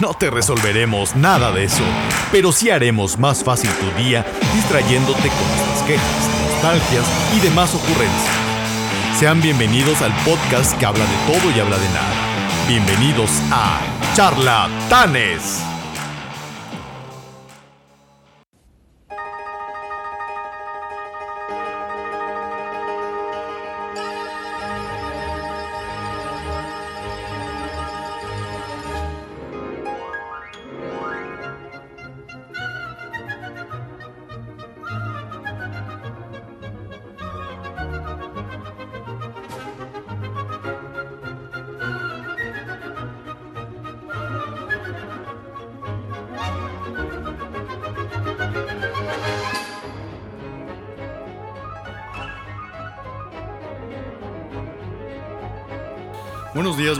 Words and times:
no 0.00 0.14
te 0.14 0.30
resolveremos 0.30 1.14
nada 1.16 1.52
de 1.52 1.64
eso, 1.64 1.84
pero 2.30 2.52
sí 2.52 2.70
haremos 2.70 3.18
más 3.18 3.44
fácil 3.44 3.70
tu 3.70 4.02
día 4.02 4.24
distrayéndote 4.54 5.28
con 5.28 5.48
nuestras 5.48 5.82
quejas, 5.86 6.30
nostalgias 6.50 7.06
y 7.36 7.40
demás 7.40 7.74
ocurrencias. 7.74 8.42
Sean 9.18 9.40
bienvenidos 9.40 10.02
al 10.02 10.12
podcast 10.24 10.76
que 10.78 10.86
habla 10.86 11.04
de 11.04 11.32
todo 11.32 11.56
y 11.56 11.60
habla 11.60 11.78
de 11.78 11.88
nada. 11.88 12.66
Bienvenidos 12.66 13.30
a 13.50 13.80
Charlatanes. 14.14 15.71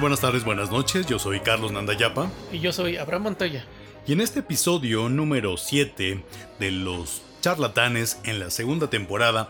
Buenas 0.02 0.20
tardes, 0.20 0.42
buenas 0.42 0.72
noches. 0.72 1.06
Yo 1.06 1.20
soy 1.20 1.38
Carlos 1.38 1.70
Nandayapa. 1.70 2.28
Y 2.50 2.58
yo 2.58 2.72
soy 2.72 2.96
Abraham 2.96 3.22
Montoya. 3.22 3.64
Y 4.04 4.12
en 4.12 4.20
este 4.20 4.40
episodio 4.40 5.08
número 5.08 5.56
7 5.56 6.24
de 6.58 6.70
Los 6.72 7.22
Charlatanes 7.40 8.18
en 8.24 8.40
la 8.40 8.50
segunda 8.50 8.90
temporada, 8.90 9.48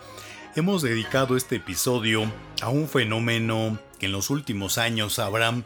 hemos 0.55 0.83
dedicado 0.83 1.39
este 1.39 1.56
episodio 1.56 2.30
a 2.61 2.69
un 2.69 2.86
fenómeno 2.86 3.78
que 3.98 4.06
en 4.06 4.12
los 4.12 4.28
últimos 4.28 4.77
años 4.77 5.19
Abraham 5.19 5.64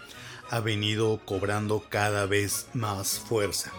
ha 0.51 0.61
venido 0.61 1.21
cobrando 1.25 1.85
cada 1.89 2.27
vez 2.27 2.69
más 2.73 3.19
fuerza. 3.19 3.73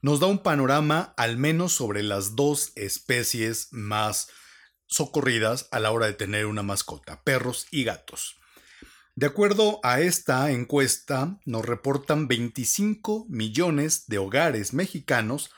nos 0.00 0.20
da 0.20 0.26
un 0.26 0.38
panorama 0.38 1.12
al 1.18 1.36
menos 1.36 1.74
sobre 1.74 2.02
las 2.02 2.34
dos 2.34 2.72
especies 2.74 3.68
más 3.72 4.28
socorridas 4.86 5.68
a 5.70 5.80
la 5.80 5.90
hora 5.90 6.06
de 6.06 6.14
tener 6.14 6.46
una 6.46 6.62
mascota, 6.62 7.22
perros 7.24 7.66
y 7.70 7.84
gatos. 7.84 8.36
De 9.16 9.26
acuerdo 9.26 9.80
a 9.82 10.00
esta 10.00 10.50
encuesta, 10.50 11.38
nos 11.44 11.66
reportan 11.66 12.26
25 12.26 13.26
millones 13.28 14.06
de 14.06 14.16
hogares 14.16 14.72
mexicanos 14.72 15.50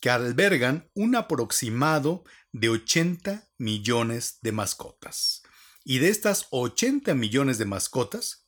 que 0.00 0.10
albergan 0.10 0.90
un 0.94 1.14
aproximado 1.14 2.24
de 2.50 2.70
80 2.70 3.46
millones 3.58 4.38
de 4.42 4.50
mascotas. 4.50 5.41
Y 5.84 5.98
de 5.98 6.08
estas 6.08 6.46
80 6.50 7.14
millones 7.14 7.58
de 7.58 7.64
mascotas, 7.64 8.46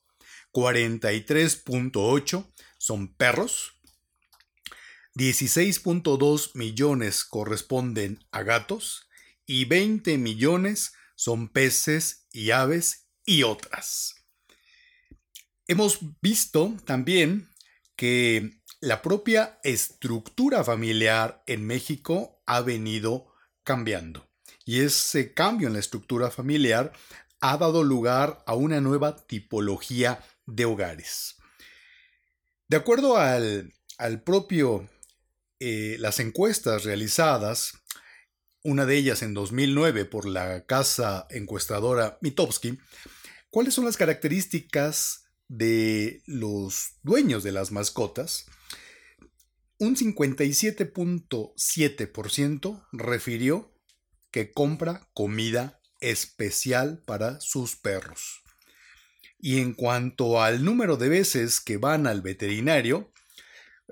43.8 0.53 2.53
son 2.78 3.15
perros, 3.15 3.75
16.2 5.17 6.50
millones 6.55 7.25
corresponden 7.25 8.25
a 8.33 8.43
gatos 8.43 9.09
y 9.47 9.65
20 9.65 10.19
millones 10.19 10.93
son 11.15 11.49
peces 11.49 12.27
y 12.33 12.50
aves 12.50 13.06
y 13.25 13.44
otras. 13.44 14.17
Hemos 15.67 16.00
visto 16.21 16.77
también 16.84 17.49
que 17.97 18.61
la 18.81 19.03
propia 19.03 19.61
estructura 19.62 20.65
familiar 20.65 21.43
en 21.47 21.67
México 21.67 22.43
ha 22.44 22.61
venido 22.61 23.33
cambiando. 23.62 24.28
Y 24.67 24.81
ese 24.81 25.33
cambio 25.33 25.69
en 25.69 25.75
la 25.75 25.81
estructura 25.81 26.31
familiar 26.31 26.93
ha 27.47 27.59
dado 27.59 27.84
lugar 27.84 28.43
a 28.47 28.55
una 28.55 28.81
nueva 28.81 29.16
tipología 29.16 30.25
de 30.47 30.65
hogares. 30.65 31.37
De 32.69 32.78
acuerdo 32.78 33.19
al, 33.19 33.71
propio, 34.25 34.88
eh, 35.60 35.97
las 35.99 36.21
encuestas 36.21 36.84
realizadas, 36.84 37.75
una 38.62 38.87
de 38.87 38.97
ellas 38.97 39.21
en 39.21 39.34
2009 39.34 40.06
por 40.06 40.25
la 40.25 40.65
casa 40.65 41.27
encuestadora 41.28 42.16
Mitowski, 42.22 42.78
¿cuáles 43.50 43.75
son 43.75 43.84
las 43.84 43.99
características 43.99 45.26
de 45.47 46.23
los 46.25 46.94
dueños 47.02 47.43
de 47.43 47.52
las 47.52 47.73
mascotas? 47.73 48.47
Un 49.79 49.97
57.7% 49.97 52.87
refirió 52.93 53.70
que 54.31 54.50
compra 54.50 55.11
comida 55.12 55.82
especial 56.11 57.03
para 57.05 57.41
sus 57.41 57.77
perros. 57.77 58.43
Y 59.39 59.61
en 59.61 59.75
cuanto 59.75 60.43
al 60.43 60.65
número 60.65 60.97
de 60.97 61.09
veces 61.09 61.61
que 61.61 61.77
van 61.77 62.06
al 62.06 62.23
veterinario, 62.23 63.12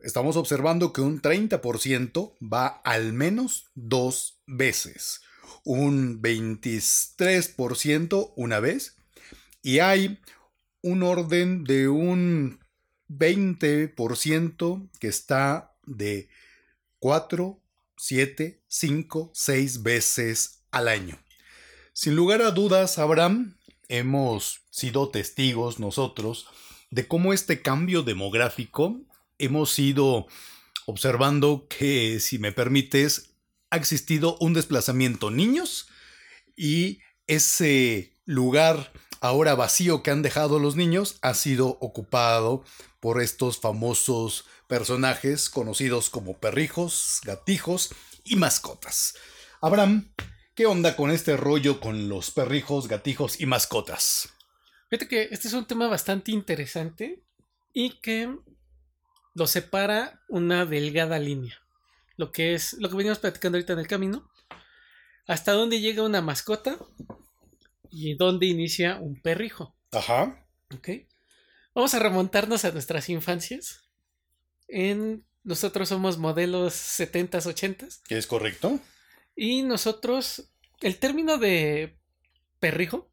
estamos 0.03 0.37
observando 0.37 0.93
que 0.93 1.01
un 1.01 1.21
30% 1.21 2.37
va 2.41 2.69
al 2.85 3.13
menos 3.13 3.67
dos 3.75 4.41
veces, 4.47 5.21
un 5.65 6.23
23% 6.23 8.33
una 8.37 8.61
vez, 8.61 8.97
y 9.63 9.81
hay 9.81 10.21
un 10.81 11.03
orden 11.03 11.65
de 11.65 11.89
un 11.89 12.61
20% 13.09 14.91
que 14.99 15.09
está 15.09 15.77
de 15.85 16.29
4, 16.99 17.61
7, 17.97 18.63
5, 18.67 19.31
6 19.35 19.83
veces 19.83 20.63
al 20.71 20.89
año. 20.89 21.19
Sin 21.95 22.17
lugar 22.17 22.41
a 22.41 22.53
dudas, 22.53 22.99
Abraham, 22.99 23.59
hemos 23.89 24.63
sido 24.71 25.11
testigos 25.11 25.79
nosotros 25.79 26.47
de 26.91 27.07
cómo 27.07 27.35
este 27.35 27.61
cambio 27.61 28.03
demográfico 28.03 28.99
hemos 29.37 29.79
ido 29.79 30.27
observando 30.87 31.67
que, 31.69 32.19
si 32.19 32.39
me 32.39 32.51
permites, 32.51 33.35
ha 33.69 33.77
existido 33.77 34.39
un 34.41 34.55
desplazamiento 34.55 35.31
niños 35.31 35.89
y 36.57 37.01
ese 37.27 38.17
lugar 38.25 38.91
ahora 39.21 39.55
vacío 39.55 40.03
que 40.03 40.11
han 40.11 40.23
dejado 40.23 40.59
los 40.59 40.77
niños 40.77 41.19
ha 41.21 41.35
sido 41.35 41.77
ocupado 41.83 42.65
por 43.01 43.21
estos 43.21 43.61
famosos 43.61 44.47
personajes 44.67 45.51
conocidos 45.51 46.09
como 46.09 46.39
perrijos, 46.39 47.21
gatijos 47.23 47.91
y 48.25 48.37
mascotas. 48.37 49.15
Abraham, 49.61 50.11
¿qué 50.55 50.67
onda 50.67 50.97
con 50.97 51.11
este 51.11 51.37
rollo 51.37 51.81
con 51.81 52.09
los 52.09 52.31
perrijos, 52.31 52.89
gatijos 52.89 53.41
y 53.41 53.47
mascotas? 53.47 54.33
Fíjate 54.91 55.09
que 55.09 55.29
este 55.31 55.49
es 55.49 55.55
un 55.55 55.67
tema 55.67 55.89
bastante 55.89 56.33
interesante 56.33 57.23
y 57.73 58.01
que 58.01 58.37
lo 59.35 59.47
separa 59.47 60.23
una 60.29 60.67
delgada 60.67 61.19
línea. 61.19 61.59
Lo 62.17 62.31
que 62.33 62.55
es 62.55 62.75
lo 62.75 62.91
que 62.91 62.97
venimos 62.97 63.19
platicando 63.19 63.57
ahorita 63.57 63.73
en 63.73 63.79
el 63.79 63.87
camino. 63.87 64.31
Hasta 65.27 65.53
dónde 65.53 65.81
llega 65.81 66.03
una 66.03 66.21
mascota 66.21 66.77
y 67.91 68.15
dónde 68.15 68.47
inicia 68.47 68.97
un 68.97 69.21
perrijo. 69.21 69.75
Ajá. 69.93 70.47
Ok. 70.75 70.89
Vamos 71.75 71.95
a 71.95 71.99
remontarnos 71.99 72.65
a 72.65 72.73
nuestras 72.73 73.09
infancias. 73.09 73.85
En 74.69 75.25
nosotros 75.43 75.89
somos 75.89 76.19
modelos 76.19 76.75
70s, 76.75 77.47
80s. 77.47 78.01
¿Es 78.09 78.27
correcto? 78.27 78.79
Y 79.37 79.63
nosotros, 79.63 80.53
el 80.81 80.99
término 80.99 81.39
de 81.39 81.99
perrijo, 82.61 83.11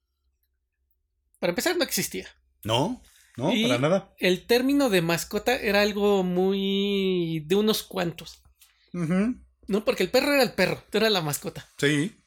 para 1.39 1.51
empezar, 1.51 1.77
no 1.77 1.83
existía. 1.83 2.27
No, 2.63 3.01
no, 3.37 3.53
Y 3.53 3.63
para 3.63 3.79
nada. 3.79 4.13
El 4.17 4.45
término 4.45 4.89
de 4.89 5.01
mascota 5.01 5.55
era 5.55 5.81
algo 5.81 6.23
muy 6.23 7.43
de 7.45 7.55
unos 7.55 7.83
cuantos. 7.83 8.43
¿No? 8.91 9.85
Porque 9.85 10.03
el 10.03 10.09
perro 10.11 10.33
era 10.33 10.43
el 10.43 10.53
perro, 10.53 10.83
era 10.91 11.09
la 11.09 11.21
mascota. 11.21 11.69
Sí. 11.77 12.21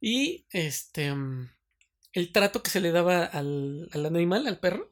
Y 0.00 0.46
este. 0.50 1.14
mm, 1.14 1.50
El 2.12 2.32
trato 2.32 2.62
que 2.62 2.70
se 2.70 2.80
le 2.80 2.90
daba 2.90 3.24
al, 3.24 3.88
al 3.92 4.06
animal, 4.06 4.46
al 4.46 4.58
perro, 4.58 4.90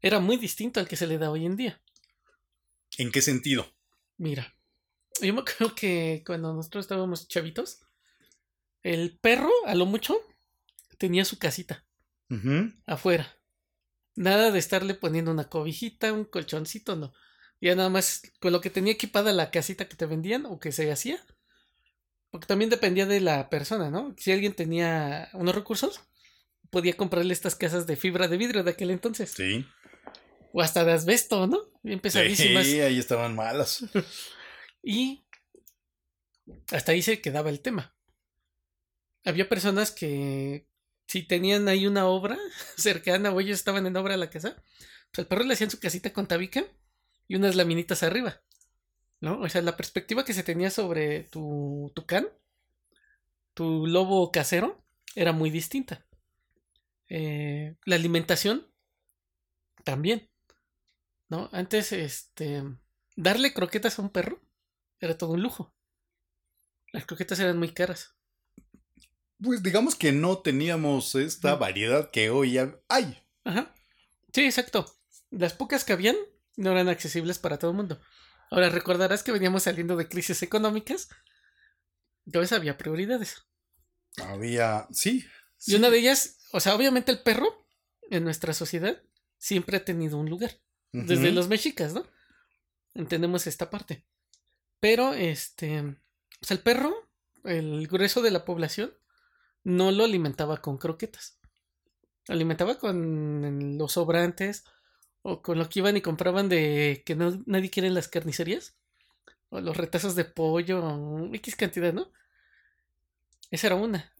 era 0.00 0.20
muy 0.20 0.36
distinto 0.36 0.80
al 0.80 0.88
que 0.88 0.96
se 0.96 1.06
le 1.06 1.18
da 1.18 1.30
hoy 1.30 1.46
en 1.46 1.56
día. 1.56 1.80
¿En 2.98 3.10
qué 3.10 3.22
sentido? 3.22 3.72
Mira, 4.18 4.54
yo 5.20 5.34
me 5.34 5.40
acuerdo 5.40 5.74
que 5.74 6.22
cuando 6.26 6.54
nosotros 6.54 6.84
estábamos 6.84 7.28
chavitos, 7.28 7.80
el 8.82 9.18
perro, 9.18 9.50
a 9.66 9.74
lo 9.74 9.86
mucho, 9.86 10.20
tenía 10.98 11.24
su 11.24 11.38
casita 11.38 11.84
afuera. 12.86 13.36
Nada 14.14 14.50
de 14.50 14.58
estarle 14.58 14.94
poniendo 14.94 15.30
una 15.30 15.48
cobijita, 15.48 16.12
un 16.12 16.24
colchoncito, 16.24 16.96
no. 16.96 17.12
Ya 17.60 17.74
nada 17.74 17.90
más 17.90 18.22
con 18.40 18.52
lo 18.52 18.60
que 18.60 18.70
tenía 18.70 18.94
equipada 18.94 19.32
la 19.32 19.50
casita 19.50 19.86
que 19.86 19.96
te 19.96 20.06
vendían 20.06 20.46
o 20.46 20.58
que 20.58 20.72
se 20.72 20.90
hacía. 20.90 21.22
Porque 22.30 22.46
también 22.46 22.70
dependía 22.70 23.06
de 23.06 23.20
la 23.20 23.50
persona, 23.50 23.90
¿no? 23.90 24.14
Si 24.16 24.32
alguien 24.32 24.54
tenía 24.54 25.28
unos 25.34 25.54
recursos, 25.54 26.00
podía 26.70 26.96
comprarle 26.96 27.34
estas 27.34 27.54
casas 27.54 27.86
de 27.86 27.96
fibra 27.96 28.28
de 28.28 28.38
vidrio 28.38 28.64
de 28.64 28.70
aquel 28.70 28.90
entonces. 28.90 29.30
Sí. 29.30 29.66
O 30.52 30.62
hasta 30.62 30.84
de 30.84 30.92
asbesto, 30.92 31.46
¿no? 31.46 31.58
Bien 31.82 32.00
pesadísimas. 32.00 32.66
Sí, 32.66 32.80
ahí 32.80 32.98
estaban 32.98 33.36
malas. 33.36 33.84
Y 34.82 35.24
hasta 36.72 36.92
ahí 36.92 37.02
se 37.02 37.20
quedaba 37.20 37.50
el 37.50 37.60
tema. 37.60 37.94
Había 39.24 39.48
personas 39.48 39.92
que 39.92 40.66
si 41.06 41.22
tenían 41.22 41.68
ahí 41.68 41.86
una 41.86 42.06
obra 42.06 42.38
cercana 42.76 43.30
o 43.30 43.40
ellos 43.40 43.58
estaban 43.58 43.86
en 43.86 43.96
obra 43.96 44.14
a 44.14 44.18
la 44.18 44.30
casa, 44.30 44.56
pues 45.10 45.20
al 45.20 45.26
perro 45.26 45.44
le 45.44 45.54
hacían 45.54 45.70
su 45.70 45.78
casita 45.78 46.12
con 46.12 46.26
tabique 46.26 46.70
y 47.28 47.36
unas 47.36 47.54
laminitas 47.54 48.02
arriba. 48.02 48.42
¿No? 49.20 49.40
O 49.40 49.48
sea, 49.48 49.62
la 49.62 49.76
perspectiva 49.76 50.24
que 50.24 50.34
se 50.34 50.42
tenía 50.42 50.70
sobre 50.70 51.24
tu, 51.24 51.92
tu 51.94 52.06
can, 52.06 52.28
tu 53.54 53.86
lobo 53.86 54.32
casero, 54.32 54.84
era 55.14 55.32
muy 55.32 55.50
distinta. 55.50 56.04
Eh, 57.08 57.76
la 57.84 57.94
alimentación 57.94 58.66
también. 59.84 60.28
¿No? 61.28 61.48
Antes, 61.52 61.92
este. 61.92 62.64
Darle 63.14 63.52
croquetas 63.52 63.98
a 63.98 64.02
un 64.02 64.10
perro 64.10 64.40
era 65.02 65.18
todo 65.18 65.30
un 65.32 65.42
lujo. 65.42 65.74
Las 66.92 67.04
croquetas 67.06 67.38
eran 67.40 67.58
muy 67.58 67.72
caras. 67.72 68.14
Pues 69.42 69.62
digamos 69.62 69.94
que 69.96 70.12
no 70.12 70.38
teníamos 70.38 71.14
esta 71.14 71.56
variedad 71.56 72.10
que 72.10 72.30
hoy 72.30 72.58
ha- 72.58 72.78
hay. 72.88 73.22
Ajá. 73.44 73.74
Sí, 74.32 74.44
exacto. 74.44 74.86
Las 75.30 75.52
pocas 75.54 75.84
que 75.84 75.92
habían 75.92 76.16
no 76.56 76.70
eran 76.70 76.88
accesibles 76.88 77.38
para 77.38 77.58
todo 77.58 77.70
el 77.72 77.76
mundo. 77.76 78.00
Ahora 78.50 78.68
recordarás 78.68 79.22
que 79.22 79.32
veníamos 79.32 79.64
saliendo 79.64 79.96
de 79.96 80.08
crisis 80.08 80.42
económicas. 80.42 81.08
Entonces 82.26 82.52
había 82.52 82.78
prioridades. 82.78 83.42
Había. 84.18 84.86
Sí. 84.92 85.24
Y 85.66 85.74
una 85.74 85.90
de 85.90 85.98
ellas, 85.98 86.38
o 86.52 86.60
sea, 86.60 86.74
obviamente 86.74 87.10
el 87.10 87.22
perro 87.22 87.66
en 88.10 88.24
nuestra 88.24 88.52
sociedad 88.54 89.02
siempre 89.38 89.78
ha 89.78 89.84
tenido 89.84 90.18
un 90.18 90.28
lugar. 90.30 90.60
Desde 90.92 91.32
los 91.32 91.48
mexicas, 91.48 91.94
¿no? 91.94 92.06
Entendemos 92.94 93.46
esta 93.46 93.70
parte. 93.70 94.06
Pero, 94.82 95.14
este. 95.14 95.96
Sea, 96.40 96.56
el 96.56 96.62
perro, 96.64 96.92
el 97.44 97.86
grueso 97.86 98.20
de 98.20 98.32
la 98.32 98.44
población, 98.44 98.92
no 99.62 99.92
lo 99.92 100.02
alimentaba 100.02 100.56
con 100.60 100.76
croquetas. 100.76 101.38
Lo 102.26 102.34
alimentaba 102.34 102.80
con 102.80 103.78
los 103.78 103.92
sobrantes 103.92 104.64
o 105.22 105.40
con 105.40 105.60
lo 105.60 105.68
que 105.68 105.78
iban 105.78 105.96
y 105.96 106.00
compraban 106.00 106.48
de 106.48 107.04
que 107.06 107.14
no, 107.14 107.44
nadie 107.46 107.70
quiere 107.70 107.86
en 107.86 107.94
las 107.94 108.08
carnicerías. 108.08 108.74
O 109.50 109.60
los 109.60 109.76
retazos 109.76 110.16
de 110.16 110.24
pollo, 110.24 110.84
o 110.84 111.32
X 111.32 111.54
cantidad, 111.54 111.92
¿no? 111.92 112.10
Esa 113.52 113.68
era 113.68 113.76
una. 113.76 114.12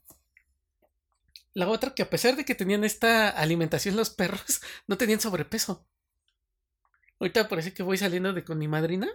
La 1.54 1.68
otra, 1.68 1.92
que 1.92 2.02
a 2.04 2.10
pesar 2.10 2.36
de 2.36 2.44
que 2.44 2.54
tenían 2.54 2.84
esta 2.84 3.30
alimentación 3.30 3.96
los 3.96 4.10
perros, 4.10 4.60
no 4.86 4.96
tenían 4.96 5.20
sobrepeso. 5.20 5.84
Ahorita 7.18 7.48
parece 7.48 7.74
que 7.74 7.82
voy 7.82 7.98
saliendo 7.98 8.32
de 8.32 8.44
con 8.44 8.58
mi 8.58 8.68
madrina. 8.68 9.08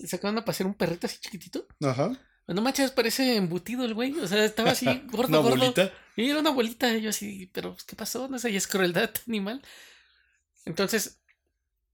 Y 0.00 0.06
se 0.06 0.16
acaban 0.16 0.36
de 0.36 0.42
pasear 0.42 0.66
un 0.66 0.74
perrito 0.74 1.06
así 1.06 1.18
chiquitito. 1.20 1.66
Ajá. 1.82 2.18
No 2.48 2.62
manches, 2.62 2.90
parece 2.90 3.36
embutido 3.36 3.84
el 3.84 3.94
güey. 3.94 4.18
O 4.18 4.26
sea, 4.26 4.44
estaba 4.44 4.70
así 4.70 4.86
gordo, 5.12 5.28
Una 5.28 5.38
gordo. 5.38 5.56
bolita. 5.58 5.92
Y 6.16 6.30
era 6.30 6.40
una 6.40 6.50
bolita. 6.50 6.96
Y 6.96 7.02
yo 7.02 7.10
así, 7.10 7.46
pero 7.52 7.72
pues, 7.74 7.84
¿qué 7.84 7.94
pasó? 7.96 8.26
No 8.28 8.38
sé, 8.38 8.50
y 8.50 8.56
es 8.56 8.66
crueldad 8.66 9.10
animal. 9.28 9.62
Entonces, 10.64 11.20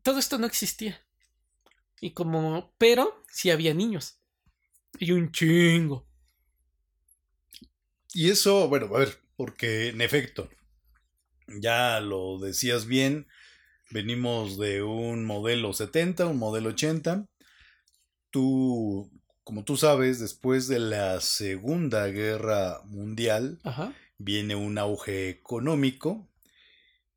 todo 0.03 0.19
esto 0.19 0.39
no 0.39 0.47
existía. 0.47 1.05
Y 2.01 2.13
como, 2.13 2.75
pero 2.79 3.25
sí 3.29 3.51
había 3.51 3.75
niños. 3.75 4.21
Y 4.99 5.11
un 5.13 5.33
chingo. 5.33 6.07
Y 8.15 8.31
eso, 8.31 8.69
bueno, 8.69 8.87
a 8.95 9.01
ver, 9.01 9.19
porque 9.37 9.89
en 9.89 10.01
efecto, 10.01 10.49
ya 11.49 12.01
lo 12.01 12.39
decías 12.39 12.87
bien, 12.87 13.27
venimos 13.91 14.59
de 14.59 14.83
un 14.83 15.25
modelo 15.27 15.73
70, 15.73 16.27
un 16.27 16.39
modelo 16.39 16.71
80. 16.71 17.27
Tú, 18.37 19.11
como 19.45 19.65
tú 19.65 19.79
sabes, 19.79 20.21
después 20.21 20.69
de 20.69 20.79
la 20.79 21.23
Segunda 21.23 22.07
Guerra 22.09 22.83
Mundial 22.85 23.59
Ajá. 23.65 23.95
viene 24.19 24.55
un 24.55 24.77
auge 24.77 25.31
económico 25.31 26.29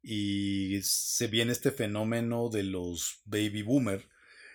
y 0.02 0.80
se 0.82 1.28
viene 1.28 1.52
este 1.52 1.72
fenómeno 1.72 2.48
de 2.48 2.64
los 2.64 3.20
baby 3.26 3.64
boomer, 3.64 4.08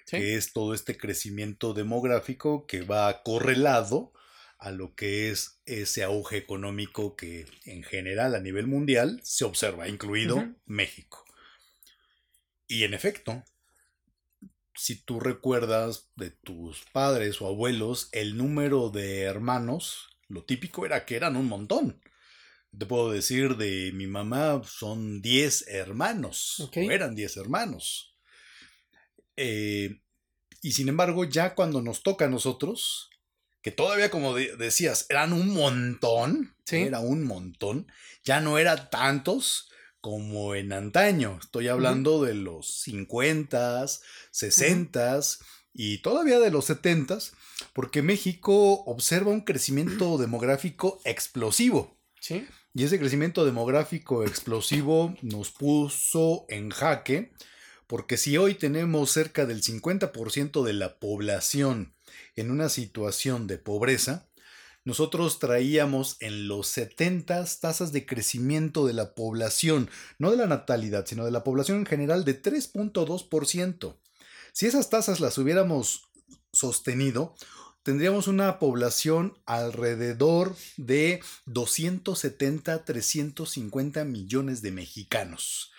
Sí. 0.06 0.16
que 0.16 0.37
es 0.37 0.54
todo 0.54 0.73
este 0.73 0.97
crecimiento 0.97 1.75
demográfico 1.75 2.66
que 2.66 2.80
va 2.80 3.23
correlado 3.23 4.14
a 4.59 4.71
lo 4.71 4.94
que 4.94 5.28
es 5.30 5.61
ese 5.66 6.02
auge 6.02 6.38
económico 6.38 7.14
que 7.14 7.44
en 7.66 7.83
general 7.83 8.35
a 8.35 8.40
nivel 8.40 8.66
mundial 8.66 9.21
se 9.23 9.44
observa, 9.44 9.87
incluido. 9.87 10.49
México. 10.64 11.26
Y 12.66 12.85
en 12.85 12.94
efecto, 12.94 13.44
si 14.75 14.97
tú 14.97 15.21
recuerdas 15.21 16.11
de 16.16 16.31
tus 16.31 16.83
padres 16.93 17.40
o 17.40 17.47
abuelos, 17.47 18.09
el 18.12 18.37
número 18.37 18.90
de 18.90 19.23
hermanos, 19.23 20.09
lo 20.28 20.45
típico 20.45 20.85
era 20.87 21.04
que 21.04 21.16
eran 21.16 21.37
un 21.37 21.47
montón. 21.47 22.00
Te 22.76 22.87
puedo 22.87 23.11
decir 23.11 23.57
de 23.57 23.93
mi 23.95 24.07
mamá, 24.09 24.62
son 24.64 25.23
10 25.23 25.66
hermanos, 25.69 26.59
o 26.61 26.71
eran 26.90 27.14
10 27.14 27.37
hermanos. 27.37 28.16
Eh, 29.37 30.00
y 30.62 30.73
sin 30.73 30.88
embargo, 30.88 31.25
ya 31.25 31.54
cuando 31.54 31.83
nos 31.83 32.02
toca 32.02 32.25
a 32.25 32.28
nosotros, 32.28 33.11
que 33.62 33.71
todavía 33.71 34.11
como 34.11 34.35
de- 34.35 34.57
decías, 34.57 35.07
eran 35.09 35.33
un 35.33 35.49
montón, 35.54 36.57
Sí. 36.64 36.76
era 36.76 37.00
un 37.00 37.25
montón, 37.25 37.87
ya 38.25 38.40
no 38.40 38.59
eran 38.59 38.90
tantos 38.90 39.71
como 40.04 40.54
en 40.54 40.75
antaño. 40.75 41.38
Estoy 41.40 41.68
hablando 41.68 42.23
de 42.23 42.34
los 42.34 42.87
50s, 42.87 44.02
60s 44.34 45.38
y 45.73 46.02
todavía 46.02 46.38
de 46.40 46.50
los 46.50 46.68
70s, 46.68 47.32
porque 47.73 48.02
México 48.02 48.84
observa 48.84 49.30
un 49.30 49.40
crecimiento 49.40 50.18
demográfico 50.18 51.00
explosivo. 51.06 51.96
Sí. 52.20 52.46
Y 52.75 52.84
ese 52.84 52.99
crecimiento 52.99 53.46
demográfico 53.46 54.25
explosivo 54.25 55.14
nos 55.23 55.50
puso 55.50 56.44
en 56.50 56.68
jaque 56.68 57.32
Porque 57.87 58.18
si 58.18 58.37
hoy 58.37 58.56
tenemos 58.56 59.11
cerca 59.11 59.46
del 59.46 59.62
50% 59.62 60.64
de 60.64 60.73
la 60.75 60.99
población 60.99 61.94
en 62.37 62.50
una 62.50 62.68
situación 62.68 63.46
de 63.46 63.56
pobreza, 63.56 64.28
nosotros 64.85 65.38
traíamos 65.38 66.17
en 66.21 66.47
los 66.47 66.69
70 66.69 67.45
tasas 67.61 67.93
de 67.93 68.05
crecimiento 68.05 68.87
de 68.87 68.93
la 68.93 69.14
población, 69.14 69.88
no 70.19 70.31
de 70.31 70.37
la 70.37 70.47
natalidad, 70.47 71.07
sino 71.07 71.25
de 71.25 71.31
la 71.31 71.43
población 71.43 71.79
en 71.79 71.87
general 71.87 72.25
de 72.25 72.41
3.2%. 72.41 73.97
Si 74.53 74.67
esas 74.67 74.91
tasas 74.91 75.21
las 75.21 75.38
hubiéramos 75.38 76.11
sostenido, 76.53 77.35
tendríamos 77.83 78.29
una 78.29 78.59
población 78.59 79.38
alrededor 79.47 80.55
de 80.76 81.23
270, 81.47 82.85
350 82.85 84.05
millones 84.05 84.62
de 84.62 84.71
mexicanos. 84.71 85.73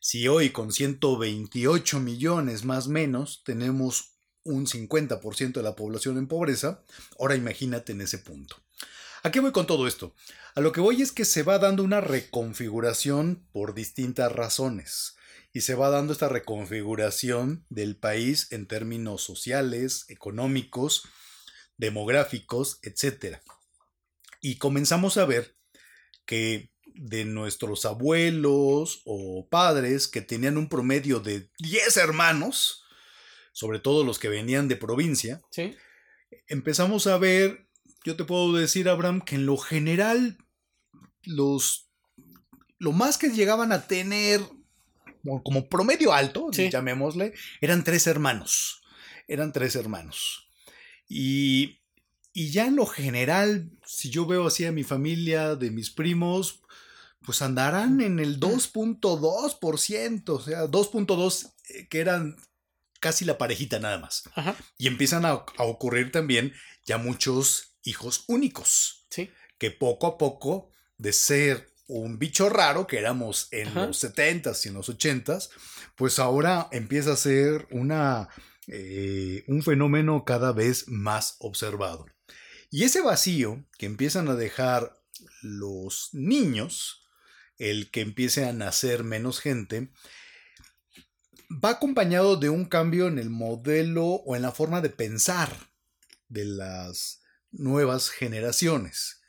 Si 0.00 0.28
hoy 0.28 0.50
con 0.50 0.72
128 0.72 1.98
millones 2.00 2.64
más 2.64 2.86
o 2.86 2.90
menos 2.90 3.42
tenemos 3.44 4.17
un 4.48 4.66
50% 4.66 5.52
de 5.52 5.62
la 5.62 5.76
población 5.76 6.18
en 6.18 6.26
pobreza, 6.26 6.82
ahora 7.18 7.36
imagínate 7.36 7.92
en 7.92 8.00
ese 8.00 8.18
punto. 8.18 8.56
¿A 9.22 9.30
qué 9.30 9.40
voy 9.40 9.52
con 9.52 9.66
todo 9.66 9.86
esto? 9.86 10.14
A 10.54 10.60
lo 10.60 10.72
que 10.72 10.80
voy 10.80 11.02
es 11.02 11.12
que 11.12 11.24
se 11.24 11.42
va 11.42 11.58
dando 11.58 11.82
una 11.82 12.00
reconfiguración 12.00 13.46
por 13.52 13.74
distintas 13.74 14.32
razones 14.32 15.16
y 15.52 15.62
se 15.62 15.74
va 15.74 15.90
dando 15.90 16.12
esta 16.12 16.28
reconfiguración 16.28 17.64
del 17.68 17.96
país 17.96 18.50
en 18.52 18.66
términos 18.66 19.22
sociales, 19.22 20.04
económicos, 20.08 21.04
demográficos, 21.76 22.78
etc. 22.82 23.38
Y 24.40 24.56
comenzamos 24.56 25.16
a 25.16 25.24
ver 25.24 25.56
que 26.26 26.70
de 26.94 27.24
nuestros 27.24 27.84
abuelos 27.84 29.02
o 29.04 29.48
padres 29.48 30.08
que 30.08 30.20
tenían 30.20 30.58
un 30.58 30.68
promedio 30.68 31.20
de 31.20 31.48
10 31.58 31.96
hermanos, 31.96 32.84
sobre 33.58 33.80
todo 33.80 34.04
los 34.04 34.20
que 34.20 34.28
venían 34.28 34.68
de 34.68 34.76
provincia, 34.76 35.42
empezamos 36.46 37.08
a 37.08 37.18
ver, 37.18 37.66
yo 38.04 38.14
te 38.14 38.22
puedo 38.22 38.52
decir, 38.52 38.88
Abraham, 38.88 39.20
que 39.20 39.34
en 39.34 39.46
lo 39.46 39.56
general, 39.56 40.38
los, 41.24 41.90
lo 42.78 42.92
más 42.92 43.18
que 43.18 43.30
llegaban 43.30 43.72
a 43.72 43.88
tener 43.88 44.42
como 45.42 45.68
promedio 45.68 46.12
alto, 46.12 46.52
llamémosle, 46.52 47.34
eran 47.60 47.82
tres 47.82 48.06
hermanos. 48.06 48.80
Eran 49.26 49.52
tres 49.52 49.74
hermanos. 49.74 50.48
Y, 51.08 51.80
y 52.32 52.52
ya 52.52 52.66
en 52.66 52.76
lo 52.76 52.86
general, 52.86 53.72
si 53.84 54.08
yo 54.08 54.24
veo 54.24 54.46
así 54.46 54.66
a 54.66 54.72
mi 54.72 54.84
familia, 54.84 55.56
de 55.56 55.72
mis 55.72 55.90
primos, 55.90 56.62
pues 57.26 57.42
andarán 57.42 58.02
en 58.02 58.20
el 58.20 58.38
2.2%, 58.38 60.28
o 60.28 60.40
sea, 60.40 60.66
2.2 60.66 61.52
eh, 61.70 61.88
que 61.88 61.98
eran 61.98 62.36
casi 63.00 63.24
la 63.24 63.38
parejita 63.38 63.78
nada 63.78 63.98
más. 63.98 64.24
Y 64.76 64.86
empiezan 64.86 65.24
a, 65.24 65.34
ocurrir 65.58 66.12
también 66.12 66.52
ya 66.84 66.98
muchos 66.98 67.76
hijos 67.82 68.24
únicos. 68.28 69.06
Sí. 69.10 69.30
Que 69.58 69.70
poco 69.70 70.06
a 70.06 70.18
poco, 70.18 70.70
de 70.96 71.12
ser 71.12 71.68
un 71.86 72.18
bicho 72.18 72.48
raro 72.48 72.86
que 72.86 72.98
éramos 72.98 73.48
en 73.50 73.74
los 73.74 74.04
70s 74.04 74.66
y 74.66 74.68
en 74.68 74.74
los 74.74 74.88
80s, 74.90 75.48
pues 75.96 76.18
ahora 76.18 76.68
empieza 76.70 77.12
a 77.12 77.16
ser 77.16 77.66
una, 77.70 78.28
eh, 78.66 79.44
un 79.48 79.62
fenómeno 79.62 80.24
cada 80.24 80.52
vez 80.52 80.86
más 80.88 81.36
observado. 81.38 82.06
Y 82.70 82.84
ese 82.84 83.00
vacío 83.00 83.64
que 83.78 83.86
empiezan 83.86 84.28
a 84.28 84.34
dejar 84.34 85.00
los 85.40 86.10
niños, 86.12 87.08
el 87.56 87.90
que 87.90 88.02
empiece 88.02 88.44
a 88.44 88.52
nacer 88.52 89.04
menos 89.04 89.40
gente, 89.40 89.90
va 91.50 91.70
acompañado 91.70 92.36
de 92.36 92.50
un 92.50 92.64
cambio 92.66 93.08
en 93.08 93.18
el 93.18 93.30
modelo 93.30 94.04
o 94.04 94.36
en 94.36 94.42
la 94.42 94.52
forma 94.52 94.80
de 94.80 94.90
pensar 94.90 95.50
de 96.28 96.44
las 96.44 97.22
nuevas 97.50 98.10
generaciones. 98.10 99.22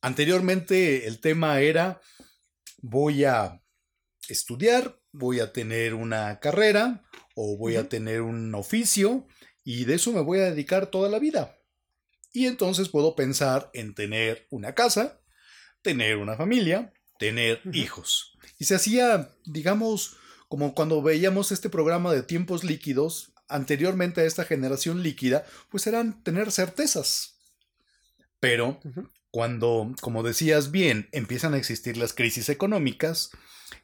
Anteriormente 0.00 1.06
el 1.06 1.20
tema 1.20 1.60
era 1.60 2.00
voy 2.82 3.24
a 3.24 3.62
estudiar, 4.28 5.00
voy 5.12 5.40
a 5.40 5.52
tener 5.52 5.94
una 5.94 6.40
carrera 6.40 7.04
o 7.34 7.56
voy 7.56 7.76
a 7.76 7.88
tener 7.88 8.22
un 8.22 8.54
oficio 8.54 9.26
y 9.62 9.84
de 9.84 9.94
eso 9.94 10.12
me 10.12 10.20
voy 10.20 10.40
a 10.40 10.50
dedicar 10.50 10.86
toda 10.86 11.08
la 11.08 11.18
vida. 11.18 11.56
Y 12.32 12.46
entonces 12.46 12.88
puedo 12.88 13.14
pensar 13.14 13.70
en 13.74 13.94
tener 13.94 14.46
una 14.50 14.74
casa, 14.74 15.20
tener 15.82 16.16
una 16.16 16.36
familia, 16.36 16.92
tener 17.18 17.60
hijos. 17.72 18.38
Y 18.58 18.64
se 18.64 18.76
hacía, 18.76 19.30
digamos, 19.44 20.16
como 20.50 20.74
cuando 20.74 21.00
veíamos 21.00 21.52
este 21.52 21.70
programa 21.70 22.12
de 22.12 22.24
tiempos 22.24 22.64
líquidos, 22.64 23.32
anteriormente 23.46 24.20
a 24.20 24.24
esta 24.24 24.44
generación 24.44 25.00
líquida, 25.00 25.46
pues 25.70 25.86
eran 25.86 26.24
tener 26.24 26.50
certezas. 26.50 27.36
Pero 28.40 28.80
cuando, 29.30 29.94
como 30.00 30.24
decías 30.24 30.72
bien, 30.72 31.08
empiezan 31.12 31.54
a 31.54 31.56
existir 31.56 31.96
las 31.96 32.14
crisis 32.14 32.48
económicas, 32.48 33.30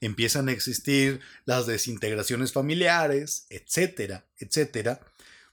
empiezan 0.00 0.48
a 0.48 0.52
existir 0.52 1.20
las 1.44 1.68
desintegraciones 1.68 2.52
familiares, 2.52 3.46
etcétera, 3.48 4.26
etcétera, 4.36 5.00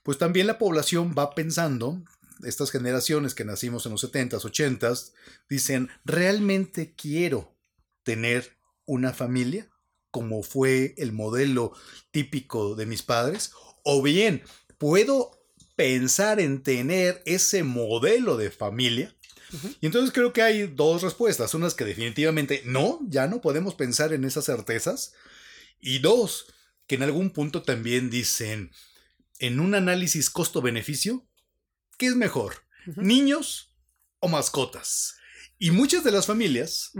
pues 0.02 0.18
también 0.18 0.48
la 0.48 0.58
población 0.58 1.14
va 1.16 1.36
pensando, 1.36 2.02
estas 2.42 2.72
generaciones 2.72 3.36
que 3.36 3.44
nacimos 3.44 3.86
en 3.86 3.92
los 3.92 4.02
70s, 4.02 4.40
80s, 4.40 5.12
dicen, 5.48 5.90
¿realmente 6.04 6.92
quiero 6.96 7.54
tener 8.02 8.56
una 8.84 9.12
familia? 9.12 9.70
Como 10.14 10.44
fue 10.44 10.94
el 10.96 11.10
modelo 11.10 11.72
típico 12.12 12.76
de 12.76 12.86
mis 12.86 13.02
padres, 13.02 13.50
o 13.82 14.00
bien 14.00 14.44
puedo 14.78 15.44
pensar 15.74 16.38
en 16.38 16.62
tener 16.62 17.20
ese 17.26 17.64
modelo 17.64 18.36
de 18.36 18.52
familia. 18.52 19.12
Y 19.80 19.86
entonces 19.86 20.12
creo 20.12 20.32
que 20.32 20.42
hay 20.42 20.68
dos 20.68 21.02
respuestas. 21.02 21.52
Unas 21.54 21.74
que 21.74 21.84
definitivamente 21.84 22.62
no, 22.64 23.00
ya 23.08 23.26
no 23.26 23.40
podemos 23.40 23.74
pensar 23.74 24.12
en 24.12 24.24
esas 24.24 24.44
certezas. 24.44 25.14
Y 25.80 25.98
dos, 25.98 26.46
que 26.86 26.94
en 26.94 27.02
algún 27.02 27.30
punto 27.30 27.62
también 27.62 28.08
dicen, 28.08 28.70
en 29.40 29.58
un 29.58 29.74
análisis 29.74 30.30
costo-beneficio, 30.30 31.26
¿qué 31.98 32.06
es 32.06 32.14
mejor? 32.14 32.62
¿Niños 32.94 33.74
o 34.20 34.28
mascotas? 34.28 35.16
Y 35.58 35.72
muchas 35.72 36.04
de 36.04 36.12
las 36.12 36.26
familias 36.26 36.92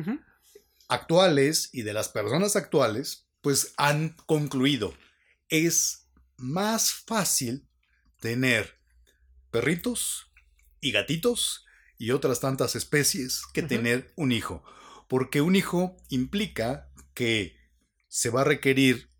actuales 0.88 1.70
y 1.72 1.82
de 1.82 1.92
las 1.92 2.08
personas 2.08 2.56
actuales, 2.56 3.28
pues 3.40 3.74
han 3.76 4.16
concluido, 4.26 4.94
es 5.48 6.08
más 6.36 6.92
fácil 6.92 7.68
tener 8.20 8.80
perritos 9.50 10.32
y 10.80 10.92
gatitos 10.92 11.64
y 11.98 12.10
otras 12.10 12.40
tantas 12.40 12.74
especies 12.74 13.42
que 13.52 13.62
tener 13.62 14.12
un 14.16 14.32
hijo, 14.32 14.64
porque 15.08 15.40
un 15.40 15.56
hijo 15.56 15.96
implica 16.08 16.90
que 17.14 17.56
se 18.08 18.30
va 18.30 18.42
a 18.42 18.44
requerir 18.44 19.10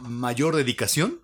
mayor 0.00 0.56
dedicación. 0.56 1.20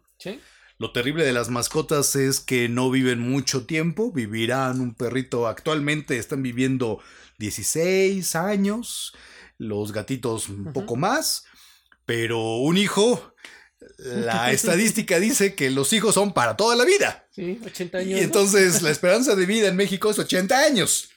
Lo 0.79 0.93
terrible 0.93 1.25
de 1.25 1.33
las 1.33 1.51
mascotas 1.51 2.17
es 2.17 2.41
que 2.41 2.69
no 2.69 2.91
viven 2.91 3.21
mucho 3.21 3.67
tiempo, 3.67 4.13
vivirán 4.13 4.81
un 4.81 4.95
perrito 4.95 5.47
actualmente, 5.47 6.17
están 6.17 6.43
viviendo 6.43 7.03
16 7.39 8.35
años, 8.35 9.15
los 9.61 9.93
gatitos 9.93 10.49
un 10.49 10.73
poco 10.73 10.97
más, 10.97 11.45
pero 12.07 12.57
un 12.57 12.79
hijo, 12.79 13.35
la 13.99 14.51
estadística 14.53 15.21
dice 15.21 15.55
que 15.55 15.69
los 15.69 15.93
hijos 15.93 16.15
son 16.15 16.33
para 16.33 16.57
toda 16.57 16.77
la 16.77 16.87
vida. 16.87 17.29
Sí, 17.31 17.61
80 17.63 17.99
años. 17.99 18.19
Y 18.19 18.23
entonces 18.23 18.81
la 18.81 18.91
esperanza 18.91 19.37
de 19.37 19.45
vida 19.45 19.69
en 19.69 19.77
México 19.77 20.11
es 20.11 20.19
80 20.19 20.59
años. 20.59 21.11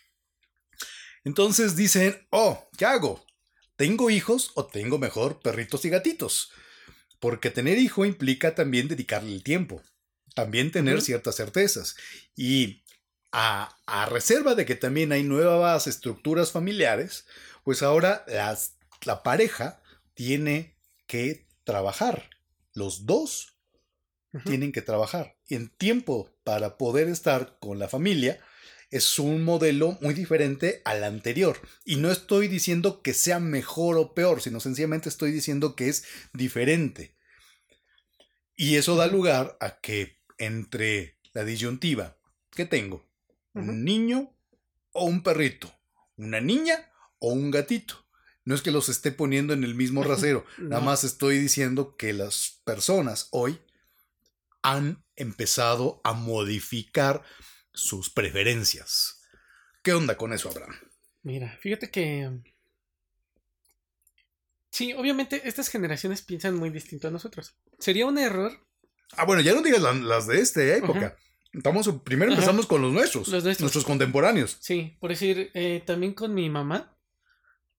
Entonces 1.23 1.77
dicen, 1.77 2.27
oh, 2.31 2.69
¿qué 2.77 2.85
hago? 2.85 3.25
¿Tengo 3.77 4.09
hijos 4.09 4.51
o 4.55 4.65
tengo 4.65 4.99
mejor 4.99 5.39
perritos 5.39 5.85
y 5.85 5.89
gatitos? 5.89 6.51
Porque 7.21 7.49
tener 7.49 7.77
hijo 7.77 8.03
implica 8.03 8.55
también 8.55 8.89
dedicarle 8.89 9.31
el 9.33 9.41
tiempo, 9.41 9.81
también 10.35 10.69
tener 10.69 11.01
ciertas 11.01 11.37
certezas. 11.37 11.95
Y 12.35 12.83
a, 13.31 13.73
a, 13.85 14.05
reserva 14.05 14.53
de 14.53 14.65
que 14.65 14.75
también 14.75 15.13
hay 15.13 15.23
nuevas 15.23 15.87
estructuras 15.87 16.51
familiares, 16.51 17.25
pues 17.63 17.81
ahora 17.81 18.25
la 19.05 19.23
pareja 19.23 19.81
tiene 20.13 20.77
que 21.07 21.47
trabajar. 21.63 22.29
Los 22.73 23.05
dos 23.05 23.57
tienen 24.45 24.71
que 24.71 24.81
trabajar. 24.81 25.37
Y 25.47 25.55
en 25.55 25.69
tiempo 25.69 26.29
para 26.43 26.77
poder 26.77 27.07
estar 27.07 27.57
con 27.59 27.79
la 27.79 27.87
familia 27.87 28.39
es 28.89 29.17
un 29.17 29.43
modelo 29.43 29.97
muy 30.01 30.13
diferente 30.13 30.81
al 30.85 31.03
anterior. 31.03 31.59
Y 31.83 31.95
no 31.95 32.11
estoy 32.11 32.47
diciendo 32.47 33.01
que 33.01 33.13
sea 33.13 33.39
mejor 33.39 33.97
o 33.97 34.13
peor, 34.13 34.41
sino 34.41 34.59
sencillamente 34.59 35.09
estoy 35.09 35.31
diciendo 35.31 35.75
que 35.75 35.89
es 35.89 36.05
diferente. 36.33 37.15
Y 38.55 38.75
eso 38.75 38.95
da 38.95 39.07
lugar 39.07 39.57
a 39.59 39.79
que 39.79 40.21
entre 40.37 41.17
la 41.33 41.43
disyuntiva 41.43 42.17
que 42.51 42.65
tengo, 42.65 43.09
un 43.53 43.83
niño 43.83 44.35
o 44.91 45.05
un 45.05 45.23
perrito, 45.23 45.73
una 46.15 46.39
niña 46.39 46.92
o 47.25 47.29
un 47.31 47.51
gatito. 47.51 48.05
No 48.45 48.53
es 48.53 48.61
que 48.61 48.71
los 48.71 48.89
esté 48.89 49.13
poniendo 49.13 49.53
en 49.53 49.63
el 49.63 49.73
mismo 49.75 50.03
rasero, 50.11 50.45
nada 50.57 50.81
más 50.81 51.03
estoy 51.05 51.37
diciendo 51.39 51.95
que 51.95 52.11
las 52.13 52.59
personas 52.65 53.29
hoy 53.31 53.59
han 54.61 55.03
empezado 55.15 56.01
a 56.03 56.13
modificar 56.13 57.23
sus 57.73 58.09
preferencias. 58.09 59.21
¿Qué 59.81 59.93
onda 59.93 60.17
con 60.17 60.33
eso, 60.33 60.49
Abraham? 60.49 60.75
Mira, 61.23 61.57
fíjate 61.61 61.89
que. 61.89 62.29
Sí, 64.69 64.93
obviamente 64.93 65.41
estas 65.47 65.69
generaciones 65.69 66.21
piensan 66.21 66.55
muy 66.55 66.69
distinto 66.69 67.07
a 67.07 67.11
nosotros. 67.11 67.55
Sería 67.79 68.05
un 68.05 68.17
error 68.17 68.51
Ah, 69.15 69.25
bueno, 69.25 69.43
ya 69.43 69.53
no 69.53 69.61
digas 69.61 69.79
la- 69.81 69.93
las 69.93 70.25
de 70.25 70.39
esta 70.41 70.63
época. 70.75 71.15
Estamos, 71.53 71.87
primero 72.03 72.31
Ajá. 72.31 72.39
empezamos 72.39 72.65
con 72.65 72.81
los 72.81 72.91
nuestros, 72.91 73.27
Los 73.27 73.43
nuestros. 73.43 73.61
nuestros 73.61 73.85
contemporáneos. 73.85 74.57
Sí, 74.59 74.97
por 74.99 75.11
decir, 75.11 75.51
eh, 75.53 75.83
también 75.85 76.13
con 76.15 76.33
mi 76.33 76.49
mamá. 76.49 76.97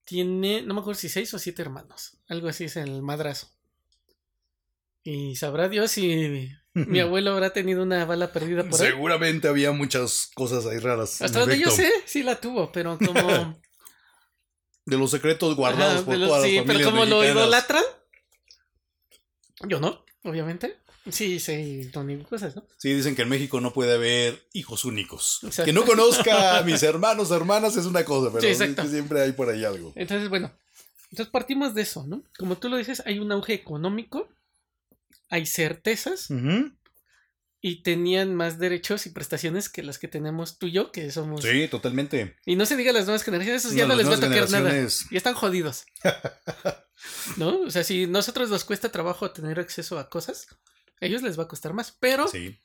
Tiene, 0.04 0.62
no 0.62 0.75
me 0.75 0.80
acuerdo 0.80 1.00
si 1.00 1.08
seis 1.08 1.32
o 1.34 1.38
siete 1.38 1.62
hermanos. 1.62 2.18
Algo 2.28 2.49
así 2.49 2.64
es 2.64 2.76
el 2.76 3.02
madrazo. 3.02 3.49
Y 5.02 5.37
sabrá 5.37 5.68
Dios 5.68 5.90
si 5.90 6.50
mi 6.75 7.00
abuelo 7.00 7.32
habrá 7.32 7.52
tenido 7.52 7.82
una 7.82 8.04
bala 8.04 8.32
perdida 8.32 8.64
por 8.68 8.80
ahí. 8.80 8.88
Seguramente 8.88 9.49
había 9.49 9.73
muchas 9.73 10.30
cosas 10.34 10.66
ahí 10.66 10.78
raras. 10.78 11.20
Hasta 11.23 11.40
donde 11.40 11.58
yo 11.58 11.70
sé, 11.70 11.90
sí 12.06 12.23
la 12.23 12.40
tuvo, 12.40 12.70
pero 12.73 12.99
como. 12.99 13.61
De 14.87 14.99
los 14.99 15.11
secretos 15.11 15.56
guardados 15.56 15.94
Ajá, 15.96 16.04
por 16.04 16.18
los- 16.18 16.28
todas 16.28 16.44
sí, 16.44 16.56
las 16.56 16.64
pero 16.66 16.73
familias 16.80 16.90
como 16.90 17.04
lo 17.06 17.16
mexicanas. 17.20 17.42
idolatran. 17.42 17.84
Yo 19.66 19.80
no, 19.80 20.04
obviamente. 20.25 20.78
Sí, 21.11 21.38
sí, 21.38 21.90
cosas, 22.28 22.56
¿no? 22.56 22.66
Sí, 22.78 22.94
dicen 22.94 23.14
que 23.14 23.23
en 23.23 23.28
México 23.28 23.61
no 23.61 23.73
puede 23.73 23.94
haber 23.94 24.42
hijos 24.54 24.84
únicos. 24.84 25.40
Exacto. 25.42 25.64
Que 25.64 25.73
no 25.73 25.84
conozca 25.84 26.58
a 26.58 26.62
mis 26.62 26.82
hermanos 26.82 27.30
o 27.30 27.37
hermanas 27.37 27.76
es 27.76 27.84
una 27.84 28.04
cosa, 28.04 28.32
pero 28.32 28.54
Sí, 28.54 28.75
que 28.75 28.88
siempre 28.88 29.20
hay 29.20 29.32
por 29.32 29.50
ahí 29.50 29.64
algo. 29.64 29.92
Entonces, 29.96 30.30
bueno, 30.30 30.50
entonces 31.11 31.30
partimos 31.30 31.75
de 31.75 31.82
eso, 31.82 32.06
¿no? 32.06 32.23
Como 32.38 32.56
tú 32.56 32.68
lo 32.68 32.76
dices, 32.76 33.02
hay 33.04 33.18
un 33.18 33.30
auge 33.32 33.52
económico, 33.52 34.28
hay 35.28 35.46
certezas 35.46 36.28
y 37.61 37.82
tenían 37.82 38.34
más 38.34 38.58
derechos 38.58 39.06
y 39.06 39.11
prestaciones 39.11 39.68
que 39.68 39.82
las 39.82 39.99
que 39.99 40.08
tenemos 40.08 40.58
tú 40.58 40.66
y 40.66 40.73
yo, 40.73 40.92
que 40.92 41.11
somos... 41.11 41.42
Sí, 41.42 41.68
totalmente. 41.68 42.37
Y 42.44 42.56
no 42.56 42.66
se 42.66 42.76
diga 42.76 42.92
las 42.92 43.04
nuevas 43.04 43.23
generaciones, 43.23 43.64
esos 43.64 43.76
ya 43.76 43.87
No, 43.87 43.94
les 43.94 44.08
va 44.08 44.16
a 44.16 44.20
tocar 44.20 44.50
nada. 44.50 44.70
Ya 44.73 45.16
están 45.16 45.34
jodidos. 45.34 45.84
¿No? 47.37 47.61
O 47.61 47.70
sea, 47.70 47.84
si 47.84 48.06
nosotros 48.06 48.50
nos 48.50 48.64
cuesta 48.64 48.90
trabajo 48.90 49.30
tener 49.30 49.61
acceso 49.61 49.99
a 49.99 50.08
cosas, 50.08 50.46
a 51.04 51.08
ellos 51.08 51.23
les 51.23 51.38
va 51.38 51.44
a 51.44 51.49
costar 51.49 51.73
más. 51.75 51.94
Pero 52.00 52.26
Sí, 52.28 52.58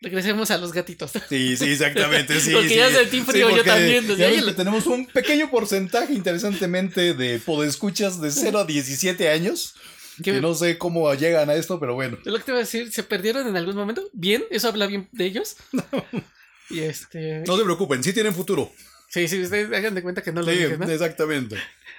regresemos 0.00 0.50
a 0.50 0.58
los 0.58 0.72
gatitos. 0.72 1.10
sí, 1.28 1.56
sí, 1.56 1.64
exactamente. 1.72 2.40
Sí, 2.40 2.52
Porque 2.52 2.68
sí. 2.68 2.76
ya 2.76 2.90
sentí 2.90 3.20
frío, 3.22 3.48
yo 3.50 3.56
porque 3.56 3.70
también, 3.70 4.06
desde 4.06 4.24
ahí 4.26 4.54
tenemos 4.54 4.86
un 4.86 5.06
pequeño 5.06 5.50
porcentaje, 5.50 6.12
interesantemente, 6.14 7.14
de 7.14 7.38
podescuchas 7.40 8.20
de 8.20 8.30
0 8.30 8.60
a 8.60 8.64
17 8.64 9.28
años. 9.28 9.74
Que- 10.22 10.32
Que 10.32 10.40
no 10.40 10.52
sé 10.54 10.78
cómo 10.78 11.12
llegan 11.14 11.48
a 11.48 11.54
esto, 11.54 11.78
pero 11.78 11.94
bueno. 11.94 12.18
Es 12.20 12.26
lo 12.26 12.38
que 12.38 12.44
te 12.44 12.50
iba 12.50 12.58
a 12.58 12.62
decir, 12.62 12.90
¿se 12.92 13.04
perdieron 13.04 13.46
en 13.46 13.56
algún 13.56 13.76
momento? 13.76 14.08
Bien, 14.12 14.44
eso 14.50 14.68
habla 14.68 14.86
bien 14.86 15.08
de 15.12 15.24
ellos. 15.26 15.56
Y 16.70 16.80
este... 16.80 17.44
No 17.46 17.56
se 17.56 17.64
preocupen, 17.64 18.04
sí 18.04 18.12
tienen 18.12 18.34
futuro. 18.34 18.70
Sí, 19.08 19.26
sí, 19.26 19.40
ustedes 19.42 19.72
hagan 19.72 19.94
de 19.94 20.02
cuenta 20.02 20.22
que 20.22 20.32
no 20.32 20.42
lo 20.42 20.50
Sí, 20.52 20.58
dije, 20.58 20.76
¿no? 20.78 20.84
exactamente. 20.86 21.56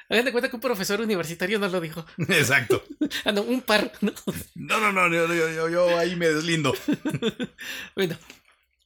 Hagan 0.09 0.25
de 0.25 0.31
cuenta 0.31 0.49
que 0.49 0.55
un 0.55 0.61
profesor 0.61 1.01
universitario 1.01 1.57
no 1.59 1.67
lo 1.67 1.81
dijo. 1.81 2.05
Exacto. 2.29 2.83
Ah, 3.25 3.31
no, 3.31 3.41
un 3.41 3.61
par, 3.61 3.91
¿no? 4.01 4.13
No, 4.55 4.79
no, 4.79 4.91
no, 4.91 5.07
yo, 5.13 5.27
yo- 5.33 5.49
yo- 5.51 5.69
yo 5.69 5.97
ahí 5.97 6.15
me 6.15 6.27
deslindo. 6.29 6.73
Bueno, 7.95 8.17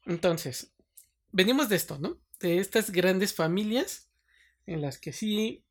entonces, 0.06 0.72
venimos 1.32 1.70
de 1.70 1.76
esto, 1.76 1.98
¿no? 2.00 2.20
De 2.40 2.58
estas 2.60 2.92
grandes 2.92 3.34
familias 3.34 4.10
en 4.66 4.82
las 4.82 4.98
que 4.98 5.12
sí, 5.14 5.64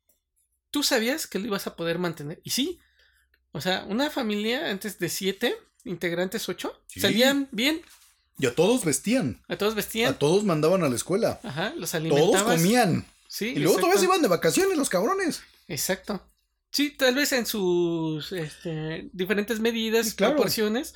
tú 0.71 0.83
sabías 0.83 1.27
que 1.27 1.39
lo 1.39 1.47
ibas 1.47 1.67
a 1.67 1.75
poder 1.75 1.97
mantener. 1.99 2.39
Y 2.43 2.51
sí, 2.51 2.79
o 3.51 3.61
sea, 3.61 3.85
una 3.87 4.09
familia 4.09 4.69
antes 4.69 4.99
de 4.99 5.09
siete 5.09 5.55
integrantes, 5.83 6.47
ocho, 6.49 6.83
Sí. 6.87 6.99
salían 6.99 7.49
bien, 7.51 7.81
Y 8.37 8.45
a 8.47 8.55
todos 8.55 8.83
vestían. 8.83 9.41
a 9.47 9.57
todos 9.57 9.75
vestían, 9.75 10.13
A 10.13 10.17
todos 10.19 10.43
mandaban 10.43 10.83
a 10.83 10.89
la 10.89 10.95
escuela. 10.95 11.39
ajá, 11.43 11.73
los 11.77 11.91
Todos 11.91 11.95
alimentabas. 11.95 12.43
comían. 12.57 13.05
Sí, 13.27 13.49
Y 13.55 13.59
luego 13.59 13.77
todavía 13.77 13.99
se 13.99 14.05
iban 14.05 14.21
de 14.21 14.27
vacaciones 14.27 14.77
los 14.77 14.89
cabrones. 14.89 15.41
Exacto. 15.67 16.21
Sí, 16.71 16.91
tal 16.91 17.15
vez 17.15 17.31
en 17.31 17.45
sus 17.45 18.31
este, 18.31 19.09
diferentes 19.13 19.59
medidas, 19.59 20.07
Sí, 20.09 20.15
claro. 20.15 20.33
proporciones 20.35 20.93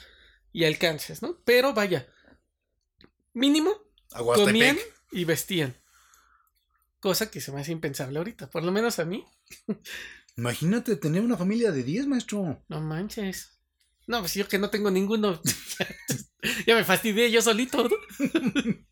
y 0.51 0.65
alcances, 0.65 1.21
¿no? 1.21 1.37
Pero 1.45 1.73
vaya, 1.73 2.07
mínimo 3.33 3.71
comían 4.35 4.77
y 5.11 5.25
vestían. 5.25 5.75
Cosa 6.99 7.29
que 7.29 7.41
se 7.41 7.51
me 7.51 7.61
hace 7.61 7.71
impensable 7.71 8.17
ahorita, 8.17 8.49
por 8.49 8.63
lo 8.63 8.71
menos 8.71 8.97
a 8.99 9.05
mí. 9.05 9.23
Imagínate 10.35 10.95
tener 10.95 11.21
una 11.23 11.37
familia 11.37 11.71
de 11.71 11.83
10, 11.83 12.07
maestro. 12.07 12.63
No 12.67 12.81
manches. 12.81 13.56
No, 14.07 14.21
pues 14.21 14.33
yo 14.33 14.47
que 14.47 14.57
no 14.57 14.69
tengo 14.69 14.89
ninguno. 14.89 15.41
ya 16.65 16.75
me 16.75 16.85
fastidié 16.85 17.29
yo 17.29 17.41
solito, 17.41 17.83
¿no? 17.83 17.95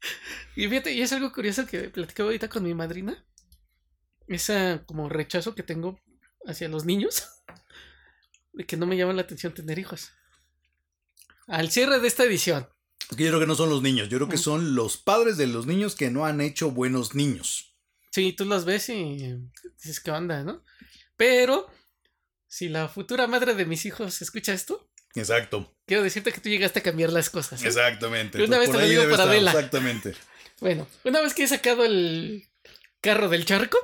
y 0.56 0.68
fíjate, 0.68 0.94
y 0.94 1.02
es 1.02 1.14
algo 1.14 1.32
curioso 1.32 1.66
que 1.66 1.90
platicaba 1.90 2.28
ahorita 2.28 2.50
con 2.50 2.64
mi 2.64 2.74
madrina. 2.74 3.26
Esa 4.28 4.84
como 4.86 5.08
rechazo 5.08 5.56
que 5.56 5.64
tengo 5.64 6.00
hacia 6.46 6.68
los 6.68 6.84
niños. 6.84 7.24
De 8.52 8.66
que 8.66 8.76
no 8.76 8.86
me 8.86 8.98
llama 8.98 9.14
la 9.14 9.22
atención 9.22 9.54
tener 9.54 9.80
hijos. 9.80 10.12
Al 11.48 11.72
cierre 11.72 12.00
de 12.00 12.08
esta 12.08 12.26
edición. 12.26 12.68
Yo 13.12 13.28
creo 13.28 13.40
que 13.40 13.48
no 13.48 13.56
son 13.56 13.70
los 13.70 13.84
niños, 13.84 14.10
yo 14.10 14.18
creo 14.18 14.30
que 14.30 14.38
son 14.38 14.74
los 14.74 14.98
padres 14.98 15.38
de 15.38 15.46
los 15.46 15.68
niños 15.68 15.96
que 15.96 16.10
no 16.10 16.26
han 16.26 16.42
hecho 16.42 16.72
buenos 16.72 17.14
niños. 17.14 17.78
Sí, 18.12 18.34
tú 18.34 18.46
los 18.46 18.66
ves 18.66 18.90
y 18.90 19.38
dices, 19.78 20.00
¿qué 20.00 20.10
onda, 20.10 20.44
no? 20.44 20.64
Pero, 21.16 21.68
si 22.48 22.68
la 22.68 22.88
futura 22.88 23.28
madre 23.28 23.54
de 23.54 23.66
mis 23.66 23.86
hijos 23.86 24.22
escucha 24.24 24.54
esto, 24.54 24.90
Exacto, 25.16 25.74
quiero 25.86 26.04
decirte 26.04 26.32
que 26.32 26.42
tú 26.42 26.50
llegaste 26.50 26.80
a 26.80 26.84
cambiar 26.84 27.12
las 27.12 27.30
cosas. 27.30 27.62
¿eh? 27.64 27.68
exactamente. 27.68 28.38
Una 28.38 28.58
Entonces, 28.58 28.68
vez 28.68 28.78
te 28.78 28.84
lo 28.84 28.90
digo 28.90 29.12
estar, 29.12 29.28
Adela. 29.28 29.52
Exactamente. 29.52 30.14
Bueno, 30.62 30.88
una 31.04 31.20
vez 31.20 31.34
que 31.34 31.44
he 31.44 31.48
sacado 31.50 31.84
el 31.84 32.48
carro 33.02 33.28
del 33.28 33.44
charco, 33.44 33.78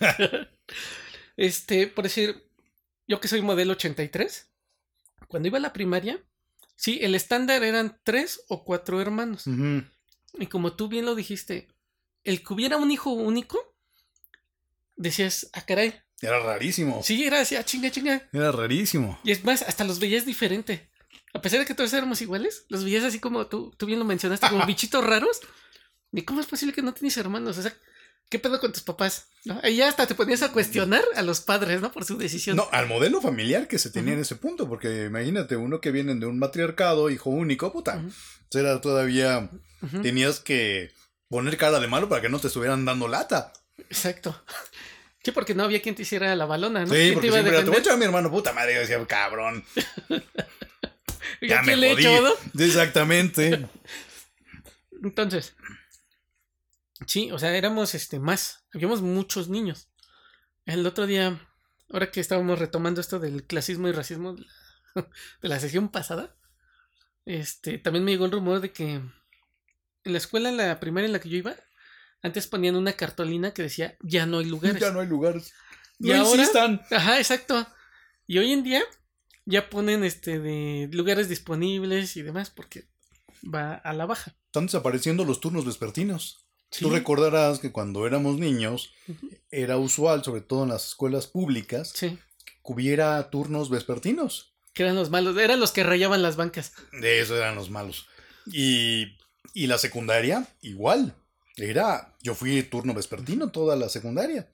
este, 1.36 1.86
por 1.86 2.02
decir, 2.02 2.44
yo 3.06 3.20
que 3.20 3.28
soy 3.28 3.40
modelo 3.40 3.74
83, 3.74 4.50
cuando 5.28 5.46
iba 5.46 5.58
a 5.58 5.60
la 5.60 5.72
primaria, 5.72 6.20
sí, 6.74 6.98
el 7.02 7.14
estándar 7.14 7.62
eran 7.62 8.00
tres 8.02 8.42
o 8.48 8.64
cuatro 8.64 9.00
hermanos. 9.00 9.44
Y 10.34 10.46
como 10.48 10.74
tú 10.74 10.88
bien 10.88 11.06
lo 11.06 11.14
dijiste, 11.14 11.68
el 12.24 12.42
que 12.42 12.52
hubiera 12.52 12.78
un 12.78 12.90
hijo 12.90 13.10
único, 13.10 13.76
decías, 14.96 15.48
ah, 15.52 15.64
caray, 15.64 16.02
Era 16.20 16.40
rarísimo. 16.40 17.02
sí, 17.02 17.24
era 17.24 17.40
así, 17.40 17.56
ah, 17.56 17.64
chinga, 17.64 17.90
chinga. 17.90 18.28
Era 18.32 18.50
rarísimo. 18.52 19.18
Y 19.24 19.30
es 19.30 19.44
más, 19.44 19.62
hasta 19.62 19.84
los 19.84 20.00
veías 20.00 20.26
diferente. 20.26 20.90
A 21.34 21.40
pesar 21.40 21.60
de 21.60 21.66
que 21.66 21.74
todos 21.74 21.92
éramos 21.92 22.20
iguales, 22.22 22.64
los 22.68 22.84
veías 22.84 23.04
así 23.04 23.20
como 23.20 23.46
tú, 23.46 23.72
tú 23.76 23.86
bien 23.86 23.98
lo 23.98 24.04
mencionaste, 24.04 24.48
como 24.48 24.66
bichitos 24.66 25.04
raros. 25.04 25.40
¿Y 26.12 26.22
cómo 26.22 26.40
es 26.40 26.46
posible 26.46 26.74
que 26.74 26.82
no 26.82 26.94
tienes 26.94 27.16
hermanos? 27.18 27.58
O 27.58 27.62
sea, 27.62 27.72
¿qué 28.30 28.38
pedo 28.38 28.58
con 28.60 28.72
tus 28.72 28.82
papás? 28.82 29.26
¿No? 29.44 29.60
Ahí 29.62 29.76
ya 29.76 29.88
hasta 29.88 30.06
te 30.06 30.14
ponías 30.14 30.42
a 30.42 30.52
cuestionar 30.52 31.04
a 31.14 31.22
los 31.22 31.40
padres, 31.40 31.80
¿no? 31.80 31.92
Por 31.92 32.04
su 32.04 32.16
decisión. 32.16 32.56
No, 32.56 32.66
al 32.72 32.88
modelo 32.88 33.20
familiar 33.20 33.68
que 33.68 33.78
se 33.78 33.90
tenía 33.90 34.14
en 34.14 34.20
ese 34.20 34.36
punto, 34.36 34.68
porque 34.68 35.04
imagínate, 35.04 35.56
uno 35.56 35.80
que 35.80 35.90
vienen 35.92 36.18
de 36.18 36.26
un 36.26 36.38
matriarcado, 36.38 37.10
hijo 37.10 37.30
único, 37.30 37.72
puta, 37.72 37.96
Ujú, 37.98 38.08
pues 38.50 38.64
era 38.64 38.80
todavía, 38.80 39.50
tenías 40.02 40.40
que 40.40 40.90
poner 41.28 41.56
cara 41.58 41.78
de 41.78 41.86
malo 41.88 42.08
para 42.08 42.22
que 42.22 42.30
no 42.30 42.40
te 42.40 42.46
estuvieran 42.48 42.84
dando 42.86 43.06
lata. 43.06 43.52
Exacto. 43.76 44.42
Sí, 45.24 45.32
porque 45.32 45.54
no 45.54 45.64
había 45.64 45.82
quien 45.82 45.94
te 45.94 46.02
hiciera 46.02 46.34
la 46.36 46.46
balona, 46.46 46.80
¿no? 46.80 46.86
Sí, 46.86 46.94
¿Quién 46.94 47.14
porque 47.14 47.20
te 47.20 47.26
iba 47.28 47.36
a 47.38 47.42
siempre 47.42 47.56
era, 47.56 47.64
te 47.64 47.70
voy 47.70 47.76
a 47.76 47.78
defender? 47.78 47.80
echar 47.80 47.92
a 47.94 47.96
mi 47.96 48.04
hermano, 48.04 48.30
puta 48.30 48.52
madre, 48.52 48.74
yo 48.74 48.80
decía, 48.80 49.06
cabrón, 49.06 49.64
¿Y 51.40 51.48
ya 51.48 51.62
me 51.62 51.66
quién 51.66 51.80
le 51.80 51.90
jodí. 51.92 52.06
echo, 52.06 52.22
no? 52.22 52.32
Exactamente. 52.64 53.68
Entonces, 55.02 55.54
sí, 57.06 57.30
o 57.30 57.38
sea, 57.38 57.56
éramos 57.56 57.94
este 57.94 58.18
más, 58.18 58.64
habíamos 58.72 59.02
muchos 59.02 59.48
niños. 59.48 59.88
El 60.66 60.86
otro 60.86 61.06
día, 61.06 61.40
ahora 61.90 62.10
que 62.10 62.20
estábamos 62.20 62.58
retomando 62.58 63.00
esto 63.00 63.18
del 63.18 63.44
clasismo 63.44 63.88
y 63.88 63.92
racismo 63.92 64.34
de 64.34 65.48
la, 65.48 65.60
sesión 65.60 65.88
pasada, 65.88 66.36
este, 67.24 67.78
también 67.78 68.04
me 68.04 68.12
llegó 68.12 68.24
el 68.26 68.32
rumor 68.32 68.60
de 68.60 68.72
que 68.72 68.94
en 68.94 69.12
la 70.04 70.18
escuela, 70.18 70.48
en 70.48 70.56
la 70.56 70.80
primaria 70.80 71.06
en 71.06 71.12
la 71.12 71.20
que 71.20 71.28
yo 71.28 71.36
iba, 71.36 71.54
antes 72.22 72.46
ponían 72.46 72.76
una 72.76 72.92
cartolina 72.94 73.52
que 73.54 73.62
decía 73.62 73.96
ya 74.02 74.26
no 74.26 74.38
hay 74.38 74.46
lugares. 74.46 74.80
ya 74.80 74.90
no 74.92 75.00
hay 75.00 75.06
lugares. 75.06 75.52
Y 75.98 76.08
No 76.08 76.16
ahora- 76.16 76.40
insistan. 76.42 76.82
Ajá, 76.90 77.18
exacto. 77.18 77.66
Y 78.26 78.38
hoy 78.38 78.52
en 78.52 78.62
día 78.62 78.82
ya 79.46 79.70
ponen 79.70 80.04
este 80.04 80.38
de 80.38 80.88
lugares 80.92 81.28
disponibles 81.28 82.16
y 82.16 82.22
demás 82.22 82.50
porque 82.50 82.88
va 83.42 83.74
a 83.74 83.92
la 83.92 84.06
baja. 84.06 84.36
Están 84.46 84.66
desapareciendo 84.66 85.24
los 85.24 85.40
turnos 85.40 85.64
vespertinos. 85.64 86.44
Sí. 86.70 86.84
Tú 86.84 86.90
recordarás 86.90 87.60
que 87.60 87.72
cuando 87.72 88.06
éramos 88.06 88.36
niños 88.38 88.92
era 89.50 89.78
usual, 89.78 90.22
sobre 90.22 90.42
todo 90.42 90.64
en 90.64 90.68
las 90.68 90.88
escuelas 90.88 91.26
públicas, 91.26 91.92
Sí. 91.94 92.18
que 92.44 92.52
hubiera 92.64 93.30
turnos 93.30 93.70
vespertinos. 93.70 94.54
Que 94.74 94.82
eran 94.82 94.94
los 94.96 95.08
malos, 95.10 95.36
eran 95.38 95.60
los 95.60 95.72
que 95.72 95.82
rayaban 95.82 96.22
las 96.22 96.36
bancas. 96.36 96.74
De 96.92 97.20
eso 97.20 97.36
eran 97.36 97.54
los 97.54 97.70
malos. 97.70 98.06
Y, 98.46 99.16
y 99.54 99.66
la 99.66 99.78
secundaria, 99.78 100.46
igual. 100.60 101.16
Era, 101.58 102.16
yo 102.22 102.34
fui 102.34 102.62
turno 102.62 102.94
vespertino 102.94 103.50
toda 103.50 103.76
la 103.76 103.88
secundaria. 103.88 104.52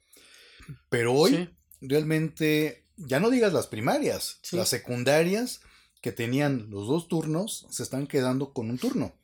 Pero 0.89 1.13
hoy 1.15 1.31
Sí. 1.33 1.49
realmente, 1.81 2.85
ya 2.97 3.21
no 3.21 3.31
digas 3.31 3.53
las 3.53 3.67
primarias, 3.67 4.39
Sí. 4.43 4.57
las 4.57 4.69
secundarias 4.69 5.61
que 6.01 6.13
tenían 6.13 6.71
los 6.71 6.87
dos 6.89 7.09
turnos 7.09 7.67
se 7.71 7.83
están 7.83 8.07
quedando 8.07 8.53
con 8.53 8.71
un 8.71 8.79
turno. 8.79 9.19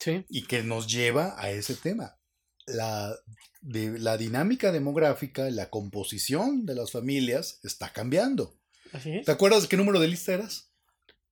Sí. 0.00 0.24
y 0.28 0.46
que 0.48 0.64
nos 0.64 0.88
lleva 0.92 1.36
a 1.40 1.52
ese 1.52 1.76
tema. 1.76 2.18
La, 2.66 3.14
de, 3.60 4.00
la 4.00 4.16
dinámica 4.16 4.72
demográfica, 4.72 5.48
la 5.50 5.70
composición 5.70 6.66
de 6.66 6.74
las 6.74 6.90
familias 6.90 7.60
está 7.62 7.92
cambiando. 7.92 8.58
Así 8.92 9.12
es. 9.14 9.24
¿Te 9.26 9.30
acuerdas 9.30 9.62
de 9.62 9.68
qué 9.68 9.76
número 9.76 10.00
de 10.00 10.08
lista 10.08 10.32
eras? 10.32 10.72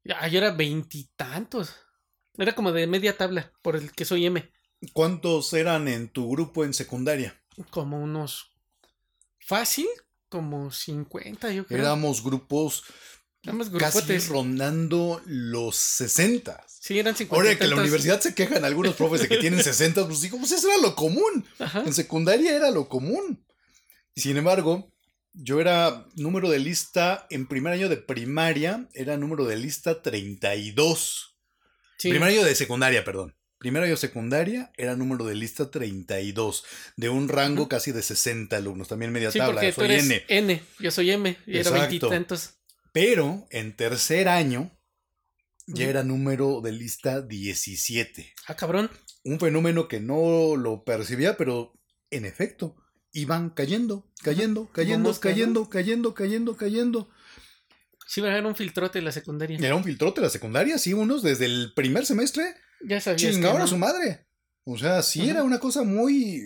Ya, 0.04 0.24
yo 0.28 0.38
era 0.38 0.52
veintitantos. 0.52 1.74
Era 2.38 2.54
como 2.54 2.70
de 2.70 2.86
media 2.86 3.16
tabla, 3.16 3.52
por 3.60 3.74
el 3.74 3.90
que 3.90 4.04
soy 4.04 4.26
M. 4.26 4.48
¿Cuántos 4.92 5.52
eran 5.52 5.88
en 5.88 6.08
tu 6.08 6.30
grupo 6.30 6.64
en 6.64 6.74
secundaria? 6.74 7.40
Como 7.70 8.00
unos. 8.00 8.52
Fácil, 9.38 9.88
como 10.28 10.70
50, 10.70 11.52
yo 11.52 11.66
creo. 11.66 11.80
Éramos 11.80 12.22
grupos 12.22 12.84
Éramos 13.42 13.70
casi 13.70 14.18
rondando 14.18 15.22
los 15.24 15.76
60. 15.76 16.62
Sí, 16.68 16.98
eran 16.98 17.16
50. 17.16 17.34
Ahora 17.34 17.58
que 17.58 17.64
en 17.64 17.70
la 17.70 17.76
universidad 17.76 18.20
se 18.20 18.34
quejan 18.34 18.64
algunos 18.64 18.94
profes 18.96 19.22
de 19.22 19.28
que 19.28 19.38
tienen 19.38 19.62
60, 19.64 20.06
pues 20.06 20.20
digo, 20.20 20.38
pues 20.38 20.52
eso 20.52 20.68
era 20.68 20.78
lo 20.78 20.94
común. 20.94 21.46
Ajá. 21.58 21.82
En 21.86 21.94
secundaria 21.94 22.54
era 22.54 22.70
lo 22.70 22.88
común. 22.88 23.42
Sin 24.14 24.36
embargo, 24.36 24.92
yo 25.32 25.60
era 25.60 26.06
número 26.16 26.50
de 26.50 26.58
lista 26.58 27.26
en 27.30 27.46
primer 27.46 27.72
año 27.72 27.88
de 27.88 27.96
primaria, 27.96 28.88
era 28.92 29.16
número 29.16 29.46
de 29.46 29.56
lista 29.56 30.02
32. 30.02 31.36
Sí. 31.96 32.10
Primer 32.10 32.28
año 32.28 32.44
de 32.44 32.54
secundaria, 32.54 33.04
perdón. 33.04 33.34
Primer 33.60 33.82
año 33.82 33.90
de 33.92 33.98
secundaria 33.98 34.72
era 34.78 34.96
número 34.96 35.26
de 35.26 35.34
lista 35.34 35.70
32, 35.70 36.64
de 36.96 37.10
un 37.10 37.28
rango 37.28 37.68
casi 37.68 37.92
de 37.92 38.00
60 38.00 38.56
alumnos, 38.56 38.88
también 38.88 39.12
media 39.12 39.30
Sí, 39.30 39.38
tabla, 39.38 39.60
porque 39.60 39.72
tú 39.72 39.82
soy 39.82 39.84
eres 39.84 40.04
N. 40.04 40.24
N. 40.28 40.62
Yo 40.78 40.90
soy 40.90 41.10
M. 41.10 41.36
Y 41.46 41.50
era 41.50 41.60
Exacto. 41.68 41.78
veintitantos. 41.88 42.54
Pero 42.92 43.46
en 43.50 43.76
tercer 43.76 44.30
año 44.30 44.70
ya 45.66 45.84
era 45.84 46.02
número 46.02 46.62
de 46.62 46.72
lista 46.72 47.20
17. 47.20 48.32
Ah, 48.46 48.56
cabrón. 48.56 48.90
un 49.24 49.38
fenómeno 49.38 49.88
que 49.88 50.00
no 50.00 50.56
lo 50.56 50.82
percibía, 50.82 51.36
pero 51.36 51.74
en 52.10 52.24
efecto, 52.24 52.76
iban 53.12 53.50
cayendo, 53.50 54.10
cayendo, 54.22 54.70
cayendo, 54.72 55.20
cayendo, 55.20 55.68
cayendo, 55.68 56.14
cayendo, 56.14 56.56
cayendo. 56.56 57.10
Sí, 58.06 58.22
era 58.22 58.44
un 58.46 58.56
filtrote 58.56 59.02
la 59.02 59.12
secundaria. 59.12 59.58
Era 59.58 59.74
un 59.74 59.84
filtrote 59.84 60.22
la 60.22 60.30
secundaria, 60.30 60.78
sí, 60.78 60.94
unos 60.94 61.22
desde 61.22 61.44
el 61.44 61.74
primer 61.74 62.06
semestre 62.06 62.54
Ya 62.82 63.00
sabías 63.00 63.22
que 63.22 63.32
chingaban 63.32 63.62
a 63.62 63.66
su 63.66 63.76
madre. 63.76 64.26
O 64.64 64.76
sea, 64.78 65.02
sí 65.02 65.28
era 65.28 65.42
una 65.42 65.58
cosa 65.58 65.82
muy, 65.82 66.42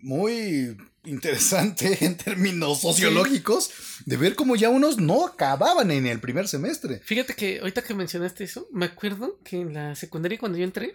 muy 0.00 0.76
interesante 1.04 1.98
en 2.04 2.16
términos 2.16 2.80
sociológicos 2.80 3.70
de 4.04 4.16
ver 4.16 4.34
cómo 4.34 4.56
ya 4.56 4.68
unos 4.68 4.98
no 4.98 5.26
acababan 5.26 5.90
en 5.90 6.06
el 6.06 6.20
primer 6.20 6.48
semestre. 6.48 7.00
Fíjate 7.04 7.34
que 7.34 7.60
ahorita 7.60 7.82
que 7.82 7.94
mencionaste 7.94 8.44
eso, 8.44 8.68
me 8.72 8.86
acuerdo 8.86 9.40
que 9.44 9.60
en 9.60 9.74
la 9.74 9.94
secundaria 9.94 10.38
cuando 10.38 10.58
yo 10.58 10.64
entré, 10.64 10.94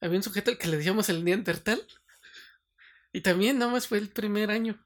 había 0.00 0.16
un 0.16 0.22
sujeto 0.22 0.50
al 0.50 0.58
que 0.58 0.68
le 0.68 0.76
decíamos 0.78 1.08
el 1.08 1.24
Neandertal. 1.24 1.86
Y 3.12 3.22
también 3.22 3.58
nada 3.58 3.72
más 3.72 3.88
fue 3.88 3.98
el 3.98 4.08
primer 4.08 4.50
año. 4.50 4.78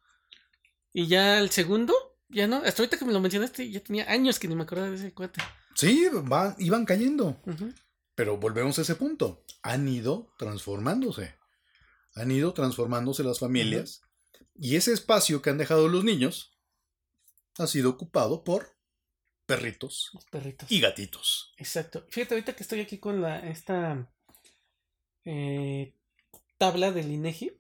Y 0.92 1.07
ya 1.09 1.38
el 1.40 1.50
segundo, 1.50 1.94
ya 2.28 2.46
no. 2.46 2.57
Hasta 2.64 2.83
ahorita 2.83 2.96
que 2.98 3.04
me 3.04 3.12
lo 3.12 3.20
mencionaste, 3.20 3.70
ya 3.70 3.80
tenía 3.80 4.11
años 4.11 4.38
que 4.38 4.48
ni 4.48 4.54
me 4.57 4.62
acordaba 4.62 4.88
de 4.90 4.96
ese 4.96 5.12
cuate. 5.12 5.40
Sí, 5.74 6.07
va- 6.33 6.57
iban 6.59 6.85
cayendo. 6.87 7.40
Ujú. 7.44 7.72
Pero 8.14 8.37
volvemos 8.37 8.79
a 8.79 8.83
ese 8.83 8.94
punto. 8.94 9.44
Han 9.62 9.88
ido 9.88 10.33
transformándose. 10.38 11.35
Han 12.14 12.31
ido 12.31 12.53
transformándose 12.55 13.24
las 13.24 13.40
familias. 13.40 14.03
Y 14.55 14.77
ese 14.77 14.92
espacio 14.92 15.42
que 15.42 15.50
han 15.50 15.59
dejado 15.59 15.88
los 15.88 16.05
niños 16.05 16.57
ha 17.59 17.66
sido 17.66 17.90
ocupado 17.90 18.44
por 18.44 18.74
perritos 19.46 20.11
perritos. 20.31 20.70
y 20.70 20.81
gatitos. 20.81 21.53
Exacto. 21.57 22.07
Fíjate, 22.09 22.35
ahorita 22.35 22.57
que 22.57 22.62
estoy 22.62 22.81
aquí 22.81 22.98
con 22.98 23.20
la 23.20 23.40
esta 23.40 24.11
eh, 25.24 25.94
tabla 26.59 26.92
del 26.92 27.11
INEGI, 27.11 27.53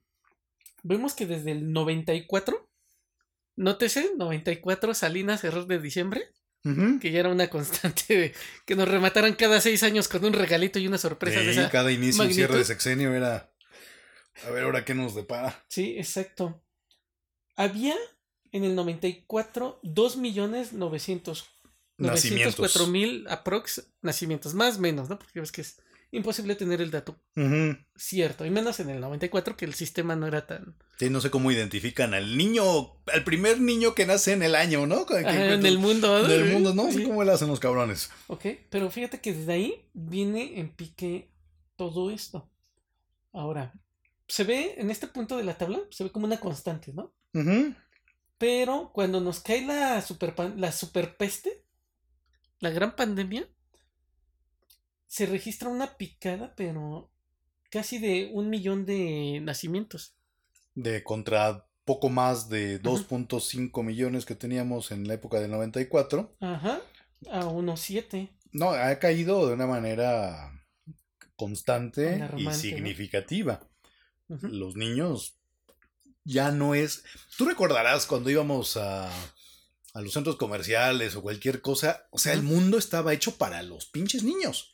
vemos 0.82 1.14
que 1.14 1.26
desde 1.26 1.52
el 1.52 1.72
94, 1.72 2.68
nótese, 3.56 4.12
94 4.16 4.94
Salinas, 4.94 5.44
error 5.44 5.66
de 5.66 5.78
diciembre, 5.78 6.32
Que 7.00 7.10
ya 7.12 7.20
era 7.20 7.28
una 7.28 7.48
constante 7.50 8.16
de 8.16 8.34
que 8.64 8.74
nos 8.74 8.88
remataran 8.88 9.34
cada 9.34 9.60
seis 9.60 9.82
años 9.82 10.08
con 10.08 10.24
un 10.24 10.32
regalito 10.32 10.78
y 10.78 10.86
una 10.86 10.96
sorpresa 10.98 11.40
de 11.40 11.52
Sí, 11.52 11.60
esa. 11.60 11.70
cada 11.70 11.92
inicio 11.92 12.24
y 12.24 12.32
cierre 12.32 12.56
de 12.56 12.64
sexenio 12.64 13.12
era. 13.14 13.52
A 14.46 14.50
ver 14.50 14.64
ahora 14.64 14.84
qué 14.84 14.94
nos 14.94 15.14
depara. 15.14 15.64
Sí, 15.68 15.96
exacto. 15.98 16.64
Había 17.54 17.94
en 18.50 18.64
el 18.64 18.74
94 18.74 19.80
2 19.82 20.16
millones 20.16 20.72
900 20.72 21.50
Nacimientos. 21.98 22.58
904 22.58 22.86
mil 22.88 23.26
aprox 23.28 23.86
nacimientos, 24.02 24.54
más 24.54 24.78
o 24.78 24.80
menos, 24.80 25.08
¿no? 25.08 25.18
Porque 25.18 25.38
ves 25.40 25.52
que 25.52 25.60
es 25.60 25.80
imposible 26.16 26.54
tener 26.54 26.80
el 26.80 26.90
dato 26.90 27.20
cierto, 27.96 28.44
y 28.46 28.50
menos 28.50 28.80
en 28.80 28.90
el 28.90 29.00
94 29.00 29.56
que 29.56 29.64
el 29.64 29.74
sistema 29.74 30.16
no 30.16 30.26
era 30.26 30.46
tan... 30.46 30.76
Sí, 30.98 31.10
no 31.10 31.20
sé 31.20 31.30
cómo 31.30 31.50
identifican 31.50 32.14
al 32.14 32.36
niño, 32.36 32.64
al 33.12 33.24
primer 33.24 33.60
niño 33.60 33.94
que 33.94 34.06
nace 34.06 34.32
en 34.32 34.42
el 34.42 34.54
año, 34.54 34.86
¿no? 34.86 35.06
Que- 35.06 35.22
que- 35.22 35.26
Ajá, 35.28 35.54
en 35.54 35.66
el 35.66 35.78
mundo. 35.78 36.22
¿no? 36.22 36.28
del 36.28 36.52
mundo, 36.52 36.74
no 36.74 36.90
sé 36.90 36.98
Sí. 36.98 37.04
cómo 37.04 37.22
le 37.24 37.32
hacen 37.32 37.48
los 37.48 37.60
cabrones. 37.60 38.10
Ok, 38.28 38.46
pero 38.70 38.90
fíjate 38.90 39.20
que 39.20 39.32
desde 39.34 39.52
ahí 39.52 39.88
viene 39.92 40.58
en 40.60 40.70
pique 40.74 41.30
todo 41.76 42.10
esto. 42.10 42.50
Ahora, 43.32 43.72
se 44.28 44.44
ve 44.44 44.74
en 44.78 44.90
este 44.90 45.06
punto 45.08 45.36
de 45.36 45.44
la 45.44 45.58
tabla, 45.58 45.80
se 45.90 46.04
ve 46.04 46.10
como 46.12 46.26
una 46.26 46.38
constante, 46.40 46.92
¿no? 46.92 47.12
Pero 48.38 48.90
cuando 48.92 49.20
nos 49.20 49.40
cae 49.40 49.64
la 49.66 50.00
super, 50.02 50.34
la 50.56 50.72
superpeste, 50.72 51.64
la 52.60 52.70
gran 52.70 52.94
pandemia, 52.96 53.48
se 55.14 55.26
registra 55.26 55.68
una 55.68 55.96
picada, 55.96 56.56
pero 56.56 57.08
casi 57.70 57.98
de 57.98 58.30
un 58.32 58.50
millón 58.50 58.84
de 58.84 59.38
nacimientos. 59.40 60.16
de 60.74 61.04
contra 61.04 61.68
poco 61.84 62.08
más 62.08 62.48
de 62.48 62.82
2.5 62.82 63.84
millones 63.84 64.26
que 64.26 64.34
teníamos 64.34 64.90
en 64.90 65.06
la 65.06 65.14
época 65.14 65.38
del 65.38 65.52
94. 65.52 66.36
Ajá, 66.40 66.80
a 67.30 67.46
unos 67.46 67.80
siete. 67.80 68.34
No, 68.50 68.70
ha 68.70 68.98
caído 68.98 69.46
de 69.46 69.54
una 69.54 69.68
manera 69.68 70.50
constante 71.36 72.28
y 72.36 72.50
significativa. 72.50 73.68
Los 74.26 74.74
niños 74.74 75.38
ya 76.24 76.50
no 76.50 76.74
es... 76.74 77.04
Tú 77.38 77.44
recordarás 77.44 78.06
cuando 78.06 78.30
íbamos 78.30 78.76
a, 78.76 79.08
a 79.92 80.00
los 80.00 80.12
centros 80.12 80.34
comerciales 80.34 81.14
o 81.14 81.22
cualquier 81.22 81.60
cosa, 81.60 82.08
o 82.10 82.18
sea, 82.18 82.32
el 82.32 82.42
mundo 82.42 82.78
estaba 82.78 83.12
hecho 83.12 83.36
para 83.36 83.62
los 83.62 83.86
pinches 83.86 84.24
niños. 84.24 84.73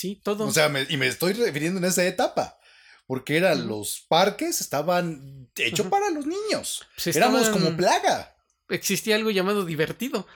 Sí, 0.00 0.20
todo. 0.24 0.46
O 0.46 0.52
sea, 0.52 0.68
me- 0.68 0.86
y 0.88 0.96
me 0.96 1.06
estoy 1.08 1.34
refiriendo 1.34 1.78
en 1.78 1.84
esa 1.84 2.04
etapa. 2.06 2.56
Porque 3.06 3.36
eran 3.36 3.66
los 3.66 4.06
parques, 4.08 4.60
estaban 4.60 5.50
hechos 5.56 5.88
para 5.88 6.10
los 6.10 6.26
niños. 6.26 6.86
Éramos 7.06 7.42
estaban- 7.42 7.64
como 7.64 7.76
plaga. 7.76 8.36
Existía 8.68 9.16
algo 9.16 9.30
llamado 9.30 9.64
divertido. 9.64 10.26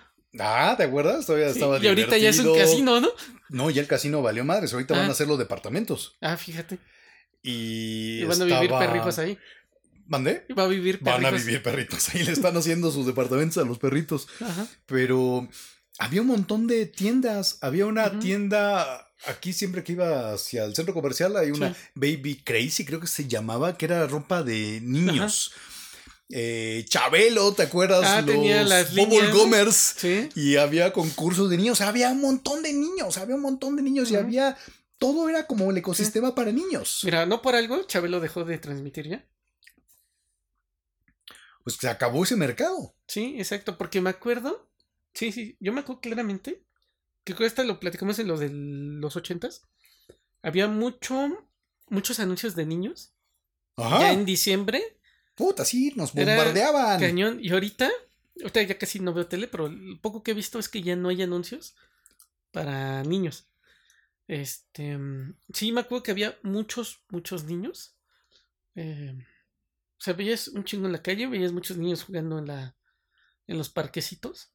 Ah, 0.40 0.74
¿te 0.76 0.82
acuerdas? 0.82 1.24
Todavía 1.24 1.46
Sí, 1.50 1.54
estaba 1.60 1.78
y 1.78 1.86
ahorita 1.86 2.18
ya 2.18 2.30
es 2.30 2.40
un 2.40 2.58
casino, 2.58 3.00
¿no? 3.00 3.10
No, 3.48 3.70
ya 3.70 3.80
el 3.80 3.86
casino 3.86 4.20
valió 4.22 4.44
madres. 4.44 4.72
Ahorita 4.72 4.94
van 4.94 5.04
Ah. 5.04 5.08
a 5.08 5.12
hacer 5.12 5.28
los 5.28 5.38
departamentos. 5.38 6.16
Ah, 6.20 6.36
fíjate. 6.36 6.78
Y, 7.42 8.22
Y 8.22 8.24
van 8.24 8.42
a 8.42 8.44
vivir 8.44 8.70
perrijos 8.70 9.18
ahí. 9.18 9.38
¿Mandé? 10.06 10.44
Y 10.48 10.52
va 10.54 10.64
a 10.64 10.66
vivir 10.66 10.98
perrijos. 10.98 11.22
Van 11.22 11.32
a 11.32 11.36
vivir 11.36 11.62
perritos. 11.62 12.08
Ahí 12.10 12.24
le 12.24 12.32
están 12.32 12.56
haciendo 12.56 12.90
sus 12.90 13.06
departamentos 13.06 13.62
a 13.62 13.66
los 13.66 13.78
perritos. 13.78 14.26
Ajá. 14.40 14.66
Pero 14.86 15.48
había 15.98 16.20
un 16.22 16.26
montón 16.26 16.66
de 16.66 16.86
tiendas. 16.86 17.58
Había 17.60 17.86
una 17.86 18.18
tienda 18.18 19.03
aquí 19.26 19.52
siempre 19.52 19.82
que 19.84 19.92
iba 19.92 20.32
hacia 20.32 20.64
el 20.64 20.74
centro 20.74 20.94
comercial. 20.94 21.36
Hay 21.36 21.50
una 21.50 21.72
Sí. 21.74 21.80
Baby 21.94 22.42
Crazy, 22.44 22.84
creo 22.84 23.00
que 23.00 23.06
se 23.06 23.26
llamaba, 23.28 23.76
que 23.76 23.86
era 23.86 24.06
ropa 24.06 24.42
de 24.42 24.80
niños. 24.82 25.52
Eh, 26.30 26.84
Chabelo, 26.88 27.52
¿te 27.52 27.64
acuerdas? 27.64 28.04
Ah, 28.04 28.24
tenía 28.24 28.62
las 28.64 28.94
Bubble. 28.94 29.30
Gummers. 29.30 29.94
Sí. 29.98 30.28
Y 30.34 30.56
había 30.56 30.92
concursos 30.92 31.50
de 31.50 31.56
niños, 31.56 31.80
había 31.80 32.10
un 32.10 32.20
montón 32.20 32.62
de 32.62 32.72
niños, 32.72 33.18
había 33.18 33.36
un 33.36 33.42
montón 33.42 33.76
de 33.76 33.82
niños 33.82 34.10
y 34.10 34.16
había, 34.16 34.56
todo 34.98 35.28
era 35.28 35.46
como 35.46 35.70
el 35.70 35.76
ecosistema 35.76 36.34
para 36.34 36.50
niños. 36.50 37.00
Mira, 37.04 37.26
no 37.26 37.42
por 37.42 37.54
algo, 37.54 37.82
Chabelo 37.84 38.20
dejó 38.20 38.44
de 38.44 38.58
transmitir 38.58 39.08
ya. 39.08 39.28
Pues 41.62 41.76
se 41.76 41.88
acabó 41.88 42.24
ese 42.24 42.36
mercado. 42.36 42.94
Sí, 43.06 43.36
exacto, 43.38 43.78
porque 43.78 44.00
me 44.00 44.10
acuerdo. 44.10 44.70
Sí, 45.14 45.30
sí, 45.32 45.56
yo 45.60 45.72
me 45.72 45.80
acuerdo 45.80 46.00
claramente. 46.00 46.64
Que 47.24 47.34
creo 47.34 47.38
que 47.38 47.46
esta 47.46 47.64
lo 47.64 47.80
platicamos 47.80 48.18
en 48.18 48.28
lo 48.28 48.36
de 48.36 48.50
los 48.50 49.16
ochentas. 49.16 49.66
Había 50.42 50.68
mucho, 50.68 51.48
muchos 51.88 52.20
anuncios 52.20 52.54
de 52.54 52.66
niños. 52.66 53.12
Ajá. 53.76 54.00
Ya 54.00 54.12
en 54.12 54.24
diciembre, 54.24 54.98
Puta, 55.34 55.64
sí, 55.64 55.92
nos 55.96 56.12
bombardeaban. 56.12 57.00
cañón. 57.00 57.38
Y 57.42 57.50
ahorita, 57.50 57.90
ahorita 58.36 58.62
ya 58.62 58.78
casi 58.78 59.00
no 59.00 59.12
veo 59.12 59.26
tele, 59.26 59.48
pero 59.48 59.68
lo 59.68 60.00
poco 60.00 60.22
que 60.22 60.30
he 60.30 60.34
visto 60.34 60.58
es 60.58 60.68
que 60.68 60.82
ya 60.82 60.94
no 60.94 61.08
hay 61.08 61.22
anuncios 61.22 61.74
para 62.52 63.02
niños. 63.02 63.48
Este, 64.28 64.96
sí, 65.52 65.72
me 65.72 65.80
acuerdo 65.80 66.04
que 66.04 66.12
había 66.12 66.38
muchos, 66.42 67.00
muchos 67.08 67.44
niños. 67.44 67.96
Eh, 68.76 69.16
sea, 70.04 70.12
veías 70.14 70.48
un 70.48 70.64
chingo 70.64 70.86
en 70.86 70.92
la 70.92 71.02
calle, 71.02 71.26
veías 71.26 71.52
muchos 71.52 71.78
niños 71.78 72.04
jugando 72.04 72.38
en 72.38 72.46
la 72.46 72.76
en 73.46 73.58
los 73.58 73.70
parquecitos. 73.70 74.52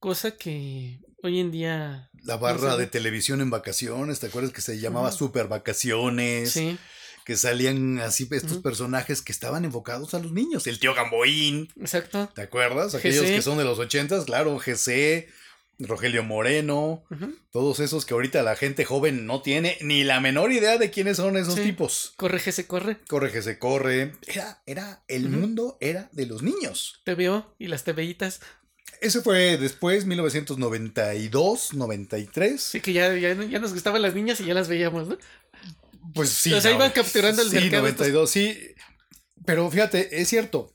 Cosa 0.00 0.30
que 0.30 0.98
hoy 1.22 1.40
en 1.40 1.50
día. 1.50 2.10
La 2.22 2.38
barra 2.38 2.78
de 2.78 2.86
televisión 2.86 3.42
en 3.42 3.50
vacaciones, 3.50 4.18
¿te 4.18 4.28
acuerdas 4.28 4.50
que 4.50 4.62
se 4.62 4.80
llamaba 4.80 5.12
Super 5.12 5.46
Vacaciones? 5.46 6.52
Sí. 6.52 6.78
Que 7.26 7.36
salían 7.36 7.98
así 7.98 8.26
estos 8.30 8.58
personajes 8.58 9.20
que 9.20 9.30
estaban 9.30 9.66
enfocados 9.66 10.14
a 10.14 10.18
los 10.18 10.32
niños. 10.32 10.66
El 10.66 10.80
tío 10.80 10.94
Gamboín. 10.94 11.68
Exacto. 11.78 12.30
¿Te 12.34 12.40
acuerdas? 12.40 12.94
Aquellos 12.94 13.26
que 13.26 13.42
son 13.42 13.58
de 13.58 13.64
los 13.64 13.78
ochentas, 13.78 14.24
claro, 14.24 14.58
GC, 14.58 15.28
Rogelio 15.78 16.22
Moreno, 16.22 17.04
todos 17.50 17.78
esos 17.80 18.06
que 18.06 18.14
ahorita 18.14 18.42
la 18.42 18.56
gente 18.56 18.86
joven 18.86 19.26
no 19.26 19.42
tiene 19.42 19.76
ni 19.82 20.02
la 20.02 20.20
menor 20.20 20.50
idea 20.50 20.78
de 20.78 20.90
quiénes 20.90 21.18
son 21.18 21.36
esos 21.36 21.56
tipos. 21.56 22.14
Corre, 22.16 22.38
se 22.38 22.66
corre. 22.66 22.96
Corre, 23.06 23.42
se 23.42 23.58
corre. 23.58 24.12
Era, 24.26 24.62
era, 24.64 25.02
el 25.08 25.28
mundo 25.28 25.76
era 25.80 26.08
de 26.12 26.24
los 26.24 26.42
niños. 26.42 27.02
TVO 27.04 27.54
y 27.58 27.68
las 27.68 27.84
TVitas. 27.84 28.40
Ese 29.00 29.22
fue 29.22 29.56
después, 29.56 30.04
1992, 30.04 31.74
93. 31.74 32.60
Sí, 32.60 32.80
que 32.80 32.92
ya, 32.92 33.14
ya, 33.16 33.34
nos 33.58 33.72
gustaban 33.72 34.02
las 34.02 34.14
niñas 34.14 34.40
y 34.40 34.44
ya 34.44 34.54
las 34.54 34.68
veíamos, 34.68 35.08
¿no? 35.08 35.18
Pues 36.14 36.28
sí. 36.28 36.52
O 36.52 36.60
sea, 36.60 36.72
iban 36.72 36.90
capturando 36.90 37.40
el 37.40 37.48
sí, 37.48 37.54
mercado. 37.54 37.82
92, 37.82 38.30
sí. 38.30 38.58
Pero 39.46 39.70
fíjate, 39.70 40.20
es 40.20 40.28
cierto. 40.28 40.74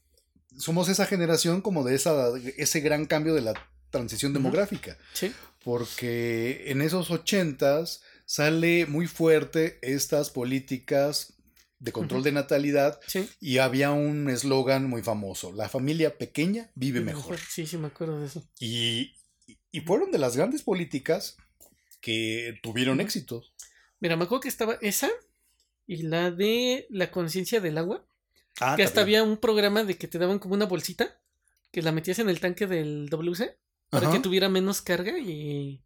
Somos 0.57 0.89
esa 0.89 1.05
generación 1.05 1.61
como 1.61 1.83
de 1.83 1.95
esa, 1.95 2.29
ese 2.57 2.79
gran 2.79 3.05
cambio 3.05 3.35
de 3.35 3.41
la 3.41 3.53
transición 3.91 4.33
demográfica. 4.33 4.97
Sí. 5.13 5.31
Porque 5.63 6.65
en 6.67 6.81
esos 6.81 7.11
ochentas 7.11 8.01
sale 8.25 8.85
muy 8.87 9.07
fuerte 9.07 9.77
estas 9.81 10.31
políticas 10.31 11.34
de 11.85 11.91
control 11.91 12.23
de 12.23 12.31
natalidad 12.31 12.99
y 13.39 13.59
había 13.59 13.91
un 13.91 14.27
eslogan 14.29 14.89
muy 14.89 15.03
famoso, 15.03 15.53
la 15.53 15.69
familia 15.69 16.17
pequeña 16.17 16.71
vive 16.73 16.99
mejor. 16.99 17.37
Sí, 17.37 17.67
sí, 17.67 17.77
me 17.77 17.87
acuerdo 17.87 18.19
de 18.19 18.25
eso. 18.25 18.43
Y, 18.59 19.13
y 19.71 19.81
fueron 19.81 20.11
de 20.11 20.17
las 20.17 20.35
grandes 20.35 20.63
políticas 20.63 21.37
que 22.01 22.59
tuvieron 22.63 22.99
éxito. 22.99 23.43
Mira, 23.99 24.17
me 24.17 24.23
acuerdo 24.23 24.41
que 24.41 24.49
estaba 24.49 24.77
esa 24.81 25.09
y 25.85 26.03
la 26.03 26.31
de 26.31 26.87
la 26.89 27.11
conciencia 27.11 27.61
del 27.61 27.77
agua. 27.77 28.03
Ah, 28.59 28.75
que 28.75 28.83
hasta 28.83 29.01
había 29.01 29.21
un 29.21 29.37
programa 29.37 29.83
de 29.83 29.97
que 29.97 30.07
te 30.07 30.17
daban 30.17 30.39
como 30.39 30.55
una 30.55 30.65
bolsita 30.65 31.19
que 31.71 31.81
la 31.81 31.91
metías 31.91 32.19
en 32.19 32.29
el 32.29 32.39
tanque 32.39 32.67
del 32.67 33.09
WC 33.09 33.57
para 33.89 34.11
que 34.11 34.19
tuviera 34.19 34.49
menos 34.49 34.81
carga 34.81 35.19
y 35.19 35.83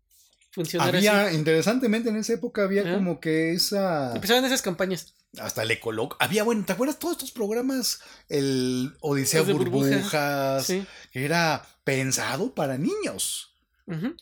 había, 0.80 1.34
interesantemente 1.34 2.10
en 2.10 2.18
esa 2.18 2.34
época 2.34 2.64
había 2.64 2.94
como 2.94 3.20
que 3.20 3.54
esa... 3.54 4.14
Empezaban 4.16 4.46
esas 4.46 4.62
campañas. 4.62 5.14
Hasta 5.38 5.64
el 5.64 5.72
Ecoloc. 5.72 6.16
Había, 6.20 6.44
bueno, 6.44 6.66
¿te 6.66 6.74
acuerdas 6.74 6.98
todos 6.98 7.18
estos 7.18 7.32
programas? 7.32 8.02
El 8.30 8.96
Odisea 9.02 9.44
Burbujas, 9.44 10.68
que 10.68 11.26
era 11.26 11.66
pensado 11.84 12.54
para 12.54 12.78
niños. 12.78 13.50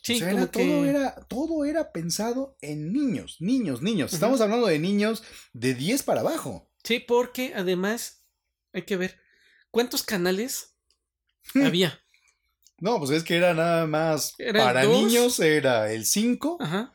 Sí, 0.02 0.20
todo, 0.50 0.84
era, 0.86 1.14
todo 1.28 1.64
era 1.66 1.92
pensado 1.92 2.56
en 2.62 2.90
niños, 2.92 3.36
niños, 3.40 3.82
niños. 3.82 4.14
Estamos 4.14 4.40
hablando 4.40 4.66
de 4.66 4.78
niños 4.78 5.22
de 5.52 5.74
10 5.74 6.04
para 6.04 6.20
abajo. 6.20 6.70
Sí, 6.84 7.00
porque 7.00 7.52
además 7.54 8.22
hay 8.72 8.82
que 8.82 8.96
ver 8.96 9.20
cuántos 9.70 10.02
canales 10.02 10.76
hmm. 11.52 11.66
había. 11.66 12.00
No, 12.80 12.98
pues 12.98 13.10
es 13.10 13.24
que 13.24 13.36
era 13.36 13.54
nada 13.54 13.86
más. 13.86 14.34
para 14.52 14.84
niños 14.84 15.40
era 15.40 15.92
el 15.92 16.06
5. 16.06 16.58
Ajá. 16.60 16.94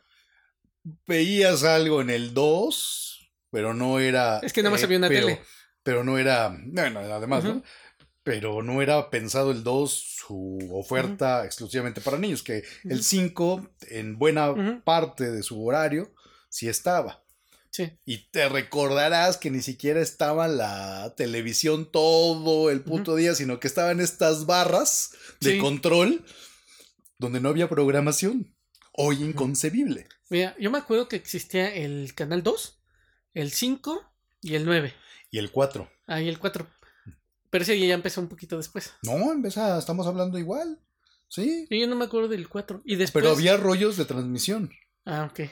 Veías 1.06 1.64
algo 1.64 2.00
en 2.00 2.10
el 2.10 2.34
2, 2.34 3.32
pero 3.50 3.74
no 3.74 3.98
era. 3.98 4.38
Es 4.42 4.52
que 4.52 4.62
nada 4.62 4.72
más 4.72 4.84
había 4.84 4.98
una 4.98 5.08
pero, 5.08 5.26
tele. 5.26 5.42
Pero 5.82 6.04
no 6.04 6.18
era. 6.18 6.56
Bueno, 6.58 7.00
además, 7.00 7.44
¿no? 7.44 7.62
Pero 8.22 8.62
no 8.62 8.80
era 8.80 9.10
pensado 9.10 9.50
el 9.50 9.62
2 9.62 10.14
su 10.26 10.58
oferta 10.72 11.44
exclusivamente 11.44 12.00
para 12.00 12.18
niños, 12.18 12.42
que 12.42 12.64
el 12.84 13.02
5, 13.02 13.74
en 13.88 14.18
buena 14.18 14.82
parte 14.84 15.30
de 15.30 15.42
su 15.42 15.64
horario, 15.64 16.14
sí 16.48 16.68
estaba. 16.68 17.23
Y 18.04 18.30
te 18.30 18.48
recordarás 18.48 19.36
que 19.36 19.50
ni 19.50 19.62
siquiera 19.62 20.00
estaba 20.00 20.48
la 20.48 21.14
televisión 21.16 21.90
todo 21.90 22.70
el 22.70 22.82
puto 22.82 23.16
día, 23.16 23.34
sino 23.34 23.60
que 23.60 23.66
estaban 23.66 24.00
estas 24.00 24.46
barras 24.46 25.12
de 25.40 25.58
control 25.58 26.24
donde 27.18 27.40
no 27.40 27.48
había 27.48 27.68
programación. 27.68 28.54
Hoy 28.92 29.22
inconcebible. 29.22 30.06
Mira, 30.30 30.54
yo 30.58 30.70
me 30.70 30.78
acuerdo 30.78 31.08
que 31.08 31.16
existía 31.16 31.74
el 31.74 32.14
canal 32.14 32.42
2, 32.42 32.80
el 33.34 33.50
5 33.50 34.02
y 34.40 34.54
el 34.54 34.64
9. 34.64 34.94
Y 35.30 35.38
el 35.38 35.50
4. 35.50 35.90
Ah, 36.06 36.20
y 36.20 36.28
el 36.28 36.38
4. 36.38 36.68
Pero 37.50 37.62
ese 37.62 37.78
ya 37.78 37.94
empezó 37.94 38.20
un 38.20 38.28
poquito 38.28 38.56
después. 38.56 38.92
No, 39.02 39.32
empezó, 39.32 39.78
estamos 39.78 40.06
hablando 40.06 40.38
igual. 40.38 40.80
Sí. 41.28 41.66
Yo 41.70 41.86
no 41.88 41.96
me 41.96 42.04
acuerdo 42.04 42.28
del 42.28 42.48
4. 42.48 42.82
Y 42.84 42.96
después... 42.96 43.22
Pero 43.22 43.34
había 43.34 43.56
rollos 43.56 43.96
de 43.96 44.04
transmisión. 44.04 44.70
Ah, 45.04 45.28
ok. 45.30 45.50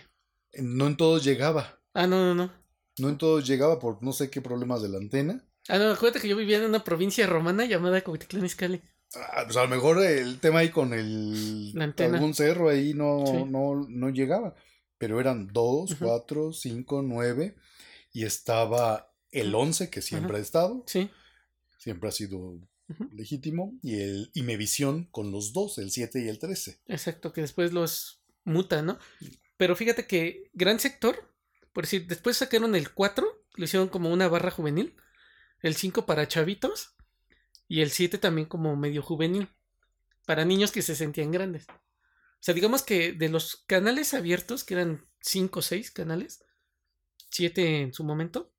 No 0.59 0.87
en 0.87 0.97
todos 0.97 1.25
llegaba. 1.25 1.82
Ah, 1.94 2.07
no, 2.07 2.35
no, 2.35 2.35
no. 2.35 2.52
No 2.98 3.09
en 3.09 3.18
todos 3.18 3.46
llegaba 3.46 3.78
por 3.78 4.02
no 4.02 4.12
sé 4.12 4.31
qué 4.31 4.40
problemas 4.40 4.83
de 4.83 4.88
la 4.88 4.98
antena. 4.98 5.44
Ah, 5.68 5.78
no, 5.78 5.90
acuérdate 5.90 6.20
que 6.20 6.28
yo 6.28 6.37
vivía 6.37 6.59
en 6.59 6.64
una 6.64 6.85
provincia 6.85 7.26
romana 7.26 7.64
llamada 7.64 8.02
Coquitlán 8.02 8.44
Izcalli. 8.44 8.83
Ah, 9.14 9.42
pues 9.44 9.57
a 9.57 9.62
lo 9.62 9.68
mejor 9.68 10.02
el 10.02 10.40
tema 10.40 10.61
ahí 10.61 10.70
con 10.70 10.92
el 10.94 11.72
la 11.74 11.85
antena. 11.85 12.16
algún 12.16 12.35
cerro 12.35 12.68
ahí 12.68 12.94
no, 12.94 13.46
no, 13.46 13.87
no 13.88 14.09
llegaba. 14.11 14.55
Pero 14.98 15.20
eran 15.20 15.48
dos, 15.52 15.96
cuatro, 15.98 16.52
cinco, 16.52 17.02
nueve. 17.02 17.57
Y 18.12 18.24
estaba 18.24 19.12
el 19.31 19.55
once, 19.55 19.90
que 19.90 20.02
siempre 20.02 20.38
ha 20.38 20.40
estado. 20.40 20.85
Sí. 20.87 21.11
Siempre 21.78 22.09
ha 22.09 22.12
sido 22.12 22.61
legítimo. 23.12 23.78
Y 23.83 24.00
el 24.00 24.31
Imevisión 24.35 25.09
con 25.11 25.33
los 25.33 25.52
dos, 25.52 25.78
el 25.78 25.90
7 25.90 26.22
y 26.22 26.28
el 26.28 26.38
13. 26.38 26.81
Exacto, 26.87 27.33
que 27.33 27.40
después 27.40 27.72
los 27.72 28.22
muta, 28.44 28.83
¿no? 28.83 28.98
Pero 29.57 29.76
fíjate 29.76 30.07
que 30.07 30.50
gran 30.52 30.78
sector 30.78 31.32
por 31.73 31.85
decir, 31.85 32.07
después 32.07 32.37
sacaron 32.37 32.75
el 32.75 32.93
4, 32.93 33.45
lo 33.55 33.65
hicieron 33.65 33.89
como 33.89 34.11
una 34.11 34.29
barra 34.29 34.51
juvenil. 34.51 34.97
El 35.61 35.75
5 35.75 36.07
para 36.07 36.29
chavitos. 36.29 36.95
Y 37.69 37.81
el 37.81 37.91
7 37.91 38.19
también 38.19 38.47
como 38.47 38.77
medio 38.77 39.03
juvenil. 39.03 39.49
Para 40.27 40.45
niños 40.45 40.73
que 40.73 40.83
se 40.83 40.95
sentían 40.95 41.31
grandes. 41.31 41.67
O 41.69 42.45
sea, 42.45 42.55
digamos 42.55 42.83
que 42.83 43.13
de 43.13 43.29
los 43.29 43.65
canales 43.67 44.15
abiertos, 44.15 44.65
que 44.65 44.75
eran 44.75 45.07
5 45.21 45.59
o 45.61 45.63
6 45.63 45.91
canales, 45.91 46.45
7 47.31 47.83
en 47.83 47.95
su 47.95 48.05
momento, 48.05 48.53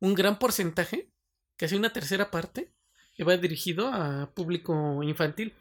un 0.00 0.14
gran 0.14 0.38
porcentaje, 0.38 1.12
casi 1.56 1.76
una 1.76 1.92
tercera 1.92 2.30
parte, 2.30 2.72
iba 3.16 3.36
dirigido 3.36 3.88
a 3.88 4.32
público 4.34 5.02
infantil 5.02 5.54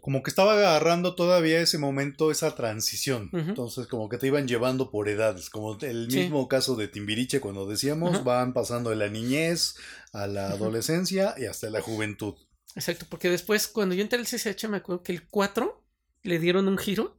como 0.00 0.22
que 0.22 0.30
estaba 0.30 0.54
agarrando 0.54 1.14
todavía 1.14 1.60
ese 1.60 1.78
momento, 1.78 2.30
esa 2.30 2.54
transición. 2.54 3.30
Entonces, 3.32 3.86
como 3.86 4.08
que 4.08 4.18
te 4.18 4.26
iban 4.26 4.48
llevando 4.48 4.90
por 4.90 5.08
edades. 5.08 5.50
Como 5.50 5.78
el 5.80 6.08
mismo 6.08 6.48
caso 6.48 6.76
de 6.76 6.88
Timbiriche, 6.88 7.40
cuando 7.40 7.66
decíamos, 7.66 8.24
van 8.24 8.52
pasando 8.52 8.90
de 8.90 8.96
la 8.96 9.08
niñez 9.08 9.76
a 10.12 10.26
la 10.26 10.50
adolescencia 10.50 11.34
y 11.38 11.46
hasta 11.46 11.70
la 11.70 11.80
juventud. 11.80 12.34
Exacto, 12.74 13.06
porque 13.08 13.30
después, 13.30 13.68
cuando 13.68 13.94
yo 13.94 14.02
entré 14.02 14.18
al 14.18 14.26
CCH, 14.26 14.68
me 14.68 14.76
acuerdo 14.78 15.02
que 15.02 15.12
el 15.12 15.26
4 15.28 15.82
le 16.22 16.38
dieron 16.38 16.68
un 16.68 16.78
giro 16.78 17.16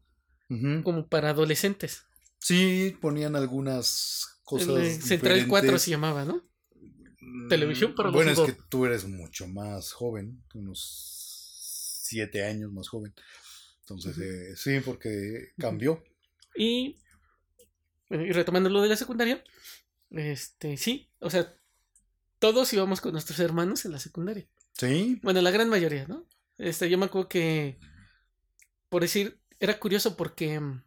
como 0.83 1.07
para 1.07 1.31
adolescentes. 1.31 2.03
Sí, 2.39 2.95
ponían 3.01 3.35
algunas 3.35 4.39
cosas. 4.43 5.03
Central 5.03 5.45
4 5.47 5.79
se 5.79 5.91
llamaba, 5.91 6.25
¿no? 6.25 6.43
Mm, 7.19 7.47
Televisión 7.49 7.95
para 7.95 8.11
Bueno, 8.11 8.31
es 8.31 8.39
que 8.39 8.55
tú 8.69 8.85
eres 8.85 9.05
mucho 9.05 9.47
más 9.47 9.91
joven, 9.91 10.43
unos 10.53 11.16
siete 12.07 12.43
años 12.43 12.71
más 12.71 12.87
joven. 12.87 13.13
Entonces, 13.81 14.17
eh, 14.17 14.55
sí, 14.55 14.79
porque 14.81 15.53
cambió. 15.57 16.03
Y, 16.55 16.97
y 18.09 18.31
retomando 18.31 18.69
lo 18.69 18.81
de 18.81 18.89
la 18.89 18.97
secundaria, 18.97 19.43
este, 20.11 20.77
sí, 20.77 21.09
o 21.19 21.29
sea, 21.29 21.53
todos 22.39 22.71
íbamos 22.73 23.01
con 23.01 23.13
nuestros 23.13 23.39
hermanos 23.39 23.85
en 23.85 23.91
la 23.91 23.99
secundaria. 23.99 24.47
Sí. 24.73 25.19
Bueno, 25.23 25.41
la 25.41 25.51
gran 25.51 25.69
mayoría, 25.69 26.05
¿no? 26.07 26.25
Este, 26.57 26.89
yo 26.89 26.97
me 26.97 27.05
acuerdo 27.05 27.29
que, 27.29 27.79
por 28.89 29.01
decir, 29.01 29.39
era 29.59 29.79
curioso 29.79 30.15
porque 30.17 30.59
mm, 30.59 30.83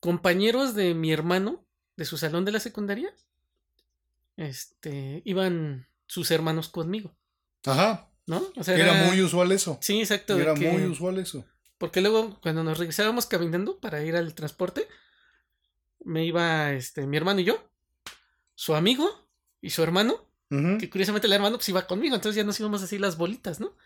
compañeros 0.00 0.74
de 0.74 0.94
mi 0.94 1.12
hermano, 1.12 1.64
de 1.96 2.04
su 2.04 2.16
salón 2.16 2.44
de 2.44 2.52
la 2.52 2.60
secundaria, 2.60 3.12
este, 4.36 5.22
iban 5.24 5.86
sus 6.06 6.30
hermanos 6.30 6.68
conmigo. 6.68 7.16
Ajá. 7.64 8.07
¿No? 8.28 8.46
O 8.56 8.62
sea, 8.62 8.76
era, 8.76 9.06
muy 9.06 9.22
usual 9.22 9.50
eso. 9.52 9.78
Sí, 9.80 10.00
exacto. 10.00 10.38
Era 10.38 10.54
muy 10.54 10.84
usual 10.84 11.18
eso. 11.18 11.46
Porque 11.78 12.02
luego, 12.02 12.38
cuando 12.42 12.62
nos 12.62 12.76
regresábamos 12.76 13.24
caminando 13.26 13.80
para 13.80 14.04
ir 14.04 14.16
al 14.16 14.34
transporte, 14.34 14.86
me 16.04 16.26
iba 16.26 16.72
este, 16.72 17.06
mi 17.06 17.16
hermano 17.16 17.40
y 17.40 17.44
yo, 17.44 17.70
su 18.54 18.74
amigo 18.74 19.26
y 19.62 19.70
su 19.70 19.82
hermano, 19.82 20.26
que 20.50 20.88
curiosamente 20.90 21.26
el 21.26 21.32
hermano 21.32 21.56
pues 21.56 21.68
iba 21.68 21.86
conmigo, 21.86 22.14
entonces 22.14 22.36
ya 22.36 22.44
nos 22.44 22.58
íbamos 22.58 22.82
así 22.82 22.98
las 22.98 23.16
bolitas, 23.16 23.60
¿no? 23.60 23.76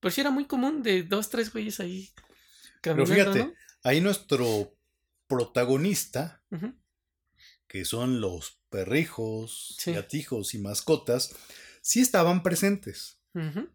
Pero 0.00 0.10
sí 0.10 0.20
era 0.20 0.30
muy 0.30 0.46
común 0.46 0.82
de 0.82 1.02
dos, 1.02 1.28
tres 1.28 1.52
güeyes 1.52 1.80
ahí 1.80 2.10
caminando. 2.80 3.14
Pero 3.14 3.32
fíjate, 3.32 3.54
ahí 3.82 4.00
nuestro 4.00 4.74
protagonista, 5.26 6.42
que 7.66 7.84
son 7.84 8.20
los 8.20 8.58
perrijos, 8.68 9.76
gatijos 9.86 10.54
y 10.54 10.58
mascotas, 10.58 11.34
sí 11.80 12.00
estaban 12.00 12.42
presentes. 12.42 13.17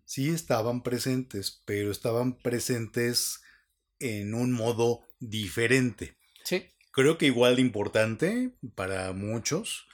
Sí 0.06 0.30
estaban 0.30 0.84
presentes, 0.84 1.62
pero 1.66 1.92
estaban 1.92 2.38
presentes 2.38 3.42
en 4.00 4.34
un 4.34 4.52
modo 4.52 5.02
diferente. 5.20 6.18
Sí. 6.44 6.66
Creo 6.92 7.18
que 7.18 7.26
igual 7.26 7.56
de 7.56 7.62
importante 7.62 8.54
para 8.76 9.14
muchos, 9.14 9.88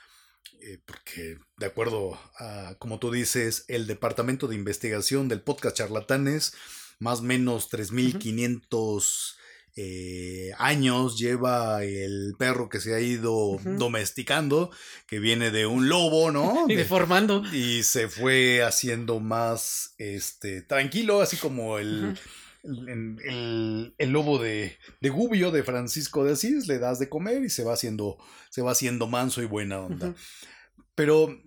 eh, 0.60 0.78
porque 0.84 1.38
de 1.56 1.66
acuerdo 1.66 2.18
a, 2.38 2.76
como 2.78 2.98
tú 2.98 3.10
dices, 3.10 3.64
el 3.68 3.86
departamento 3.86 4.48
de 4.48 4.56
investigación 4.56 5.28
del 5.28 5.40
podcast 5.40 5.76
Charlatanes, 5.76 6.52
más 6.98 7.20
o 7.20 7.22
menos 7.22 7.70
3.500 7.70 9.36
eh, 9.82 10.50
años 10.58 11.18
lleva 11.18 11.82
el 11.84 12.34
perro 12.38 12.68
que 12.68 12.80
se 12.80 12.94
ha 12.94 13.00
ido 13.00 13.58
domesticando, 13.78 14.70
que 15.06 15.18
viene 15.20 15.50
de 15.50 15.64
un 15.64 15.88
lobo, 15.88 16.30
¿no? 16.30 16.66
Y 16.68 16.74
deformando. 16.74 17.42
y 17.52 17.82
se 17.82 18.08
fue 18.08 18.62
haciendo 18.62 19.20
más 19.20 19.94
este 19.96 20.60
tranquilo, 20.62 21.22
así 21.22 21.38
como 21.38 21.78
el, 21.78 22.14
el, 22.62 23.16
el- 23.24 23.94
el 23.96 24.10
lobo 24.10 24.38
de, 24.38 24.76
de 25.00 25.08
Gubbio 25.08 25.50
de 25.50 25.62
Francisco 25.62 26.24
de 26.24 26.32
Asís, 26.32 26.66
le 26.66 26.78
das 26.78 26.98
de 26.98 27.08
comer 27.08 27.42
y 27.42 27.48
se 27.48 27.64
va 27.64 27.72
haciendo, 27.72 28.18
se 28.50 28.60
va 28.60 28.72
haciendo 28.72 29.06
manso 29.06 29.40
y 29.42 29.46
buena 29.46 29.80
onda. 29.80 30.14
Pero 30.94 31.40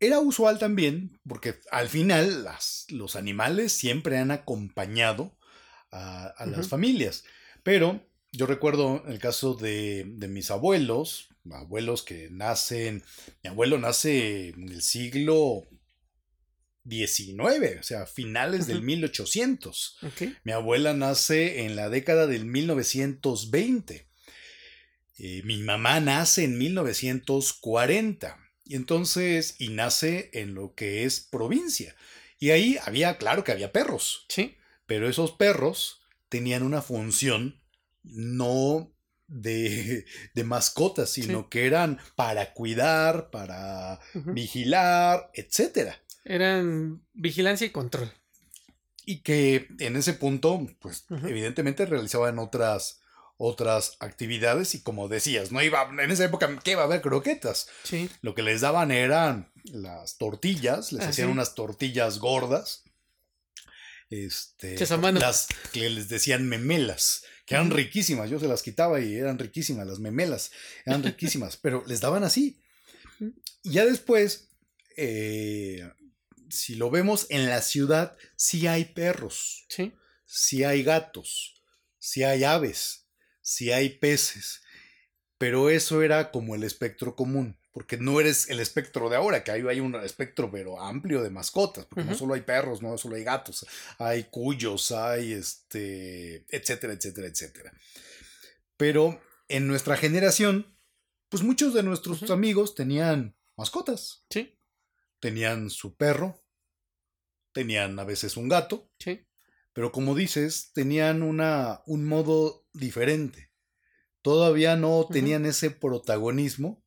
era 0.00 0.18
usual 0.20 0.58
también, 0.58 1.18
porque 1.26 1.54
al 1.70 1.88
final 1.88 2.44
las, 2.44 2.86
los 2.90 3.16
animales 3.16 3.72
siempre 3.72 4.18
han 4.18 4.30
acompañado 4.32 5.36
a, 5.92 6.26
a 6.26 6.46
las 6.46 6.68
familias. 6.68 7.24
Pero 7.62 8.04
yo 8.32 8.46
recuerdo 8.46 9.04
el 9.06 9.18
caso 9.18 9.54
de, 9.54 10.04
de 10.06 10.26
mis 10.28 10.50
abuelos, 10.50 11.28
abuelos 11.52 12.02
que 12.02 12.28
nacen, 12.30 13.04
mi 13.44 13.50
abuelo 13.50 13.78
nace 13.78 14.48
en 14.48 14.68
el 14.68 14.82
siglo 14.82 15.68
XIX, 16.88 17.78
o 17.78 17.82
sea, 17.82 18.06
finales 18.06 18.66
del 18.66 18.78
Ujú. 18.78 18.86
1800. 18.86 19.98
Ok. 20.02 20.22
Mi 20.44 20.52
abuela 20.52 20.94
nace 20.94 21.64
en 21.64 21.76
la 21.76 21.88
década 21.88 22.26
del 22.26 22.44
1920. 22.46 24.08
Eh, 25.18 25.42
mi 25.44 25.58
mamá 25.58 26.00
nace 26.00 26.44
en 26.44 26.58
1940. 26.58 28.38
Y 28.64 28.76
entonces, 28.76 29.56
y 29.58 29.68
nace 29.68 30.30
en 30.32 30.54
lo 30.54 30.74
que 30.74 31.04
es 31.04 31.20
provincia. 31.20 31.94
Y 32.38 32.50
ahí 32.50 32.78
había, 32.84 33.18
claro 33.18 33.44
que 33.44 33.52
había 33.52 33.72
perros, 33.72 34.24
Sí. 34.28 34.56
Pero 34.92 35.08
esos 35.08 35.32
perros 35.32 36.02
tenían 36.28 36.62
una 36.62 36.82
función 36.82 37.58
no 38.02 38.92
de, 39.26 40.04
de 40.34 40.44
mascotas, 40.44 41.08
sino 41.08 41.40
Sí. 41.40 41.46
que 41.50 41.66
eran 41.66 41.98
para 42.14 42.52
cuidar, 42.52 43.30
para 43.30 44.00
vigilar, 44.12 45.30
etcétera. 45.32 45.98
Eran 46.26 47.02
vigilancia 47.14 47.66
y 47.66 47.70
control. 47.70 48.12
y 49.06 49.22
que 49.22 49.66
en 49.78 49.96
ese 49.96 50.12
punto, 50.12 50.66
pues 50.78 51.06
evidentemente 51.24 51.86
realizaban 51.86 52.38
otras 52.38 52.98
otras 53.38 53.96
actividades 53.98 54.74
y 54.76 54.82
como 54.82 55.08
decías, 55.08 55.50
no 55.52 55.60
iba 55.62 55.88
en 56.00 56.10
esa 56.12 56.24
época 56.26 56.60
¿qué 56.62 56.72
iba 56.72 56.82
a 56.82 56.84
haber 56.84 57.00
croquetas. 57.00 57.66
Sí. 57.82 58.08
Lo 58.20 58.34
que 58.34 58.42
les 58.42 58.60
daban 58.60 58.90
eran 58.92 59.50
las 59.64 60.18
tortillas, 60.18 60.92
les 60.92 61.02
Ah, 61.04 61.08
hacían 61.08 61.28
sí. 61.28 61.32
unas 61.32 61.54
tortillas 61.54 62.18
gordas. 62.18 62.84
Este, 64.12 64.76
las 65.12 65.48
que 65.72 65.88
les 65.88 66.08
decían 66.08 66.46
memelas, 66.48 67.24
que 67.46 67.54
eran 67.54 67.70
riquísimas, 67.70 68.28
yo 68.28 68.38
se 68.38 68.46
las 68.48 68.62
quitaba 68.62 69.00
y 69.00 69.14
eran 69.14 69.38
riquísimas, 69.38 69.86
las 69.86 69.98
memelas, 70.00 70.50
eran 70.84 71.02
riquísimas, 71.02 71.56
pero 71.56 71.82
les 71.86 72.00
daban 72.00 72.22
así. 72.24 72.60
Y 73.62 73.72
ya 73.72 73.86
después, 73.86 74.48
eh, 74.96 75.88
si 76.50 76.74
lo 76.74 76.90
vemos 76.90 77.26
en 77.30 77.48
la 77.48 77.62
ciudad, 77.62 78.16
sí 78.36 78.66
hay 78.66 78.84
perros, 78.86 79.64
Sí. 79.68 79.92
sí 80.26 80.64
hay 80.64 80.82
gatos, 80.82 81.62
sí 81.98 82.22
hay 82.24 82.44
aves, 82.44 83.06
sí 83.40 83.72
hay 83.72 83.88
peces, 83.90 84.60
pero 85.38 85.70
eso 85.70 86.02
era 86.02 86.30
como 86.30 86.54
el 86.54 86.64
espectro 86.64 87.16
común, 87.16 87.58
porque 87.72 87.96
no 87.96 88.20
eres 88.20 88.48
el 88.50 88.60
espectro 88.60 89.08
de 89.08 89.16
ahora, 89.16 89.42
que 89.42 89.50
ahí 89.50 89.62
hay 89.66 89.80
un 89.80 89.94
espectro 89.96 90.50
pero 90.50 90.80
amplio 90.80 91.22
de 91.22 91.30
mascotas, 91.30 91.86
porque 91.86 92.04
no 92.04 92.14
solo 92.14 92.34
hay 92.34 92.42
perros, 92.42 92.82
no 92.82 92.96
solo 92.98 93.16
hay 93.16 93.24
gatos, 93.24 93.66
hay 93.98 94.24
cuyos, 94.24 94.92
hay 94.92 95.32
este, 95.32 96.44
etcétera, 96.54 96.92
etcétera, 96.92 97.26
etcétera. 97.28 97.72
Pero 98.76 99.20
en 99.48 99.66
nuestra 99.66 99.96
generación, 99.96 100.66
pues 101.28 101.42
muchos 101.42 101.72
de 101.74 101.82
nuestros 101.82 102.30
amigos 102.30 102.74
tenían 102.74 103.36
mascotas, 103.56 104.24
Sí. 104.30 104.58
tenían 105.20 105.70
su 105.70 105.96
perro, 105.96 106.44
tenían 107.52 107.98
a 107.98 108.04
veces 108.04 108.36
un 108.36 108.48
gato, 108.48 108.90
Sí. 108.98 109.26
pero 109.72 109.92
como 109.92 110.14
dices, 110.14 110.72
tenían 110.74 111.22
una, 111.22 111.82
un 111.86 112.04
modo 112.04 112.66
diferente. 112.72 113.50
Todavía 114.20 114.76
no 114.76 115.06
tenían 115.10 115.46
ese 115.46 115.70
protagonismo 115.70 116.81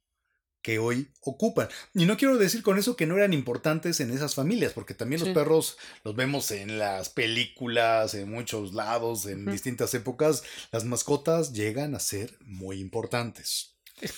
que 0.65 0.79
hoy 0.79 1.07
ocupan. 1.21 1.67
Y 1.93 2.05
no 2.07 2.17
quiero 2.17 2.39
decir 2.39 2.63
con 2.63 2.79
eso 2.79 2.95
que 2.95 3.05
no 3.05 3.15
eran 3.17 3.33
importantes 3.33 3.99
en 3.99 4.09
esas 4.09 4.33
familias, 4.33 4.73
porque 4.73 4.95
también 4.95 5.19
Sí. 5.19 5.25
los 5.27 5.35
perros 5.35 5.77
los 6.03 6.15
vemos 6.15 6.49
en 6.49 6.79
las 6.79 7.09
películas, 7.09 8.15
en 8.15 8.31
muchos 8.31 8.73
lados, 8.73 9.27
en 9.27 9.45
distintas 9.45 9.93
épocas. 9.93 10.41
Las 10.71 10.83
mascotas 10.83 11.53
llegan 11.53 11.93
a 11.93 11.99
ser 11.99 12.35
muy 12.41 12.79
importantes. 12.79 13.75
Es- 14.01 14.15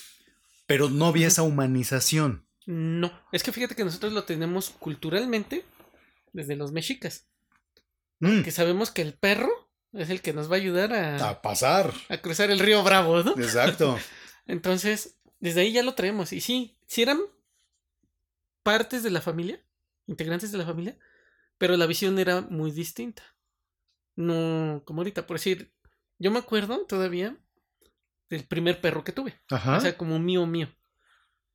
Pero 0.66 0.88
no 0.88 1.04
había 1.08 1.26
esa 1.28 1.42
humanización. 1.42 2.46
No. 2.64 3.12
Es 3.30 3.42
que 3.42 3.52
fíjate 3.52 3.74
que 3.74 3.84
nosotros 3.84 4.14
lo 4.14 4.24
tenemos 4.24 4.70
culturalmente 4.70 5.66
desde 6.32 6.56
los 6.56 6.72
mexicas. 6.72 7.26
Mm, 8.20 8.40
Que 8.40 8.52
sabemos 8.52 8.90
que 8.90 9.02
el 9.02 9.12
perro 9.12 9.50
es 9.92 10.08
el 10.08 10.22
que 10.22 10.32
nos 10.32 10.50
va 10.50 10.54
a 10.54 10.60
ayudar 10.60 10.94
a, 10.94 11.28
a 11.28 11.42
pasar. 11.42 11.92
a 12.08 12.16
cruzar 12.22 12.50
el 12.50 12.58
río 12.58 12.82
Bravo, 12.82 13.22
¿no? 13.22 13.32
Exacto. 13.32 13.98
Entonces, 14.46 15.17
desde 15.40 15.60
ahí 15.60 15.72
ya 15.72 15.82
lo 15.82 15.94
traemos. 15.94 16.32
Y 16.32 16.40
sí, 16.40 16.76
sí 16.86 17.02
eran 17.02 17.20
partes 18.62 19.02
de 19.02 19.10
la 19.10 19.20
familia, 19.20 19.62
integrantes 20.06 20.52
de 20.52 20.58
la 20.58 20.66
familia, 20.66 20.98
pero 21.58 21.76
la 21.76 21.86
visión 21.86 22.18
era 22.18 22.40
muy 22.42 22.70
distinta. 22.70 23.22
No, 24.16 24.82
como 24.84 25.00
ahorita, 25.00 25.26
por 25.26 25.36
decir, 25.36 25.72
yo 26.18 26.30
me 26.30 26.38
acuerdo 26.38 26.86
todavía 26.86 27.36
del 28.28 28.44
primer 28.44 28.80
perro 28.80 29.04
que 29.04 29.12
tuve. 29.12 29.40
Ajá. 29.50 29.76
O 29.76 29.80
sea, 29.80 29.96
como 29.96 30.18
mío, 30.18 30.46
mío. 30.46 30.68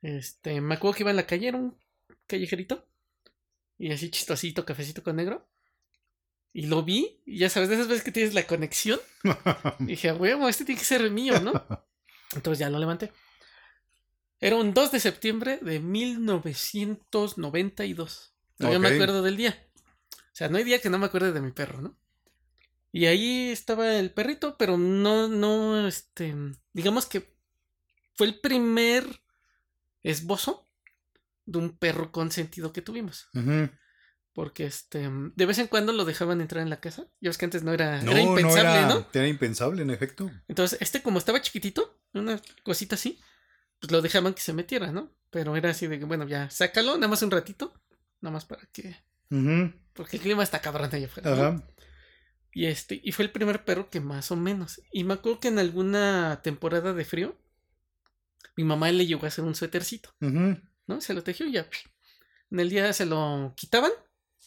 Este, 0.01 0.59
me 0.61 0.75
acuerdo 0.75 0.95
que 0.95 1.03
iba 1.03 1.11
en 1.11 1.17
la 1.17 1.27
calle, 1.27 1.47
era 1.49 1.57
un 1.57 1.77
callejerito. 2.27 2.87
Y 3.77 3.91
así 3.91 4.09
chistosito, 4.09 4.65
cafecito 4.65 5.03
con 5.03 5.15
negro. 5.15 5.47
Y 6.53 6.67
lo 6.67 6.83
vi, 6.83 7.21
y 7.25 7.39
ya 7.39 7.49
sabes, 7.49 7.69
de 7.69 7.75
esas 7.75 7.87
veces 7.87 8.03
que 8.03 8.11
tienes 8.11 8.33
la 8.33 8.45
conexión. 8.45 8.99
Dije, 9.79 10.11
huevo, 10.11 10.47
este 10.47 10.65
tiene 10.65 10.79
que 10.79 10.85
ser 10.85 11.09
mío, 11.09 11.39
¿no? 11.41 11.51
Entonces 12.35 12.59
ya 12.59 12.69
lo 12.69 12.79
levanté. 12.79 13.11
Era 14.43 14.57
un 14.57 14.73
2 14.73 14.91
de 14.91 14.99
septiembre 14.99 15.59
de 15.61 15.79
1992. 15.79 18.33
Todavía 18.57 18.79
me 18.79 18.89
acuerdo 18.89 19.21
del 19.21 19.37
día. 19.37 19.57
O 20.17 20.33
sea, 20.33 20.49
no 20.49 20.57
hay 20.57 20.65
día 20.65 20.81
que 20.81 20.89
no 20.89 20.99
me 20.99 21.05
acuerde 21.05 21.31
de 21.31 21.39
mi 21.39 21.53
perro, 21.53 21.81
¿no? 21.81 21.97
Y 22.91 23.05
ahí 23.05 23.51
estaba 23.51 23.95
el 23.95 24.11
perrito, 24.11 24.57
pero 24.57 24.77
no, 24.77 25.29
no, 25.29 25.87
este, 25.87 26.35
digamos 26.73 27.05
que 27.05 27.33
fue 28.15 28.27
el 28.27 28.41
primer 28.41 29.21
esbozo 30.03 30.67
de 31.45 31.59
un 31.59 31.77
perro 31.77 32.11
consentido 32.11 32.73
que 32.73 32.81
tuvimos. 32.81 33.29
Porque 34.33 34.65
este, 34.65 35.09
de 35.09 35.45
vez 35.45 35.57
en 35.59 35.67
cuando 35.67 35.93
lo 35.93 36.03
dejaban 36.03 36.41
entrar 36.41 36.63
en 36.63 36.69
la 36.69 36.81
casa. 36.81 37.07
Ya 37.21 37.29
ves 37.29 37.37
que 37.37 37.45
antes 37.45 37.63
no 37.63 37.71
era, 37.71 38.01
No, 38.01 38.11
era 38.11 38.19
impensable, 38.19 38.63
no 38.63 38.69
era, 38.77 38.89
¿no? 38.89 39.07
Era 39.13 39.27
impensable, 39.29 39.83
en 39.83 39.89
efecto. 39.89 40.29
Entonces, 40.49 40.77
este 40.81 41.01
como 41.01 41.17
estaba 41.17 41.41
chiquitito, 41.41 41.97
una 42.11 42.41
cosita 42.63 42.95
así, 42.95 43.21
pues 43.83 43.91
lo 43.91 44.01
dejaban 44.01 44.33
que 44.33 44.41
se 44.41 44.53
metiera, 44.53 44.93
¿no? 44.93 45.11
Pero 45.29 45.57
era 45.57 45.71
así 45.71 45.87
de 45.87 45.99
que, 45.99 46.05
bueno, 46.05 46.25
ya, 46.25 46.49
sácalo, 46.49 46.95
nada 46.95 47.09
más 47.09 47.21
un 47.21 47.31
ratito, 47.31 47.73
nada 48.21 48.31
más 48.31 48.45
para 48.45 48.65
que, 48.67 48.95
porque 49.91 50.15
el 50.15 50.23
clima 50.23 50.41
está 50.41 50.61
cabrón 50.61 50.89
allá 50.93 51.05
afuera. 51.07 51.61
Y 52.53 52.67
este, 52.67 53.01
y 53.03 53.11
fue 53.11 53.25
el 53.25 53.31
primer 53.31 53.65
perro 53.65 53.89
que 53.89 53.99
más 53.99 54.31
o 54.31 54.37
menos. 54.37 54.79
Y 54.93 55.03
me 55.03 55.15
acuerdo 55.15 55.41
que 55.41 55.49
en 55.49 55.59
alguna 55.59 56.39
temporada 56.43 56.93
de 56.93 57.03
frío, 57.03 57.37
mi 58.55 58.63
mamá 58.63 58.89
le 58.89 59.05
llegó 59.05 59.25
a 59.25 59.27
hacer 59.27 59.43
un 59.43 59.53
suétercito. 59.55 60.15
¿no? 60.21 61.01
Se 61.01 61.13
lo 61.13 61.21
tejió 61.21 61.45
y 61.45 61.51
ya. 61.51 61.67
En 62.51 62.61
el 62.61 62.69
día 62.69 62.93
se 62.93 63.05
lo 63.05 63.53
quitaban, 63.57 63.91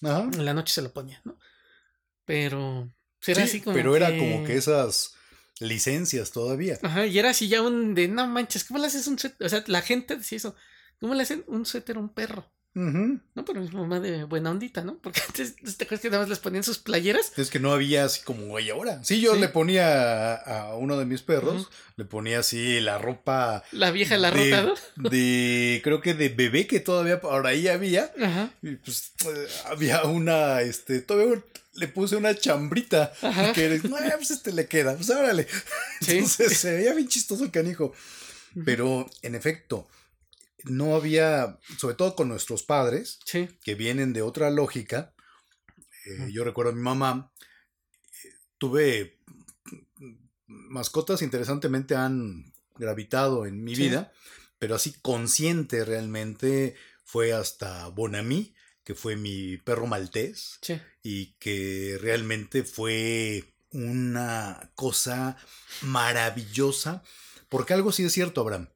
Ajá. 0.03 0.22
en 0.32 0.45
la 0.47 0.55
noche 0.55 0.72
se 0.72 0.80
lo 0.80 0.95
ponían, 0.95 1.20
¿no? 1.24 1.39
Pero 2.24 2.91
pues, 3.18 3.37
era 3.37 3.43
Sí, 3.43 3.49
así 3.57 3.61
como. 3.61 3.76
pero 3.76 3.95
era 3.97 4.16
como 4.16 4.45
que 4.45 4.55
esas 4.57 5.14
licencias 5.61 6.30
todavía. 6.32 6.78
Ajá, 6.82 7.07
y 7.07 7.18
era 7.18 7.30
así 7.30 7.48
ya 7.48 7.62
un 7.62 7.94
de 7.94 8.09
no 8.09 8.26
manches, 8.26 8.64
¿cómo 8.64 8.78
le 8.80 8.86
haces 8.86 9.07
un 9.07 9.18
suéter? 9.18 9.46
O 9.46 9.48
sea, 9.48 9.64
la 9.66 9.82
gente 9.82 10.16
decía 10.16 10.36
eso, 10.36 10.54
¿cómo 11.00 11.14
le 11.14 11.22
hacen 11.22 11.44
un 11.46 11.64
suéter 11.66 11.96
a 11.96 12.00
un 12.00 12.11
perro? 12.11 12.50
Ujú. 12.74 13.20
¿no? 13.34 13.42
Pero 13.46 13.62
mi 13.62 13.70
mamá 13.70 14.00
de 14.00 14.24
buena 14.24 14.50
ondita, 14.50 14.84
¿no? 14.84 14.98
Porque 14.98 15.22
antes, 15.26 15.57
¿te 15.57 15.84
acuerdas 15.84 16.00
que 16.02 16.11
nada 16.11 16.20
más 16.24 16.28
les 16.28 16.40
ponían 16.40 16.62
sus 16.62 16.76
playeras? 16.76 17.32
Es 17.38 17.48
que 17.48 17.59
no 17.59 17.72
había 17.72 18.04
así 18.04 18.20
como 18.22 18.54
hay 18.54 18.68
ahora. 18.68 19.02
Sí, 19.02 19.18
yo 19.22 19.32
Sí. 19.34 19.40
le 19.40 19.48
ponía 19.48 20.34
a, 20.34 20.72
a 20.72 20.76
uno 20.76 20.98
de 20.98 21.07
mis 21.07 21.22
perros, 21.22 21.70
le 21.96 22.04
ponía 22.04 22.40
así 22.40 22.78
la 22.80 22.98
ropa 22.98 23.64
La 23.72 23.90
vieja 23.92 24.18
la 24.18 24.30
de, 24.30 24.50
rota, 24.61 24.74
¿no? 24.96 25.09
de, 25.09 25.80
creo 25.84 26.02
que 26.02 26.12
de 26.12 26.28
bebé 26.28 26.66
que 26.66 26.80
todavía 26.80 27.18
por 27.18 27.46
ahí 27.46 27.66
había. 27.68 28.12
Ajá, 28.22 28.50
Y 28.61 28.76
pues 28.76 29.12
eh, 29.26 29.46
había 29.64 30.04
una, 30.04 30.61
este, 30.61 31.00
todavía 31.00 31.42
le 31.77 31.89
puse 31.89 32.16
una 32.16 32.35
chambrita 32.35 33.12
Ajá. 33.22 33.53
que 33.53 33.64
eres, 33.66 33.85
no, 33.85 33.97
pues 34.16 34.31
este 34.31 34.53
le 34.53 34.66
queda, 34.66 34.95
pues 34.97 35.11
órale. 35.11 35.47
Sí. 36.01 36.12
Entonces 36.18 36.59
se 36.59 36.77
veía 36.77 36.95
bien 36.95 37.09
chistoso 37.09 37.45
el 37.45 37.51
canijo. 37.51 37.93
Pero 38.64 39.09
en 39.22 39.35
efecto, 39.35 39.87
no 40.64 40.95
había, 40.97 41.59
sobre 41.79 41.95
todo 41.95 42.16
con 42.16 42.29
nuestros 42.29 42.62
padres, 42.62 43.18
sí, 43.24 43.49
que 43.62 43.74
vienen 43.74 44.12
de 44.14 44.22
otra 44.22 44.51
lógica. 44.51 45.14
eh, 46.07 46.29
yo 46.33 46.43
recuerdo 46.45 46.72
a 46.72 46.74
mi 46.74 46.81
mamá, 46.83 47.33
eh, 48.24 48.29
tuve 48.59 49.18
mascotas 50.47 51.22
interesantemente 51.22 51.95
han 51.97 52.53
gravitado 52.77 53.47
en 53.47 53.62
mi 53.62 53.74
Sí. 53.77 53.83
vida, 53.89 54.12
pero 54.59 54.74
así 54.74 54.95
consciente 55.03 55.85
realmente 55.85 56.77
fue 57.05 57.33
hasta 57.33 57.89
Bonami, 57.89 58.55
que 58.87 58.95
fue 58.95 59.16
mi 59.16 59.57
perro 59.57 59.89
maltés 59.89 60.61
sí, 60.62 60.80
y 61.03 61.32
que 61.41 61.99
realmente 62.01 62.62
fue 62.62 63.53
una 63.72 64.70
cosa 64.76 65.37
maravillosa, 65.82 67.03
porque 67.49 67.74
algo 67.74 67.91
sí 67.91 68.05
es 68.05 68.12
cierto, 68.12 68.41
Abraham. 68.41 68.70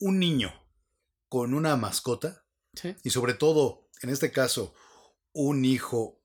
Un 0.00 0.18
niño 0.18 0.52
con 1.28 1.54
una 1.54 1.76
mascota 1.76 2.44
sí, 2.74 2.96
y 3.04 3.10
sobre 3.10 3.34
todo, 3.34 3.88
en 4.02 4.10
este 4.10 4.32
caso, 4.32 4.74
un 5.32 5.64
hijo 5.64 6.20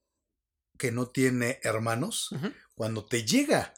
que 0.79 0.91
no 0.91 1.09
tiene 1.09 1.59
hermanos, 1.61 2.29
cuando 2.73 3.05
te 3.05 3.23
llega 3.23 3.75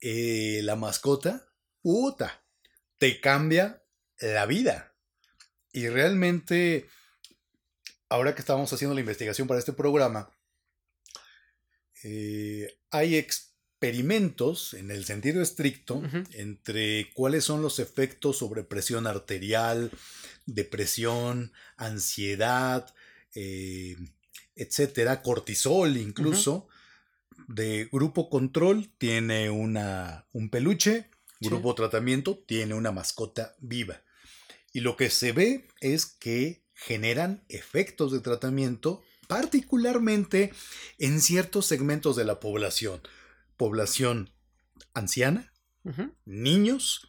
eh, 0.00 0.60
la 0.64 0.74
mascota, 0.74 1.48
puta, 1.82 2.44
te 2.98 3.20
cambia 3.20 3.84
la 4.18 4.44
vida. 4.46 4.96
Y 5.72 5.88
realmente, 5.88 6.88
ahora 8.08 8.34
que 8.34 8.40
estábamos 8.40 8.72
haciendo 8.72 8.94
la 8.94 9.00
investigación 9.00 9.46
para 9.48 9.60
este 9.60 9.72
programa, 9.72 10.30
eh, 12.04 12.78
hay 12.90 13.16
experimentos 13.16 14.74
en 14.74 14.90
el 14.90 15.04
sentido 15.04 15.42
estricto 15.42 16.02
entre 16.32 17.10
cuáles 17.14 17.44
son 17.44 17.62
los 17.62 17.78
efectos 17.78 18.38
sobre 18.38 18.62
presión 18.64 19.06
arterial, 19.06 19.90
depresión, 20.46 21.52
ansiedad, 21.76 22.94
eh, 23.34 23.96
etcétera, 24.56 25.22
cortisol 25.22 25.96
incluso. 25.96 26.68
De 27.46 27.88
grupo 27.92 28.28
control 28.28 28.90
tiene 28.98 29.50
una, 29.50 30.26
un 30.32 30.50
peluche, 30.50 31.10
Sí. 31.40 31.46
grupo 31.46 31.72
tratamiento 31.76 32.36
tiene 32.36 32.74
una 32.74 32.90
mascota 32.90 33.54
viva. 33.60 34.02
Y 34.72 34.80
lo 34.80 34.96
que 34.96 35.08
se 35.08 35.30
ve 35.30 35.68
es 35.80 36.04
que 36.04 36.64
generan 36.80 37.44
efectos 37.48 38.12
de 38.12 38.20
tratamiento, 38.20 39.02
particularmente 39.26 40.52
en 40.98 41.20
ciertos 41.20 41.66
segmentos 41.66 42.14
de 42.16 42.24
la 42.24 42.38
población. 42.38 43.02
Población 43.56 44.30
anciana, 44.94 45.52
niños 46.24 47.08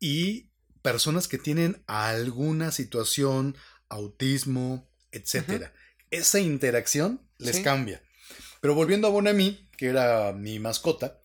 y 0.00 0.48
personas 0.82 1.28
que 1.28 1.38
tienen 1.38 1.82
alguna 1.86 2.70
situación, 2.70 3.56
autismo, 3.88 4.88
etcétera. 5.12 5.72
Esa 6.10 6.40
interacción 6.40 7.20
les 7.38 7.56
Sí. 7.56 7.62
cambia. 7.62 8.02
Pero 8.60 8.74
volviendo 8.74 9.06
a 9.08 9.10
Bonami, 9.10 9.68
que 9.76 9.88
era 9.88 10.32
mi 10.32 10.58
mascota, 10.58 11.20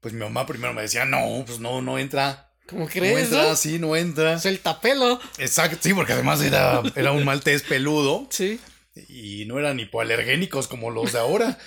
pues 0.00 0.14
mi 0.14 0.20
mamá 0.20 0.46
primero 0.46 0.72
me 0.72 0.82
decía, 0.82 1.04
no, 1.04 1.44
pues 1.46 1.60
no, 1.60 1.82
no 1.82 1.98
entra. 1.98 2.47
¿Cómo 2.68 2.84
No 2.84 2.88
crees, 2.90 3.24
entra, 3.24 3.42
no? 3.44 3.56
sí, 3.56 3.78
no 3.78 3.96
entra. 3.96 4.34
Es 4.34 4.44
el 4.46 4.60
tapelo. 4.60 5.18
Exacto, 5.38 5.78
sí, 5.80 5.94
porque 5.94 6.12
además 6.12 6.42
era, 6.42 6.82
era 6.96 7.12
un 7.12 7.24
maltés 7.24 7.62
peludo 7.62 8.28
Sí, 8.30 8.60
y 9.08 9.44
no 9.46 9.58
eran 9.58 9.80
hipoalergénicos 9.80 10.68
como 10.68 10.90
los 10.90 11.12
de 11.12 11.18
ahora. 11.18 11.58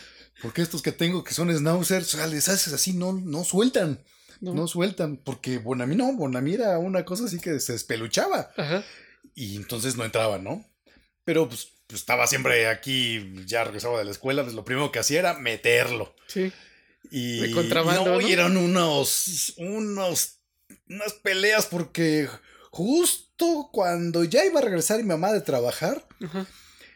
Porque 0.42 0.62
estos 0.62 0.82
que 0.82 0.92
tengo 0.92 1.24
que 1.24 1.34
son 1.34 1.52
schnauzers, 1.56 2.14
o 2.14 2.18
sea, 2.18 2.28
les 2.28 2.50
haces 2.50 2.74
así, 2.74 2.94
no, 2.94 3.14
no 3.14 3.44
sueltan. 3.44 4.04
no. 4.42 4.54
No 4.54 4.68
sueltan, 4.68 5.18
porque 5.18 5.58
Bonami 5.60 5.96
no, 5.96 6.14
Bonami 6.14 6.54
era 6.56 6.78
una 6.80 7.04
cosa 7.06 7.26
así 7.26 7.40
que 7.40 7.60
se 7.60 7.74
despeluchaba 7.74 8.52
Ajá, 8.58 8.84
y 9.36 9.56
entonces 9.56 9.96
no 9.98 10.04
entraba, 10.04 10.40
¿no? 10.40 10.66
Pero 11.24 11.48
pues, 11.48 11.70
pues, 11.88 12.02
estaba 12.02 12.26
siempre 12.28 12.68
aquí, 12.68 13.34
ya 13.46 13.64
regresaba 13.64 14.00
de 14.00 14.06
la 14.06 14.12
escuela, 14.12 14.44
pues 14.44 14.56
lo 14.56 14.66
primero 14.66 14.92
que 14.92 15.00
hacía 15.00 15.20
era 15.20 15.34
meterlo. 15.36 16.16
sí. 16.28 16.52
Y, 17.10 17.42
no, 17.52 18.06
¿no? 18.06 18.22
y 18.22 18.32
eran 18.32 18.56
unos, 18.56 19.54
unos, 19.58 20.38
unas 20.94 21.14
peleas 21.14 21.66
porque 21.68 22.28
justo 22.70 23.70
cuando 23.72 24.24
ya 24.24 24.46
iba 24.46 24.60
a 24.60 24.64
regresar 24.64 24.98
mi 24.98 25.04
mamá 25.04 25.32
de 25.34 25.42
trabajar, 25.42 26.06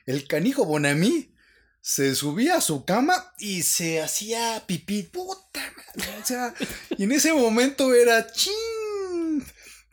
el 0.06 0.28
canijo 0.28 0.66
Bonami 0.66 1.34
se 1.82 2.16
subía 2.16 2.56
a 2.58 2.62
su 2.62 2.84
cama 2.86 3.34
y 3.38 3.62
se 3.64 4.02
hacía 4.02 4.64
pipí. 4.66 5.04
Puta 5.04 5.62
madre, 5.78 6.10
O 6.22 6.26
sea, 6.26 6.54
y 6.98 7.04
en 7.04 7.12
ese 7.12 7.32
momento 7.34 7.94
era 7.94 8.26
ching. 8.32 9.44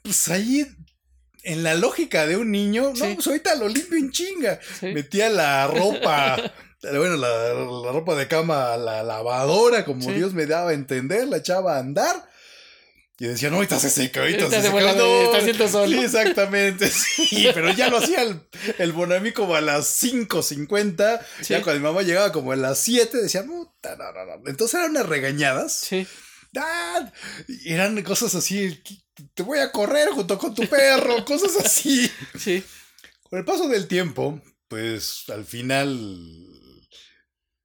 Pues 0.02 0.28
ahí, 0.28 0.66
en 1.42 1.62
la 1.62 1.74
lógica 1.74 2.26
de 2.26 2.36
un 2.38 2.50
niño, 2.50 2.92
Sí. 2.96 3.02
no, 3.02 3.14
pues 3.14 3.26
ahorita 3.26 3.54
lo 3.56 3.68
limpio 3.68 3.98
en 3.98 4.10
chinga. 4.10 4.58
Sí. 4.80 4.86
Metía 4.86 5.28
la 5.28 5.66
ropa, 5.66 6.52
bueno, 6.82 7.16
la, 7.16 7.28
la 7.54 7.92
ropa 7.92 8.14
de 8.14 8.26
cama 8.26 8.72
a 8.72 8.76
la 8.78 9.02
lavadora, 9.02 9.84
como 9.84 10.02
Sí. 10.02 10.12
Dios 10.14 10.32
me 10.32 10.46
daba 10.46 10.70
a 10.70 10.74
entender, 10.74 11.28
la 11.28 11.36
echaba 11.38 11.76
a 11.76 11.80
andar. 11.80 12.30
Y 13.22 13.28
decía, 13.28 13.50
no, 13.50 13.56
ahorita 13.56 13.78
se 13.78 13.88
seca, 13.88 14.18
ahorita 14.18 14.50
se 14.50 14.62
seca. 14.62 14.94
No, 14.94 15.22
está 15.22 15.38
haciendo 15.38 15.68
sol, 15.68 15.88
Sí, 15.88 15.94
¿no? 15.94 16.02
exactamente. 16.02 16.88
Sí, 16.90 17.46
pero 17.54 17.70
ya 17.72 17.88
lo 17.88 17.98
hacía 17.98 18.22
el, 18.22 18.40
el 18.78 18.90
Bonami 18.90 19.30
como 19.30 19.54
a 19.54 19.60
las 19.60 20.02
5.50. 20.02 21.20
Sí. 21.40 21.54
Ya 21.54 21.62
cuando 21.62 21.78
mi 21.80 21.86
mamá 21.86 22.02
llegaba 22.02 22.32
como 22.32 22.50
a 22.50 22.56
las 22.56 22.78
7, 22.80 23.16
decía, 23.18 23.44
puta, 23.44 23.94
no, 23.94 24.10
no, 24.12 24.24
no. 24.26 24.50
Entonces 24.50 24.74
eran 24.74 24.90
unas 24.90 25.06
regañadas. 25.06 25.72
Sí, 25.72 26.04
¡Ah! 26.56 27.12
Eran 27.64 28.02
cosas 28.02 28.34
así, 28.34 28.82
te 29.34 29.44
voy 29.44 29.60
a 29.60 29.70
correr 29.70 30.08
junto 30.10 30.36
con 30.36 30.52
tu 30.52 30.66
perro, 30.66 31.24
cosas 31.24 31.64
así. 31.64 32.10
sí, 32.36 32.64
Con 33.30 33.38
el 33.38 33.44
paso 33.44 33.68
del 33.68 33.86
tiempo, 33.86 34.42
pues 34.66 35.26
al 35.28 35.44
final 35.44 35.96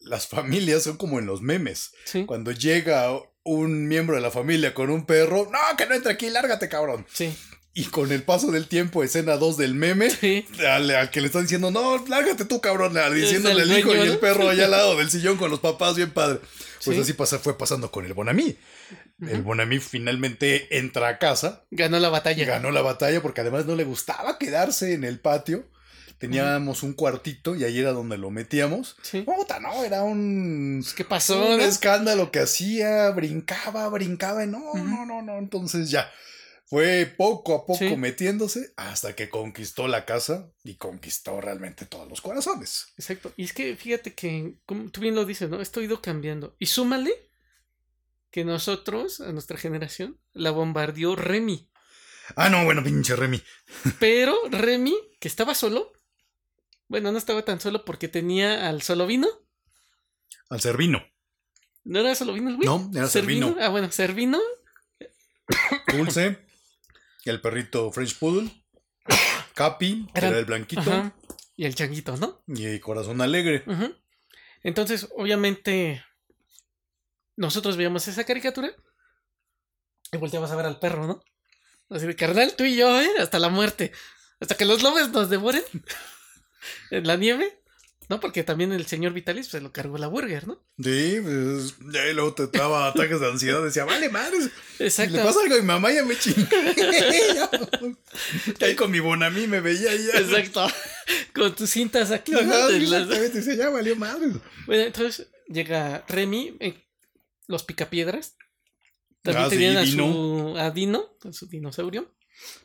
las 0.01 0.27
familias 0.27 0.83
son 0.83 0.97
como 0.97 1.17
en 1.17 1.25
los 1.25 1.41
memes. 1.41 1.93
sí, 2.05 2.25
Cuando 2.25 2.51
llega 2.51 3.09
un 3.47 3.87
miembro 3.87 4.15
de 4.15 4.21
la 4.21 4.31
familia 4.31 4.73
con 4.73 4.89
un 4.89 5.05
perro, 5.05 5.49
no, 5.51 5.59
que 5.77 5.85
no 5.87 5.95
entre 5.95 6.13
aquí, 6.13 6.29
lárgate, 6.29 6.67
cabrón. 6.69 7.05
sí, 7.11 7.35
Y 7.73 7.85
con 7.85 8.11
el 8.11 8.23
paso 8.23 8.51
del 8.51 8.67
tiempo, 8.67 9.03
escena 9.03 9.37
2 9.37 9.57
del 9.57 9.75
meme, 9.75 10.09
sí. 10.09 10.45
al, 10.67 10.89
al 10.91 11.09
que 11.11 11.21
le 11.21 11.27
están 11.27 11.43
diciendo, 11.43 11.69
no, 11.71 12.03
lárgate 12.07 12.45
tú, 12.45 12.59
cabrón, 12.59 12.93
diciéndole 13.13 13.63
el 13.63 13.71
el 13.71 13.79
hijo 13.79 13.95
y 13.95 13.99
el 13.99 14.17
perro 14.19 14.49
allá 14.49 14.65
al 14.65 14.71
lado 14.71 14.95
del 14.97 15.09
sillón 15.11 15.37
con 15.37 15.49
los 15.51 15.59
papás, 15.59 15.95
bien 15.95 16.11
padre. 16.11 16.39
Pues 16.83 16.95
Sí. 16.95 17.01
así 17.01 17.13
pasa, 17.13 17.39
fue 17.39 17.57
pasando 17.57 17.91
con 17.91 18.05
el 18.05 18.13
Bonami. 18.13 18.55
El 19.21 19.33
Ujú. 19.39 19.43
Bonami 19.43 19.79
finalmente 19.79 20.77
entra 20.77 21.07
a 21.09 21.17
casa, 21.17 21.63
Ganó 21.71 21.99
la 21.99 22.09
batalla. 22.09 22.45
ganó 22.45 22.71
la 22.71 22.81
batalla 22.81 23.21
porque 23.21 23.41
además 23.41 23.65
no 23.65 23.75
le 23.75 23.83
gustaba 23.83 24.37
quedarse 24.37 24.93
en 24.93 25.03
el 25.03 25.19
patio. 25.19 25.65
Teníamos 26.17 26.81
un 26.83 26.93
cuartito 26.93 27.55
y 27.55 27.63
ahí 27.63 27.79
era 27.79 27.91
donde 27.91 28.17
lo 28.17 28.31
metíamos. 28.31 28.95
Sí. 29.03 29.21
Puta, 29.21 29.59
no, 29.59 29.83
era 29.83 30.03
un, 30.03 30.83
¿Qué 30.95 31.03
pasó? 31.05 31.53
un 31.53 31.61
escándalo 31.61 32.31
que 32.31 32.39
hacía, 32.39 33.09
brincaba, 33.11 33.87
brincaba, 33.89 34.43
y 34.43 34.47
no, 34.47 34.73
no, 34.73 35.05
no, 35.05 35.21
no. 35.21 35.37
Entonces 35.37 35.91
ya 35.91 36.11
fue 36.65 37.05
poco 37.17 37.53
a 37.55 37.65
poco 37.65 37.77
Sí. 37.79 37.95
metiéndose 37.95 38.73
hasta 38.77 39.15
que 39.15 39.29
conquistó 39.29 39.87
la 39.87 40.05
casa 40.05 40.51
y 40.63 40.75
conquistó 40.75 41.39
realmente 41.39 41.85
todos 41.85 42.09
los 42.09 42.19
corazones. 42.21 42.87
Exacto. 42.97 43.31
Y 43.37 43.43
es 43.45 43.53
que 43.53 43.75
fíjate 43.75 44.13
que, 44.15 44.55
como 44.65 44.89
tú 44.89 45.01
bien 45.01 45.13
lo 45.15 45.23
dices, 45.23 45.49
¿no? 45.49 45.61
Esto 45.61 45.79
ha 45.79 45.83
ido 45.83 46.01
cambiando. 46.01 46.55
Y 46.59 46.65
súmale 46.65 47.11
que 48.31 48.43
nosotros, 48.43 49.21
a 49.21 49.31
nuestra 49.31 49.57
generación, 49.57 50.19
la 50.33 50.51
bombardeó 50.51 51.15
Remy. 51.15 51.69
Ah, 52.35 52.49
no, 52.49 52.65
bueno, 52.65 52.83
pinche 52.83 53.15
Remy. 53.15 53.41
Pero 53.99 54.35
Remy, 54.51 54.93
que 55.21 55.27
estaba 55.29 55.55
solo, 55.55 55.93
bueno, 56.87 57.11
no 57.11 57.17
estaba 57.17 57.43
tan 57.43 57.59
solo 57.59 57.83
porque 57.85 58.07
tenía 58.07 58.67
al 58.69 58.81
solo 58.81 59.05
vino. 59.07 59.27
Al 60.49 60.61
Cervino. 60.61 61.03
¿No 61.83 61.99
era 61.99 62.15
solo 62.15 62.33
vino 62.33 62.49
el 62.49 62.55
güey? 62.57 62.67
No, 62.67 62.89
era 62.93 63.07
Cervino. 63.07 63.55
Ah, 63.59 63.69
bueno, 63.69 63.91
Servino. 63.91 64.39
Dulce. 65.91 66.45
el 67.25 67.41
perrito 67.41 67.91
French 67.91 68.17
Poodle. 68.17 68.49
Capi, 69.53 70.07
que 70.13 70.19
Era- 70.19 70.29
era 70.29 70.39
el 70.39 70.45
blanquito. 70.45 70.81
Ajá. 70.81 71.13
Y 71.55 71.65
el 71.65 71.75
changuito, 71.75 72.15
¿no? 72.17 72.43
Y 72.47 72.79
Corazón 72.79 73.19
Alegre. 73.21 73.63
Entonces, 74.63 75.07
obviamente, 75.15 76.03
nosotros 77.35 77.75
veíamos 77.77 78.07
esa 78.07 78.23
caricatura 78.25 78.71
y 80.11 80.17
volteabas 80.17 80.51
a 80.51 80.55
ver 80.55 80.65
al 80.67 80.79
perro, 80.79 81.07
¿no? 81.07 81.23
Así 81.89 82.05
de 82.05 82.15
carnal, 82.15 82.53
tú 82.55 82.63
y 82.65 82.75
yo, 82.75 83.01
¿eh? 83.01 83.09
Hasta 83.19 83.39
la 83.39 83.49
muerte. 83.49 83.91
Hasta 84.39 84.55
que 84.55 84.65
los 84.65 84.83
lobos 84.83 85.09
nos 85.09 85.29
devoren. 85.29 85.63
En 86.91 87.07
la 87.07 87.15
nieve. 87.17 87.53
¿No? 88.09 88.21
Porque 88.21 88.45
también 88.45 88.71
el 88.71 88.85
señor 88.85 89.11
Vitalis 89.11 89.47
se 89.47 89.59
lo 89.59 89.73
cargó 89.73 89.97
la 89.97 90.07
burger, 90.07 90.47
¿no? 90.47 90.63
Sí, 90.81 91.17
pues 91.21 91.75
y 91.81 92.13
luego 92.13 92.33
te 92.35 92.47
daba 92.47 92.87
ataques 92.87 93.19
de 93.19 93.27
ansiedad. 93.27 93.61
Decía, 93.61 93.83
vale, 93.83 94.07
madre. 94.07 94.37
Si 94.77 94.83
Exacto. 94.85 95.17
le 95.17 95.23
pasa 95.23 95.39
algo 95.43 95.55
a 95.55 95.57
mi 95.57 95.65
mamá, 95.65 95.91
ya 95.91 96.05
me 96.05 96.17
chingué. 96.17 96.47
ahí 98.61 98.75
con 98.75 98.91
mi 98.91 99.01
bonamí 99.01 99.45
me 99.47 99.59
veía 99.59 99.93
ya. 99.93 100.19
Exacto. 100.19 100.67
Con 101.33 101.53
tus 101.55 101.69
cintas 101.69 102.11
aquí. 102.11 102.31
las- 102.31 102.71
exactamente. 102.71 103.39
Dice, 103.39 103.57
ya 103.57 103.69
valió 103.69 103.95
madre. 103.97 104.27
Bueno, 104.65 104.83
entonces 104.83 105.27
llega 105.47 106.03
Remy, 106.07 106.55
eh, 106.61 106.83
los 107.47 107.63
picapiedras. 107.63 108.35
También 109.21 109.45
Ah, 109.45 109.49
sí, 109.49 109.55
tenían 109.55 109.77
a 109.77 109.81
Dino. 109.81 110.13
su 110.13 110.55
a 110.57 110.71
Dino, 110.71 111.17
con 111.19 111.33
su 111.33 111.47
dinosaurio. 111.47 112.13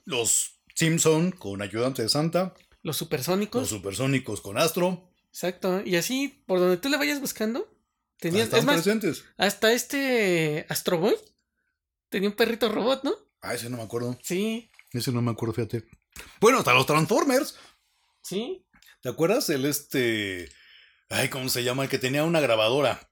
Los 0.05 0.61
Simpson 0.74 1.32
con 1.32 1.62
ayudante 1.62 2.03
de 2.03 2.09
Santa. 2.09 2.55
Los 2.83 2.97
supersónicos. 2.97 3.62
Los 3.62 3.70
supersónicos 3.70 4.41
con 4.41 4.59
Astro. 4.59 5.09
Exacto. 5.28 5.83
Y 5.85 5.97
así, 5.97 6.43
por 6.47 6.59
donde 6.59 6.76
tú 6.76 6.89
le 6.89 6.97
vayas 6.97 7.20
buscando, 7.20 7.72
tenían. 8.18 8.45
Están 8.45 8.61
Es 8.61 8.64
más, 8.66 8.74
presentes. 8.83 9.24
hasta 9.37 9.72
este 9.72 10.66
Astro 10.68 10.99
Boy 10.99 11.14
tenía 12.09 12.28
un 12.28 12.35
perrito 12.37 12.68
robot, 12.68 13.05
¿no? 13.05 13.14
Ah, 13.41 13.55
ese 13.55 13.70
no 13.70 13.76
me 13.76 13.83
acuerdo. 13.85 14.18
Sí, 14.22 14.70
Ese 14.93 15.11
no 15.12 15.22
me 15.22 15.30
acuerdo, 15.30 15.55
fíjate. 15.55 15.85
Bueno, 16.41 16.59
hasta 16.59 16.74
los 16.74 16.87
Transformers. 16.87 17.57
sí. 18.22 18.66
¿Te 19.01 19.09
acuerdas? 19.09 19.49
El 19.51 19.64
este. 19.64 20.49
Ay, 21.09 21.28
¿cómo 21.28 21.49
se 21.49 21.64
llama? 21.64 21.83
El 21.83 21.89
que 21.89 21.99
tenía 21.99 22.22
una 22.22 22.39
grabadora. 22.39 23.11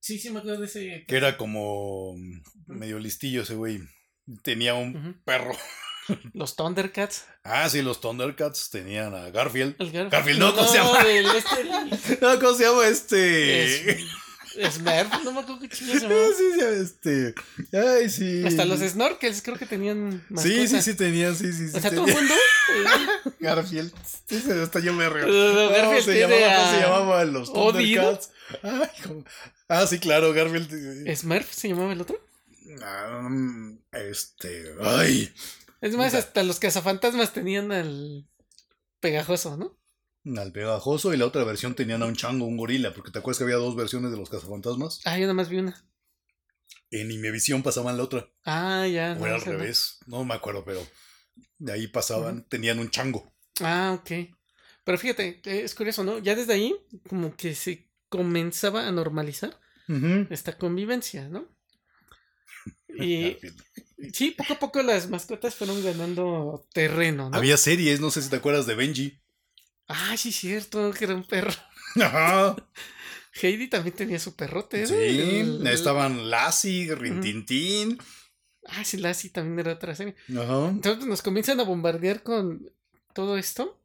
Sí, 0.00 0.18
sí, 0.18 0.28
me 0.30 0.40
acuerdo 0.40 0.60
de 0.60 0.66
ese. 0.66 1.04
Que 1.08 1.16
era 1.16 1.38
como 1.38 2.14
medio 2.66 2.98
listillo 2.98 3.40
ese 3.42 3.54
güey. 3.54 3.80
Tenía 4.42 4.74
un 4.74 5.22
perro. 5.24 5.52
Los 6.34 6.56
Thundercats. 6.56 7.24
Ah, 7.44 7.68
sí, 7.68 7.80
los 7.82 8.00
Thundercats 8.00 8.70
tenían 8.70 9.14
a 9.14 9.30
Garfield. 9.30 9.76
El 9.78 9.92
Gar- 9.92 10.10
Garfield, 10.10 10.38
no, 10.40 10.54
¿cómo 10.54 10.66
se 10.68 10.78
llama? 10.78 11.00
el 11.02 11.26
este. 11.26 12.18
No, 12.20 12.38
¿cómo 12.40 12.54
se 12.54 12.64
llama 12.64 12.86
este? 12.88 13.92
Es, 13.94 13.98
Smurf, 14.74 15.24
no 15.24 15.32
me 15.32 15.40
acuerdo 15.40 15.60
qué 15.60 15.68
chingados 15.70 16.02
se 16.02 16.08
llamaba. 16.08 16.28
sí, 16.36 16.44
sí, 16.52 16.60
este. 16.82 17.34
Ay, 17.72 18.10
sí. 18.10 18.44
Hasta 18.46 18.64
los 18.66 18.80
snorkels 18.80 19.40
creo 19.42 19.56
que 19.56 19.64
tenían 19.64 20.22
Sí, 20.36 20.50
sí, 20.52 20.58
mascota. 20.60 20.82
sí, 20.82 20.94
tenía, 20.94 21.34
sí, 21.34 21.52
sí, 21.54 21.68
sí. 21.70 21.76
O 21.76 21.80
sea, 21.80 21.90
todo 21.90 22.06
el 22.06 22.12
mundo. 22.14 22.34
Garfield. 23.40 23.92
Sí, 24.28 24.42
hasta 24.62 24.80
yo 24.80 24.92
me 24.92 25.08
río. 25.08 25.24
¿Cómo 25.24 25.70
Garfield 25.70 26.04
se 26.04 26.20
llamaba? 26.20 26.56
¿Cómo 26.56 26.70
se 26.70 26.76
a- 26.76 26.80
llamaban 26.80 27.32
los. 27.32 27.52
Thundercats? 27.52 28.30
Ay, 28.62 28.88
¿cómo? 29.06 29.24
Ah, 29.68 29.86
sí, 29.86 29.98
claro, 29.98 30.32
Garfield. 30.34 31.16
Smurf 31.16 31.50
se 31.50 31.68
llamaba 31.68 31.92
el 31.92 32.00
otro. 32.02 32.20
Ah, 32.82 33.28
este. 33.92 34.74
Ay. 34.82 35.32
Es 35.82 35.96
más, 35.96 36.14
hasta 36.14 36.44
los 36.44 36.60
cazafantasmas 36.60 37.32
tenían 37.32 37.72
al 37.72 38.28
pegajoso, 39.00 39.56
¿no? 39.56 39.78
Al 40.40 40.52
pegajoso 40.52 41.12
y 41.12 41.16
la 41.16 41.26
otra 41.26 41.42
versión 41.42 41.74
tenían 41.74 42.02
a 42.04 42.06
un 42.06 42.14
chango, 42.14 42.46
un 42.46 42.56
gorila, 42.56 42.94
porque 42.94 43.10
te 43.10 43.18
acuerdas 43.18 43.38
que 43.38 43.44
había 43.44 43.56
dos 43.56 43.74
versiones 43.74 44.12
de 44.12 44.16
los 44.16 44.30
cazafantasmas. 44.30 45.00
Ah, 45.04 45.16
yo 45.16 45.22
nada 45.22 45.34
más 45.34 45.48
vi 45.48 45.58
una. 45.58 45.84
En 46.92 47.10
Imevisión 47.10 47.64
pasaban 47.64 47.96
la 47.96 48.04
otra. 48.04 48.30
Ah, 48.44 48.86
ya. 48.86 49.14
o 49.14 49.18
no, 49.18 49.26
era 49.26 49.34
al 49.34 49.40
no. 49.40 49.46
revés. 49.46 49.98
No 50.06 50.24
me 50.24 50.34
acuerdo, 50.34 50.64
pero 50.64 50.86
de 51.58 51.72
ahí 51.72 51.88
pasaban, 51.88 52.46
tenían 52.48 52.78
un 52.78 52.88
chango. 52.88 53.32
Ah, 53.60 53.98
ok. 53.98 54.32
Pero 54.84 54.98
fíjate, 54.98 55.40
eh, 55.44 55.62
es 55.64 55.74
curioso, 55.74 56.04
¿no? 56.04 56.18
Ya 56.20 56.36
desde 56.36 56.52
ahí, 56.52 56.76
como 57.08 57.34
que 57.34 57.56
se 57.56 57.90
comenzaba 58.08 58.86
a 58.86 58.92
normalizar 58.92 59.58
esta 60.30 60.56
convivencia, 60.56 61.28
¿no? 61.28 61.48
Y. 62.88 63.36
sí, 64.12 64.30
poco 64.32 64.52
a 64.54 64.58
poco 64.58 64.82
las 64.82 65.08
mascotas 65.08 65.54
fueron 65.54 65.82
ganando 65.84 66.66
terreno, 66.72 67.30
¿no? 67.30 67.36
Había 67.36 67.56
series, 67.56 68.00
no 68.00 68.10
sé 68.10 68.22
si 68.22 68.30
te 68.30 68.36
acuerdas 68.36 68.66
de 68.66 68.74
Benji. 68.74 69.20
Ah, 69.88 70.16
sí, 70.16 70.32
cierto, 70.32 70.92
que 70.92 71.04
era 71.04 71.14
un 71.14 71.24
perro. 71.24 71.52
Ajá. 72.00 72.56
Heidi 73.40 73.68
también 73.68 73.94
tenía 73.96 74.18
su 74.18 74.34
perrote, 74.36 74.82
¿no? 74.82 74.88
Sí, 74.88 74.94
El- 74.94 75.66
estaban 75.66 76.30
Lassie, 76.30 76.94
Rintintín. 76.94 77.98
Ah, 78.66 78.84
sí, 78.84 78.96
Lassie 78.98 79.30
también 79.30 79.58
era 79.60 79.72
otra 79.72 79.94
serie. 79.94 80.14
Ajá. 80.30 80.68
Entonces 80.68 81.06
nos 81.06 81.22
comienzan 81.22 81.58
a 81.60 81.64
bombardear 81.64 82.22
con 82.22 82.70
todo 83.14 83.36
esto. 83.36 83.78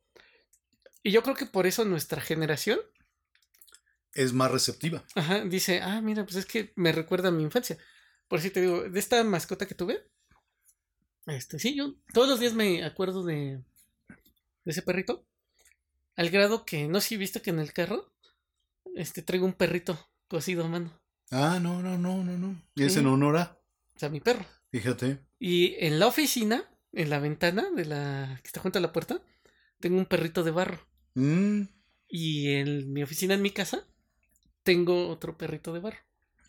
Y 1.04 1.12
yo 1.12 1.24
creo 1.24 1.36
que 1.36 1.46
por 1.46 1.66
eso 1.68 1.86
nuestra 1.86 2.22
generación 2.22 2.80
Es 4.14 4.34
más 4.34 4.52
receptiva. 4.52 5.04
ajá, 5.16 5.42
dice, 5.46 5.82
ah, 5.82 6.02
mira, 6.02 6.24
pues 6.26 6.36
es 6.36 6.46
que 6.46 6.74
me 6.76 6.92
recuerda 6.92 7.30
a 7.30 7.32
mi 7.32 7.44
infancia. 7.44 7.78
Por 8.28 8.42
si 8.42 8.50
te 8.50 8.62
digo, 8.62 8.82
de 8.90 9.00
esta 9.00 9.24
mascota 9.24 9.66
que 9.68 9.76
tuve, 9.76 10.04
este, 11.28 11.60
sí, 11.60 11.76
yo 11.76 11.96
todos 12.14 12.28
los 12.30 12.40
días 12.40 12.54
me 12.54 12.84
acuerdo 12.84 13.24
de, 13.24 13.64
de 14.64 14.72
ese 14.72 14.82
perrito. 14.82 15.26
Al 16.16 16.30
grado 16.30 16.66
que, 16.66 16.88
no 16.88 17.00
sé 17.02 17.10
si 17.10 17.18
viste 17.18 17.42
que 17.42 17.52
en 17.52 17.60
el 17.60 17.74
carro, 17.74 18.12
este, 18.96 19.22
traigo 19.22 19.46
un 19.46 19.54
perrito 19.54 20.10
cosido 20.28 20.66
a 20.66 20.68
mano. 20.68 21.00
Ah, 21.32 21.60
no, 21.62 21.82
no, 21.82 21.98
no, 21.98 22.24
no, 22.24 22.38
no. 22.38 22.62
Y 22.76 22.84
es 22.86 22.94
Sí. 22.94 23.00
en 23.00 23.08
honor 23.08 23.38
a. 23.38 23.60
O 23.96 24.00
sea, 24.00 24.10
mi 24.10 24.20
perro. 24.20 24.46
Fíjate. 24.72 25.20
Y 25.40 25.76
en 25.86 26.00
la 26.00 26.08
oficina, 26.08 26.70
en 26.94 27.10
la 27.10 27.20
ventana 27.20 27.70
de 27.72 27.86
la 27.86 28.40
que 28.42 28.48
está 28.48 28.60
junto 28.62 28.80
a 28.80 28.82
la 28.82 28.92
puerta, 28.94 29.22
tengo 29.80 29.98
un 29.98 30.06
perrito 30.06 30.44
de 30.44 30.52
barro. 30.52 30.80
Mm, 31.16 31.64
Y 32.10 32.54
en 32.54 32.92
mi 32.94 33.04
oficina, 33.04 33.34
en 33.34 33.42
mi 33.42 33.52
casa, 33.52 33.86
tengo 34.64 35.10
otro 35.10 35.38
perrito 35.38 35.74
de 35.74 35.80
barro. 35.82 36.00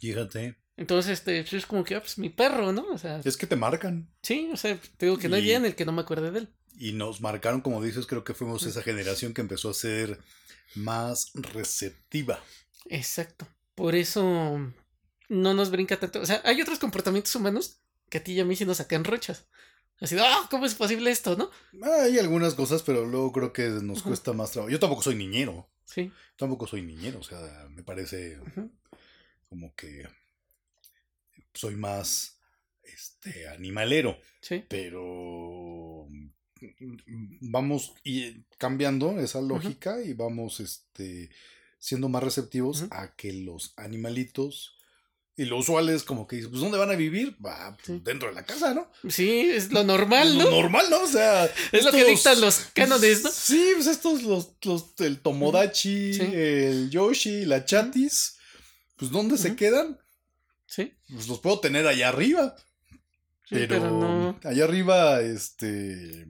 fíjate. 0.01 0.57
Entonces, 0.79 1.18
este, 1.18 1.43
pues, 1.43 1.53
es 1.55 1.66
como 1.66 1.83
que, 1.85 1.97
ah, 1.97 2.01
pues 2.01 2.16
mi 2.18 2.31
perro, 2.31 2.72
¿no? 2.72 2.87
O 2.93 2.97
sea, 2.99 3.20
Es 3.24 3.37
que 3.37 3.47
te 3.49 3.57
marcan. 3.57 4.09
sí, 4.22 4.49
o 4.53 4.57
sea, 4.57 4.81
te 4.97 5.07
digo 5.07 5.18
que 5.18 5.29
no 5.29 5.35
hay 5.37 5.43
día 5.43 5.57
en 5.57 5.66
el 5.66 5.74
que 5.74 5.85
no 5.85 5.91
me 5.93 6.03
acuerde 6.03 6.31
de 6.31 6.39
él. 6.39 6.49
Y 6.79 6.93
nos 6.93 7.20
marcaron, 7.20 7.61
como 7.61 7.83
dices, 7.83 8.07
creo 8.07 8.22
que 8.22 8.33
fuimos 8.33 8.62
esa 8.62 8.83
generación 8.83 9.35
que 9.35 9.41
empezó 9.41 9.70
a 9.70 9.74
ser 9.74 10.20
más 10.76 11.33
receptiva. 11.35 12.41
Exacto. 12.89 13.49
Por 13.74 13.97
eso 13.97 14.72
no 15.29 15.55
nos 15.55 15.70
brinca 15.72 15.99
tanto. 15.99 16.20
O 16.20 16.26
sea, 16.26 16.41
hay 16.45 16.62
otros 16.62 16.79
comportamientos 16.79 17.35
humanos 17.35 17.81
que 18.09 18.18
a 18.18 18.24
ti 18.24 18.33
y 18.35 18.41
a 18.41 18.45
mí 18.45 18.55
sí 18.55 18.64
nos 18.64 18.76
sacan 18.76 19.03
rochas. 19.03 19.47
Así, 20.01 20.16
ah, 20.20 20.47
¿cómo 20.49 20.64
es 20.64 20.76
posible 20.76 21.11
esto, 21.11 21.37
no? 21.37 21.51
Hay 21.85 22.16
algunas 22.20 22.55
cosas, 22.55 22.85
pero 22.85 23.05
luego 23.05 23.33
creo 23.33 23.53
que 23.53 23.68
nos 23.68 24.05
cuesta 24.05 24.33
más 24.33 24.53
trabajo. 24.53 24.70
Yo 24.70 24.79
tampoco 24.79 25.03
soy 25.03 25.16
niñero. 25.16 25.68
Sí. 25.85 26.12
Tampoco 26.37 26.68
soy 26.68 26.83
niñero. 26.83 27.18
O 27.18 27.24
sea, 27.24 27.66
me 27.70 27.83
parece 27.83 28.39
como 29.49 29.74
que 29.74 30.07
soy 31.59 31.74
más 31.74 32.38
este 32.82 33.48
animalero. 33.48 34.16
Sí. 34.40 34.64
Pero 34.68 36.06
mm, 36.09 37.50
vamos 37.50 37.94
y 38.04 38.44
cambiando 38.59 39.18
esa 39.18 39.40
lógica 39.40 40.00
y 40.02 40.12
vamos 40.12 40.61
este 40.61 41.30
siendo 41.80 42.09
más 42.09 42.22
receptivos 42.22 42.84
a 42.90 43.14
que 43.16 43.32
los 43.32 43.72
animalitos 43.76 44.74
y 45.36 45.44
lo 45.44 45.59
usual 45.59 45.88
es 45.88 46.02
como 46.02 46.26
que 46.26 46.34
dices, 46.36 46.50
pues 46.50 46.61
¿dónde 46.61 46.78
van 46.78 46.90
a 46.90 46.96
vivir? 46.96 47.36
Va, 47.44 47.76
pues, 47.76 47.86
Sí. 47.86 48.00
dentro 48.04 48.28
de 48.28 48.34
la 48.34 48.44
casa, 48.44 48.74
¿no? 48.74 48.90
Sí, 49.09 49.48
es 49.50 49.70
lo 49.72 49.84
normal, 49.84 50.36
Lo 50.36 50.44
¿no? 50.44 50.50
normal, 50.62 50.86
¿no? 50.90 51.00
O 51.02 51.06
sea, 51.06 51.44
Es 51.72 51.84
lo 51.84 51.92
que 51.92 52.04
dictan 52.04 52.40
los 52.40 52.56
cánones, 52.74 53.22
¿no? 53.22 53.30
Sí, 53.30 53.70
pues 53.74 53.86
estos, 53.86 54.24
los, 54.24 54.54
los, 54.64 54.86
el 54.98 55.20
Tomodachi, 55.20 56.14
Sí. 56.14 56.22
el 56.22 56.90
Yoshi, 56.90 57.44
la 57.44 57.64
Chatis, 57.64 58.36
pues 58.96 59.12
¿dónde 59.12 59.38
se 59.38 59.54
quedan? 59.54 59.96
Sí, 60.68 60.94
Pues 61.10 61.26
los 61.28 61.40
puedo 61.40 61.58
tener 61.60 61.86
allá 61.86 62.10
arriba. 62.10 62.54
sí, 63.44 63.54
Pero, 63.56 63.68
pero 63.68 63.90
no. 63.90 64.40
allá 64.44 64.64
arriba, 64.64 65.20
este. 65.22 66.26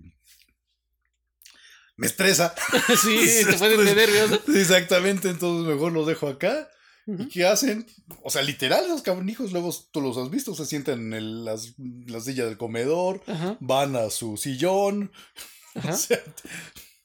Me 1.96 2.06
estresa. 2.06 2.54
Sí, 3.02 3.40
te 3.44 3.54
pueden 3.58 3.84
tener 3.84 3.96
nervioso. 4.08 4.40
Exactamente, 4.54 5.28
entonces 5.28 5.66
mejor 5.66 5.92
los 5.92 6.06
dejo 6.06 6.28
acá. 6.28 6.68
¿Y 7.06 7.26
qué 7.28 7.46
hacen? 7.46 7.86
O 8.22 8.28
sea, 8.30 8.42
literal, 8.42 8.84
esos 8.84 9.00
cabronijos, 9.02 9.50
luego 9.52 9.74
tú 9.90 10.02
los 10.02 10.18
has 10.18 10.30
visto, 10.30 10.54
se 10.54 10.66
sientan 10.66 11.00
en 11.00 11.12
el- 11.14 11.44
las, 11.44 11.72
la 11.78 12.20
silla 12.20 12.44
del 12.44 12.58
comedor, 12.58 13.22
van 13.60 13.96
a 13.96 14.10
su 14.10 14.36
sillón. 14.36 15.10
ajá. 15.74 15.94
O 15.94 15.96
sea, 15.96 16.22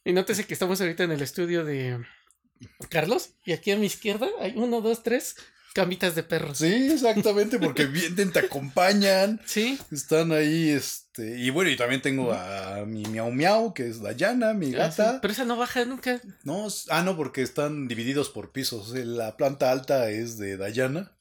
Y 0.03 0.11
nótese 0.11 0.45
que 0.45 0.53
estamos 0.53 0.81
ahorita 0.81 1.03
en 1.05 1.11
el 1.13 1.21
estudio 1.21 1.63
de 1.63 2.05
Carlos. 2.89 3.29
Y 3.45 3.53
aquí 3.53 3.71
a 3.71 3.77
mi 3.77 3.85
izquierda 3.85 4.27
hay 4.41 4.53
uno, 4.57 4.81
dos, 4.81 5.03
tres 5.03 5.37
camitas 5.73 6.15
de 6.15 6.23
perros. 6.23 6.57
sí, 6.59 6.89
exactamente, 6.91 7.59
porque 7.59 7.85
vienen, 7.85 8.31
te 8.31 8.39
acompañan, 8.39 9.41
Sí, 9.45 9.77
están 9.91 10.31
ahí, 10.31 10.69
este, 10.69 11.39
y 11.39 11.49
bueno, 11.49 11.69
y 11.71 11.75
también 11.75 12.01
tengo 12.01 12.31
a 12.31 12.83
mi 12.85 13.03
miau 13.05 13.31
miau, 13.31 13.73
que 13.73 13.87
es 13.87 14.01
Dayana, 14.01 14.53
mi 14.53 14.67
ah, 14.67 14.69
sí, 14.69 14.75
gata. 14.75 15.19
Pero 15.21 15.31
esa 15.33 15.45
no 15.45 15.57
baja 15.57 15.83
nunca. 15.85 16.21
No, 16.43 16.67
ah, 16.89 17.01
no, 17.03 17.17
porque 17.17 17.41
están 17.41 17.87
divididos 17.87 18.29
por 18.29 18.51
pisos. 18.51 18.89
La 18.91 19.35
planta 19.37 19.71
alta 19.71 20.09
es 20.09 20.37
de 20.37 20.57
Dayana. 20.57 21.11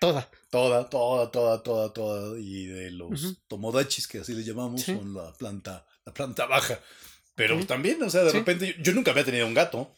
Toda. 0.00 0.28
Toda, 0.50 0.90
toda, 0.90 1.30
toda, 1.30 1.62
toda, 1.62 1.92
toda. 1.92 2.38
Y 2.38 2.66
de 2.66 2.90
los 2.90 3.24
Ujú. 3.24 3.36
tomodachis, 3.48 4.06
que 4.06 4.18
así 4.18 4.34
les 4.34 4.44
llamamos, 4.44 4.82
Sí. 4.82 4.94
son 4.94 5.14
la 5.14 5.32
planta, 5.32 5.86
la 6.04 6.12
planta 6.12 6.46
baja. 6.46 6.78
Pero 7.34 7.58
Sí. 7.60 7.66
también, 7.66 8.02
o 8.02 8.10
sea, 8.10 8.22
de 8.22 8.32
repente, 8.32 8.74
yo, 8.76 8.82
yo 8.82 8.92
nunca 8.92 9.10
había 9.12 9.24
tenido 9.24 9.46
un 9.46 9.54
gato. 9.54 9.94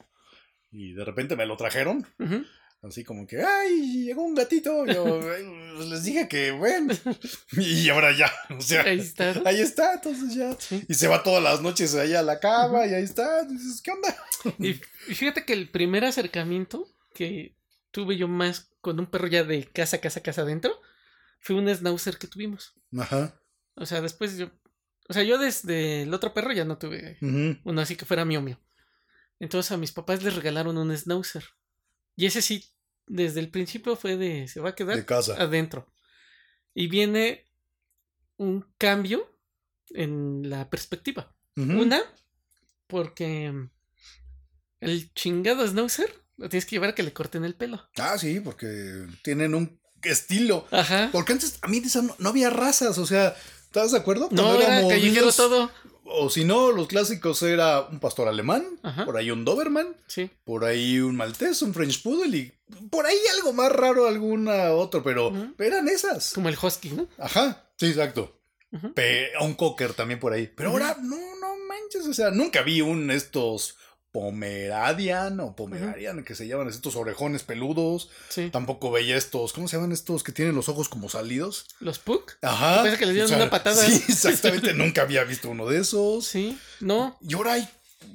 Y 0.70 0.92
de 0.92 1.04
repente 1.04 1.36
me 1.36 1.46
lo 1.46 1.57
trajeron. 1.57 2.07
Ujú. 2.18 2.44
Así 2.87 3.03
como 3.05 3.26
que, 3.26 3.43
¡ay! 3.43 4.05
Llegó 4.05 4.22
un 4.22 4.34
gatito. 4.34 4.87
Yo 4.87 5.20
pues, 5.20 5.89
les 5.89 6.05
dije 6.05 6.28
que, 6.28 6.53
bueno. 6.53 6.95
Y 7.53 7.89
ahora 7.89 8.16
ya. 8.16 8.30
O 8.57 8.61
sea, 8.61 8.82
Ahí 8.82 9.01
está. 9.01 9.43
ahí 9.45 9.61
está, 9.61 9.95
entonces 9.95 10.34
ya. 10.34 10.57
Sí. 10.59 10.84
Y 10.89 10.95
se 10.95 11.09
va 11.09 11.22
todas 11.22 11.43
las 11.43 11.61
noches 11.61 11.95
allá 11.95 12.20
a 12.20 12.22
la 12.22 12.39
cama 12.39 12.87
y 12.87 12.95
ahí 12.95 13.03
está. 13.03 13.45
Dices, 13.45 13.82
¿qué 13.82 13.91
onda? 13.91 14.16
Y, 14.59 14.74
fíjate 15.14 15.45
que 15.45 15.53
el 15.53 15.68
primer 15.70 16.05
acercamiento 16.05 16.87
que 17.14 17.57
tuve 17.91 18.16
yo 18.16 18.28
más 18.28 18.70
con 18.80 19.01
un 19.01 19.07
perro 19.07 19.26
ya 19.26 19.43
de 19.43 19.64
casa, 19.64 19.99
casa, 19.99 20.20
casa 20.20 20.43
adentro 20.43 20.80
fue 21.41 21.57
un 21.57 21.68
schnauzer 21.68 22.18
que 22.18 22.28
tuvimos. 22.28 22.74
Ajá. 22.97 23.41
O 23.74 23.87
sea, 23.87 24.01
después 24.01 24.37
yo. 24.39 24.51
O 25.09 25.12
sea, 25.12 25.22
yo 25.22 25.39
desde 25.39 26.03
el 26.03 26.14
otro 26.14 26.34
perro 26.34 26.53
ya 26.53 26.64
no 26.64 26.78
tuve 26.78 27.18
uno 27.20 27.80
así 27.80 27.97
que 27.97 28.05
fuera 28.05 28.24
mío 28.24 28.43
mío. 28.43 28.61
Entonces 29.39 29.72
a 29.72 29.76
mis 29.76 29.93
papás 29.93 30.22
les 30.22 30.34
regalaron 30.34 30.78
un 30.78 30.97
schnauzer. 30.97 31.45
Y 32.16 32.26
ese 32.26 32.41
sí, 32.43 32.64
desde 33.07 33.40
el 33.40 33.50
principio 33.50 33.96
fue 33.96 34.16
de. 34.16 34.48
Se 34.48 34.61
va 34.61 34.70
a 34.70 34.74
quedar 34.74 34.96
De 34.96 35.04
casa. 35.04 35.34
adentro. 35.38 35.86
Y 36.74 36.88
viene 36.88 37.44
un 38.36 38.66
cambio 38.78 39.30
en 39.90 40.48
la 40.50 40.68
perspectiva. 40.68 41.34
Una, 41.57 42.02
porque 42.86 43.50
el 44.80 45.14
chingado 45.14 45.66
Schnauzer 45.66 46.12
lo 46.36 46.50
tienes 46.50 46.66
que 46.66 46.76
llevar 46.76 46.90
a 46.90 46.94
que 46.94 47.02
le 47.02 47.14
corten 47.14 47.44
el 47.44 47.54
pelo. 47.54 47.88
Ah, 47.96 48.18
sí, 48.18 48.40
porque 48.40 49.07
tienen 49.22 49.54
un 49.54 49.80
estilo. 50.02 50.66
Ajá. 50.70 51.09
Porque 51.12 51.32
antes, 51.32 51.59
a 51.62 51.68
mí 51.68 51.80
no, 51.80 52.14
no 52.18 52.28
había 52.28 52.50
razas, 52.50 52.98
o 52.98 53.07
sea, 53.07 53.34
¿estás 53.64 53.92
de 53.92 53.98
acuerdo? 53.98 54.28
No, 54.32 54.42
Cuando 54.42 54.61
era 54.61 54.74
éramos 54.74 54.92
callejero 54.92 55.32
todo. 55.32 55.70
O 56.09 56.30
si 56.30 56.44
no, 56.44 56.70
los 56.72 56.86
clásicos 56.88 57.42
era 57.42 57.80
un 57.82 57.98
pastor 58.00 58.28
alemán, 58.28 58.64
Ajá. 58.82 59.04
por 59.04 59.16
ahí 59.16 59.30
un 59.30 59.44
Doberman, 59.44 59.96
Sí. 60.07 60.30
por 60.44 60.64
ahí 60.64 61.00
un 61.00 61.16
maltés, 61.16 61.62
un 61.62 61.74
French 61.74 62.02
Poodle 62.02 62.36
y 62.36 62.52
por 62.90 63.07
ahí 63.07 63.16
algo 63.36 63.52
más 63.52 63.70
raro, 63.72 64.07
alguna 64.07 64.70
otro, 64.72 65.02
pero 65.02 65.28
Ujú. 65.28 65.54
eran 65.59 65.88
esas. 65.88 66.32
Como 66.32 66.48
el 66.48 66.57
Husky, 66.61 66.90
¿no? 66.90 67.09
Ajá, 67.18 67.64
sí, 67.76 67.86
exacto. 67.86 68.32
Pe- 68.94 69.30
un 69.40 69.54
cocker 69.54 69.94
también 69.94 70.20
por 70.20 70.32
ahí. 70.32 70.52
Pero 70.54 70.70
ahora, 70.70 70.96
no, 71.00 71.16
no 71.16 71.57
manches, 71.68 72.07
o 72.07 72.12
sea, 72.12 72.30
nunca 72.30 72.62
vi 72.62 72.82
un 72.82 73.11
estos 73.11 73.76
Pomeradian 74.16 75.38
o 75.40 75.54
Pomeranian, 75.54 76.24
que 76.24 76.34
se 76.34 76.48
llaman 76.48 76.68
estos 76.68 76.96
orejones 76.96 77.42
peludos. 77.42 78.08
Sí. 78.30 78.48
Tampoco 78.48 78.90
veía 78.90 79.14
estos, 79.14 79.52
¿cómo 79.52 79.68
se 79.68 79.76
llaman 79.76 79.92
estos 79.92 80.22
que 80.22 80.32
tienen 80.32 80.54
los 80.54 80.70
ojos 80.70 80.88
como 80.88 81.10
salidos? 81.10 81.66
Los 81.80 81.98
Puck. 81.98 82.32
Ajá. 82.40 82.76
Parece 82.78 82.96
que 82.96 83.04
les 83.04 83.14
dieron 83.14 83.34
una 83.34 83.50
patada. 83.50 83.84
Sí, 83.84 84.02
exactamente, 84.08 84.72
nunca 84.72 85.02
había 85.02 85.22
visto 85.24 85.50
uno 85.50 85.66
de 85.68 85.80
esos. 85.80 86.26
Sí. 86.26 86.58
No. 86.80 87.18
Y 87.20 87.34
ahora 87.34 87.52
hay, 87.52 87.68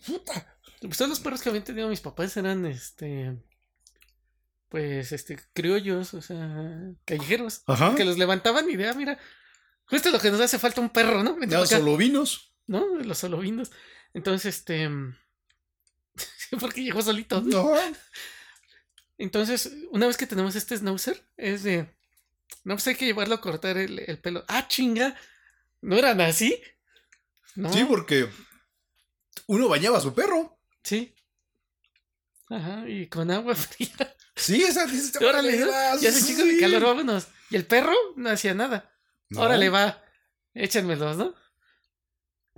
puta. 0.07 0.57
Pues 0.81 0.99
los 1.01 1.19
perros 1.19 1.43
que 1.43 1.49
habían 1.49 1.63
tenido 1.65 1.87
mis 1.87 2.01
papás 2.01 2.35
eran 2.35 2.65
este. 2.65 3.37
Pues 4.69 5.11
este, 5.11 5.37
criollos, 5.53 6.15
o 6.15 6.21
sea, 6.23 6.93
callejeros. 7.05 7.61
Ajá. 7.67 7.93
Que 7.93 8.05
los 8.05 8.17
levantaban 8.17 8.67
y 8.71 8.75
de, 8.75 8.89
ah, 8.89 8.95
mira, 8.95 9.19
justo 9.85 10.09
lo 10.09 10.17
que 10.19 10.31
nos 10.31 10.41
hace 10.41 10.57
falta 10.57 10.81
un 10.81 10.89
perro, 10.89 11.21
¿no? 11.23 11.35
Vente 11.35 11.53
Ya 11.53 11.59
pa' 11.59 11.65
acá. 11.65 11.77
solo 11.77 11.95
vinos. 11.95 12.55
¿no? 12.65 12.87
Los 13.03 13.19
solovinos. 13.19 13.71
Entonces, 14.15 14.55
este. 14.55 14.89
Porque 16.59 16.83
llegó 16.83 17.01
solito. 17.01 17.41
No. 17.41 17.73
Entonces, 19.17 19.71
una 19.91 20.07
vez 20.07 20.17
que 20.17 20.27
tenemos 20.27 20.55
este 20.55 20.77
schnauzer, 20.77 21.23
es 21.37 21.63
de. 21.63 21.87
No, 22.63 22.75
pues 22.75 22.87
hay 22.87 22.95
que 22.95 23.05
llevarlo 23.05 23.35
a 23.35 23.41
cortar 23.41 23.77
el, 23.77 23.99
el 23.99 24.19
pelo. 24.19 24.43
¡Ah, 24.47 24.67
chinga! 24.67 25.15
¿No 25.81 25.97
eran 25.97 26.21
así? 26.21 26.61
No. 27.55 27.71
Sí, 27.73 27.83
porque 27.85 28.29
uno 29.47 29.67
bañaba 29.67 29.97
a 29.97 30.01
su 30.01 30.13
perro. 30.13 30.59
Sí. 30.83 31.15
Ajá, 32.49 32.87
y 32.87 33.07
con 33.07 33.31
agua 33.31 33.55
fría. 33.55 34.15
Sí, 34.35 34.63
esa 34.63 34.85
dices, 34.85 35.15
Órale, 35.21 35.57
¿no? 35.59 35.67
ya 35.99 36.09
hace 36.09 36.25
chingo 36.25 36.43
de 36.45 36.59
calor, 36.59 36.83
vámonos. 36.83 37.27
Y 37.49 37.55
el 37.55 37.65
perro 37.65 37.93
no 38.15 38.29
hacía 38.29 38.53
nada. 38.53 38.91
No. 39.29 39.41
Órale, 39.41 39.69
va. 39.69 40.03
Échanmelos, 40.53 41.17
¿no? 41.17 41.33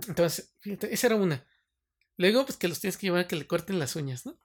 Entonces, 0.08 0.54
fíjate, 0.60 0.92
esa 0.92 1.06
era 1.08 1.16
una. 1.16 1.46
Luego, 2.16 2.44
pues 2.46 2.56
que 2.56 2.68
los 2.68 2.80
tienes 2.80 2.96
que 2.96 3.06
llevar 3.06 3.22
a 3.22 3.28
que 3.28 3.36
le 3.36 3.46
corten 3.46 3.78
las 3.78 3.96
uñas, 3.96 4.24
¿no? 4.26 4.38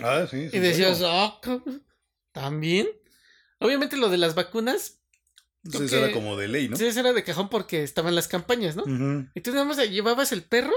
Ah, 0.00 0.26
sí. 0.30 0.50
sí, 0.50 0.56
Y 0.56 0.60
decías, 0.60 0.98
cabrón, 1.40 1.84
también. 2.32 2.88
Obviamente 3.60 3.96
lo 3.96 4.08
de 4.08 4.18
las 4.18 4.34
vacunas, 4.34 4.98
Entonces 5.64 5.90
creo 5.90 6.04
era 6.04 6.12
como 6.12 6.36
de 6.36 6.48
ley, 6.48 6.68
¿no? 6.68 6.76
sí, 6.76 6.84
era 6.86 7.12
de 7.12 7.22
cajón 7.22 7.48
porque 7.48 7.82
estaban 7.82 8.14
las 8.14 8.28
campañas, 8.28 8.74
¿no? 8.76 8.82
Ujú. 8.82 9.28
Y 9.34 9.40
tú 9.40 9.52
nada 9.52 9.64
más 9.64 9.78
llevabas 9.88 10.32
el 10.32 10.42
perro 10.42 10.74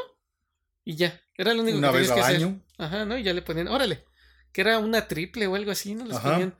y 0.86 0.96
ya. 0.96 1.20
Era 1.36 1.54
lo 1.54 1.64
único 1.64 1.78
Una 1.80 1.92
que 1.92 1.98
tenías 1.98 2.14
que 2.14 2.22
hacer. 2.22 2.36
año. 2.38 2.62
Ajá, 2.78 3.06
¿no? 3.06 3.18
Y 3.18 3.24
ya 3.24 3.34
le 3.34 3.42
ponían, 3.42 3.68
órale. 3.68 4.06
Que 4.54 4.62
era 4.62 4.80
una 4.80 5.08
triple 5.08 5.48
o 5.48 5.56
algo 5.56 5.72
así, 5.72 5.96
¿no? 5.96 6.06
Les 6.06 6.18
Ajá. 6.18 6.32
ponían. 6.32 6.56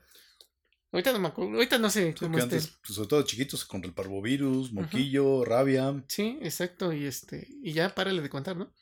Ahorita 0.90 1.12
no 1.12 1.18
me 1.18 1.28
acuerdo, 1.28 1.54
ahorita 1.54 1.76
no 1.78 1.90
sé 1.90 2.14
cómo 2.18 2.38
esté. 2.38 2.56
antes, 2.56 2.68
pues, 2.82 2.94
sobre 2.94 3.08
todo 3.08 3.22
chiquitos, 3.22 3.64
contra 3.66 3.88
el 3.88 3.94
parvovirus, 3.94 4.72
moquillo, 4.72 5.44
rabia. 5.44 6.02
Sí, 6.08 6.38
exacto. 6.40 6.92
Y 6.94 7.04
este, 7.04 7.46
y 7.62 7.72
ya 7.72 7.94
párale 7.94 8.22
de 8.22 8.30
contar, 8.30 8.56
¿no? 8.56 8.72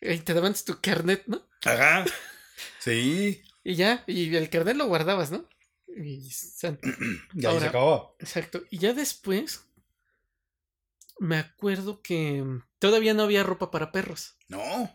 Y 0.00 0.18
te 0.18 0.34
daban 0.34 0.54
tu 0.64 0.80
carnet, 0.80 1.24
¿no? 1.26 1.46
Ajá. 1.64 2.04
Sí. 2.78 3.42
Y 3.64 3.74
ya, 3.76 4.04
y 4.06 4.34
el 4.36 4.48
carnet 4.50 4.76
lo 4.76 4.86
guardabas, 4.86 5.30
¿no? 5.32 5.48
Y 5.88 6.28
Ya 7.34 7.48
Ahora- 7.48 7.60
se 7.60 7.66
acababa. 7.68 8.10
Exacto. 8.18 8.62
Y 8.70 8.78
ya 8.78 8.92
después 8.92 9.64
me 11.18 11.36
acuerdo 11.38 12.02
que 12.02 12.44
todavía 12.78 13.14
no 13.14 13.22
había 13.22 13.42
ropa 13.42 13.70
para 13.70 13.92
perros. 13.92 14.34
No. 14.48 14.90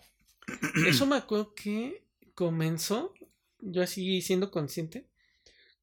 Eso 0.88 1.06
me 1.08 1.16
acuerdo 1.18 1.54
que 1.56 2.06
comenzó, 2.36 3.14
yo 3.60 3.82
así 3.82 4.22
siendo 4.22 4.52
consciente, 4.52 5.08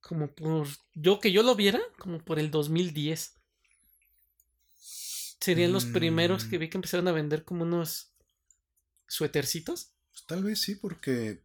como 0.07 0.33
por, 0.35 0.67
yo 0.95 1.19
que 1.19 1.33
yo 1.33 1.43
lo 1.43 1.55
viera, 1.55 1.81
como 1.99 2.19
por 2.23 2.39
el 2.39 2.51
2010. 2.51 3.37
Serían 5.41 5.73
los 5.73 5.85
primeros 5.87 6.45
Mm. 6.47 6.51
que 6.51 6.59
vi 6.59 6.69
que 6.71 6.79
empezaron 6.79 7.09
a 7.09 7.13
vender 7.13 7.45
como 7.45 7.65
unos 7.65 8.13
suétercitos. 9.09 9.93
Pues 10.11 10.25
tal 10.27 10.43
vez 10.45 10.61
sí, 10.61 10.75
porque 10.77 11.43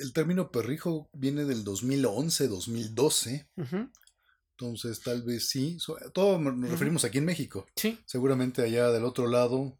el 0.00 0.12
término 0.12 0.50
perrijo 0.50 1.08
viene 1.12 1.44
del 1.44 1.62
2011, 1.64 2.48
2012. 2.48 3.48
Ujú, 3.56 3.90
Entonces, 4.56 5.00
tal 5.00 5.22
vez 5.22 5.48
sí. 5.48 5.78
Todo 6.12 6.38
nos 6.38 6.70
referimos 6.70 7.04
aquí 7.04 7.18
en 7.18 7.24
México. 7.24 7.66
Sí. 7.76 7.98
Seguramente 8.06 8.62
allá 8.62 8.90
del 8.90 9.04
otro 9.04 9.26
lado 9.26 9.76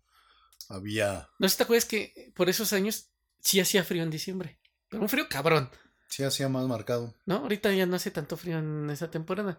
había. 0.68 1.28
No 1.38 1.48
sé 1.48 1.52
si 1.52 1.56
te 1.58 1.62
acuerdas 1.62 1.84
que 1.84 2.32
por 2.34 2.48
esos 2.50 2.72
años 2.72 3.08
sí 3.40 3.60
hacía 3.60 3.84
frío 3.84 4.02
en 4.02 4.10
diciembre. 4.10 4.58
Pero 4.88 5.02
un 5.02 5.08
frío 5.08 5.28
cabrón. 5.28 5.70
Sí, 6.14 6.22
hacía 6.22 6.48
más 6.48 6.64
marcado. 6.68 7.12
¿no? 7.26 7.38
Ahorita 7.38 7.72
ya 7.72 7.86
no 7.86 7.96
hace 7.96 8.12
tanto 8.12 8.36
frío 8.36 8.58
en 8.58 8.88
esa 8.88 9.10
temporada. 9.10 9.58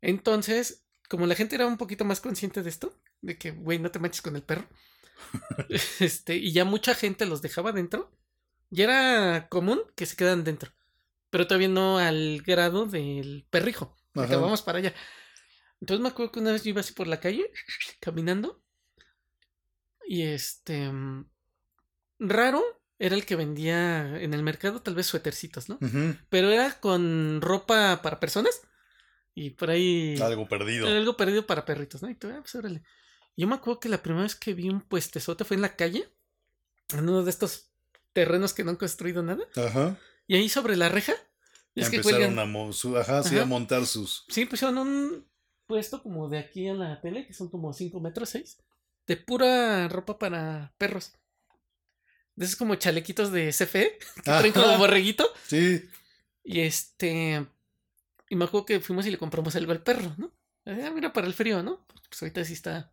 Entonces, 0.00 0.84
como 1.08 1.28
la 1.28 1.36
gente 1.36 1.54
era 1.54 1.68
un 1.68 1.76
poquito 1.76 2.04
más 2.04 2.20
consciente 2.20 2.64
de 2.64 2.68
esto, 2.68 2.98
de 3.20 3.38
que, 3.38 3.52
güey, 3.52 3.78
no 3.78 3.92
te 3.92 4.00
manches 4.00 4.20
con 4.20 4.34
el 4.34 4.42
perro, 4.42 4.68
este, 6.00 6.34
y 6.34 6.52
ya 6.52 6.64
mucha 6.64 6.96
gente 6.96 7.26
los 7.26 7.42
dejaba 7.42 7.70
dentro, 7.70 8.10
ya 8.70 8.84
era 8.86 9.48
común 9.48 9.82
que 9.94 10.06
se 10.06 10.16
quedan 10.16 10.42
dentro, 10.42 10.72
pero 11.30 11.46
todavía 11.46 11.68
no 11.68 11.98
al 11.98 12.42
grado 12.42 12.86
del 12.86 13.46
perrijo. 13.48 13.96
vamos 14.14 14.62
para 14.62 14.78
allá. 14.78 14.94
Entonces 15.80 16.02
me 16.02 16.08
acuerdo 16.08 16.32
que 16.32 16.40
una 16.40 16.50
vez 16.50 16.64
yo 16.64 16.70
iba 16.70 16.80
así 16.80 16.92
por 16.92 17.06
la 17.06 17.20
calle, 17.20 17.52
caminando, 18.00 18.60
y 20.08 20.22
este, 20.22 20.90
mm, 20.90 21.30
raro 22.18 22.64
era 23.04 23.14
el 23.16 23.26
que 23.26 23.36
vendía 23.36 24.20
en 24.20 24.32
el 24.34 24.42
mercado 24.42 24.80
tal 24.80 24.94
vez 24.94 25.06
suétercitos, 25.06 25.68
¿no? 25.68 25.78
Pero 26.30 26.50
era 26.50 26.80
con 26.80 27.40
ropa 27.42 28.00
para 28.02 28.18
personas 28.20 28.62
y 29.34 29.50
por 29.50 29.70
ahí 29.70 30.16
Algo 30.20 30.48
perdido. 30.48 30.86
algo 30.88 31.16
perdido 31.16 31.46
para 31.46 31.64
perritos, 31.64 32.02
¿no? 32.02 32.08
Y 32.08 32.14
tú, 32.14 32.28
ah, 32.28 32.38
pues 32.40 32.54
órale. 32.54 32.82
Yo 33.36 33.46
me 33.48 33.56
acuerdo 33.56 33.80
que 33.80 33.88
la 33.88 34.02
primera 34.02 34.22
vez 34.22 34.34
que 34.36 34.54
vi 34.54 34.68
un 34.68 34.80
puestezote 34.80 35.44
fue 35.44 35.56
en 35.56 35.62
la 35.62 35.76
calle, 35.76 36.08
en 36.92 37.00
uno 37.00 37.24
de 37.24 37.30
estos 37.30 37.72
terrenos 38.12 38.54
que 38.54 38.62
no 38.64 38.70
han 38.70 38.76
construido 38.76 39.22
nada, 39.22 39.44
Ajá. 39.56 39.98
y 40.26 40.36
ahí 40.36 40.48
sobre 40.48 40.76
la 40.76 40.88
reja, 40.88 41.12
es 41.74 41.90
que 41.90 41.96
empezaron 41.96 42.34
cuelgan, 42.36 42.68
a, 42.68 42.72
su- 42.72 42.96
ajá, 42.96 43.22
sí, 43.24 43.34
Ajá. 43.34 43.42
a 43.42 43.46
montar 43.46 43.84
sus. 43.86 44.24
sí, 44.28 44.44
pusieron 44.46 44.78
un 44.78 45.28
puesto 45.66 46.00
como 46.02 46.28
de 46.28 46.38
aquí 46.38 46.68
a 46.68 46.74
la 46.74 47.00
tele, 47.00 47.26
que 47.26 47.34
son 47.34 47.50
como 47.50 47.72
5 47.72 48.00
metros 48.00 48.28
6, 48.30 48.58
de 49.08 49.16
pura 49.16 49.88
ropa 49.88 50.18
para 50.18 50.72
perros. 50.78 51.12
De 52.36 52.44
esos 52.46 52.56
como 52.56 52.74
chalequitos 52.74 53.30
de 53.32 53.50
CFE, 53.52 53.98
que 54.16 54.22
traen 54.22 54.52
como 54.52 54.78
borreguito. 54.78 55.28
Sí. 55.46 55.82
Y 56.42 56.60
este. 56.60 57.46
Y 58.28 58.36
me 58.36 58.44
acuerdo 58.46 58.66
que 58.66 58.80
fuimos 58.80 59.06
y 59.06 59.10
le 59.10 59.18
compramos 59.18 59.54
algo 59.56 59.72
al 59.72 59.82
perro, 59.82 60.14
¿no? 60.18 60.32
Ah, 60.66 60.90
mira, 60.94 61.12
para 61.12 61.26
el 61.26 61.34
frío, 61.34 61.62
¿no? 61.62 61.86
Pues 61.86 62.22
ahorita 62.22 62.44
sí 62.44 62.54
está. 62.54 62.92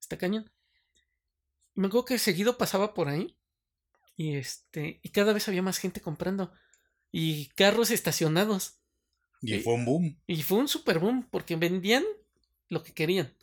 Está 0.00 0.16
cañón. 0.16 0.50
Y 1.74 1.80
me 1.80 1.88
acuerdo 1.88 2.04
que 2.06 2.18
seguido 2.18 2.58
pasaba 2.58 2.94
por 2.94 3.08
ahí. 3.08 3.36
Y 4.16 4.36
este. 4.36 5.00
Y 5.02 5.08
cada 5.10 5.32
vez 5.32 5.48
había 5.48 5.62
más 5.62 5.78
gente 5.78 6.00
comprando. 6.00 6.52
Y 7.10 7.48
carros 7.50 7.90
estacionados. 7.90 8.78
Y 9.42 9.48
Sí. 9.54 9.60
fue 9.60 9.74
un 9.74 9.84
boom. 9.84 10.20
Y 10.26 10.42
fue 10.42 10.58
un 10.58 10.68
super 10.68 10.98
boom. 10.98 11.28
Porque 11.30 11.56
vendían 11.56 12.04
lo 12.68 12.82
que 12.82 12.94
querían. 12.94 13.34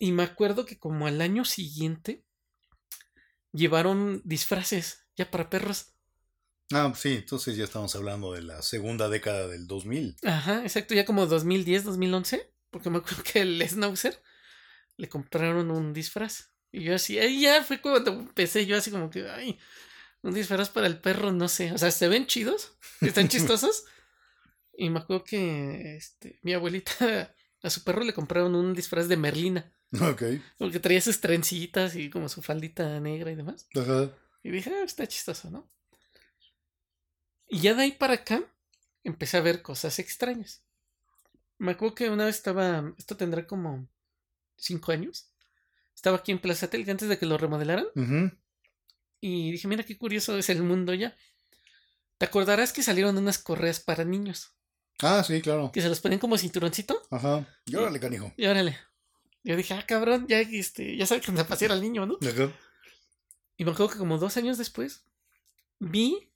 Y 0.00 0.12
me 0.12 0.22
acuerdo 0.24 0.64
que 0.66 0.78
como 0.78 1.06
al 1.06 1.20
año 1.20 1.44
siguiente. 1.44 2.23
Llevaron 3.54 4.20
disfraces 4.24 5.06
ya 5.16 5.30
para 5.30 5.48
perros. 5.48 5.92
Ah, 6.72 6.92
sí, 6.96 7.14
entonces 7.14 7.56
ya 7.56 7.62
estamos 7.64 7.94
hablando 7.94 8.32
de 8.32 8.42
la 8.42 8.62
segunda 8.62 9.08
década 9.08 9.46
del 9.46 9.68
2000. 9.68 10.16
Ajá, 10.24 10.62
exacto, 10.62 10.92
ya 10.94 11.04
como 11.04 11.26
2010, 11.26 11.84
2011, 11.84 12.52
porque 12.70 12.90
me 12.90 12.98
acuerdo 12.98 13.22
que 13.22 13.42
el 13.42 13.62
Schnauzer 13.62 14.20
le 14.96 15.08
compraron 15.08 15.70
un 15.70 15.92
disfraz. 15.92 16.50
Y 16.72 16.82
yo 16.82 16.96
así, 16.96 17.16
ahí 17.18 17.42
ya 17.42 17.62
fue 17.62 17.80
cuando 17.80 18.10
empecé 18.12 18.66
yo 18.66 18.76
así 18.76 18.90
como 18.90 19.08
que, 19.08 19.30
ay, 19.30 19.56
un 20.22 20.34
disfraz 20.34 20.70
para 20.70 20.88
el 20.88 20.98
perro, 20.98 21.30
no 21.30 21.46
sé, 21.46 21.70
o 21.70 21.78
sea, 21.78 21.92
se 21.92 22.08
ven 22.08 22.26
chidos, 22.26 22.76
están 23.00 23.28
chistosos. 23.28 23.84
y 24.76 24.90
me 24.90 24.98
acuerdo 24.98 25.22
que 25.22 25.96
este, 25.96 26.40
mi 26.42 26.54
abuelita 26.54 27.32
a 27.62 27.70
su 27.70 27.84
perro 27.84 28.02
le 28.02 28.14
compraron 28.14 28.56
un 28.56 28.74
disfraz 28.74 29.06
de 29.06 29.16
Merlina. 29.16 29.72
Ok. 30.00 30.22
Porque 30.58 30.80
traía 30.80 31.00
sus 31.00 31.20
trencitas 31.20 31.94
y 31.96 32.10
como 32.10 32.28
su 32.28 32.42
faldita 32.42 32.98
negra 33.00 33.30
y 33.30 33.34
demás. 33.34 33.68
Ajá. 33.76 34.10
Y 34.42 34.50
dije, 34.50 34.70
ah, 34.74 34.84
está 34.84 35.06
chistoso, 35.06 35.50
¿no? 35.50 35.70
Y 37.48 37.60
ya 37.60 37.74
de 37.74 37.82
ahí 37.82 37.92
para 37.92 38.14
acá 38.14 38.42
empecé 39.02 39.36
a 39.36 39.42
ver 39.42 39.62
cosas 39.62 39.98
extrañas. 39.98 40.64
Me 41.58 41.72
acuerdo 41.72 41.94
que 41.94 42.10
una 42.10 42.24
vez 42.24 42.36
estaba, 42.36 42.92
esto 42.98 43.16
tendrá 43.16 43.46
como 43.46 43.88
cinco 44.56 44.92
años. 44.92 45.30
Estaba 45.94 46.18
aquí 46.18 46.32
en 46.32 46.40
Plaza 46.40 46.68
Telga 46.68 46.92
antes 46.92 47.08
de 47.08 47.18
que 47.18 47.26
lo 47.26 47.38
remodelaran. 47.38 47.86
Ujú. 47.94 48.36
Y 49.20 49.52
dije, 49.52 49.68
mira 49.68 49.84
qué 49.84 49.96
curioso 49.96 50.36
es 50.36 50.50
el 50.50 50.62
mundo 50.62 50.92
ya. 50.92 51.16
¿Te 52.18 52.26
acordarás 52.26 52.72
que 52.72 52.82
salieron 52.82 53.16
unas 53.16 53.38
correas 53.38 53.80
para 53.80 54.04
niños? 54.04 54.52
Ah, 55.02 55.22
sí, 55.24 55.40
claro. 55.40 55.70
Que 55.72 55.80
se 55.80 55.88
los 55.88 56.00
ponían 56.00 56.20
como 56.20 56.38
cinturoncito. 56.38 57.00
Ajá. 57.10 57.46
Y 57.64 57.76
órale, 57.76 58.00
canijo. 58.00 58.32
Y 58.36 58.46
órale. 58.46 58.78
Yo 59.44 59.56
dije, 59.56 59.74
ah, 59.74 59.84
cabrón, 59.86 60.26
ya, 60.26 60.40
este, 60.40 60.96
ya 60.96 61.06
sabe 61.06 61.20
que 61.20 61.30
se 61.30 61.44
pasear 61.44 61.70
al 61.72 61.82
niño, 61.82 62.06
¿no? 62.06 62.18
Ajá. 62.26 62.50
Y 63.56 63.64
me 63.64 63.70
acuerdo 63.70 63.92
que 63.92 63.98
como 63.98 64.18
dos 64.18 64.36
años 64.38 64.58
después 64.58 65.04
vi 65.78 66.30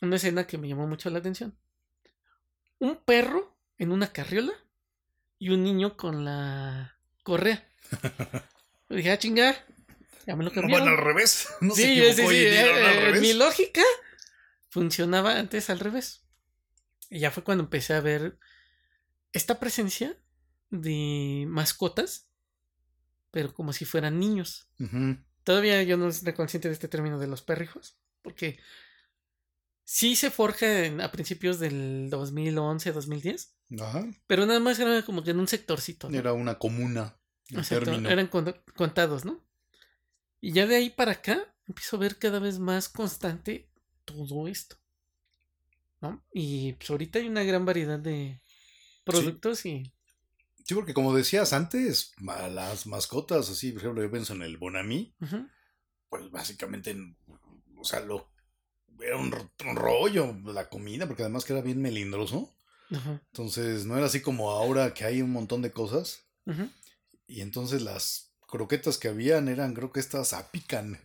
una 0.00 0.16
escena 0.16 0.46
que 0.46 0.58
me 0.58 0.66
llamó 0.66 0.86
mucho 0.86 1.10
la 1.10 1.18
atención. 1.18 1.56
Un 2.78 2.96
perro 2.96 3.56
en 3.78 3.92
una 3.92 4.12
carriola 4.12 4.52
y 5.38 5.50
un 5.50 5.62
niño 5.62 5.96
con 5.96 6.24
la 6.24 6.98
correa. 7.22 7.68
Y 8.88 8.96
dije, 8.96 9.10
ah, 9.10 9.18
chingar. 9.18 9.66
Ya 10.26 10.34
me 10.34 10.44
lo 10.44 10.50
cambiaron. 10.50 10.88
al 10.88 10.96
revés. 10.96 11.48
No 11.60 11.74
se 11.74 11.82
sí, 11.82 11.94
sí, 11.94 12.02
equivocó 12.02 12.30
sí. 12.30 12.46
al 12.46 13.16
eh, 13.16 13.20
mi 13.20 13.32
lógica 13.34 13.82
funcionaba 14.70 15.38
antes 15.38 15.70
al 15.70 15.78
revés. 15.78 16.22
Y 17.08 17.20
ya 17.20 17.30
fue 17.30 17.44
cuando 17.44 17.64
empecé 17.64 17.94
a 17.94 18.00
ver 18.00 18.38
esta 19.32 19.60
presencia 19.60 20.16
de 20.70 21.44
mascotas, 21.48 22.28
pero 23.30 23.52
como 23.54 23.72
si 23.72 23.84
fueran 23.84 24.18
niños. 24.18 24.68
Todavía 25.44 25.82
yo 25.82 25.96
no 25.96 26.08
estoy 26.08 26.32
consciente 26.32 26.68
de 26.68 26.74
este 26.74 26.88
término 26.88 27.18
de 27.18 27.26
los 27.28 27.42
perrijos, 27.42 27.96
porque 28.22 28.58
sí 29.84 30.16
se 30.16 30.30
forja 30.30 30.84
en- 30.86 31.00
a 31.00 31.12
principios 31.12 31.58
del 31.60 32.08
2011, 32.10 32.92
2010, 32.92 33.54
Ajá. 33.80 34.06
pero 34.26 34.46
nada 34.46 34.58
más 34.60 34.78
era 34.78 35.02
como 35.04 35.22
que 35.22 35.30
en 35.30 35.38
un 35.40 35.48
sectorcito. 35.48 36.10
¿no? 36.10 36.16
Era 36.18 36.32
una 36.32 36.58
comuna. 36.58 37.16
Exacto, 37.50 37.92
eran 37.92 38.26
con- 38.26 38.56
contados, 38.74 39.24
¿no? 39.24 39.44
Y 40.40 40.52
ya 40.52 40.66
de 40.66 40.76
ahí 40.76 40.90
para 40.90 41.12
acá 41.12 41.54
empiezo 41.68 41.96
a 41.96 42.00
ver 42.00 42.18
cada 42.18 42.40
vez 42.40 42.58
más 42.58 42.88
constante 42.88 43.68
todo 44.04 44.48
esto. 44.48 44.76
¿No? 46.00 46.24
Y 46.32 46.72
pues 46.74 46.90
ahorita 46.90 47.20
hay 47.20 47.28
una 47.28 47.42
gran 47.44 47.64
variedad 47.64 47.98
de 47.98 48.40
productos 49.04 49.64
y... 49.64 49.92
Sí, 50.66 50.74
porque 50.74 50.94
como 50.94 51.14
decías 51.14 51.52
antes, 51.52 52.12
las 52.20 52.86
mascotas, 52.86 53.48
así, 53.50 53.70
por 53.72 53.82
ejemplo, 53.82 54.02
yo 54.02 54.10
pienso 54.10 54.34
en 54.34 54.42
el 54.42 54.56
Bonami, 54.56 55.14
pues 56.08 56.30
básicamente, 56.30 56.96
o 57.78 57.84
sea, 57.84 58.00
lo, 58.00 58.28
era 59.00 59.16
un, 59.16 59.30
ro- 59.30 59.50
un 59.64 59.76
rollo 59.76 60.34
la 60.46 60.68
comida, 60.68 61.06
porque 61.06 61.22
además 61.22 61.44
que 61.44 61.52
era 61.52 61.62
bien 61.62 61.80
melindroso. 61.80 62.52
ujú, 62.90 63.20
Entonces, 63.32 63.84
no 63.86 63.96
era 63.96 64.06
así 64.06 64.20
como 64.22 64.50
ahora 64.50 64.92
que 64.92 65.04
hay 65.04 65.22
un 65.22 65.30
montón 65.30 65.62
de 65.62 65.70
cosas. 65.70 66.24
ujú. 66.46 66.68
Y 67.28 67.42
entonces 67.42 67.82
las 67.82 68.32
croquetas 68.48 68.98
que 68.98 69.08
habían 69.08 69.48
eran, 69.48 69.72
creo 69.74 69.92
que 69.92 70.00
estas 70.00 70.32
apican. 70.32 70.98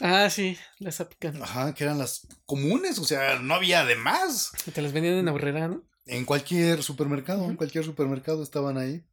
Ah, 0.00 0.28
sí, 0.28 0.58
las 0.78 1.00
apican. 1.00 1.40
Ajá, 1.42 1.72
que 1.74 1.84
eran 1.84 1.98
las 1.98 2.26
comunes, 2.46 2.98
o 2.98 3.04
sea, 3.04 3.38
no 3.38 3.54
había 3.54 3.84
de 3.84 3.94
más. 3.96 4.52
Te 4.74 4.82
las 4.82 4.92
vendían 4.92 5.14
en 5.16 5.28
Aurrera, 5.28 5.68
¿no? 5.68 5.84
En 6.06 6.24
cualquier 6.24 6.82
supermercado, 6.82 7.44
en 7.46 7.56
cualquier 7.56 7.84
supermercado 7.84 8.42
estaban 8.42 8.78
ahí. 8.78 9.04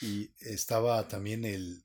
Y 0.00 0.30
estaba 0.40 1.06
también 1.08 1.44
el. 1.44 1.84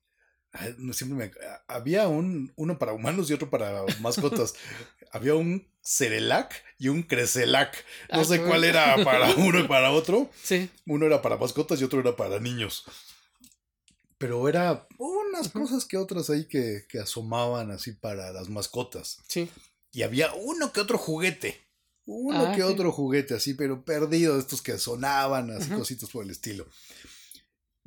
siempre 0.94 1.28
me- 1.28 1.32
había 1.68 2.08
un, 2.08 2.52
uno 2.56 2.80
para 2.80 2.94
humanos 2.94 3.30
y 3.30 3.34
otro 3.34 3.50
para 3.50 3.84
mascotas. 4.00 4.54
había 5.12 5.36
un 5.36 5.68
Cerelac 5.84 6.64
y 6.78 6.88
un 6.88 7.04
Creselac. 7.04 7.74
No 8.12 8.22
Ah, 8.22 8.26
sé 8.26 8.42
cuál 8.42 8.64
era 8.64 9.04
para 9.04 9.30
uno 9.36 9.60
y 9.60 9.68
para 9.68 9.92
otro. 9.92 10.30
Sí, 10.44 10.70
Uno 10.86 11.06
era 11.06 11.22
para 11.22 11.38
mascotas 11.38 11.80
y 11.82 11.84
otro 11.84 12.00
era 12.00 12.16
para 12.16 12.40
niños. 12.40 12.86
Pero 14.18 14.48
era 14.50 14.88
unas 14.98 15.50
cosas 15.50 15.86
que 15.86 15.98
otras 15.98 16.30
ahí 16.30 16.46
que, 16.46 16.86
que 16.90 17.00
asomaban 17.00 17.72
así 17.72 17.94
para 17.94 18.32
las 18.34 18.50
mascotas. 18.50 19.20
sí. 19.28 19.50
Y 19.92 20.04
había 20.04 20.32
uno 20.34 20.72
que 20.72 20.82
otro 20.82 20.98
juguete. 21.00 21.60
Uno 22.12 22.46
Ah, 22.46 22.52
que 22.52 22.62
sí. 22.64 22.68
otro 22.68 22.92
juguete, 22.92 23.36
así, 23.36 23.54
pero 23.54 23.86
perdido, 23.86 24.40
estos 24.40 24.64
que 24.64 24.78
sonaban, 24.80 25.52
así, 25.52 25.70
Ujú. 25.70 25.80
cositas 25.80 26.10
por 26.10 26.24
el 26.26 26.32
estilo. 26.32 26.66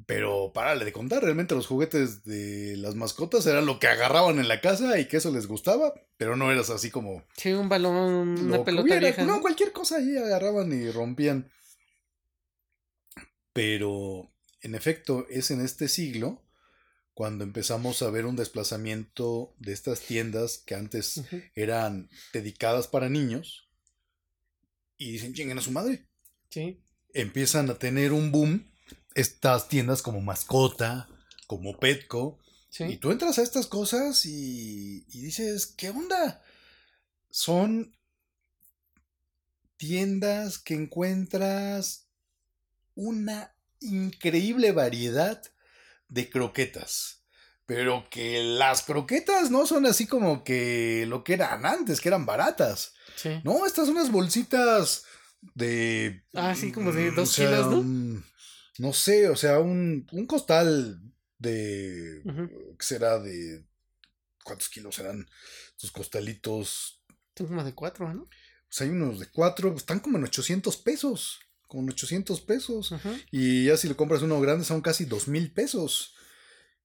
Pero 0.06 0.52
párale 0.52 0.84
de 0.84 0.92
contar, 0.92 1.22
realmente 1.22 1.54
los 1.56 1.66
juguetes 1.66 2.24
de 2.24 2.76
las 2.76 2.94
mascotas 2.94 3.46
eran 3.46 3.66
lo 3.66 3.78
que 3.80 3.88
agarraban 3.88 4.38
en 4.38 4.46
la 4.48 4.60
casa 4.60 4.98
y 4.98 5.06
que 5.08 5.16
eso 5.16 5.30
les 5.32 5.46
gustaba, 5.46 5.92
pero 6.16 6.36
no 6.36 6.50
eras 6.52 6.70
así 6.70 6.90
como 6.90 7.24
Sí, 7.36 7.52
un 7.52 7.68
balón, 7.68 8.40
una 8.40 8.64
pelota 8.64 8.82
hubiera. 8.84 9.00
vieja. 9.00 9.24
No, 9.24 9.36
¿no? 9.36 9.40
cualquier 9.42 9.72
cosa 9.72 9.96
ahí 9.96 10.16
agarraban 10.16 10.72
y 10.72 10.90
rompían. 10.90 11.50
Pero, 13.52 14.32
en 14.60 14.74
efecto, 14.74 15.26
es 15.30 15.50
en 15.50 15.60
este 15.60 15.88
siglo 15.88 16.42
cuando 17.14 17.44
empezamos 17.44 18.02
a 18.02 18.10
ver 18.10 18.24
un 18.24 18.36
desplazamiento 18.36 19.54
de 19.58 19.72
estas 19.72 20.00
tiendas 20.00 20.58
que 20.58 20.74
antes 20.74 21.22
eran 21.54 22.08
dedicadas 22.32 22.88
para 22.88 23.08
niños 23.08 23.68
y 25.02 25.12
dicen, 25.12 25.34
chinguen 25.34 25.58
a 25.58 25.62
su 25.62 25.72
madre. 25.72 26.06
Sí. 26.50 26.80
Empiezan 27.12 27.68
a 27.70 27.74
tener 27.74 28.12
un 28.12 28.30
boom 28.30 28.70
estas 29.14 29.68
tiendas 29.68 30.02
como 30.02 30.20
Mascota, 30.20 31.08
como 31.46 31.78
Petco, 31.78 32.38
y 32.78 32.96
tú 32.96 33.10
entras 33.10 33.38
a 33.38 33.42
estas 33.42 33.66
cosas 33.66 34.24
y, 34.24 35.04
y 35.08 35.20
dices, 35.20 35.66
¿qué 35.66 35.90
onda? 35.90 36.42
Son 37.30 37.94
tiendas 39.76 40.58
que 40.58 40.74
encuentras 40.74 42.08
una 42.94 43.54
increíble 43.80 44.72
variedad 44.72 45.42
de 46.08 46.30
croquetas. 46.30 47.24
Pero 47.66 48.08
que 48.10 48.42
las 48.42 48.82
croquetas 48.82 49.50
no 49.50 49.66
son 49.66 49.86
así 49.86 50.06
como 50.06 50.44
que 50.44 51.04
lo 51.06 51.24
que 51.24 51.34
eran 51.34 51.66
antes, 51.66 52.00
que 52.00 52.08
eran 52.08 52.26
baratas. 52.26 52.94
Sí. 53.16 53.40
No, 53.44 53.66
estas 53.66 53.86
son 53.86 53.96
unas 53.96 54.10
bolsitas 54.10 55.04
de... 55.54 56.24
Ah, 56.34 56.54
sí, 56.54 56.72
como 56.72 56.92
de 56.92 57.10
mm, 57.10 57.14
dos 57.14 57.30
sea, 57.32 57.48
kilos, 57.48 57.66
¿no? 57.70 57.78
un- 57.80 58.24
no 58.78 58.92
sé, 58.92 59.28
o 59.28 59.36
sea, 59.36 59.58
un, 59.58 60.06
un 60.12 60.26
costal 60.26 61.00
de... 61.38 62.22
Ujú. 62.24 62.76
¿Qué 62.78 62.84
será? 62.86 63.18
De... 63.18 63.64
¿Cuántos 64.44 64.68
kilos 64.68 64.94
serán 64.96 65.26
estos 65.70 65.90
costalitos? 65.92 67.00
Son 67.36 67.46
como 67.46 67.64
de 67.64 67.74
cuatro, 67.74 68.12
¿no? 68.12 68.28
Pues 68.68 68.80
hay 68.80 68.88
unos 68.88 69.20
de 69.20 69.26
cuatro, 69.26 69.74
están 69.76 70.00
como 70.00 70.18
en 70.18 70.24
800 70.24 70.76
pesos. 70.78 71.40
Como 71.68 71.82
en 71.84 71.90
800 71.90 72.40
pesos. 72.40 72.94
Y 73.30 73.66
ya 73.66 73.76
si 73.76 73.88
le 73.88 73.96
compras 73.96 74.22
uno 74.22 74.40
grande 74.40 74.64
son 74.64 74.80
casi 74.80 75.04
dos 75.04 75.28
mil 75.28 75.52
pesos. 75.52 76.14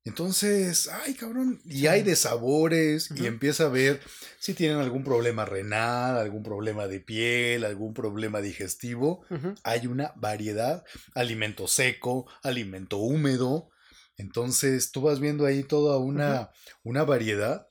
Entonces, 0.08 0.88
ay 0.88 1.14
cabrón, 1.16 1.62
y 1.66 1.80
Sí. 1.80 1.88
hay 1.88 2.04
de 2.04 2.16
sabores 2.16 3.12
y 3.12 3.26
empieza 3.26 3.66
a 3.66 3.70
ver 3.70 4.02
si 4.40 4.54
tienen 4.54 4.78
algún 4.78 5.04
problema 5.04 5.44
renal, 5.46 6.18
algún 6.18 6.44
problema 6.44 6.88
de 6.88 7.00
piel, 7.00 7.66
algún 7.66 7.94
problema 7.94 8.40
digestivo. 8.42 9.26
Hay 9.64 9.88
una 9.88 10.14
variedad, 10.16 10.84
alimento 11.14 11.68
seco, 11.68 12.26
alimento 12.42 12.98
húmedo. 12.98 13.70
Entonces, 14.18 14.92
tú 14.92 15.02
vas 15.02 15.20
viendo 15.20 15.46
ahí 15.46 15.64
toda 15.64 15.98
una, 15.98 16.52
una 16.84 17.04
variedad 17.04 17.68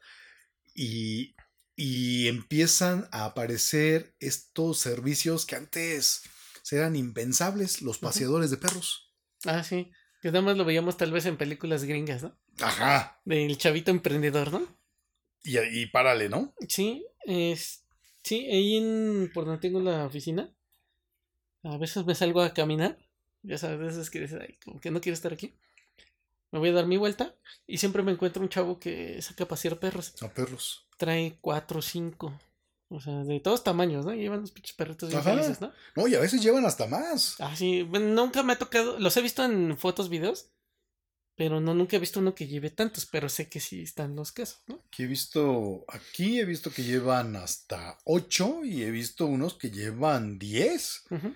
y, 0.74 1.34
y 1.74 2.28
empiezan 2.28 3.08
a 3.10 3.24
aparecer 3.24 4.14
estos 4.20 4.78
servicios 4.78 5.46
que 5.46 5.56
antes 5.56 6.22
eran 6.70 6.96
impensables, 6.96 7.80
los 7.82 7.98
paseadores 7.98 8.50
de 8.50 8.56
perros. 8.58 9.14
Ah, 9.44 9.62
sí. 9.62 9.90
Que 10.26 10.32
nada 10.32 10.42
más 10.42 10.56
lo 10.56 10.64
veíamos 10.64 10.96
tal 10.96 11.12
vez 11.12 11.24
en 11.26 11.36
películas 11.36 11.84
gringas, 11.84 12.24
¿no? 12.24 12.36
Ajá. 12.60 13.20
Del 13.24 13.56
chavito 13.58 13.92
emprendedor, 13.92 14.50
¿no? 14.50 14.66
Y, 15.44 15.56
y 15.56 15.86
párale, 15.86 16.28
¿no? 16.28 16.52
Sí, 16.68 17.06
es. 17.26 17.84
Sí, 18.24 18.44
ahí 18.50 18.76
en. 18.76 19.30
Por 19.32 19.44
donde 19.44 19.60
tengo 19.60 19.78
la 19.78 20.04
oficina. 20.04 20.52
A 21.62 21.76
veces 21.76 22.04
me 22.06 22.16
salgo 22.16 22.42
a 22.42 22.52
caminar. 22.52 22.98
Ya 23.44 23.56
sabes, 23.56 23.78
a 23.78 23.84
veces 23.84 24.10
que 24.10 24.18
dices, 24.18 24.40
"Ay, 24.42 24.58
como 24.64 24.80
que 24.80 24.90
no 24.90 25.00
quiero 25.00 25.14
estar 25.14 25.32
aquí. 25.32 25.54
Me 26.50 26.58
voy 26.58 26.70
a 26.70 26.72
dar 26.72 26.88
mi 26.88 26.96
vuelta. 26.96 27.36
Y 27.64 27.78
siempre 27.78 28.02
me 28.02 28.10
encuentro 28.10 28.42
un 28.42 28.48
chavo 28.48 28.80
que 28.80 29.22
saca 29.22 29.44
a 29.44 29.48
pasear 29.48 29.78
perros. 29.78 30.20
A 30.24 30.28
perros. 30.34 30.88
Trae 30.96 31.38
cuatro 31.40 31.78
o 31.78 31.82
cinco. 31.82 32.36
O 32.88 33.00
sea, 33.00 33.24
de 33.24 33.40
todos 33.40 33.64
tamaños, 33.64 34.04
¿no? 34.06 34.14
Llevan 34.14 34.42
los 34.42 34.52
pinches 34.52 34.74
perritos 34.76 35.10
bien 35.10 35.22
felices, 35.22 35.60
¿no? 35.60 35.72
No, 35.96 36.06
y 36.06 36.14
a 36.14 36.20
veces 36.20 36.40
llevan 36.40 36.64
hasta 36.66 36.86
más. 36.86 37.34
Ah, 37.40 37.56
sí. 37.56 37.82
Bueno, 37.82 38.06
nunca 38.06 38.42
me 38.44 38.52
ha 38.52 38.58
tocado. 38.58 38.98
Los 39.00 39.16
he 39.16 39.22
visto 39.22 39.44
en 39.44 39.76
fotos, 39.76 40.08
videos. 40.08 40.46
Pero 41.34 41.60
no, 41.60 41.74
nunca 41.74 41.96
he 41.96 42.00
visto 42.00 42.20
uno 42.20 42.34
que 42.34 42.46
lleve 42.46 42.70
tantos. 42.70 43.04
Pero 43.04 43.28
sé 43.28 43.48
que 43.48 43.58
sí 43.60 43.82
están 43.82 44.14
los 44.14 44.30
casos, 44.32 44.62
¿no? 44.68 44.82
Aquí 44.86 45.02
he 45.02 45.06
visto, 45.06 45.84
aquí 45.88 46.38
he 46.38 46.44
visto 46.44 46.70
que 46.72 46.84
llevan 46.84 47.34
hasta 47.36 47.98
8 48.04 48.64
y 48.64 48.84
he 48.84 48.90
visto 48.90 49.26
unos 49.26 49.54
que 49.54 49.70
llevan 49.70 50.38
10. 50.38 51.02
Ujú. 51.10 51.34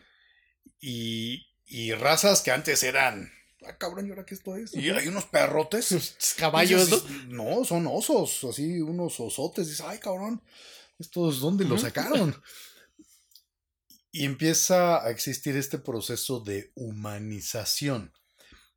Y, 0.80 1.48
y 1.66 1.92
razas 1.92 2.42
que 2.42 2.50
antes 2.50 2.82
eran. 2.82 3.30
Ah, 3.66 3.76
cabrón, 3.76 4.06
¿y 4.06 4.10
ahora 4.10 4.24
qué 4.24 4.34
esto 4.34 4.56
es? 4.56 4.72
Y 4.74 4.88
Ujú. 4.90 5.00
hay 5.00 5.08
unos 5.08 5.26
perrotes. 5.26 5.92
Los 5.92 6.14
Caballos, 6.38 7.04
No, 7.26 7.64
son 7.64 7.86
osos, 7.86 8.44
así 8.44 8.80
unos 8.80 9.20
osotes. 9.20 9.68
Dices, 9.68 9.84
ay, 9.84 9.98
cabrón, 9.98 10.40
¿estos 11.00 11.40
dónde 11.40 11.64
Ujú. 11.64 11.78
sacaron? 11.78 12.34
Y 14.12 14.24
empieza 14.24 15.04
a 15.04 15.10
existir 15.10 15.56
este 15.56 15.78
proceso 15.78 16.40
de 16.40 16.72
humanización. 16.74 18.12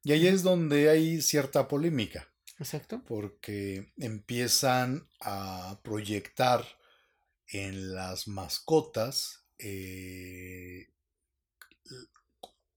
Y 0.04 0.12
ahí 0.12 0.28
es 0.28 0.44
donde 0.44 0.92
hay 0.92 1.24
cierta 1.24 1.68
polémica, 1.68 2.32
Exacto. 2.60 3.04
porque 3.08 3.92
empiezan 3.98 5.10
a 5.22 5.82
proyectar 5.84 6.64
en 7.48 7.96
las 7.96 8.28
mascotas, 8.28 9.48
eh, 9.58 10.94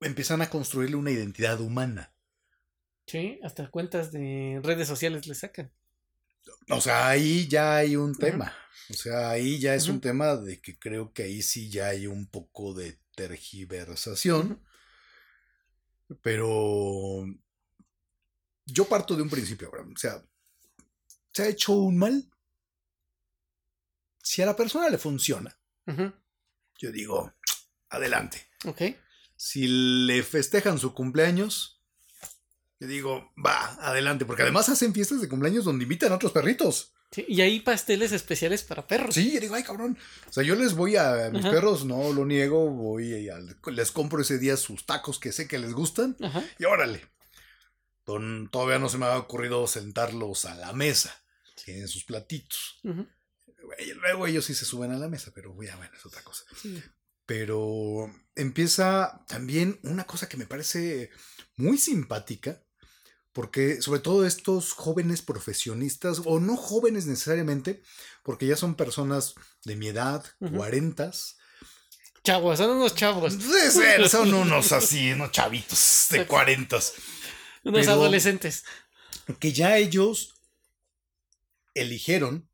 empiezan 0.00 0.40
a 0.40 0.48
construirle 0.48 0.96
una 0.96 1.10
identidad 1.10 1.60
humana. 1.60 2.14
Sí, 3.06 3.38
hasta 3.42 3.70
cuentas 3.70 4.12
de 4.12 4.60
redes 4.62 4.88
sociales 4.88 5.26
le 5.26 5.34
sacan. 5.34 5.72
O 6.70 6.80
sea, 6.80 7.08
ahí 7.08 7.46
ya 7.48 7.76
hay 7.76 7.96
un 7.96 8.14
tema. 8.14 8.54
O 8.90 8.94
sea, 8.94 9.30
ahí 9.30 9.58
ya 9.58 9.74
es 9.74 9.88
un 9.88 10.00
tema 10.00 10.36
de 10.36 10.60
que 10.60 10.78
creo 10.78 11.12
que 11.12 11.24
ahí 11.24 11.42
sí 11.42 11.70
ya 11.70 11.88
hay 11.88 12.06
un 12.06 12.26
poco 12.26 12.74
de 12.74 12.98
tergiversación. 13.14 14.62
Pero 16.22 17.26
yo 18.64 18.84
parto 18.84 19.16
de 19.16 19.22
un 19.22 19.30
principio, 19.30 19.68
Abraham. 19.68 19.92
O 19.94 19.98
sea, 19.98 20.24
se 21.32 21.42
ha 21.42 21.48
hecho 21.48 21.72
un 21.72 21.98
mal. 21.98 22.30
Si 24.22 24.42
a 24.42 24.46
la 24.46 24.56
persona 24.56 24.88
le 24.88 24.98
funciona, 24.98 25.56
yo 26.78 26.92
digo, 26.92 27.32
adelante. 27.88 28.48
Ok. 28.64 28.82
Si 29.36 29.68
le 30.06 30.22
festejan 30.22 30.78
su 30.78 30.94
cumpleaños, 30.94 31.75
yo 32.80 32.86
digo, 32.86 33.32
va, 33.44 33.74
adelante. 33.86 34.24
Porque 34.26 34.42
además 34.42 34.68
hacen 34.68 34.92
fiestas 34.94 35.20
de 35.20 35.28
cumpleaños 35.28 35.64
donde 35.64 35.84
invitan 35.84 36.12
a 36.12 36.16
otros 36.16 36.32
perritos. 36.32 36.92
Sí, 37.12 37.24
y 37.28 37.40
hay 37.40 37.60
pasteles 37.60 38.10
especiales 38.12 38.64
para 38.64 38.86
perros. 38.86 39.14
Sí, 39.14 39.32
yo 39.32 39.40
digo, 39.40 39.54
ay, 39.54 39.62
cabrón. 39.62 39.96
O 40.28 40.32
sea, 40.32 40.42
yo 40.42 40.56
les 40.56 40.74
voy 40.74 40.96
a 40.96 41.30
mis 41.32 41.44
Ajá. 41.44 41.52
perros, 41.54 41.84
no 41.84 42.12
lo 42.12 42.26
niego, 42.26 42.68
voy 42.68 43.28
a, 43.30 43.38
les 43.38 43.92
compro 43.92 44.20
ese 44.20 44.38
día 44.38 44.56
sus 44.56 44.86
tacos 44.86 45.18
que 45.20 45.30
sé 45.32 45.46
que 45.46 45.58
les 45.58 45.72
gustan 45.72 46.16
Ajá. 46.20 46.42
y 46.58 46.64
órale. 46.64 47.06
Don- 48.04 48.48
todavía 48.50 48.78
no 48.78 48.88
se 48.88 48.98
me 48.98 49.06
ha 49.06 49.18
ocurrido 49.18 49.66
sentarlos 49.66 50.44
a 50.44 50.54
la 50.56 50.72
mesa, 50.72 51.14
en 51.66 51.88
sus 51.88 52.04
platitos. 52.04 52.80
Y 53.78 53.92
luego 53.94 54.26
ellos 54.26 54.44
sí 54.44 54.54
se 54.54 54.64
suben 54.64 54.92
a 54.92 54.98
la 54.98 55.08
mesa, 55.08 55.32
pero 55.34 55.54
ya, 55.62 55.76
bueno, 55.76 55.92
es 55.96 56.06
otra 56.06 56.22
cosa. 56.22 56.44
Sí. 56.60 56.80
Pero 57.24 58.12
empieza 58.36 59.24
también 59.26 59.80
una 59.82 60.04
cosa 60.04 60.28
que 60.28 60.36
me 60.36 60.46
parece 60.46 61.10
muy 61.56 61.78
simpática, 61.78 62.62
porque 63.36 63.82
sobre 63.82 64.00
todo 64.00 64.24
estos 64.26 64.72
jóvenes 64.72 65.20
profesionistas, 65.20 66.22
o 66.24 66.40
no 66.40 66.56
jóvenes 66.56 67.04
necesariamente, 67.04 67.82
porque 68.22 68.46
ya 68.46 68.56
son 68.56 68.74
personas 68.76 69.34
de 69.66 69.76
mi 69.76 69.88
edad, 69.88 70.24
cuarentas, 70.56 71.36
Chavos, 72.24 72.56
son 72.58 72.70
unos 72.70 72.94
chavos. 72.94 73.34
ser, 73.34 74.08
son 74.08 74.32
unos 74.32 74.72
así, 74.72 75.12
unos 75.12 75.32
chavitos 75.32 76.06
de 76.10 76.26
cuarentas, 76.26 76.94
Unos 77.62 77.80
Pero- 77.82 77.92
adolescentes. 77.92 78.64
que 79.38 79.52
ya 79.52 79.76
ellos 79.76 80.34
eligieron 81.74 82.48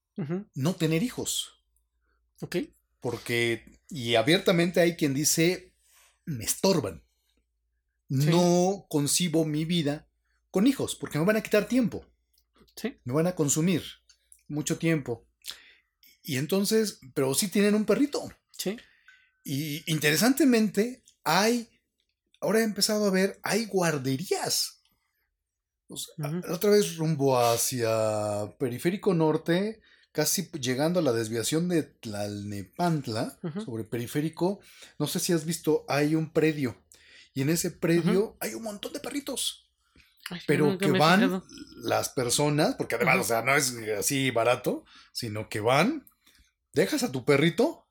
no 0.54 0.74
tener 0.74 1.02
hijos. 1.04 1.62
Ok. 2.40 2.56
Porque, 3.00 3.78
y 3.88 4.16
abiertamente 4.16 4.80
hay 4.80 4.96
quien 4.96 5.14
dice, 5.14 5.72
me 6.24 6.44
estorban. 6.44 7.02
No 8.08 8.84
concibo 8.90 9.44
mi 9.44 9.64
vida 9.64 10.08
con 10.53 10.68
hijos, 10.68 10.94
porque 10.94 11.18
me 11.18 11.24
van 11.24 11.36
a 11.36 11.42
quitar 11.42 11.66
tiempo, 11.66 12.07
Sí. 12.76 12.96
me 13.05 13.12
van 13.12 13.26
a 13.26 13.34
consumir 13.34 13.82
mucho 14.46 14.78
tiempo. 14.78 15.26
Y 16.22 16.36
entonces, 16.36 17.00
pero 17.14 17.34
sí 17.34 17.48
tienen 17.48 17.74
un 17.74 17.84
perrito. 17.84 18.30
Sí. 18.53 18.76
Y 19.42 19.90
interesantemente, 19.90 21.03
hay, 21.24 21.68
ahora 22.40 22.61
he 22.61 22.62
empezado 22.62 23.07
a 23.07 23.11
ver, 23.11 23.40
hay 23.42 23.64
guarderías. 23.64 24.82
O 25.88 25.96
sea, 25.96 26.14
otra 26.50 26.70
vez 26.70 26.96
rumbo 26.96 27.38
hacia 27.38 28.55
Periférico 28.59 29.14
Norte, 29.14 29.80
casi 30.12 30.48
llegando 30.61 31.00
a 31.00 31.03
la 31.03 31.12
desviación 31.12 31.68
de 31.68 31.82
Tlalnepantla, 31.82 33.38
sobre 33.64 33.84
Periférico, 33.84 34.61
no 34.98 35.07
sé 35.07 35.18
si 35.18 35.32
has 35.32 35.44
visto, 35.44 35.84
hay 35.88 36.14
un 36.14 36.32
predio. 36.32 36.76
Y 37.34 37.40
en 37.42 37.48
ese 37.48 37.70
predio 37.70 38.36
hay 38.40 38.55
un 38.55 38.62
montón 38.62 38.92
de 38.92 39.00
perritos. 39.00 39.70
Ay, 40.30 40.40
Pero 40.46 40.78
que 40.78 40.90
van 40.92 41.42
las 41.76 42.08
personas, 42.10 42.74
porque 42.76 42.94
además, 42.94 43.18
o 43.18 43.24
sea, 43.24 43.42
no 43.42 43.54
es 43.56 43.74
así 43.98 44.30
barato, 44.30 44.84
sino 45.12 45.48
que 45.48 45.60
van, 45.60 46.06
dejas 46.72 47.02
a 47.02 47.12
tu 47.12 47.24
perrito 47.24 47.86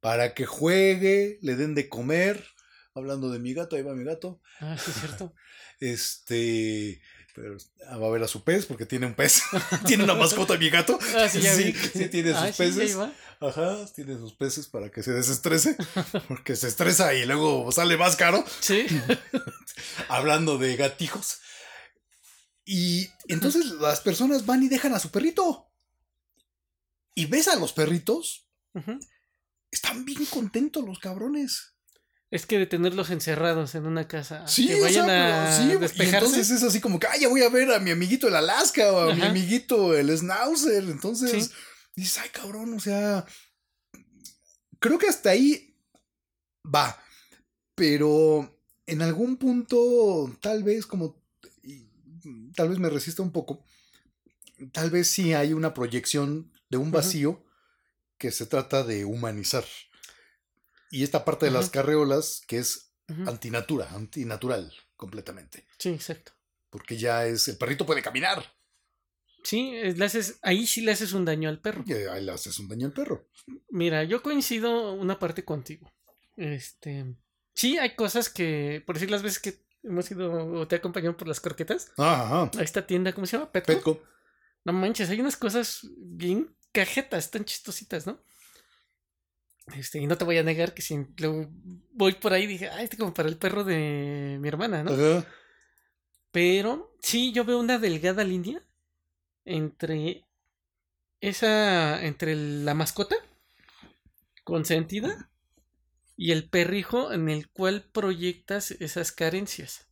para 0.00 0.34
que 0.34 0.46
juegue, 0.46 1.38
le 1.42 1.56
den 1.56 1.74
de 1.74 1.88
comer. 1.88 2.44
Hablando 2.94 3.30
de 3.30 3.38
mi 3.38 3.52
gato, 3.52 3.76
ahí 3.76 3.82
va 3.82 3.92
mi 3.94 4.04
gato. 4.04 4.40
Ah, 4.60 4.76
sí, 4.78 4.90
es 4.90 5.00
cierto. 5.00 5.34
Este. 5.80 7.02
Pero 7.34 7.58
ah, 7.88 7.98
va 7.98 8.06
a 8.06 8.10
ver 8.10 8.22
a 8.22 8.28
su 8.28 8.42
pez 8.44 8.64
porque 8.64 8.86
tiene 8.86 9.04
un 9.04 9.12
pez. 9.14 9.42
tiene 9.86 10.04
una 10.04 10.14
mascota 10.14 10.56
mi 10.56 10.70
gato. 10.70 10.98
Ah, 11.14 11.28
sí, 11.28 11.42
ya 11.42 11.52
Sí, 11.54 11.74
sí 11.74 12.08
tiene 12.08 12.30
sus 12.30 12.38
Ah, 12.38 12.52
peces. 12.56 12.96
Ajá, 13.40 13.84
tiene 13.94 14.16
sus 14.16 14.32
peces 14.32 14.68
para 14.68 14.90
que 14.90 15.02
se 15.02 15.12
desestrese. 15.12 15.76
Porque 16.28 16.56
se 16.56 16.68
estresa 16.68 17.12
y 17.12 17.26
luego 17.26 17.70
sale 17.70 17.98
más 17.98 18.16
caro. 18.16 18.42
Sí. 18.60 18.86
Hablando 20.08 20.56
de 20.56 20.76
gatijos. 20.76 21.40
Y 22.68 23.08
entonces 23.28 23.66
las 23.80 24.00
personas 24.00 24.44
van 24.44 24.62
y 24.62 24.68
dejan 24.68 24.92
a 24.92 24.98
su 24.98 25.10
perrito. 25.10 25.70
Y 27.14 27.26
ves 27.26 27.48
a 27.48 27.56
los 27.56 27.72
perritos, 27.72 28.46
están 29.70 30.04
bien 30.04 30.26
contentos 30.26 30.84
los 30.84 30.98
cabrones. 30.98 31.72
Es 32.30 32.44
que 32.44 32.58
de 32.58 32.66
tenerlos 32.66 33.10
encerrados 33.10 33.74
en 33.76 33.86
una 33.86 34.08
casa. 34.08 34.46
Sí, 34.48 34.66
que 34.66 34.80
o 34.80 34.82
vayan 34.82 35.06
sea, 35.06 35.48
a 35.48 35.56
sí, 35.56 35.62
y 35.96 36.02
entonces 36.02 36.50
es 36.50 36.62
así 36.64 36.80
como 36.80 36.98
que, 36.98 37.06
ay, 37.06 37.20
ya 37.20 37.28
voy 37.28 37.42
a 37.42 37.48
ver 37.48 37.70
a 37.72 37.78
mi 37.78 37.92
amiguito 37.92 38.26
el 38.26 38.34
Alaska 38.34 38.92
o 38.92 39.10
a 39.10 39.14
mi 39.14 39.22
amiguito 39.22 39.96
el 39.96 40.10
Schnauzer. 40.14 40.82
Entonces, 40.84 41.44
Sí. 41.46 41.50
dices, 41.94 42.18
ay, 42.18 42.30
cabrón, 42.30 42.74
o 42.74 42.80
sea, 42.80 43.24
creo 44.80 44.98
que 44.98 45.06
hasta 45.06 45.30
ahí 45.30 45.78
va. 46.64 47.00
Pero 47.76 48.60
en 48.86 49.02
algún 49.02 49.36
punto, 49.36 50.36
tal 50.42 50.64
vez 50.64 50.84
como, 50.84 51.22
tal 52.54 52.68
vez 52.68 52.78
me 52.78 52.88
resista 52.90 53.22
un 53.22 53.32
poco, 53.32 53.64
tal 54.72 54.90
vez 54.90 55.08
sí 55.08 55.34
hay 55.34 55.52
una 55.52 55.74
proyección 55.74 56.52
de 56.68 56.76
un 56.78 56.90
vacío 56.90 57.44
que 58.18 58.30
se 58.30 58.46
trata 58.46 58.82
de 58.84 59.04
humanizar. 59.04 59.64
Y 60.90 61.02
esta 61.02 61.24
parte 61.24 61.46
de 61.46 61.52
las 61.52 61.68
carreolas, 61.70 62.42
que 62.46 62.58
es 62.58 62.92
antinatura, 63.26 63.88
antinatural, 63.90 64.72
completamente. 64.96 65.66
Sí, 65.78 65.90
exacto. 65.90 66.32
Porque 66.70 66.96
ya 66.96 67.26
es, 67.26 67.48
el 67.48 67.56
perrito 67.58 67.84
puede 67.86 68.02
caminar. 68.02 68.44
Sí, 69.44 69.70
es- 69.76 69.96
le 69.98 70.04
haces, 70.06 70.38
ahí 70.42 70.66
sí 70.66 70.80
le 70.80 70.92
haces 70.92 71.12
un 71.12 71.24
daño 71.24 71.48
al 71.48 71.60
perro. 71.60 71.84
Y 71.86 71.92
ahí 71.92 72.24
le 72.24 72.32
haces 72.32 72.58
un 72.58 72.68
daño 72.68 72.86
al 72.86 72.92
perro. 72.92 73.28
Mira, 73.70 74.02
yo 74.04 74.22
coincido 74.22 74.92
una 74.94 75.18
parte 75.18 75.44
contigo. 75.44 75.90
Este, 76.36 77.14
sí, 77.54 77.78
hay 77.78 77.94
cosas 77.94 78.28
que, 78.28 78.82
por 78.86 78.96
decir 78.96 79.10
las 79.10 79.22
veces 79.22 79.38
que 79.38 79.65
hemos 79.86 80.10
ido 80.10 80.60
o 80.60 80.68
te 80.68 80.76
he 80.76 80.78
acompañado 80.78 81.16
por 81.16 81.28
las 81.28 81.40
croquetas, 81.40 81.92
Ajá. 81.96 82.50
a 82.58 82.62
esta 82.62 82.86
tienda, 82.86 83.12
¿cómo 83.12 83.26
se 83.26 83.36
llama? 83.36 83.50
Petco. 83.52 83.72
Petco. 83.72 84.02
No 84.64 84.72
manches, 84.72 85.08
hay 85.10 85.20
unas 85.20 85.36
cosas 85.36 85.86
bien 85.96 86.54
cajetas, 86.72 87.30
tan 87.30 87.44
chistositas, 87.44 88.06
¿no? 88.06 88.20
Este, 89.74 89.98
y 89.98 90.06
no 90.06 90.16
te 90.16 90.24
voy 90.24 90.38
a 90.38 90.42
negar 90.42 90.74
que 90.74 90.82
si 90.82 91.06
luego 91.18 91.48
voy 91.92 92.14
por 92.14 92.32
ahí 92.32 92.46
dije, 92.46 92.68
ah, 92.68 92.82
este 92.82 92.96
como 92.96 93.14
para 93.14 93.28
el 93.28 93.36
perro 93.36 93.64
de 93.64 94.38
mi 94.40 94.48
hermana, 94.48 94.84
¿no? 94.84 94.92
Ajá. 94.92 95.26
Pero 96.30 96.94
sí, 97.00 97.32
yo 97.32 97.44
veo 97.44 97.58
una 97.58 97.78
delgada 97.78 98.22
línea 98.22 98.62
entre 99.44 100.24
esa, 101.20 102.04
entre 102.04 102.36
la 102.36 102.74
mascota 102.74 103.16
consentida 104.44 105.30
y 106.16 106.32
el 106.32 106.48
perrijo 106.48 107.12
en 107.12 107.28
el 107.28 107.48
cual 107.50 107.88
proyectas 107.92 108.70
esas 108.72 109.12
carencias. 109.12 109.86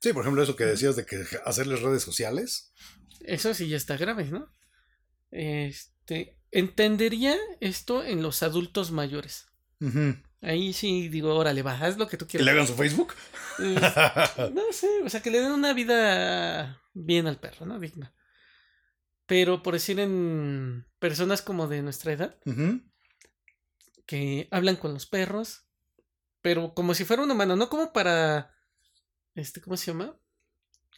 Sí, 0.00 0.12
por 0.12 0.22
ejemplo, 0.22 0.42
eso 0.42 0.56
que 0.56 0.64
decías 0.64 0.94
de 0.96 1.04
que 1.04 1.24
hacerles 1.44 1.82
redes 1.82 2.02
sociales. 2.02 2.72
Eso 3.20 3.52
sí 3.52 3.68
ya 3.68 3.76
está 3.76 3.96
grave, 3.96 4.26
¿no? 4.26 4.52
Este, 5.30 6.38
entendería 6.52 7.36
esto 7.60 8.04
en 8.04 8.22
los 8.22 8.42
adultos 8.42 8.92
mayores. 8.92 9.46
Ahí 10.40 10.72
sí 10.72 11.08
digo, 11.08 11.34
órale, 11.34 11.62
va, 11.62 11.74
haz 11.74 11.98
lo 11.98 12.08
que 12.08 12.16
tú 12.16 12.26
quieras. 12.26 12.42
¿Que 12.42 12.44
le 12.44 12.50
hagan 12.52 12.66
su 12.66 12.74
Facebook? 12.74 13.14
no 13.58 14.72
sé, 14.72 14.88
o 15.04 15.08
sea, 15.08 15.20
que 15.20 15.30
le 15.30 15.40
den 15.40 15.52
una 15.52 15.72
vida 15.72 16.80
bien 16.94 17.26
al 17.26 17.40
perro, 17.40 17.66
¿no? 17.66 17.80
Digna. 17.80 18.14
Pero 19.26 19.62
por 19.62 19.74
decir 19.74 20.00
en 20.00 20.86
personas 20.98 21.42
como 21.42 21.68
de 21.68 21.82
nuestra 21.82 22.12
edad, 22.12 22.38
que 24.08 24.48
hablan 24.50 24.76
con 24.76 24.94
los 24.94 25.04
perros, 25.04 25.66
pero 26.40 26.72
como 26.72 26.94
si 26.94 27.04
fuera 27.04 27.22
un 27.22 27.30
humano, 27.30 27.56
no 27.56 27.68
como 27.68 27.92
para, 27.92 28.56
este, 29.34 29.60
¿cómo 29.60 29.76
se 29.76 29.92
llama? 29.92 30.18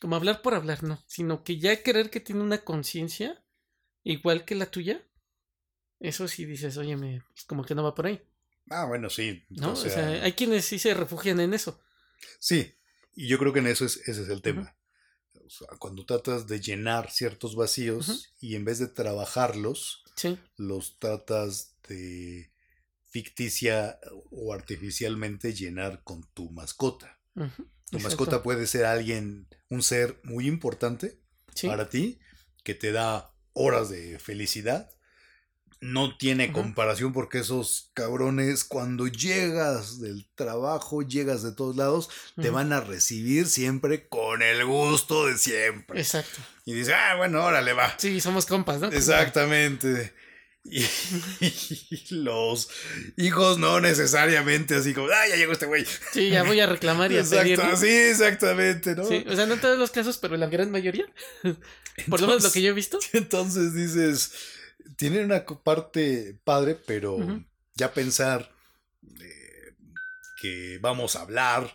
Como 0.00 0.14
hablar 0.14 0.42
por 0.42 0.54
hablar, 0.54 0.84
no, 0.84 1.02
sino 1.08 1.42
que 1.42 1.58
ya 1.58 1.82
querer 1.82 2.08
que 2.08 2.20
tiene 2.20 2.40
una 2.40 2.58
conciencia 2.58 3.44
igual 4.04 4.44
que 4.44 4.54
la 4.54 4.70
tuya, 4.70 5.04
eso 5.98 6.28
sí 6.28 6.44
dices, 6.44 6.76
oye, 6.76 6.96
me, 6.96 7.24
pues 7.32 7.44
como 7.46 7.64
que 7.64 7.74
no 7.74 7.82
va 7.82 7.96
por 7.96 8.06
ahí. 8.06 8.22
Ah, 8.70 8.84
bueno, 8.84 9.10
sí. 9.10 9.42
¿No? 9.48 9.72
O 9.72 9.76
sea, 9.76 10.22
hay 10.22 10.32
quienes 10.34 10.64
sí 10.64 10.78
se 10.78 10.94
refugian 10.94 11.40
en 11.40 11.52
eso. 11.52 11.80
Sí, 12.38 12.76
y 13.16 13.26
yo 13.26 13.38
creo 13.38 13.52
que 13.52 13.58
en 13.58 13.66
eso 13.66 13.84
es, 13.84 13.96
ese 14.08 14.22
es 14.22 14.28
el 14.28 14.40
tema. 14.40 14.76
cuando 15.80 16.06
tratas 16.06 16.46
de 16.46 16.60
llenar 16.60 17.10
ciertos 17.10 17.56
vacíos 17.56 18.32
y 18.38 18.54
en 18.54 18.64
vez 18.64 18.78
de 18.78 18.86
trabajarlos, 18.86 20.04
los 20.56 21.00
tratas 21.00 21.74
de 21.88 22.52
ficticia 23.10 23.98
o 24.30 24.54
artificialmente 24.54 25.52
llenar 25.52 26.02
con 26.04 26.22
tu 26.32 26.50
mascota. 26.50 27.20
Tu 27.90 27.98
mascota 27.98 28.42
puede 28.42 28.66
ser 28.66 28.84
alguien, 28.84 29.48
un 29.68 29.82
ser 29.82 30.20
muy 30.22 30.46
importante 30.46 31.20
para 31.62 31.88
ti, 31.88 32.20
que 32.62 32.74
te 32.74 32.92
da 32.92 33.34
horas 33.52 33.90
de 33.90 34.18
felicidad. 34.18 34.90
No 35.82 36.18
tiene 36.18 36.52
comparación 36.52 37.14
porque 37.14 37.38
esos 37.38 37.90
cabrones 37.94 38.64
cuando 38.64 39.06
llegas 39.06 39.98
del 39.98 40.28
trabajo, 40.34 41.00
llegas 41.00 41.42
de 41.42 41.52
todos 41.52 41.74
lados, 41.74 42.10
te 42.36 42.50
van 42.50 42.72
a 42.72 42.80
recibir 42.80 43.46
siempre 43.46 44.06
con 44.06 44.42
el 44.42 44.66
gusto 44.66 45.26
de 45.26 45.38
siempre. 45.38 45.98
Exacto. 45.98 46.38
Y 46.66 46.74
dices, 46.74 46.94
ah, 46.94 47.16
bueno, 47.16 47.42
órale, 47.42 47.72
va. 47.72 47.94
Sí, 47.98 48.20
somos 48.20 48.44
compas, 48.44 48.78
¿no? 48.78 48.88
Exactamente. 48.88 50.12
Y, 51.40 52.14
los 52.14 52.68
hijos 53.16 53.58
no 53.58 53.80
necesariamente 53.80 54.76
así 54.76 54.94
como, 54.94 55.08
ah, 55.08 55.28
ya 55.28 55.36
llegó 55.36 55.52
este 55.52 55.66
güey. 55.66 55.84
Sí, 56.12 56.30
ya 56.30 56.42
voy 56.42 56.60
a 56.60 56.66
reclamar 56.66 57.10
y 57.12 57.16
a 57.16 57.20
Exacto, 57.20 57.76
Sí, 57.76 57.88
exactamente, 57.88 58.94
¿no? 58.94 59.04
Sí, 59.04 59.24
o 59.28 59.34
sea, 59.34 59.46
no 59.46 59.54
en 59.54 59.60
todos 59.60 59.78
los 59.78 59.90
casos, 59.90 60.18
pero 60.18 60.34
en 60.34 60.40
la 60.40 60.48
gran 60.48 60.70
mayoría. 60.70 61.06
Por 62.08 62.20
lo 62.20 62.28
menos 62.28 62.42
lo 62.42 62.52
que 62.52 62.62
yo 62.62 62.70
he 62.70 62.74
visto. 62.74 62.98
Entonces 63.12 63.74
dices, 63.74 64.32
tienen 64.96 65.24
una 65.24 65.44
parte 65.44 66.38
padre, 66.44 66.76
pero 66.86 67.18
ya 67.74 67.92
pensar 67.92 68.52
eh, 69.20 69.74
que 70.40 70.78
vamos 70.80 71.16
a 71.16 71.22
hablar, 71.22 71.74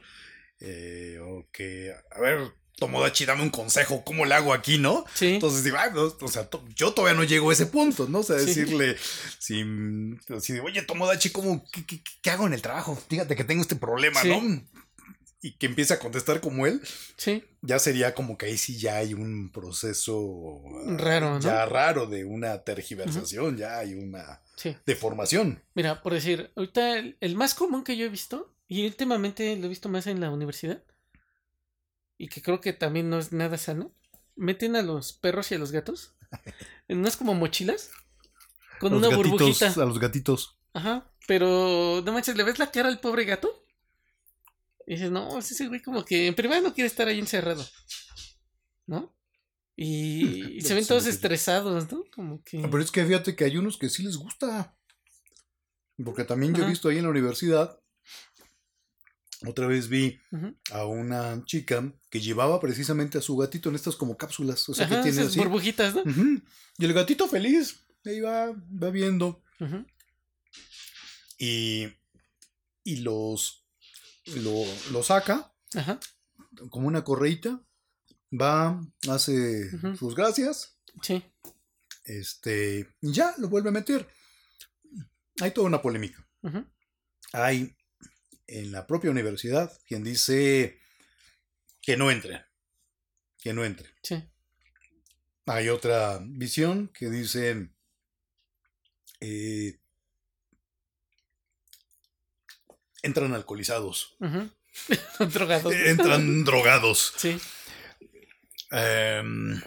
eh, 0.60 1.20
o 1.22 1.50
que, 1.52 1.94
a 2.12 2.20
ver, 2.20 2.54
Tomodachi, 2.78 3.26
dame 3.26 3.44
un 3.44 3.50
consejo, 3.50 4.04
¿cómo 4.04 4.26
le 4.26 4.36
hago 4.36 4.54
aquí, 4.54 4.78
no? 4.78 5.06
Sí. 5.14 5.36
Entonces 5.36 5.64
digo, 5.64 5.78
o 6.20 6.28
sea, 6.28 6.50
yo 6.76 6.94
todavía 6.94 7.18
no 7.18 7.24
llego 7.24 7.50
a 7.50 7.54
ese 7.54 7.68
punto, 7.68 8.08
¿no? 8.10 8.20
O 8.20 8.24
sea, 8.24 8.36
decirle, 8.36 8.98
si, 9.40 9.64
si, 10.42 10.60
oye, 10.60 10.82
Tomodachi, 10.82 11.30
¿cómo, 11.30 11.66
qué, 12.22 12.30
hago 12.30 12.48
en 12.48 12.54
el 12.54 12.62
trabajo? 12.62 13.02
Fíjate 13.08 13.36
que 13.36 13.46
tengo 13.46 13.62
este 13.62 13.78
problema, 13.78 14.22
¿no? 14.24 14.62
Y 15.42 15.52
que 15.52 15.68
empiece 15.68 15.94
a 15.94 16.00
contestar 16.00 16.42
como 16.42 16.66
él. 16.66 16.82
Sí. 17.18 17.44
Ya 17.62 17.80
sería 17.80 18.14
como 18.14 18.38
que 18.38 18.48
ahí 18.48 18.58
sí 18.58 18.78
ya 18.78 18.98
hay 18.98 19.14
un 19.14 19.52
proceso. 19.52 20.62
Raro, 20.98 21.36
¿no? 21.36 21.40
Ya 21.40 21.66
raro 21.68 22.08
de 22.08 22.26
una 22.26 22.64
tergiversación, 22.64 23.56
ya 23.56 23.78
hay 23.78 23.94
una 23.94 24.42
deformación. 24.86 25.64
Mira, 25.76 26.02
por 26.02 26.14
decir, 26.14 26.52
ahorita 26.56 26.98
el 26.98 27.36
más 27.36 27.54
común 27.54 27.84
que 27.84 27.96
yo 27.96 28.06
he 28.06 28.10
visto, 28.10 28.54
y 28.68 28.86
últimamente 28.86 29.56
lo 29.56 29.68
he 29.68 29.70
visto 29.70 29.88
más 29.88 30.08
en 30.08 30.20
la 30.20 30.32
universidad, 30.32 30.84
y 32.18 32.28
que 32.28 32.42
creo 32.42 32.62
que 32.62 32.74
también 32.74 33.10
no 33.10 33.20
es 33.20 33.32
nada 33.32 33.58
sano, 33.58 33.92
meten 34.36 34.76
a 34.76 34.82
los 34.82 35.14
perros 35.14 35.52
y 35.52 35.56
a 35.56 35.60
los 35.60 35.72
gatos 35.72 36.16
en 36.88 37.00
unas 37.00 37.18
como 37.18 37.34
mochilas 37.34 37.92
con 38.80 38.94
una 38.94 39.10
burbujita. 39.10 39.74
A 39.74 39.86
los 39.86 40.00
gatitos. 40.00 40.58
Ajá, 40.74 41.10
pero 41.28 42.02
no 42.06 42.12
manches, 42.12 42.36
¿le 42.36 42.44
ves 42.44 42.60
la 42.60 42.72
cara 42.72 42.90
al 42.90 43.00
pobre 43.00 43.26
gato? 43.26 43.64
Y 44.86 44.94
dices, 44.94 45.12
no, 45.12 45.40
ese 45.40 45.68
güey 45.68 45.82
como 45.82 46.06
que 46.06 46.28
en 46.28 46.36
primera 46.36 46.62
no 46.62 46.74
quiere 46.74 46.88
estar 46.88 47.08
ahí 47.08 47.20
encerrado. 47.20 47.66
¿No? 48.86 49.16
Y, 49.76 50.62
se 50.62 50.74
ven 50.76 50.86
todos 50.86 51.08
estresados, 51.08 51.92
¿no? 51.92 52.04
Como 52.14 52.44
que... 52.44 52.60
pero 52.60 52.82
es 52.82 52.92
que 52.92 53.04
fíjate 53.04 53.36
que 53.36 53.46
hay 53.46 53.58
unos 53.58 53.78
que 53.78 53.90
sí 53.90 54.04
les 54.04 54.18
gusta. 54.18 54.78
Porque 56.04 56.26
también 56.26 56.54
yo 56.54 56.64
he 56.64 56.68
visto 56.68 56.90
ahí 56.90 56.98
en 56.98 57.04
la 57.04 57.10
universidad 57.10 57.80
otra 59.48 59.68
vez 59.68 59.88
vi 59.88 60.20
a 60.72 60.86
una 60.86 61.44
chica 61.46 61.94
que 62.10 62.20
llevaba 62.20 62.60
precisamente 62.60 63.18
a 63.18 63.22
su 63.22 63.36
gatito 63.38 63.70
en 63.70 63.76
estas 63.76 63.96
como 63.96 64.18
cápsulas. 64.18 64.68
O 64.70 64.74
sea, 64.74 64.88
que 64.88 64.98
tiene 64.98 65.22
así. 65.22 65.40
burbujitas, 65.40 65.96
¿no? 65.96 66.04
Y 66.78 66.86
el 66.86 66.94
gatito 66.94 67.28
feliz. 67.28 67.80
Ahí 68.06 68.20
va, 68.22 68.52
va 68.52 68.90
viendo. 68.90 69.42
Y, 71.38 71.88
y 72.84 72.98
los 72.98 73.66
lo, 74.36 74.64
lo 74.92 75.04
saca. 75.04 75.54
Como 76.70 76.88
una 76.88 77.04
correita. 77.04 77.62
Va, 78.32 78.82
hace 79.10 79.70
sus 79.98 80.16
gracias. 80.16 80.78
Sí. 81.02 81.24
Este. 82.04 82.88
Y 83.02 83.12
ya, 83.12 83.34
lo 83.38 83.50
vuelve 83.50 83.70
a 83.70 83.74
meter. 83.74 84.08
Hay 85.42 85.52
toda 85.52 85.68
una 85.68 85.82
polémica. 85.82 86.26
Hay 87.34 87.75
en 88.48 88.72
la 88.72 88.88
propia 88.88 89.12
universidad 89.12 89.72
quien 89.88 90.04
dice 90.04 90.80
que 91.82 91.98
no 91.98 92.12
entre, 92.12 92.46
que 93.40 93.54
no 93.54 93.64
entre. 93.64 93.90
Sí. 94.04 94.24
Hay 95.46 95.70
otra 95.70 96.20
visión 96.22 96.90
que 96.90 97.10
dice 97.10 97.70
eh, 99.20 99.80
entran 103.04 103.34
alcoholizados. 103.34 104.18
drogados. 105.20 105.74
Entran 105.74 106.44
drogados. 106.46 107.14
Sí. 107.18 107.40
Em, 108.72 109.62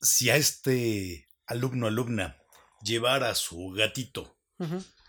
si 0.00 0.30
a 0.30 0.36
este 0.36 1.28
alumno 1.46 1.88
alumna 1.88 2.38
llevara 2.82 3.30
a 3.30 3.34
su 3.34 3.70
gatito 3.70 4.38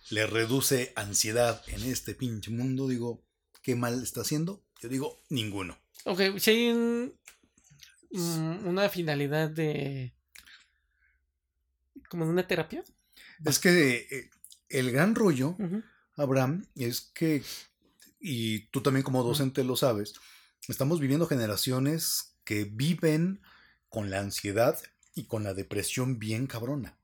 le 0.09 0.25
reduce 0.25 0.91
ansiedad 0.95 1.63
en 1.67 1.83
este 1.83 2.15
pinche 2.15 2.51
mundo, 2.51 2.87
digo, 2.87 3.23
¿qué 3.61 3.75
mal 3.75 4.01
está 4.01 4.21
haciendo? 4.21 4.63
Yo 4.81 4.89
digo, 4.89 5.21
ninguno. 5.29 5.77
Ok, 6.05 6.21
si 6.37 6.51
hay 6.51 6.73
mm, 6.73 8.67
una 8.67 8.89
finalidad 8.89 9.49
de... 9.49 10.13
como 12.09 12.25
de 12.25 12.31
una 12.31 12.47
terapia. 12.47 12.83
Es 13.45 13.59
que 13.59 14.07
eh, 14.09 14.29
el 14.69 14.91
gran 14.91 15.15
rollo, 15.15 15.55
Abraham, 16.15 16.65
es 16.75 17.11
que, 17.13 17.43
y 18.19 18.67
tú 18.67 18.81
también 18.81 19.03
como 19.03 19.23
docente 19.23 19.63
lo 19.63 19.75
sabes, 19.75 20.13
estamos 20.67 20.99
viviendo 20.99 21.27
generaciones 21.27 22.35
que 22.43 22.63
viven 22.63 23.41
con 23.89 24.09
la 24.09 24.19
ansiedad 24.19 24.79
y 25.13 25.25
con 25.25 25.43
la 25.43 25.53
depresión 25.53 26.19
bien 26.19 26.47
cabrona. 26.47 26.97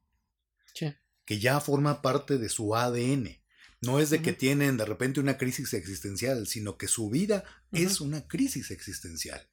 Sí 0.74 0.93
que 1.26 1.39
ya 1.39 1.59
forma 1.59 2.01
parte 2.01 2.38
de 2.38 2.49
su 2.49 2.76
ADN. 2.76 3.39
No 3.82 3.99
es 3.99 4.09
de 4.09 4.21
que 4.21 4.34
tienen 4.34 4.78
de 4.78 4.86
repente 4.86 5.19
una 5.19 5.38
crisis 5.38 5.73
existencial, 5.73 6.47
sino 6.47 6.78
que 6.78 6.88
su 6.88 7.09
vida 7.09 7.43
es 7.71 8.01
una 8.01 8.28
crisis 8.28 8.71
existencial. 8.71 9.47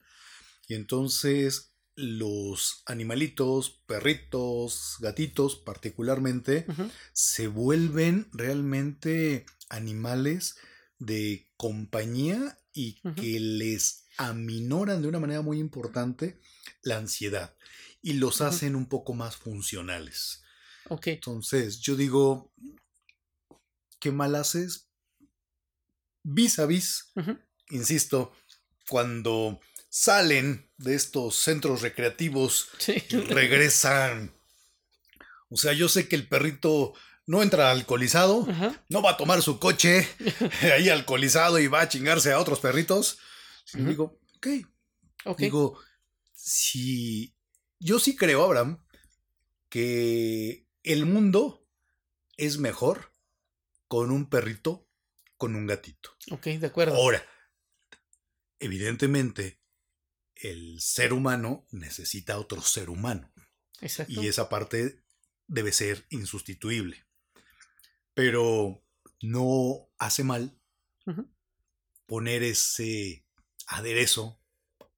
Y 0.69 0.75
entonces 0.75 1.73
los 1.95 2.83
animalitos, 2.87 3.83
perritos, 3.87 4.97
gatitos 5.01 5.57
particularmente, 5.57 6.67
se 7.13 7.47
vuelven 7.47 8.29
realmente 8.33 9.45
animales 9.69 10.57
de 10.99 11.51
compañía 11.57 12.59
y 12.73 13.01
que 13.15 13.39
les 13.41 14.07
aminoran 14.17 15.03
de 15.03 15.09
una 15.09 15.21
manera 15.21 15.43
muy 15.43 15.59
importante 15.59 16.41
la 16.83 16.97
ansiedad 16.97 17.55
y 18.01 18.15
los 18.15 18.41
hacen 18.41 18.77
un 18.77 18.87
poco 18.87 19.15
más 19.15 19.37
funcionales. 19.37 20.42
Entonces, 21.05 21.81
yo 21.81 21.97
digo, 21.97 22.53
¿qué 24.01 24.11
mal 24.11 24.35
haces? 24.35 24.89
Vis 26.25 26.59
a 26.59 26.67
vis, 26.67 27.13
insisto, 27.71 28.33
cuando 28.89 29.61
salen 29.89 30.71
de 30.79 30.95
estos 30.95 31.37
centros 31.37 31.83
recreativos, 31.83 32.69
regresan. 33.29 34.33
O 35.49 35.57
sea, 35.57 35.73
yo 35.73 35.89
sé 35.89 36.09
que 36.09 36.17
el 36.17 36.29
perrito 36.29 36.95
no 37.27 37.43
entra 37.43 37.71
alcoholizado, 37.71 38.47
no 38.89 39.03
va 39.03 39.13
a 39.13 39.17
tomar 39.17 39.43
su 39.43 39.59
coche 39.59 40.09
ahí 40.75 40.89
alcoholizado 40.89 41.59
y 41.59 41.67
va 41.67 41.83
a 41.83 41.89
chingarse 41.89 42.33
a 42.33 42.39
otros 42.39 42.61
perritos. 42.61 43.19
Y 43.75 43.83
digo, 43.83 44.19
ok. 44.37 44.47
Digo, 45.39 45.79
si 46.35 47.35
yo 47.79 47.99
sí 47.99 48.17
creo, 48.17 48.45
Abraham, 48.45 48.83
que 49.69 50.62
el 50.83 51.07
mundo 51.07 51.67
es 52.37 52.59
mejor 52.59 53.13
con 53.89 54.11
un 54.11 54.29
perrito, 54.29 54.89
con 55.37 55.55
un 55.55 55.67
gatito. 55.67 56.17
Ok, 56.31 56.47
de 56.47 56.67
acuerdo. 56.67 56.95
Ahora, 56.95 57.25
evidentemente, 58.59 59.61
el 60.35 60.81
ser 60.81 61.13
humano 61.13 61.67
necesita 61.71 62.39
otro 62.39 62.63
ser 62.63 62.91
humano. 62.91 63.33
Exacto. 63.81 64.13
Y 64.13 64.27
esa 64.27 64.49
parte 64.49 65.05
debe 65.47 65.73
ser 65.73 66.07
insustituible. 66.11 67.05
Pero 68.15 68.85
no 69.21 69.91
hace 69.99 70.25
mal 70.25 70.59
poner 72.07 72.43
ese 72.43 73.27
aderezo 73.67 74.41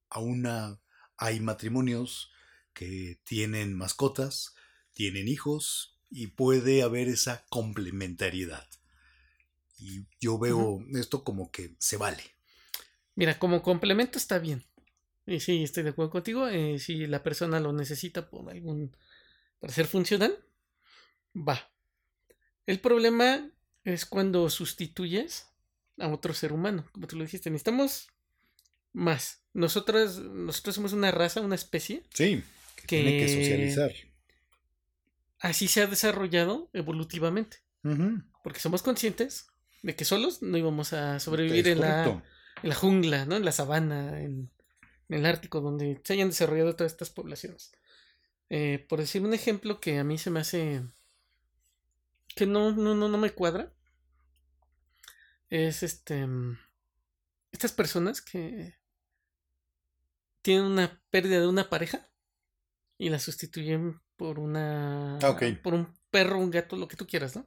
a 0.08 0.20
una... 0.20 0.80
Hay 1.16 1.38
matrimonios 1.38 2.32
que 2.72 3.20
tienen 3.22 3.72
mascotas, 3.72 4.53
tienen 4.94 5.28
hijos 5.28 5.98
y 6.10 6.28
puede 6.28 6.82
haber 6.82 7.08
esa 7.08 7.44
complementariedad. 7.50 8.66
Y 9.78 10.06
yo 10.20 10.38
veo 10.38 10.84
esto 10.94 11.24
como 11.24 11.50
que 11.50 11.74
se 11.78 11.96
vale. 11.96 12.22
Mira, 13.16 13.38
como 13.38 13.62
complemento 13.62 14.18
está 14.18 14.38
bien. 14.38 14.64
Y 15.26 15.40
sí, 15.40 15.62
estoy 15.62 15.82
de 15.82 15.90
acuerdo 15.90 16.10
contigo. 16.10 16.48
eh, 16.48 16.78
si 16.78 17.06
la 17.06 17.22
persona 17.22 17.60
lo 17.60 17.72
necesita 17.72 18.30
por 18.30 18.50
algún. 18.50 18.96
para 19.58 19.72
ser 19.72 19.86
funcional, 19.86 20.38
va. 21.36 21.70
El 22.66 22.80
problema 22.80 23.50
es 23.84 24.06
cuando 24.06 24.48
sustituyes 24.48 25.46
a 25.98 26.08
otro 26.08 26.34
ser 26.34 26.52
humano. 26.52 26.86
Como 26.92 27.06
tú 27.06 27.16
lo 27.16 27.24
dijiste, 27.24 27.50
necesitamos 27.50 28.08
más. 28.92 29.42
Nosotros, 29.52 30.18
nosotros 30.18 30.74
somos 30.74 30.92
una 30.92 31.10
raza, 31.10 31.40
una 31.40 31.54
especie 31.54 32.02
Sí, 32.12 32.42
que 32.76 32.86
tiene 32.86 33.18
que 33.18 33.28
socializar. 33.28 33.92
Así 35.44 35.68
se 35.68 35.82
ha 35.82 35.86
desarrollado 35.86 36.70
evolutivamente. 36.72 37.58
Porque 38.42 38.60
somos 38.60 38.82
conscientes 38.82 39.46
de 39.82 39.94
que 39.94 40.06
solos 40.06 40.40
no 40.40 40.56
íbamos 40.56 40.94
a 40.94 41.20
sobrevivir 41.20 41.68
en 41.68 41.80
la, 41.80 42.04
correcto. 42.04 42.22
en 42.62 42.68
la 42.70 42.74
jungla, 42.74 43.26
¿no? 43.26 43.36
En 43.36 43.44
la 43.44 43.52
sabana, 43.52 44.22
en, 44.22 44.50
en 45.10 45.18
el 45.18 45.26
Ártico, 45.26 45.60
donde 45.60 46.00
se 46.02 46.14
hayan 46.14 46.28
desarrollado 46.30 46.74
todas 46.74 46.92
estas 46.92 47.10
poblaciones. 47.10 47.72
Eh, 48.48 48.86
por 48.88 49.00
decir 49.00 49.22
un 49.22 49.34
ejemplo 49.34 49.80
que 49.80 49.98
a 49.98 50.04
mí 50.04 50.16
se 50.16 50.30
me 50.30 50.40
hace 50.40 50.82
que 52.34 52.46
no, 52.46 52.72
no, 52.72 52.94
no, 52.94 53.08
no 53.08 53.18
me 53.18 53.30
cuadra. 53.30 53.70
Es 55.50 55.82
este. 55.82 56.26
mm, 56.26 56.58
Estas 57.52 57.72
personas 57.72 58.22
que 58.22 58.74
tienen 60.40 60.64
una 60.64 61.02
pérdida 61.10 61.40
de 61.40 61.48
una 61.48 61.68
pareja 61.68 62.08
y 62.96 63.10
la 63.10 63.18
sustituyen 63.18 64.00
por 64.16 64.38
una. 64.38 65.18
Ah, 65.18 65.38
por 65.62 65.74
un 65.74 65.92
perro, 66.10 66.38
un 66.38 66.50
gato, 66.50 66.76
lo 66.76 66.88
que 66.88 66.96
tú 66.96 67.06
quieras, 67.06 67.34
¿no? 67.36 67.46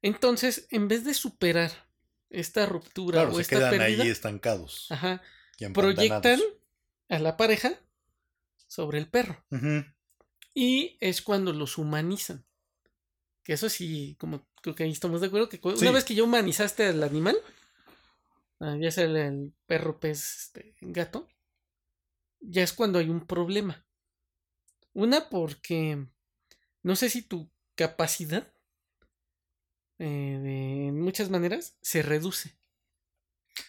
Entonces, 0.00 0.66
en 0.70 0.88
vez 0.88 1.04
de 1.04 1.14
superar 1.14 1.70
esta 2.30 2.66
ruptura 2.66 3.20
Claro, 3.20 3.32
o 3.32 3.36
se 3.36 3.42
esta 3.42 3.56
quedan 3.58 3.70
pérdida, 3.78 4.02
ahí 4.04 4.08
estancados. 4.10 4.86
ajá, 4.90 5.22
proyectan 5.74 6.40
a 7.08 7.18
la 7.18 7.36
pareja 7.36 7.78
sobre 8.66 8.98
el 8.98 9.08
perro. 9.08 9.44
Y 10.54 10.96
es 11.00 11.22
cuando 11.22 11.52
los 11.52 11.78
humanizan. 11.78 12.44
Que 13.44 13.54
eso 13.54 13.68
sí, 13.68 14.16
como 14.18 14.46
creo 14.62 14.74
que 14.74 14.84
ahí 14.84 14.92
estamos 14.92 15.20
de 15.20 15.26
acuerdo, 15.26 15.48
que 15.48 15.56
Sí. 15.58 15.82
una 15.82 15.90
vez 15.92 16.04
que 16.04 16.14
ya 16.14 16.22
humanizaste 16.22 16.86
al 16.86 17.02
animal, 17.02 17.36
ah, 18.60 18.76
ya 18.80 18.90
sea 18.90 19.04
el, 19.04 19.16
el 19.16 19.52
perro, 19.66 19.98
pez, 19.98 20.36
este, 20.44 20.74
gato, 20.80 21.28
ya 22.40 22.62
es 22.62 22.72
cuando 22.72 22.98
hay 22.98 23.08
un 23.08 23.26
problema. 23.26 23.84
Una 24.92 25.28
porque 25.28 26.06
no 26.82 26.96
sé 26.96 27.08
si 27.08 27.22
tu 27.22 27.50
capacidad 27.74 28.52
eh, 29.98 30.04
de, 30.42 30.86
en 30.88 31.00
muchas 31.00 31.30
maneras 31.30 31.76
se 31.80 32.02
reduce. 32.02 32.56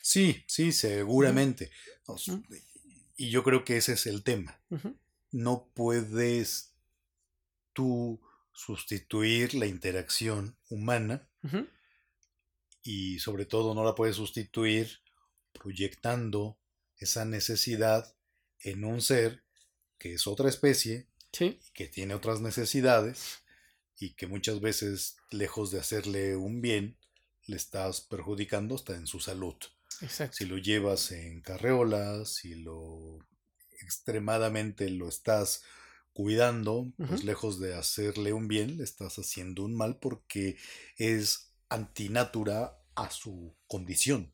Sí, 0.01 0.43
sí, 0.47 0.71
seguramente. 0.71 1.71
Y 3.15 3.30
yo 3.30 3.43
creo 3.43 3.63
que 3.63 3.78
ese 3.78 3.93
es 3.93 4.05
el 4.07 4.24
tema. 4.24 4.59
No 5.32 5.69
puedes 5.74 6.74
tú 7.74 8.21
sustituir 8.51 9.55
la 9.55 9.65
interacción 9.65 10.57
humana 10.69 11.28
y 12.82 13.19
sobre 13.19 13.45
todo 13.45 13.74
no 13.74 13.84
la 13.84 13.95
puedes 13.95 14.15
sustituir 14.15 14.99
proyectando 15.51 16.59
esa 16.97 17.26
necesidad 17.26 18.15
en 18.59 18.84
un 18.86 19.01
ser 19.01 19.43
que 19.97 20.13
es 20.13 20.28
otra 20.28 20.49
especie, 20.49 21.07
Sí, 21.34 21.59
que 21.73 21.88
tiene 21.88 22.13
otras 22.13 22.39
necesidades 22.39 23.43
y 23.99 24.11
que 24.11 24.27
muchas 24.27 24.61
veces, 24.61 25.17
lejos 25.31 25.71
de 25.71 25.79
hacerle 25.79 26.36
un 26.36 26.61
bien, 26.61 26.97
le 27.47 27.57
estás 27.57 28.01
perjudicando 28.01 28.75
hasta 28.75 28.95
en 28.95 29.07
su 29.07 29.19
salud. 29.19 29.55
exacto. 30.01 30.38
Si 30.38 30.45
lo 30.45 30.57
llevas 30.57 31.11
en 31.11 31.41
carreola, 31.41 32.23
si 32.25 32.55
lo 32.55 33.19
extremadamente 33.81 34.89
lo 34.89 35.09
estás 35.09 35.63
cuidando, 36.13 36.93
pues 36.97 37.23
lejos 37.23 37.59
de 37.59 37.73
hacerle 37.73 38.34
un 38.34 38.47
bien, 38.47 38.77
le 38.77 38.84
estás 38.84 39.17
haciendo 39.17 39.63
un 39.63 39.75
mal 39.75 39.97
porque 39.97 40.57
es 40.97 41.51
antinatura 41.69 42.77
a 42.95 43.09
su 43.09 43.55
condición 43.67 44.31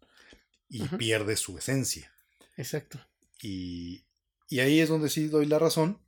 y 0.68 0.86
pierde 0.90 1.38
su 1.38 1.58
esencia. 1.58 2.14
Exacto. 2.58 3.00
Y, 3.42 4.04
y 4.50 4.60
ahí 4.60 4.82
es 4.82 4.90
donde 4.90 5.10
sí 5.10 5.28
doy 5.28 5.46
la 5.46 5.58
razón. 5.58 6.02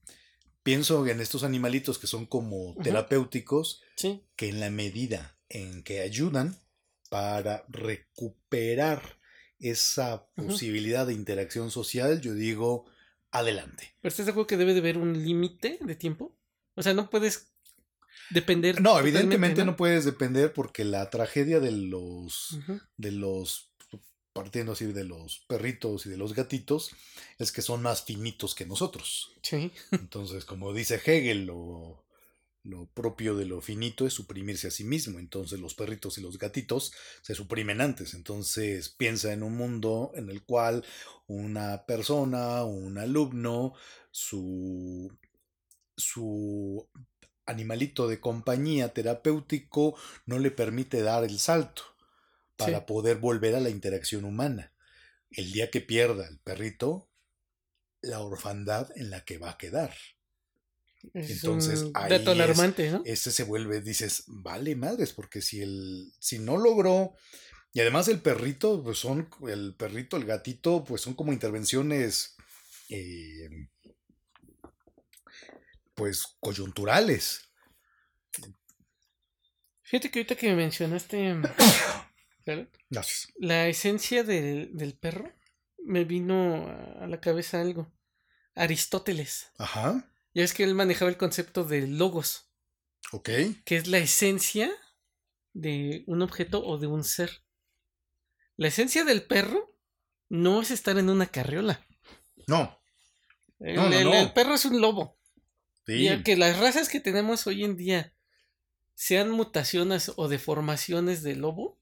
Pienso 0.63 1.07
en 1.07 1.19
estos 1.21 1.43
animalitos 1.43 1.97
que 1.97 2.07
son 2.07 2.25
como 2.25 2.75
terapéuticos, 2.83 3.81
Sí, 3.95 4.23
que 4.35 4.49
en 4.49 4.59
la 4.59 4.69
medida 4.69 5.37
en 5.49 5.83
que 5.83 6.01
ayudan 6.01 6.57
para 7.09 7.65
recuperar 7.67 9.19
esa 9.59 10.27
posibilidad 10.35 11.05
de 11.05 11.13
interacción 11.13 11.71
social, 11.71 12.21
yo 12.21 12.33
digo, 12.33 12.85
adelante. 13.31 13.95
¿Pero 14.01 14.09
estás 14.09 14.25
de 14.25 14.31
acuerdo 14.31 14.47
que 14.47 14.57
debe 14.57 14.73
de 14.73 14.79
haber 14.79 14.97
un 14.97 15.23
límite 15.23 15.77
de 15.81 15.95
tiempo? 15.95 16.35
O 16.75 16.83
sea, 16.83 16.93
no 16.93 17.09
puedes 17.09 17.51
depender. 18.29 18.81
No, 18.81 18.99
evidentemente 18.99 19.65
no 19.65 19.75
puedes 19.75 20.05
depender 20.05 20.53
porque 20.53 20.83
la 20.83 21.09
tragedia 21.09 21.59
de 21.59 21.71
los 21.71 22.59
de 22.97 23.11
los 23.11 23.70
partiendo 24.33 24.73
así 24.73 24.85
de 24.85 25.03
los 25.03 25.39
perritos 25.47 26.05
y 26.05 26.09
de 26.09 26.17
los 26.17 26.33
gatitos 26.33 26.91
es 27.37 27.51
que 27.51 27.61
son 27.61 27.81
más 27.81 28.03
finitos 28.03 28.55
que 28.55 28.65
nosotros. 28.65 29.33
Sí, 29.41 29.71
Entonces, 29.91 30.45
como 30.45 30.73
dice 30.73 31.01
Hegel, 31.03 31.45
lo, 31.45 32.03
lo 32.63 32.85
propio 32.87 33.35
de 33.35 33.45
lo 33.45 33.61
finito 33.61 34.05
es 34.05 34.13
suprimirse 34.13 34.67
a 34.67 34.71
sí 34.71 34.83
mismo. 34.83 35.19
Entonces, 35.19 35.59
los 35.59 35.73
perritos 35.73 36.17
y 36.17 36.21
los 36.21 36.37
gatitos 36.37 36.93
se 37.21 37.35
suprimen 37.35 37.81
antes. 37.81 38.13
Entonces, 38.13 38.89
piensa 38.89 39.33
en 39.33 39.43
un 39.43 39.57
mundo 39.57 40.11
en 40.15 40.29
el 40.29 40.43
cual 40.43 40.85
una 41.27 41.85
persona, 41.85 42.63
un 42.63 42.97
alumno, 42.97 43.73
su, 44.11 45.11
su 45.97 46.87
animalito 47.45 48.07
de 48.07 48.19
compañía 48.19 48.93
terapéutico 48.93 49.95
no 50.25 50.39
le 50.39 50.51
permite 50.51 51.01
dar 51.01 51.23
el 51.23 51.39
salto 51.39 51.90
para 52.65 52.79
Sí. 52.79 52.85
poder 52.87 53.17
volver 53.17 53.55
a 53.55 53.59
la 53.59 53.69
interacción 53.69 54.25
humana. 54.25 54.73
El 55.29 55.51
día 55.51 55.69
que 55.71 55.81
pierda 55.81 56.27
el 56.27 56.39
perrito, 56.39 57.09
la 58.01 58.19
orfandad 58.19 58.89
en 58.95 59.09
la 59.09 59.23
que 59.25 59.37
va 59.37 59.51
a 59.51 59.57
quedar. 59.57 59.93
es 61.13 61.31
Entonces, 61.31 61.81
un 61.81 61.91
ahí 61.95 62.11
dato 62.11 62.31
es- 62.31 62.39
alarmante, 62.39 62.91
¿no? 62.91 63.01
Ese 63.05 63.31
se 63.31 63.43
vuelve, 63.43 63.81
dices, 63.81 64.23
vale 64.27 64.75
madres, 64.75 65.13
porque 65.13 65.41
si 65.41 65.61
el, 65.61 66.11
si 66.19 66.37
no 66.37 66.57
logró, 66.57 67.15
y 67.73 67.79
además 67.79 68.07
el 68.07 68.19
perrito, 68.21 68.83
pues 68.83 68.99
son, 68.99 69.27
el 69.47 69.73
perrito, 69.75 70.17
el 70.17 70.25
gatito, 70.25 70.83
pues 70.83 71.01
son 71.01 71.13
como 71.15 71.33
intervenciones, 71.33 72.35
eh, 72.89 73.49
pues 75.95 76.23
coyunturales. 76.39 77.41
Fíjate 79.83 80.09
que 80.11 80.19
ahorita 80.19 80.35
que 80.35 80.49
me 80.49 80.55
mencionaste 80.55 81.35
claro, 82.43 82.67
Gracias. 82.89 83.31
la 83.37 83.67
esencia 83.67 84.23
del, 84.23 84.75
del 84.75 84.93
perro, 84.97 85.31
me 85.83 86.03
vino 86.05 86.67
a- 86.67 87.07
la 87.07 87.19
cabeza 87.19 87.61
algo. 87.61 87.91
Aristóteles. 88.55 89.47
Ajá, 89.57 90.07
Ya 90.33 90.43
es 90.43 90.53
que 90.53 90.63
él 90.63 90.75
manejaba 90.75 91.09
el 91.09 91.17
concepto 91.17 91.63
de 91.63 91.87
logos, 91.87 92.49
ok. 93.11 93.29
que 93.65 93.75
es 93.77 93.87
la 93.87 93.97
esencia 93.97 94.71
de 95.53 96.03
un 96.07 96.21
objeto 96.21 96.63
o 96.65 96.77
de 96.77 96.87
un 96.87 97.03
ser. 97.03 97.43
La 98.57 98.67
esencia 98.67 99.03
del 99.03 99.23
perro 99.23 99.75
no 100.29 100.61
es 100.61 100.71
estar 100.71 100.97
en 100.97 101.09
una 101.09 101.25
carriola. 101.27 101.85
No, 102.47 102.77
El, 103.59 103.75
No, 103.75 103.89
no, 103.89 103.97
el- 103.97 104.05
no. 104.05 104.13
el 104.15 104.31
perro 104.33 104.55
es 104.55 104.65
un 104.65 104.79
lobo. 104.81 105.17
sí, 105.85 105.93
Y 105.93 106.07
aunque 106.09 106.35
las 106.37 106.57
razas 106.59 106.89
que 106.89 106.99
tenemos 106.99 107.45
hoy 107.47 107.63
en 107.63 107.75
día 107.77 108.13
sean 108.95 109.29
mutaciones 109.31 110.11
o 110.15 110.27
deformaciones 110.27 111.23
de 111.23 111.35
lobo, 111.35 111.80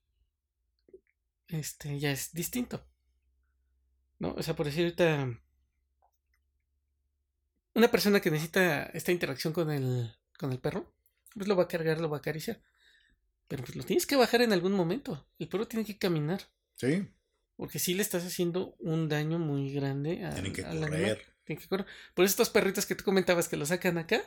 este 1.50 2.00
ya 2.00 2.12
es 2.12 2.34
distinto. 2.34 2.86
¿No? 4.20 4.34
O 4.34 4.44
sea, 4.44 4.56
por 4.56 4.66
decir 4.66 4.84
ahorita. 4.84 5.40
Una 7.74 7.92
persona 7.92 8.20
que 8.20 8.32
necesita 8.32 8.84
esta 8.84 9.12
interacción 9.12 9.54
con 9.54 9.72
el, 9.72 10.14
con 10.38 10.52
el 10.52 10.60
perro, 10.60 10.94
pues 11.34 11.48
lo 11.48 11.56
va 11.56 11.64
a 11.64 11.68
cargar, 11.68 12.02
lo 12.02 12.10
va 12.10 12.18
a 12.18 12.20
acariciar. 12.20 12.62
Pero 13.48 13.64
pues 13.64 13.76
lo 13.76 13.84
tienes 13.84 14.06
que 14.06 14.16
bajar 14.16 14.42
en 14.42 14.54
algún 14.54 14.74
momento. 14.74 15.28
El 15.40 15.48
perro 15.48 15.68
tiene 15.68 15.86
que 15.86 15.98
caminar. 15.98 16.42
Sí. 16.76 17.08
Porque 17.56 17.80
si 17.80 17.94
le 17.94 18.02
estás 18.02 18.26
haciendo 18.26 18.76
un 18.80 19.10
daño 19.10 19.40
muy 19.40 19.74
grande 19.74 20.26
a, 20.26 20.34
Tienen 20.34 20.54
que 20.54 20.64
correr. 20.64 21.26
Tienen 21.44 21.62
que 21.62 21.68
correr. 21.68 21.86
Por 22.14 22.26
eso 22.26 22.34
estos 22.34 22.50
perritos 22.50 22.86
que 22.86 22.96
tú 22.96 23.04
comentabas 23.04 23.48
que 23.48 23.58
lo 23.58 23.66
sacan 23.66 23.98
acá, 23.98 24.22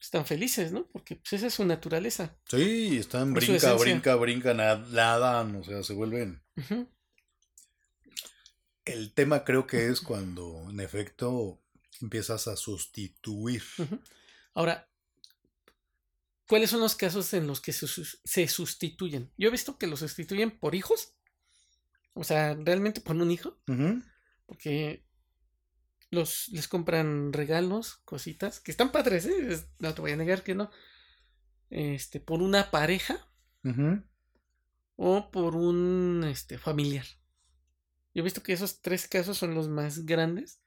están 0.00 0.24
felices, 0.26 0.72
¿no? 0.72 0.86
Porque 0.88 1.16
pues, 1.16 1.32
esa 1.34 1.46
es 1.48 1.54
su 1.54 1.64
naturaleza. 1.64 2.36
Sí, 2.48 2.96
están 2.98 3.34
Por 3.34 3.44
brinca, 3.44 3.74
brinca, 3.74 4.14
brinca, 4.16 4.54
na- 4.54 4.76
nadan, 4.76 5.56
o 5.56 5.64
sea, 5.64 5.82
se 5.82 5.92
vuelven. 5.92 6.42
El 8.84 9.12
tema 9.12 9.44
creo 9.44 9.66
que 9.66 9.88
es 9.88 10.00
cuando 10.00 10.66
en 10.70 10.80
efecto 10.80 11.60
empiezas 12.00 12.48
a 12.48 12.56
sustituir. 12.56 13.62
Ahora, 14.54 14.88
¿cuáles 16.46 16.70
son 16.70 16.80
los 16.80 16.94
casos 16.94 17.34
en 17.34 17.46
los 17.46 17.60
que 17.60 17.72
se, 17.72 17.86
sus- 17.86 18.20
se 18.24 18.48
sustituyen? 18.48 19.30
Yo 19.36 19.48
he 19.48 19.52
visto 19.52 19.78
que 19.78 19.86
los 19.86 20.00
sustituyen 20.00 20.58
por 20.58 20.74
hijos. 20.74 21.12
O 22.14 22.24
sea, 22.24 22.54
realmente 22.54 23.00
por 23.00 23.14
un 23.16 23.30
hijo. 23.30 23.58
Porque 24.46 25.04
los, 26.10 26.48
les 26.48 26.68
compran 26.68 27.32
regalos, 27.32 27.96
cositas, 28.04 28.60
que 28.60 28.70
están 28.70 28.92
padres, 28.92 29.26
¿eh? 29.26 29.66
No 29.78 29.94
te 29.94 30.00
voy 30.00 30.12
a 30.12 30.16
negar 30.16 30.42
que 30.42 30.54
no. 30.54 30.70
Este, 31.70 32.20
por 32.20 32.40
una 32.40 32.70
pareja 32.70 33.28
Ujú. 33.62 34.02
o 34.96 35.30
por 35.30 35.54
un 35.54 36.24
este, 36.24 36.56
familiar. 36.58 37.04
Yo 38.14 38.20
he 38.20 38.24
visto 38.24 38.42
que 38.42 38.54
esos 38.54 38.80
tres 38.80 39.06
casos 39.06 39.36
son 39.36 39.54
los 39.54 39.68
más 39.68 40.06
grandes 40.06 40.62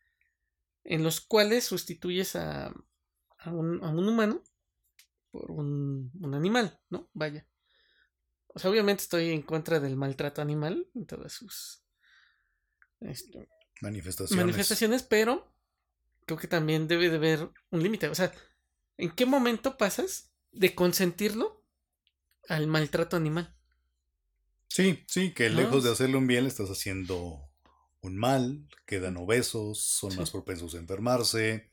en 0.84 1.04
los 1.04 1.22
cuales 1.22 1.66
sustituyes 1.66 2.36
a, 2.36 2.68
a, 3.40 3.52
un, 3.52 3.84
a 3.84 3.90
un 3.90 4.08
humano 4.08 4.44
por 5.32 5.52
un, 5.52 6.12
un 6.22 6.34
animal, 6.36 6.80
¿no? 6.90 7.10
Vaya. 7.14 7.48
O 8.48 8.60
sea, 8.60 8.70
obviamente 8.70 9.04
estoy 9.04 9.32
en 9.32 9.42
contra 9.42 9.80
del 9.80 9.96
maltrato 9.96 10.42
animal 10.42 10.88
en 10.94 11.06
todas 11.06 11.34
sus 11.34 11.84
este, 13.00 13.50
Manifestaciones. 13.82 14.46
manifestaciones, 14.46 15.04
pero 15.04 15.54
creo 16.26 16.38
que 16.40 16.48
también 16.48 16.88
debe 16.88 17.10
de 17.10 17.16
haber 17.18 17.50
un 17.72 17.84
límite. 17.84 18.08
O 18.10 18.16
sea, 18.16 18.32
¿en 18.98 19.12
qué 19.12 19.26
momento 19.26 19.78
pasas 19.78 20.32
de 20.52 20.74
consentirlo 20.76 21.66
al 22.48 22.68
maltrato 22.68 23.18
animal? 23.18 23.56
Sí, 24.68 25.04
sí, 25.08 25.34
que 25.34 25.50
¿No? 25.50 25.58
lejos 25.58 25.84
de 25.84 25.92
hacerle 25.92 26.18
un 26.18 26.28
bien 26.28 26.44
le 26.44 26.50
estás 26.50 26.70
haciendo 26.70 27.50
un 28.02 28.18
mal, 28.18 28.68
quedan 28.86 29.18
obesos, 29.18 29.84
son 29.84 30.12
Sí. 30.12 30.18
más 30.18 30.32
propensos 30.32 30.74
a 30.76 30.78
enfermarse, 30.78 31.70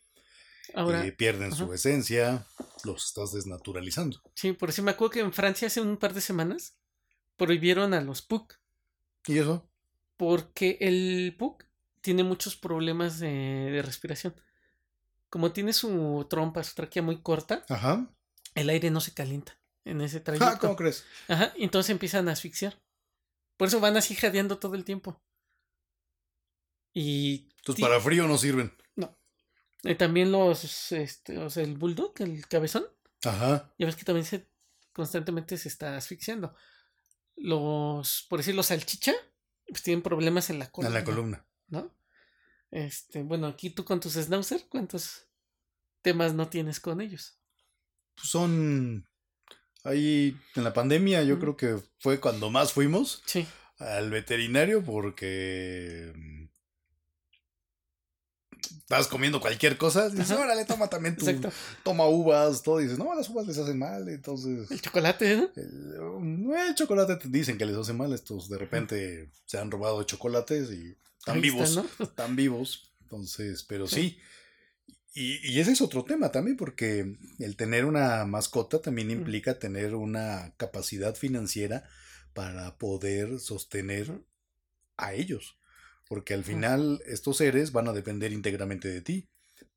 Ahora, 0.74 1.06
eh, 1.06 1.12
pierden 1.12 1.54
su 1.54 1.72
esencia, 1.72 2.44
los 2.84 3.06
estás 3.06 3.32
desnaturalizando. 3.32 4.20
sí, 4.34 4.52
por 4.52 4.68
eso 4.70 4.82
me 4.82 4.90
acuerdo 4.90 5.12
que 5.12 5.20
en 5.20 5.32
Francia 5.32 5.68
hace 5.68 5.80
un 5.80 5.96
par 5.96 6.12
de 6.12 6.20
semanas 6.20 6.76
prohibieron 7.36 7.94
a 7.94 8.00
los 8.00 8.20
PUC 8.22 8.58
¿Y 9.26 9.38
eso? 9.38 9.70
porque 10.16 10.76
el 10.80 11.34
PUC 11.38 11.64
tiene 12.08 12.24
muchos 12.24 12.56
problemas 12.56 13.18
de, 13.18 13.28
de 13.28 13.82
respiración. 13.82 14.34
Como 15.28 15.52
tiene 15.52 15.74
su 15.74 16.26
trompa, 16.30 16.64
su 16.64 16.74
tráquea 16.74 17.02
muy 17.02 17.20
corta, 17.20 17.66
Ajá. 17.68 18.10
el 18.54 18.70
aire 18.70 18.90
no 18.90 19.02
se 19.02 19.12
calienta 19.12 19.58
en 19.84 20.00
ese 20.00 20.16
Ah, 20.16 20.24
trayecto. 20.24 20.58
¿cómo 20.58 20.74
crees? 20.76 21.04
Ajá, 21.28 21.52
entonces 21.58 21.90
empiezan 21.90 22.26
a 22.30 22.32
asfixiar. 22.32 22.80
Por 23.58 23.68
eso 23.68 23.78
van 23.78 23.98
así 23.98 24.14
jadeando 24.14 24.58
todo 24.58 24.74
el 24.74 24.84
tiempo. 24.84 25.20
Y 26.94 27.50
Entonces 27.58 27.82
para 27.84 28.00
frío 28.00 28.26
no 28.26 28.38
sirven. 28.38 28.72
eh, 29.84 29.94
también 29.94 30.32
los, 30.32 30.90
este, 30.92 31.36
o 31.36 31.50
sea, 31.50 31.62
el 31.62 31.76
bulldog, 31.76 32.14
el 32.20 32.48
cabezón, 32.48 32.86
Ajá. 33.22 33.74
ya 33.78 33.84
ves 33.84 33.96
que 33.96 34.04
también 34.04 34.24
se 34.24 34.48
constantemente 34.94 35.58
se 35.58 35.68
está 35.68 35.94
asfixiando. 35.98 36.54
Los, 37.36 38.24
por 38.30 38.38
decir, 38.38 38.54
los 38.54 38.66
salchicha, 38.66 39.12
pues 39.68 39.82
tienen 39.82 40.02
problemas 40.02 40.48
en 40.48 40.58
la 40.58 40.64
En 40.64 40.70
columna. 40.70 40.98
la 40.98 41.04
columna. 41.04 41.44
¿No? 41.68 41.94
Este, 42.70 43.22
bueno, 43.22 43.46
aquí 43.46 43.70
tú 43.70 43.84
con 43.84 44.00
tus 44.00 44.14
schnauzer, 44.14 44.66
¿cuántos 44.68 45.26
temas 46.02 46.34
no 46.34 46.48
tienes 46.48 46.80
con 46.80 47.00
ellos? 47.00 47.38
Pues 48.14 48.28
son. 48.28 49.06
Ahí 49.84 50.36
en 50.56 50.64
la 50.64 50.72
pandemia 50.74 51.22
yo 51.22 51.38
creo 51.38 51.56
que 51.56 51.78
fue 51.98 52.20
cuando 52.20 52.50
más 52.50 52.72
fuimos 52.72 53.22
Sí. 53.26 53.46
al 53.78 54.10
veterinario 54.10 54.82
porque 54.84 56.12
mm, 56.14 56.44
estás 58.80 59.06
comiendo 59.06 59.40
cualquier 59.40 59.78
cosa, 59.78 60.10
dices, 60.10 60.30
Ajá. 60.32 60.42
órale, 60.42 60.64
toma 60.64 60.88
también 60.88 61.16
tu, 61.16 61.26
Exacto. 61.28 61.56
toma 61.84 62.06
uvas, 62.08 62.62
todo, 62.62 62.80
y 62.80 62.84
dices, 62.84 62.98
no, 62.98 63.14
las 63.14 63.28
uvas 63.30 63.46
les 63.46 63.56
hacen 63.58 63.78
mal, 63.78 64.08
entonces 64.08 64.70
El 64.70 64.80
chocolate, 64.82 65.36
¿no? 65.36 65.50
el, 65.56 66.50
el 66.68 66.74
chocolate 66.74 67.16
te 67.16 67.28
dicen 67.28 67.56
que 67.56 67.64
les 67.66 67.76
hace 67.76 67.92
mal, 67.92 68.12
estos 68.12 68.48
de 68.48 68.58
repente 68.58 69.30
se 69.46 69.58
han 69.58 69.70
robado 69.70 70.02
chocolates 70.02 70.70
y 70.72 70.96
están 71.28 71.40
vivos, 71.40 71.68
está, 71.70 71.82
¿no? 71.82 71.88
están 72.04 72.36
vivos, 72.36 72.92
entonces, 73.02 73.64
pero 73.64 73.86
Sí. 73.86 74.18
Y, 75.14 75.38
y 75.52 75.58
ese 75.58 75.72
es 75.72 75.80
otro 75.80 76.04
tema 76.04 76.30
también, 76.30 76.56
porque 76.56 77.16
el 77.38 77.56
tener 77.56 77.84
una 77.86 78.24
mascota 78.24 78.80
también 78.80 79.08
Ujú. 79.08 79.18
implica 79.18 79.58
tener 79.58 79.94
una 79.94 80.54
capacidad 80.56 81.14
financiera 81.16 81.88
para 82.34 82.76
poder 82.78 83.40
sostener 83.40 84.22
a 84.96 85.14
ellos. 85.14 85.58
Porque 86.08 86.34
al 86.34 86.44
final 86.44 87.02
estos 87.06 87.38
seres 87.38 87.72
van 87.72 87.88
a 87.88 87.92
depender 87.92 88.32
íntegramente 88.32 88.88
de 88.88 89.00
ti. 89.02 89.28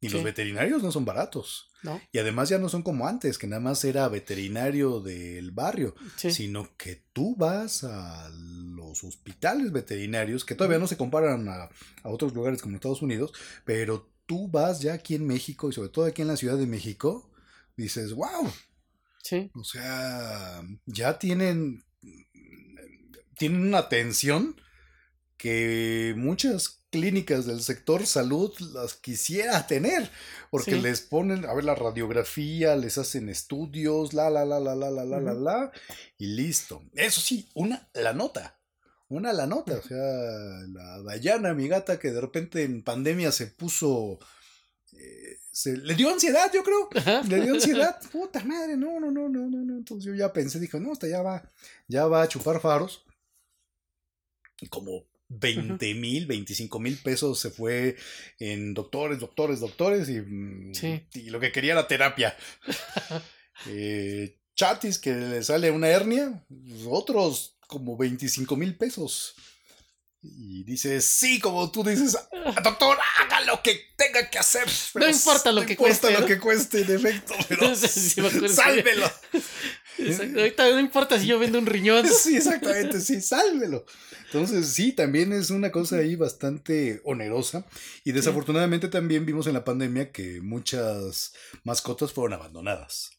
Y 0.03 0.09
los 0.09 0.23
veterinarios 0.23 0.81
no 0.83 0.91
son 0.91 1.05
baratos. 1.05 1.67
¿No? 1.83 1.99
Y 2.11 2.17
además 2.19 2.49
ya 2.49 2.57
no 2.59 2.69
son 2.69 2.83
como 2.83 3.07
antes, 3.07 3.37
que 3.39 3.47
nada 3.47 3.59
más 3.59 3.83
era 3.85 4.07
veterinario 4.07 4.99
del 4.99 5.51
barrio, 5.51 5.95
Sí. 6.15 6.31
sino 6.31 6.75
que 6.77 7.03
tú 7.13 7.35
vas 7.35 7.83
a 7.83 8.29
los 8.29 9.03
hospitales 9.03 9.71
veterinarios, 9.71 10.43
que 10.45 10.53
todavía 10.55 10.77
no 10.79 10.85
se 10.87 10.97
comparan 10.97 11.47
a, 11.49 11.69
a 12.03 12.09
otros 12.09 12.33
lugares 12.33 12.61
como 12.61 12.75
Estados 12.75 13.01
Unidos, 13.01 13.31
pero 13.65 14.11
tú 14.27 14.47
vas 14.47 14.81
ya 14.81 14.93
aquí 14.93 15.15
en 15.15 15.25
México 15.25 15.69
y 15.69 15.73
sobre 15.73 15.89
todo 15.89 16.05
aquí 16.05 16.21
en 16.21 16.27
la 16.27 16.37
Ciudad 16.37 16.57
de 16.57 16.67
México, 16.67 17.31
dices, 17.77 18.13
wow, 18.13 18.51
Sí. 19.23 19.49
o 19.55 19.63
sea, 19.63 20.61
ya 20.85 21.17
tienen, 21.19 21.83
tienen 23.37 23.61
una 23.67 23.79
atención 23.79 24.55
que 25.37 26.13
muchas 26.17 26.80
clínicas 26.91 27.45
del 27.45 27.61
sector 27.61 28.05
salud 28.05 28.53
las 28.73 28.93
quisiera 28.93 29.65
tener, 29.65 30.11
porque 30.51 30.75
les 30.75 31.01
ponen, 31.01 31.45
a 31.45 31.53
ver, 31.53 31.63
la 31.63 31.73
radiografía, 31.73 32.75
les 32.75 32.97
hacen 32.97 33.29
estudios, 33.29 34.13
la, 34.13 34.29
la, 34.29 34.45
la, 34.45 34.59
la, 34.59 34.75
la, 34.75 34.91
la, 34.91 35.05
la, 35.05 35.33
la, 35.33 35.71
y 36.17 36.27
listo. 36.27 36.83
Eso 36.93 37.21
sí, 37.21 37.49
una, 37.55 37.89
la 37.93 38.13
nota, 38.13 38.59
una, 39.07 39.33
la 39.33 39.47
nota, 39.47 39.77
o 39.77 39.81
sea, 39.81 39.97
la 39.97 41.01
Dayana, 41.01 41.53
mi 41.53 41.67
gata, 41.67 41.97
que 41.97 42.11
de 42.11 42.21
repente 42.21 42.63
en 42.63 42.83
pandemia 42.83 43.31
se 43.31 43.47
puso... 43.47 44.19
Eh, 44.93 45.39
se, 45.51 45.75
le 45.75 45.95
dio 45.95 46.09
ansiedad, 46.09 46.51
yo 46.53 46.63
creo. 46.63 46.89
Le 47.27 47.41
dio 47.41 47.53
ansiedad. 47.53 47.99
Puta 48.11 48.43
madre, 48.43 48.77
no, 48.77 48.99
no, 48.99 49.11
no, 49.11 49.27
no, 49.27 49.49
no, 49.49 49.65
no. 49.65 49.77
Entonces 49.77 50.05
yo 50.05 50.13
ya 50.13 50.31
pensé, 50.31 50.59
dije, 50.59 50.79
no, 50.79 50.93
hasta 50.93 51.07
ya 51.07 51.21
va, 51.21 51.43
ya 51.87 52.07
va 52.07 52.21
a 52.21 52.27
chupar 52.27 52.61
faros. 52.61 53.05
Y 54.61 54.67
como 54.67 55.10
20 55.33 55.93
mil, 55.95 56.25
25 56.27 56.79
mil 56.79 56.97
pesos 56.97 57.39
se 57.39 57.51
fue 57.51 57.95
en 58.39 58.73
doctores, 58.73 59.19
doctores, 59.19 59.59
doctores 59.61 60.09
y, 60.09 60.19
mm, 60.19 60.73
Sí. 60.73 61.05
y 61.13 61.29
lo 61.29 61.39
que 61.39 61.51
quería 61.51 61.73
era 61.73 61.87
terapia. 61.87 62.35
Eh, 63.67 64.39
chatis 64.55 64.97
que 64.97 65.13
le 65.13 65.43
sale 65.43 65.69
una 65.69 65.87
hernia, 65.87 66.43
otros 66.87 67.57
como 67.67 67.95
25 67.95 68.55
mil 68.55 68.75
pesos. 68.75 69.35
Y 70.23 70.63
dices, 70.63 71.05
sí, 71.05 71.39
como 71.39 71.71
tú 71.71 71.83
dices, 71.83 72.15
"Ah, 72.55 72.61
doctor, 72.63 72.97
haga 73.19 73.41
lo 73.41 73.61
que 73.61 73.79
tenga 73.97 74.29
que 74.31 74.39
hacer. 74.39 74.65
pero 74.93 75.09
importa 75.09 75.51
lo 75.51 75.61
no 75.61 75.67
que 75.67 75.73
importa 75.73 75.99
cueste, 76.01 76.11
lo 76.13 76.19
¿no? 76.21 76.25
que 76.25 76.39
cueste, 76.39 76.81
en 76.81 76.91
efecto, 76.95 77.33
pero 77.49 77.75
Sí, 77.75 78.19
sálvelo. 78.49 79.11
Ahorita 79.99 80.69
no 80.69 80.79
importa 80.79 81.19
si 81.19 81.27
yo 81.27 81.39
vendo 81.39 81.59
un 81.59 81.65
riñón. 81.65 82.05
Sí, 82.21 82.37
exactamente, 82.37 82.99
sí, 83.01 83.21
sálvelo. 83.21 83.85
Entonces, 84.25 84.67
sí, 84.67 84.93
también 84.93 85.33
es 85.33 85.49
una 85.49 85.71
cosa 85.71 85.97
ahí 85.97 86.15
bastante 86.15 87.01
onerosa. 87.03 87.65
Y 88.03 88.11
desafortunadamente 88.11 88.87
también 88.87 89.25
vimos 89.25 89.47
en 89.47 89.53
la 89.53 89.65
pandemia 89.65 90.11
que 90.11 90.41
muchas 90.41 91.33
mascotas 91.63 92.13
fueron 92.13 92.33
abandonadas. 92.33 93.11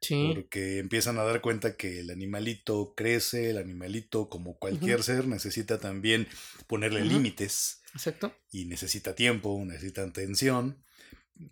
Sí. 0.00 0.32
Porque 0.34 0.78
empiezan 0.78 1.18
a 1.18 1.24
dar 1.24 1.40
cuenta 1.40 1.76
que 1.76 2.00
el 2.00 2.10
animalito 2.10 2.94
crece, 2.96 3.50
el 3.50 3.58
animalito, 3.58 4.28
como 4.28 4.58
cualquier 4.58 5.02
ser, 5.02 5.26
necesita 5.26 5.78
también 5.78 6.26
ponerle 6.66 7.04
límites 7.04 7.82
Exacto. 7.94 8.34
y 8.50 8.64
necesita 8.64 9.14
tiempo, 9.14 9.62
necesita 9.64 10.02
atención. 10.02 10.82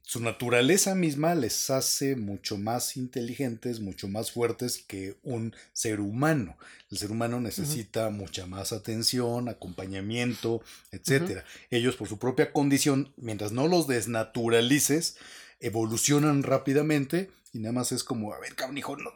Su 0.03 0.21
naturaleza 0.21 0.95
misma 0.95 1.35
les 1.35 1.71
hace 1.71 2.17
mucho 2.17 2.59
más 2.59 2.97
inteligentes, 2.97 3.81
mucho 3.81 4.09
más 4.09 4.33
fuertes 4.33 4.79
que 4.79 5.17
un 5.23 5.55
ser 5.73 6.01
humano. 6.01 6.57
El 6.91 6.99
ser 6.99 7.11
humano 7.11 7.41
necesita 7.41 8.11
mucha 8.11 8.47
más 8.47 8.73
atención, 8.73 9.49
acompañamiento, 9.49 10.63
etcétera. 10.91 11.45
Ellos 11.71 11.97
por 11.97 12.09
su 12.09 12.19
propia 12.19 12.53
condición, 12.53 13.13
mientras 13.17 13.53
no 13.53 13.67
los 13.67 13.87
desnaturalices, 13.87 15.17
evolucionan 15.61 16.43
rápidamente 16.43 17.31
y 17.53 17.61
nada 17.61 17.73
más 17.73 17.93
es 17.93 18.05
como, 18.05 18.33
a 18.35 18.39
ver, 18.39 18.55
cabrón, 18.55 18.79
hijo, 18.79 18.97
no, 18.97 19.11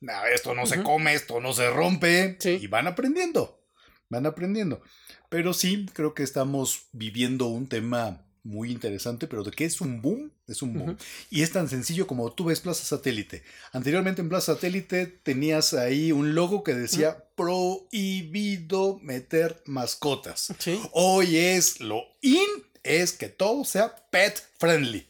no, 0.00 0.12
esto 0.34 0.54
no 0.54 0.66
se 0.66 0.82
come, 0.82 1.14
esto 1.14 1.40
no 1.40 1.52
se 1.52 1.70
rompe. 1.70 2.36
Sí. 2.38 2.58
Y 2.60 2.66
van 2.66 2.86
aprendiendo, 2.86 3.62
van 4.10 4.26
aprendiendo. 4.26 4.82
Pero 5.28 5.54
sí, 5.54 5.86
creo 5.92 6.14
que 6.14 6.22
estamos 6.22 6.88
viviendo 6.92 7.46
un 7.46 7.68
tema 7.68 8.24
muy 8.44 8.70
interesante, 8.70 9.26
pero 9.26 9.42
de 9.42 9.50
qué 9.50 9.64
es 9.64 9.80
un 9.80 10.02
boom, 10.02 10.30
es 10.46 10.60
un 10.60 10.74
boom. 10.74 10.98
Y 11.30 11.42
es 11.42 11.50
tan 11.50 11.68
sencillo 11.68 12.06
como 12.06 12.30
tú 12.32 12.44
ves 12.44 12.60
Plaza 12.60 12.84
Satélite. 12.84 13.42
Anteriormente 13.72 14.20
en 14.20 14.28
Plaza 14.28 14.54
Satélite 14.54 15.06
tenías 15.06 15.72
ahí 15.72 16.12
un 16.12 16.34
logo 16.34 16.62
que 16.62 16.74
decía 16.74 17.24
prohibido 17.36 18.98
meter 19.02 19.62
mascotas. 19.64 20.52
Sí, 20.58 20.78
Hoy 20.92 21.36
es 21.38 21.80
lo 21.80 22.02
in, 22.20 22.38
es 22.82 23.12
que 23.12 23.30
todo 23.30 23.64
sea 23.64 23.96
pet 24.10 24.40
friendly. 24.58 25.08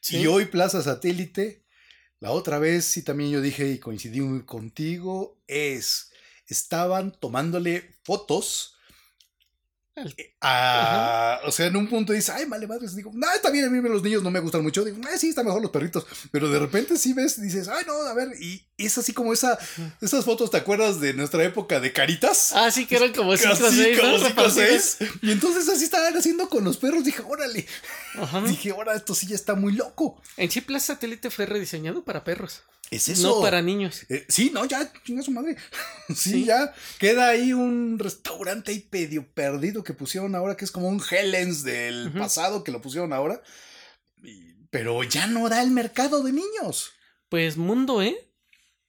sí. 0.00 0.18
Y 0.18 0.26
hoy 0.28 0.46
Plaza 0.46 0.80
Satélite, 0.80 1.64
la 2.20 2.30
otra 2.30 2.60
vez 2.60 2.84
sí 2.84 3.02
también 3.02 3.32
yo 3.32 3.40
dije 3.40 3.68
y 3.68 3.78
coincidí 3.80 4.20
contigo, 4.44 5.42
es, 5.48 6.12
estaban 6.46 7.10
tomándole 7.18 7.96
fotos 8.04 8.76
Al- 10.00 10.14
a, 10.40 11.40
o 11.44 11.52
sea, 11.52 11.66
en 11.66 11.76
un 11.76 11.88
punto 11.88 12.12
dices, 12.12 12.30
ay, 12.30 12.46
vale, 12.46 12.66
madre, 12.66 12.86
digo, 12.94 13.10
no, 13.14 13.30
está 13.32 13.50
bien, 13.50 13.64
a 13.66 13.70
mí 13.70 13.80
los 13.88 14.02
niños 14.02 14.22
no 14.22 14.30
me 14.30 14.40
gustan 14.40 14.62
mucho, 14.62 14.84
digo, 14.84 14.98
"Ah, 15.04 15.16
sí, 15.18 15.28
están 15.28 15.44
mejor 15.46 15.60
los 15.62 15.70
perritos, 15.70 16.06
pero 16.30 16.48
de 16.48 16.58
repente 16.58 16.96
sí 16.96 17.12
ves, 17.12 17.40
dices, 17.40 17.68
ay, 17.68 17.84
no, 17.86 17.92
a 17.94 18.14
ver, 18.14 18.28
y 18.40 18.66
es 18.78 18.96
así 18.98 19.12
como 19.12 19.32
esa, 19.32 19.58
esas 20.00 20.24
fotos, 20.24 20.50
¿te 20.50 20.56
acuerdas 20.56 21.00
de 21.00 21.12
nuestra 21.14 21.44
época 21.44 21.80
de 21.80 21.92
caritas? 21.92 22.52
Ah, 22.54 22.70
sí, 22.70 22.86
que 22.86 22.96
eran 22.96 23.12
como 23.12 23.36
5 23.36 23.50
o 23.52 23.66
Así 23.66 23.76
6, 23.76 23.98
como 23.98 24.10
¿no? 24.12 24.16
cinco 24.18 24.26
o 24.40 24.44
Repartidas. 24.44 24.96
seis. 24.98 25.10
Y 25.22 25.30
entonces 25.32 25.68
así 25.68 25.84
estaban 25.84 26.16
haciendo 26.16 26.48
con 26.48 26.64
los 26.64 26.78
perros. 26.78 27.04
Dije, 27.04 27.22
órale. 27.26 27.66
Ajá. 28.14 28.40
Dije, 28.42 28.70
ahora 28.70 28.94
esto 28.94 29.14
sí 29.14 29.26
ya 29.26 29.34
está 29.34 29.54
muy 29.54 29.72
loco. 29.74 30.20
En 30.38 30.50
sí, 30.50 30.60
Plaza 30.62 30.94
Satélite 30.94 31.30
fue 31.30 31.44
rediseñado 31.46 32.02
para 32.04 32.24
perros, 32.24 32.62
Es 32.90 33.20
no 33.20 33.40
para 33.40 33.62
niños. 33.62 34.04
Eh, 34.08 34.24
sí, 34.28 34.50
no, 34.52 34.64
ya, 34.64 34.92
chinga 35.04 35.22
su 35.22 35.30
madre. 35.30 35.56
sí, 36.08 36.14
Sí. 36.14 36.44
ya. 36.44 36.74
Queda 36.98 37.28
ahí 37.28 37.52
un 37.52 37.98
restaurante 37.98 38.72
ahí 38.72 38.88
medio 38.90 39.26
perdido 39.32 39.84
que 39.84 39.94
pusieron 39.94 40.34
ahora, 40.34 40.56
que 40.56 40.64
es 40.64 40.72
como 40.72 40.88
un 40.88 41.00
Helens 41.10 41.62
del 41.62 42.12
pasado 42.12 42.64
que 42.64 42.72
lo 42.72 42.80
pusieron 42.80 43.12
ahora. 43.12 43.40
Y- 44.22 44.54
pero 44.70 45.02
ya 45.04 45.26
no 45.26 45.48
da 45.48 45.62
el 45.62 45.70
mercado 45.70 46.22
de 46.22 46.32
niños. 46.32 46.90
Pues 47.28 47.56
Mundo, 47.56 48.02
¿eh? 48.02 48.16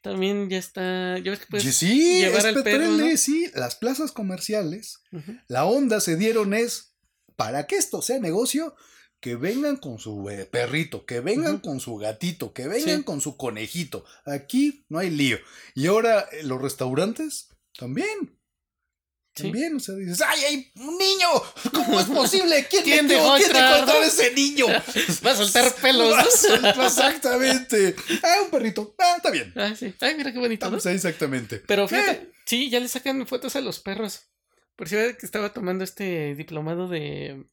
También 0.02 0.50
ya 0.50 0.58
está. 0.58 1.20
Ya 1.20 1.30
ves 1.30 1.42
que 1.42 1.46
puedes. 1.46 1.76
Sí, 1.76 2.22
llevar 2.22 2.46
al 2.48 2.64
perro, 2.64 3.18
sí. 3.18 3.52
Las 3.54 3.76
plazas 3.76 4.12
comerciales, 4.12 5.04
la 5.48 5.66
onda 5.66 6.00
se 6.02 6.16
dieron 6.16 6.56
es, 6.56 6.96
para 7.36 7.68
que 7.68 7.76
esto 7.76 8.02
sea 8.02 8.20
negocio, 8.20 8.76
que 9.22 9.36
vengan 9.36 9.78
con 9.78 10.00
su 10.00 10.30
eh, 10.30 10.46
perrito, 10.46 11.06
que 11.06 11.20
vengan 11.22 11.60
con 11.60 11.80
su 11.80 11.96
gatito, 11.98 12.54
que 12.54 12.68
vengan 12.68 12.98
Sí. 13.00 13.04
con 13.06 13.22
su 13.22 13.38
conejito. 13.38 14.04
Aquí 14.26 14.84
no 14.90 15.00
hay 15.00 15.10
lío. 15.12 15.38
Y 15.76 15.88
ahora 15.88 16.28
eh, 16.32 16.44
los 16.44 16.60
restaurantes 16.62 17.50
también. 17.78 18.38
Sí. 19.34 19.44
También, 19.44 19.78
o 19.78 19.80
sea, 19.80 19.96
dices, 19.96 20.22
¡ay, 20.28 20.44
hay 20.44 20.72
un 20.76 20.98
niño! 20.98 21.28
¿Cómo 21.74 22.02
es 22.02 22.08
posible? 22.08 22.68
¿Quién, 22.70 22.84
¿Quién 22.84 23.08
dejó 23.08 23.38
ese 23.38 24.34
niño? 24.34 24.66
Va 25.26 25.32
a 25.32 25.36
soltar 25.36 25.74
pelos, 25.76 26.14
Va 26.16 26.20
a 26.20 26.24
¿no? 26.26 26.30
soltar- 26.32 26.86
Exactamente. 26.86 27.96
Ah, 28.24 28.42
un 28.44 28.50
perrito. 28.50 28.94
Ah, 29.00 29.14
está 29.18 29.32
bien. 29.32 29.54
Ah, 29.56 29.74
sí. 29.74 29.94
Ay, 30.02 30.16
mira 30.16 30.34
qué 30.34 30.40
bonito, 30.40 30.66
¿no? 30.70 30.76
Estamos 30.78 30.86
ahí 30.88 30.96
exactamente. 30.96 31.60
Pero 31.66 31.88
fíjate, 31.88 32.12
Eh. 32.12 32.32
sí, 32.46 32.70
ya 32.70 32.80
le 32.82 32.90
sacan 32.90 33.26
fotos 33.26 33.56
a 33.56 33.62
los 33.62 33.80
perros. 33.80 34.24
Por 34.76 34.90
si 34.90 34.96
que 34.96 35.16
estaba 35.22 35.54
tomando 35.54 35.84
este 35.86 36.36
diplomado 36.36 36.90
de 36.90 37.46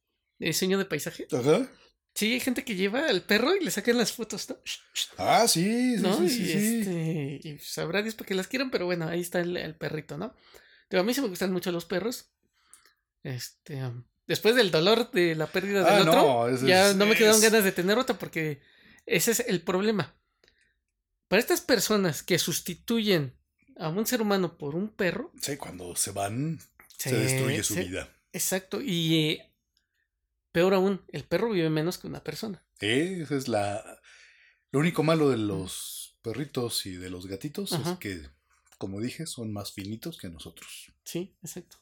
diseño 0.47 0.79
de 0.79 0.85
paisaje. 0.85 1.27
Ajá. 1.33 1.69
Sí, 2.15 2.33
hay 2.33 2.41
gente 2.41 2.65
que 2.65 2.75
lleva 2.75 3.07
al 3.09 3.23
perro 3.23 3.55
y 3.55 3.65
le 3.65 3.71
sacan 3.71 3.97
las 3.99 4.13
fotos, 4.13 4.49
¿no? 4.49 4.57
Ah, 5.19 5.47
sí, 5.47 5.97
sí, 5.97 6.03
¿No? 6.03 6.17
sí, 6.19 6.25
y, 6.25 6.29
sí, 6.31 6.47
sí. 6.47 6.79
este, 6.81 7.41
y 7.49 7.59
sabrá 7.61 8.03
Dios 8.03 8.15
para 8.17 8.27
que 8.27 8.35
las 8.35 8.49
quieran, 8.49 8.71
pero 8.71 8.87
bueno, 8.87 9.07
ahí 9.07 9.21
está 9.21 9.41
el, 9.41 9.57
el 9.57 9.77
perrito, 9.77 10.19
¿no? 10.19 10.35
Digo, 10.91 11.01
a 11.03 11.05
mí 11.05 11.15
sí 11.15 11.21
me 11.21 11.29
gustan 11.29 11.53
mucho 11.53 11.71
los 11.71 11.85
perros. 11.85 12.33
Este, 13.23 13.85
um, 13.85 14.05
después 14.27 14.55
del 14.57 14.71
dolor 14.71 15.11
de 15.13 15.35
la 15.35 15.47
pérdida 15.47 15.85
Ah, 15.87 15.99
del 15.99 16.09
otro, 16.09 16.23
no, 16.51 16.67
ya 16.67 16.91
es- 16.91 16.97
no 16.97 17.07
me 17.07 17.15
quedaron 17.15 17.37
es- 17.37 17.43
ganas 17.51 17.65
de 17.65 17.73
tener 17.73 17.99
otra 17.99 18.19
porque 18.19 18.61
ese 19.07 19.33
es 19.33 19.41
el 19.41 19.63
problema. 19.63 20.17
Para 21.29 21.41
estas 21.41 21.61
personas 21.61 22.23
que 22.23 22.39
sustituyen 22.39 23.37
a 23.77 23.91
un 23.91 24.07
ser 24.07 24.23
humano 24.23 24.57
por 24.57 24.75
un 24.75 24.89
perro, 24.89 25.31
Sí, 25.41 25.57
cuando 25.57 25.95
se 25.95 26.11
van, 26.11 26.59
se, 26.97 27.15
destruye 27.17 27.63
su 27.63 27.75
vida. 27.77 28.09
Exacto, 28.33 28.81
y 28.81 29.15
eh, 29.17 29.48
peor 30.59 30.75
aún, 30.75 31.01
el 31.13 31.23
perro 31.25 31.51
vive 31.51 31.71
menos 31.71 31.99
que 31.99 32.09
una 32.09 32.25
persona. 32.25 32.65
Eh, 32.81 33.21
esa 33.23 33.37
es 33.37 33.47
la. 33.47 34.01
Lo 34.73 34.81
único 34.81 35.05
malo 35.05 35.31
de 35.31 35.37
los 35.37 36.19
perritos 36.23 36.85
y 36.87 36.97
de 36.97 37.11
los 37.11 37.27
gatitos 37.29 37.71
es 37.73 37.97
que, 37.99 38.21
como 38.77 39.01
dije, 39.01 39.27
son 39.27 39.53
más 39.53 39.73
finitos 39.73 40.19
que 40.19 40.29
nosotros. 40.29 40.93
Sí, 41.05 41.37
exacto. 41.43 41.77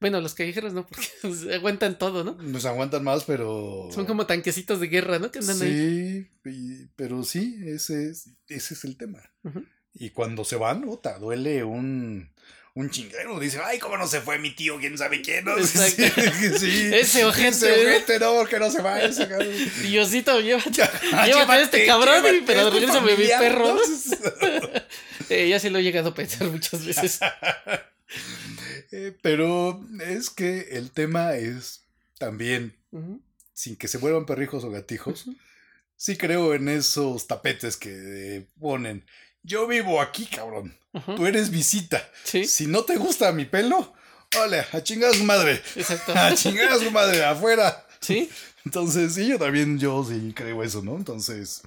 Bueno, 0.00 0.20
los 0.20 0.34
callejeros 0.34 0.72
no, 0.74 0.86
porque 0.86 1.06
se 1.34 1.54
aguantan 1.58 1.98
todo, 1.98 2.22
¿no? 2.22 2.34
Nos 2.40 2.64
aguantan 2.66 3.02
más, 3.02 3.24
pero. 3.24 3.88
Son 3.92 4.06
como 4.06 4.26
tanquecitos 4.26 4.78
de 4.78 4.86
guerra, 4.86 5.18
¿no? 5.18 5.32
Que 5.32 5.40
andan 5.40 5.60
ahí. 5.62 5.72
Sí, 6.44 6.50
y- 6.50 6.86
pero 6.94 7.24
sí, 7.24 7.58
ese 7.66 8.10
es, 8.10 8.30
ese 8.46 8.74
es 8.74 8.84
el 8.84 8.96
tema. 8.96 9.22
Y 9.92 10.10
cuando 10.10 10.44
se 10.44 10.54
van, 10.56 10.84
ota, 10.88 11.18
duele 11.18 11.64
un, 11.64 12.32
un 12.74 12.90
chinguero. 12.90 13.38
Dice, 13.40 13.60
ay, 13.64 13.78
cómo 13.78 13.96
no 13.96 14.06
se 14.06 14.20
fue 14.20 14.38
mi 14.38 14.54
tío, 14.54 14.78
quién 14.78 14.98
sabe 14.98 15.22
quién. 15.22 15.44
¿no? 15.44 15.54
Sí, 15.64 15.78
sí. 16.58 16.90
Ese 16.94 17.24
ojete, 17.24 17.48
Ese 17.48 17.68
¿no? 17.68 17.90
ojete, 17.90 18.18
no, 18.18 18.44
que 18.46 18.58
no 18.58 18.70
se 18.70 18.82
vaya. 18.82 19.06
ese 19.06 19.28
cabrón. 19.28 19.48
Diosito, 19.82 20.40
llévate. 20.40 20.70
Llévate 21.26 21.52
a 21.52 21.62
este 21.62 21.86
cabrón, 21.86 22.22
llévate 22.22 22.42
pero 22.46 22.60
a 22.66 22.70
regrésame 22.70 23.00
mi 23.06 23.10
familiar, 23.12 23.40
perro. 23.40 23.76
Eh, 25.30 25.48
ya 25.48 25.58
se 25.58 25.70
lo 25.70 25.78
he 25.78 25.82
llegado 25.82 26.10
a 26.10 26.14
pensar 26.14 26.48
muchas 26.48 26.84
veces. 26.84 27.18
Eh, 28.92 29.16
Pero 29.22 29.84
es 30.06 30.30
que 30.30 30.68
el 30.72 30.90
tema 30.90 31.34
es 31.34 31.82
también, 32.18 32.76
sin 33.52 33.76
que 33.76 33.88
se 33.88 33.98
vuelvan 33.98 34.26
perrijos 34.26 34.64
o 34.64 34.70
gatijos, 34.70 35.26
sí 35.96 36.16
creo 36.16 36.54
en 36.54 36.68
esos 36.68 37.26
tapetes 37.26 37.76
que 37.76 37.90
eh, 38.36 38.46
ponen. 38.60 39.04
Yo 39.44 39.66
vivo 39.68 40.00
aquí, 40.00 40.26
cabrón. 40.26 40.76
Tú 41.16 41.26
eres 41.26 41.50
visita. 41.50 42.02
Sí, 42.24 42.44
Si 42.46 42.66
no 42.66 42.84
te 42.84 42.96
gusta 42.96 43.30
mi 43.32 43.44
pelo, 43.44 43.92
ole, 44.42 44.64
a 44.72 44.82
chingar 44.82 45.10
a 45.10 45.14
su 45.14 45.24
madre. 45.24 45.62
exacto. 45.76 46.12
A 46.16 46.34
chingar 46.34 46.72
a 46.72 46.78
su 46.78 46.90
madre, 46.90 47.24
afuera. 47.24 47.86
Sí, 48.00 48.28
Entonces, 48.64 49.14
sí, 49.14 49.28
yo 49.28 49.38
también, 49.38 49.78
yo 49.78 50.04
sí 50.04 50.32
creo 50.34 50.62
eso, 50.62 50.82
¿no? 50.82 50.96
Entonces, 50.96 51.62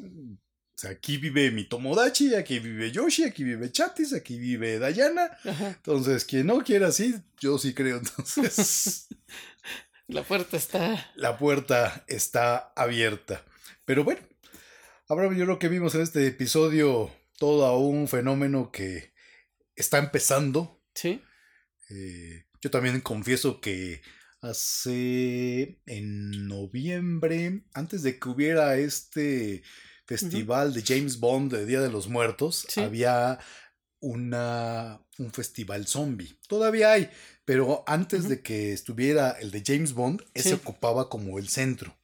o 0.00 0.78
sea, 0.80 0.90
aquí 0.90 1.18
vive 1.18 1.50
mi 1.50 1.64
Tomodachi, 1.64 2.34
aquí 2.34 2.58
vive 2.58 2.90
Yoshi, 2.90 3.24
aquí 3.24 3.44
vive 3.44 3.70
Chatis, 3.70 4.12
aquí 4.14 4.38
vive 4.38 4.78
Dayana. 4.78 5.30
ajá. 5.44 5.68
Entonces, 5.68 6.24
quien 6.24 6.46
no 6.46 6.62
quiera 6.64 6.88
así, 6.88 7.14
yo 7.38 7.58
sí 7.58 7.74
creo. 7.74 7.98
Entonces, 7.98 9.08
La 10.08 10.22
puerta 10.24 10.56
está. 10.56 11.10
la 11.16 11.36
puerta 11.38 12.04
está 12.08 12.72
abierta. 12.74 13.44
Pero 13.84 14.02
bueno, 14.04 14.20
ahora 15.10 15.36
yo 15.36 15.44
lo 15.44 15.58
que 15.58 15.68
vimos 15.68 15.94
en 15.96 16.02
este 16.02 16.24
episodio, 16.26 17.10
todo 17.36 17.76
un 17.78 18.06
fenómeno 18.06 18.70
que 18.70 19.12
está 19.74 19.98
empezando. 19.98 20.80
Sí. 20.94 21.20
Eh, 21.90 22.44
yo 22.62 22.70
también 22.70 23.00
confieso 23.00 23.60
que 23.60 24.02
hace 24.40 25.80
en 25.86 26.46
noviembre, 26.46 27.64
antes 27.74 28.02
de 28.02 28.18
que 28.18 28.28
hubiera 28.28 28.76
este 28.78 29.62
festival 30.06 30.72
de 30.74 30.82
James 30.86 31.18
Bond 31.18 31.52
de 31.52 31.66
Día 31.66 31.80
de 31.80 31.90
los 31.90 32.08
Muertos, 32.08 32.66
Sí. 32.68 32.80
había 32.80 33.38
una, 34.00 35.04
un 35.18 35.32
festival 35.32 35.86
zombie. 35.88 36.38
Todavía 36.48 36.92
hay, 36.92 37.10
pero 37.44 37.82
antes 37.86 38.28
de 38.28 38.42
que 38.42 38.72
estuviera 38.72 39.32
el 39.32 39.50
de 39.50 39.62
James 39.66 39.92
Bond, 39.92 40.22
ese 40.34 40.54
ocupaba 40.54 41.08
como 41.08 41.38
el 41.38 41.48
centro. 41.48 41.96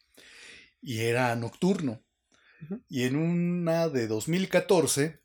Y 0.83 1.01
era 1.01 1.35
nocturno. 1.37 2.03
Y 2.89 3.05
en 3.05 3.17
una 3.17 3.89
de 3.89 4.07
2014 4.07 5.23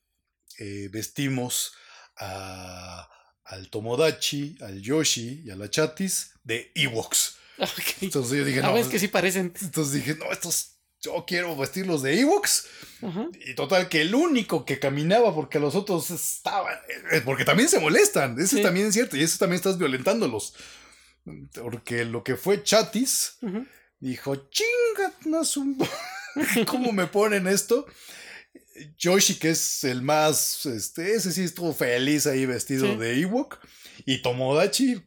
eh, 0.59 0.89
vestimos 0.91 1.73
a, 2.17 3.09
al 3.45 3.69
Tomodachi, 3.69 4.57
al 4.61 4.81
Yoshi 4.81 5.43
y 5.45 5.49
a 5.49 5.55
la 5.55 5.69
Chatis 5.69 6.33
de 6.43 6.71
Ewoks. 6.75 7.37
Ok. 7.57 7.69
Entonces 8.01 8.37
yo 8.39 8.45
dije, 8.45 8.61
no, 8.61 8.73
ves 8.73 8.87
que 8.87 8.99
sí 8.99 9.07
parecen. 9.07 9.53
entonces 9.61 9.93
dije, 9.93 10.15
no, 10.15 10.31
estos, 10.31 10.77
yo 11.01 11.25
quiero 11.27 11.55
vestirlos 11.55 12.01
de 12.01 12.19
Ewoks. 12.19 12.67
Ajá. 13.03 13.27
Y 13.45 13.55
total, 13.55 13.87
que 13.89 14.01
el 14.01 14.13
único 14.13 14.65
que 14.65 14.79
caminaba, 14.79 15.33
porque 15.33 15.59
los 15.59 15.73
otros 15.75 16.11
estaban, 16.11 16.75
eh, 17.11 17.21
porque 17.23 17.45
también 17.45 17.69
se 17.69 17.79
molestan, 17.79 18.39
eso 18.39 18.57
Sí. 18.57 18.61
también 18.63 18.87
es 18.87 18.93
cierto, 18.93 19.17
y 19.17 19.23
eso 19.23 19.37
también 19.39 19.57
estás 19.57 19.77
violentándolos. 19.77 20.53
Porque 21.53 22.03
lo 22.05 22.23
que 22.23 22.35
fue 22.35 22.63
Chatis, 22.63 23.37
dijo, 23.99 24.49
chingas 24.49 25.57
un... 25.57 25.77
¿Cómo 26.67 26.91
me 26.91 27.07
ponen 27.07 27.47
esto? 27.47 27.85
Yoshi, 28.97 29.35
que 29.35 29.49
es 29.51 29.83
el 29.83 30.01
más, 30.01 30.65
este, 30.65 31.13
ese 31.13 31.31
sí 31.31 31.43
estuvo 31.43 31.73
feliz 31.73 32.25
ahí 32.27 32.45
vestido 32.45 32.87
Sí. 32.87 32.95
de 32.97 33.19
Ewok. 33.21 33.59
Y 34.05 34.21
Tomodachi, 34.21 35.01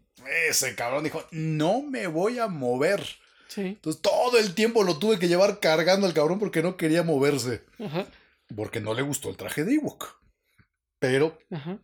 ese 0.48 0.74
cabrón 0.74 1.05
dijo, 1.05 1.24
no 1.32 1.82
me 1.82 2.06
voy 2.06 2.38
a 2.38 2.46
mover. 2.46 3.05
Sí. 3.48 3.60
Entonces 3.62 4.01
todo 4.02 4.38
el 4.38 4.55
tiempo 4.55 4.82
lo 4.84 4.98
tuve 4.98 5.18
que 5.18 5.28
llevar 5.28 5.60
cargando 5.60 6.06
al 6.06 6.14
cabrón 6.14 6.38
porque 6.38 6.62
no 6.62 6.76
quería 6.76 7.02
moverse. 7.02 7.62
Ajá. 7.78 8.06
porque 8.55 8.80
no 8.80 8.94
le 8.94 9.02
gustó 9.02 9.30
el 9.30 9.36
traje 9.36 9.64
de 9.64 9.74
Ewok. 9.74 10.06
Pero, 10.98 11.38
Ajá. 11.51 11.78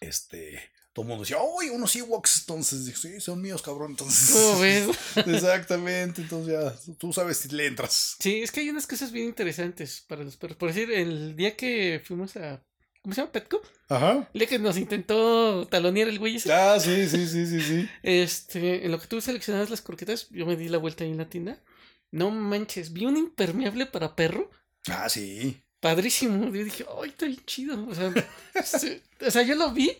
este, 0.00 0.60
todo 0.96 1.02
el 1.02 1.08
mundo 1.08 1.24
decía, 1.24 1.36
¡Uy, 1.42 1.68
unos 1.68 1.94
Ewoks! 1.94 2.38
Entonces 2.40 2.86
dije, 2.86 2.96
sí, 2.96 3.20
son 3.20 3.42
míos, 3.42 3.60
cabrón. 3.60 3.90
Entonces, 3.90 4.30
¿Cómo 4.30 4.60
ves? 4.60 4.88
exactamente. 5.26 6.22
Entonces 6.22 6.54
ya, 6.54 6.94
tú 6.94 7.12
sabes 7.12 7.36
si 7.36 7.50
le 7.50 7.66
entras. 7.66 8.16
Sí, 8.18 8.42
es 8.42 8.50
que 8.50 8.60
hay 8.60 8.70
unas 8.70 8.86
cosas 8.86 9.12
bien 9.12 9.26
interesantes 9.26 10.02
para 10.08 10.24
los 10.24 10.38
perros. 10.38 10.56
Por 10.56 10.70
decir, 10.70 10.90
el 10.90 11.36
día 11.36 11.54
que 11.54 12.00
fuimos 12.02 12.38
a. 12.38 12.64
¿Cómo 13.02 13.14
se 13.14 13.20
llama? 13.20 13.30
Petco. 13.30 13.60
Ajá. 13.90 14.26
El 14.32 14.38
día 14.38 14.48
que 14.48 14.58
nos 14.58 14.78
intentó 14.78 15.68
talonear 15.68 16.08
el 16.08 16.18
güey 16.18 16.36
ese. 16.36 16.50
Ah, 16.50 16.80
sí, 16.80 17.06
sí, 17.06 17.28
sí, 17.28 17.46
sí, 17.46 17.60
sí. 17.60 17.88
Este, 18.02 18.86
en 18.86 18.90
lo 18.90 18.98
que 18.98 19.06
tú 19.06 19.20
seleccionabas 19.20 19.68
las 19.68 19.82
croquetas, 19.82 20.30
yo 20.30 20.46
me 20.46 20.56
di 20.56 20.70
la 20.70 20.78
vuelta 20.78 21.04
ahí 21.04 21.10
en 21.10 21.18
la 21.18 21.28
tienda. 21.28 21.62
No 22.10 22.30
manches, 22.30 22.94
vi 22.94 23.04
un 23.04 23.18
impermeable 23.18 23.84
para 23.84 24.16
perro. 24.16 24.50
Ah, 24.88 25.10
sí. 25.10 25.60
Padrísimo. 25.78 26.46
Yo 26.46 26.64
dije, 26.64 26.86
¡ay, 27.02 27.10
está 27.10 27.26
bien 27.26 27.42
chido! 27.44 27.86
O 27.86 27.94
sea, 27.94 28.14
o 29.26 29.30
sea, 29.30 29.42
yo 29.42 29.56
lo 29.56 29.72
vi. 29.72 29.92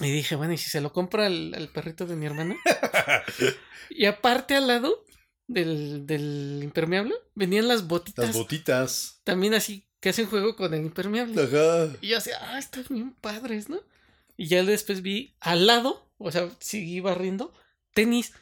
Y 0.00 0.10
dije, 0.10 0.34
bueno, 0.36 0.52
¿y 0.54 0.58
si 0.58 0.70
se 0.70 0.80
lo 0.80 0.92
compra 0.92 1.26
al, 1.26 1.54
al 1.54 1.68
perrito 1.68 2.06
de 2.06 2.16
mi 2.16 2.26
hermana? 2.26 2.56
Y 3.90 4.06
aparte 4.06 4.54
al 4.54 4.68
lado 4.68 5.04
del, 5.48 6.06
del 6.06 6.60
impermeable 6.62 7.14
venían 7.34 7.66
las 7.66 7.88
botitas. 7.88 8.26
Las 8.28 8.36
botitas. 8.36 9.20
también 9.24 9.52
así 9.54 9.84
que 10.00 10.10
hacen 10.10 10.26
juego 10.26 10.54
con 10.56 10.72
el 10.72 10.82
impermeable. 10.82 11.42
Ajá. 11.42 11.92
Y 12.00 12.08
yo 12.08 12.18
así, 12.18 12.30
ah, 12.40 12.58
están 12.58 12.84
bien 12.88 13.12
padres, 13.14 13.68
¿no? 13.68 13.80
Y 14.36 14.46
ya 14.46 14.62
después 14.62 15.02
vi 15.02 15.34
al 15.40 15.66
lado, 15.66 16.08
o 16.18 16.30
sea, 16.30 16.48
seguí 16.60 17.00
barriendo, 17.00 17.52
tenis. 17.92 18.32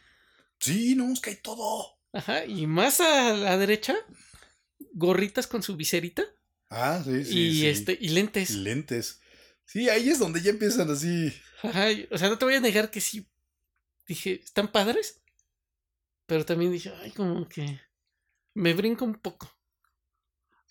Sí, 0.60 0.94
no, 0.94 1.10
es 1.12 1.20
que 1.20 1.30
hay 1.30 1.36
todo. 1.36 1.98
Ajá, 2.12 2.44
y 2.44 2.66
más 2.66 3.00
a 3.00 3.32
la 3.32 3.56
derecha, 3.58 3.96
gorritas 4.92 5.46
con 5.46 5.62
su 5.62 5.76
viserita 5.76 6.24
Ah, 6.70 7.00
sí, 7.04 7.24
sí. 7.24 7.38
y 7.38 7.52
sí. 7.60 7.66
este, 7.68 7.98
y 8.00 8.10
lentes. 8.10 8.50
Lentes. 8.50 9.20
Sí, 9.68 9.90
ahí 9.90 10.08
es 10.08 10.18
donde 10.18 10.40
ya 10.40 10.50
empiezan 10.50 10.90
así. 10.90 11.30
Ajá, 11.62 11.92
y- 11.92 12.08
o 12.10 12.16
sea, 12.16 12.30
no 12.30 12.38
te 12.38 12.46
voy 12.46 12.54
a 12.54 12.60
negar 12.60 12.90
que 12.90 13.02
sí. 13.02 13.28
Dije, 14.06 14.40
están 14.42 14.72
padres. 14.72 15.20
Pero 16.24 16.46
también 16.46 16.72
dije, 16.72 16.90
ay, 17.02 17.10
como 17.12 17.46
que 17.46 17.78
me 18.54 18.72
brinca 18.72 19.04
un 19.04 19.16
poco. 19.16 19.50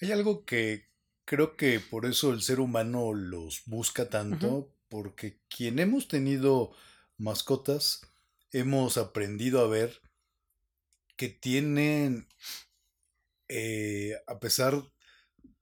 Hay 0.01 0.11
algo 0.11 0.45
que 0.45 0.87
creo 1.25 1.55
que 1.55 1.79
por 1.79 2.07
eso 2.07 2.33
el 2.33 2.41
ser 2.41 2.59
humano 2.59 3.13
los 3.13 3.63
busca 3.65 4.09
tanto, 4.09 4.73
porque 4.89 5.39
quien 5.47 5.77
hemos 5.77 6.07
tenido 6.07 6.71
mascotas, 7.17 8.01
hemos 8.51 8.97
aprendido 8.97 9.61
a 9.61 9.67
ver 9.67 10.01
que 11.15 11.29
tienen, 11.29 12.27
eh, 13.47 14.15
a 14.27 14.39
pesar 14.39 14.83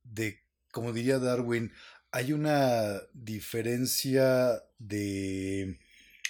de, 0.03 0.41
como 0.71 0.91
diría 0.93 1.19
Darwin, 1.19 1.71
hay 2.15 2.31
una 2.31 3.01
diferencia 3.11 4.63
de, 4.79 5.77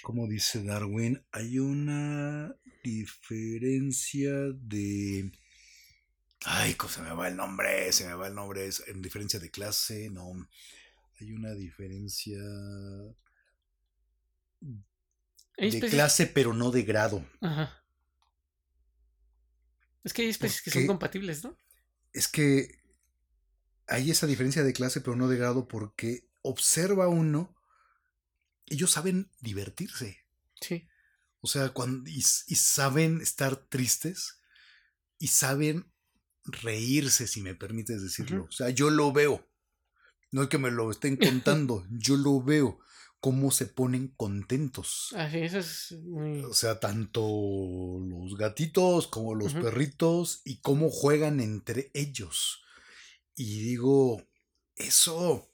¿cómo 0.02 0.26
dice 0.26 0.64
Darwin? 0.64 1.24
Hay 1.30 1.60
una 1.60 2.52
diferencia 2.82 4.32
de... 4.32 5.30
Ay, 6.44 6.76
se 6.88 7.02
me 7.02 7.12
va 7.12 7.28
el 7.28 7.36
nombre, 7.36 7.92
se 7.92 8.04
me 8.04 8.14
va 8.14 8.26
el 8.26 8.34
nombre, 8.34 8.66
es 8.66 8.82
en 8.88 9.00
diferencia 9.00 9.38
de 9.38 9.52
clase, 9.52 10.10
no. 10.10 10.48
Hay 11.20 11.30
una 11.30 11.54
diferencia 11.54 12.42
de 15.56 15.80
clase, 15.88 16.26
pero 16.26 16.52
no 16.52 16.72
de 16.72 16.82
grado. 16.82 17.24
Ajá. 17.40 17.80
Es 20.02 20.12
que 20.12 20.22
hay 20.22 20.28
especies 20.30 20.62
que 20.62 20.72
son 20.72 20.88
compatibles, 20.88 21.44
¿no? 21.44 21.56
Es 22.12 22.26
que 22.26 22.76
hay 23.88 24.10
esa 24.10 24.26
diferencia 24.26 24.62
de 24.62 24.72
clase, 24.72 25.00
pero 25.00 25.16
no 25.16 25.28
de 25.28 25.36
grado, 25.36 25.68
porque 25.68 26.28
observa 26.42 27.08
uno, 27.08 27.54
ellos 28.66 28.90
saben 28.90 29.30
divertirse. 29.40 30.24
Sí. 30.60 30.88
O 31.40 31.46
sea, 31.46 31.70
cuando, 31.70 32.08
y, 32.10 32.18
y 32.18 32.54
saben 32.56 33.20
estar 33.20 33.56
tristes 33.56 34.40
y 35.18 35.28
saben 35.28 35.92
reírse, 36.44 37.26
si 37.26 37.40
me 37.40 37.54
permites 37.54 38.02
decirlo. 38.02 38.44
O 38.44 38.52
sea, 38.52 38.70
yo 38.70 38.90
lo 38.90 39.12
veo. 39.12 39.46
No 40.32 40.42
es 40.42 40.48
que 40.48 40.58
me 40.58 40.70
lo 40.70 40.90
estén 40.90 41.16
contando, 41.16 41.86
yo 41.90 42.16
lo 42.16 42.42
veo. 42.42 42.78
Cómo 43.18 43.50
se 43.50 43.66
ponen 43.66 44.08
contentos. 44.08 45.08
Ah, 45.16 45.28
sí, 45.30 45.38
eso 45.38 45.58
es 45.58 45.92
muy. 46.02 46.44
O 46.44 46.54
sea, 46.54 46.78
tanto 46.78 47.98
los 48.00 48.36
gatitos 48.36 49.08
como 49.08 49.34
los 49.34 49.54
perritos 49.54 50.42
y 50.44 50.58
cómo 50.58 50.90
juegan 50.90 51.40
entre 51.40 51.90
ellos. 51.94 52.62
Y 53.36 53.60
digo, 53.60 54.26
eso 54.74 55.52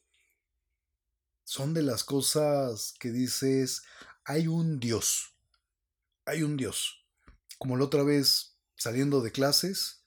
son 1.44 1.74
de 1.74 1.82
las 1.82 2.04
cosas 2.04 2.94
que 2.98 3.10
dices, 3.10 3.82
hay 4.24 4.46
un 4.46 4.78
Dios, 4.78 5.36
hay 6.24 6.44
un 6.44 6.56
Dios. 6.56 7.04
Como 7.58 7.76
la 7.76 7.84
otra 7.84 8.04
vez 8.04 8.56
saliendo 8.76 9.20
de 9.20 9.32
clases, 9.32 10.04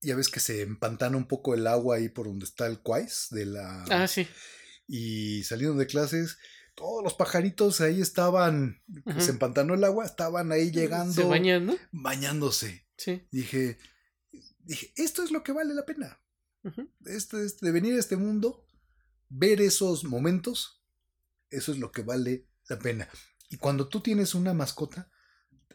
ya 0.00 0.16
ves 0.16 0.28
que 0.28 0.40
se 0.40 0.62
empantana 0.62 1.16
un 1.16 1.26
poco 1.26 1.54
el 1.54 1.66
agua 1.66 1.96
ahí 1.96 2.08
por 2.08 2.26
donde 2.26 2.46
está 2.46 2.66
el 2.66 2.80
quais 2.80 3.26
de 3.30 3.46
la... 3.46 3.84
Ah, 3.90 4.08
sí. 4.08 4.26
Y 4.86 5.42
saliendo 5.44 5.76
de 5.76 5.86
clases, 5.86 6.38
todos 6.74 7.02
los 7.04 7.14
pajaritos 7.14 7.80
ahí 7.80 8.00
estaban, 8.00 8.82
se 9.18 9.32
empantanó 9.32 9.74
el 9.74 9.84
agua, 9.84 10.04
estaban 10.04 10.52
ahí 10.52 10.70
llegando, 10.70 11.12
Se 11.12 11.24
bañan, 11.24 11.66
¿no? 11.66 11.76
bañándose. 11.92 12.86
Sí. 12.96 13.26
Dije, 13.30 13.78
dije, 14.60 14.92
esto 14.96 15.22
es 15.22 15.30
lo 15.30 15.42
que 15.42 15.52
vale 15.52 15.74
la 15.74 15.84
pena. 15.84 16.20
Ujú. 16.64 16.90
Esto 17.06 17.38
es 17.38 17.60
de 17.60 17.72
venir 17.72 17.94
a 17.94 17.98
este 17.98 18.16
mundo, 18.16 18.66
ver 19.28 19.60
esos 19.60 20.04
momentos, 20.04 20.82
eso 21.50 21.72
es 21.72 21.78
lo 21.78 21.92
que 21.92 22.02
vale 22.02 22.46
la 22.68 22.78
pena. 22.78 23.08
Y 23.48 23.56
cuando 23.56 23.88
tú 23.88 24.00
tienes 24.00 24.34
una 24.34 24.54
mascota, 24.54 25.10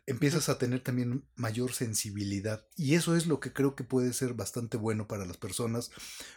empiezas 0.06 0.50
a 0.50 0.58
tener 0.58 0.82
también 0.82 1.28
mayor 1.36 1.74
sensibilidad. 1.74 2.68
Y 2.76 2.96
eso 2.96 3.16
es 3.16 3.28
lo 3.28 3.40
que 3.40 3.54
creo 3.54 3.76
que 3.76 3.84
puede 3.84 4.14
ser 4.14 4.34
bastante 4.34 4.78
bueno 4.78 5.08
para 5.08 5.26
las 5.26 5.38
personas, 5.38 5.92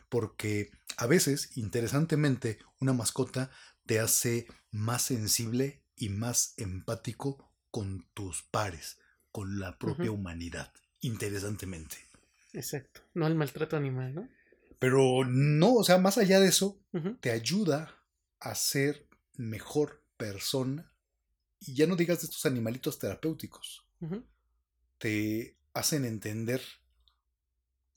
porque 0.08 0.70
a 0.96 1.06
veces, 1.06 1.56
interesantemente, 1.56 2.58
una 2.80 2.92
mascota 2.92 3.50
te 3.86 4.00
hace 4.00 4.46
más 4.70 5.02
sensible 5.02 5.84
y 5.96 6.08
más 6.08 6.54
empático 6.56 7.52
con 7.70 8.06
tus 8.14 8.42
pares, 8.42 8.98
con 9.30 9.58
la 9.60 9.78
propia 9.78 10.10
humanidad, 10.10 10.72
interesantemente. 11.00 11.96
Exacto. 12.52 13.02
No 13.14 13.26
al 13.26 13.34
maltrato 13.34 13.76
animal, 13.76 14.14
¿no? 14.14 14.28
Pero 14.78 15.24
no, 15.24 15.74
o 15.74 15.84
sea, 15.84 15.98
más 15.98 16.18
allá 16.18 16.40
de 16.40 16.48
eso, 16.48 16.80
te 17.20 17.30
ayuda 17.30 17.94
a 18.40 18.54
ser 18.54 19.08
mejor 19.34 20.02
persona. 20.16 20.92
Y 21.60 21.74
ya 21.74 21.86
no 21.86 21.96
digas 21.96 22.20
de 22.20 22.26
estos 22.26 22.46
animalitos 22.46 22.98
terapéuticos. 22.98 23.84
Te 24.98 25.56
hacen 25.74 26.04
entender 26.04 26.62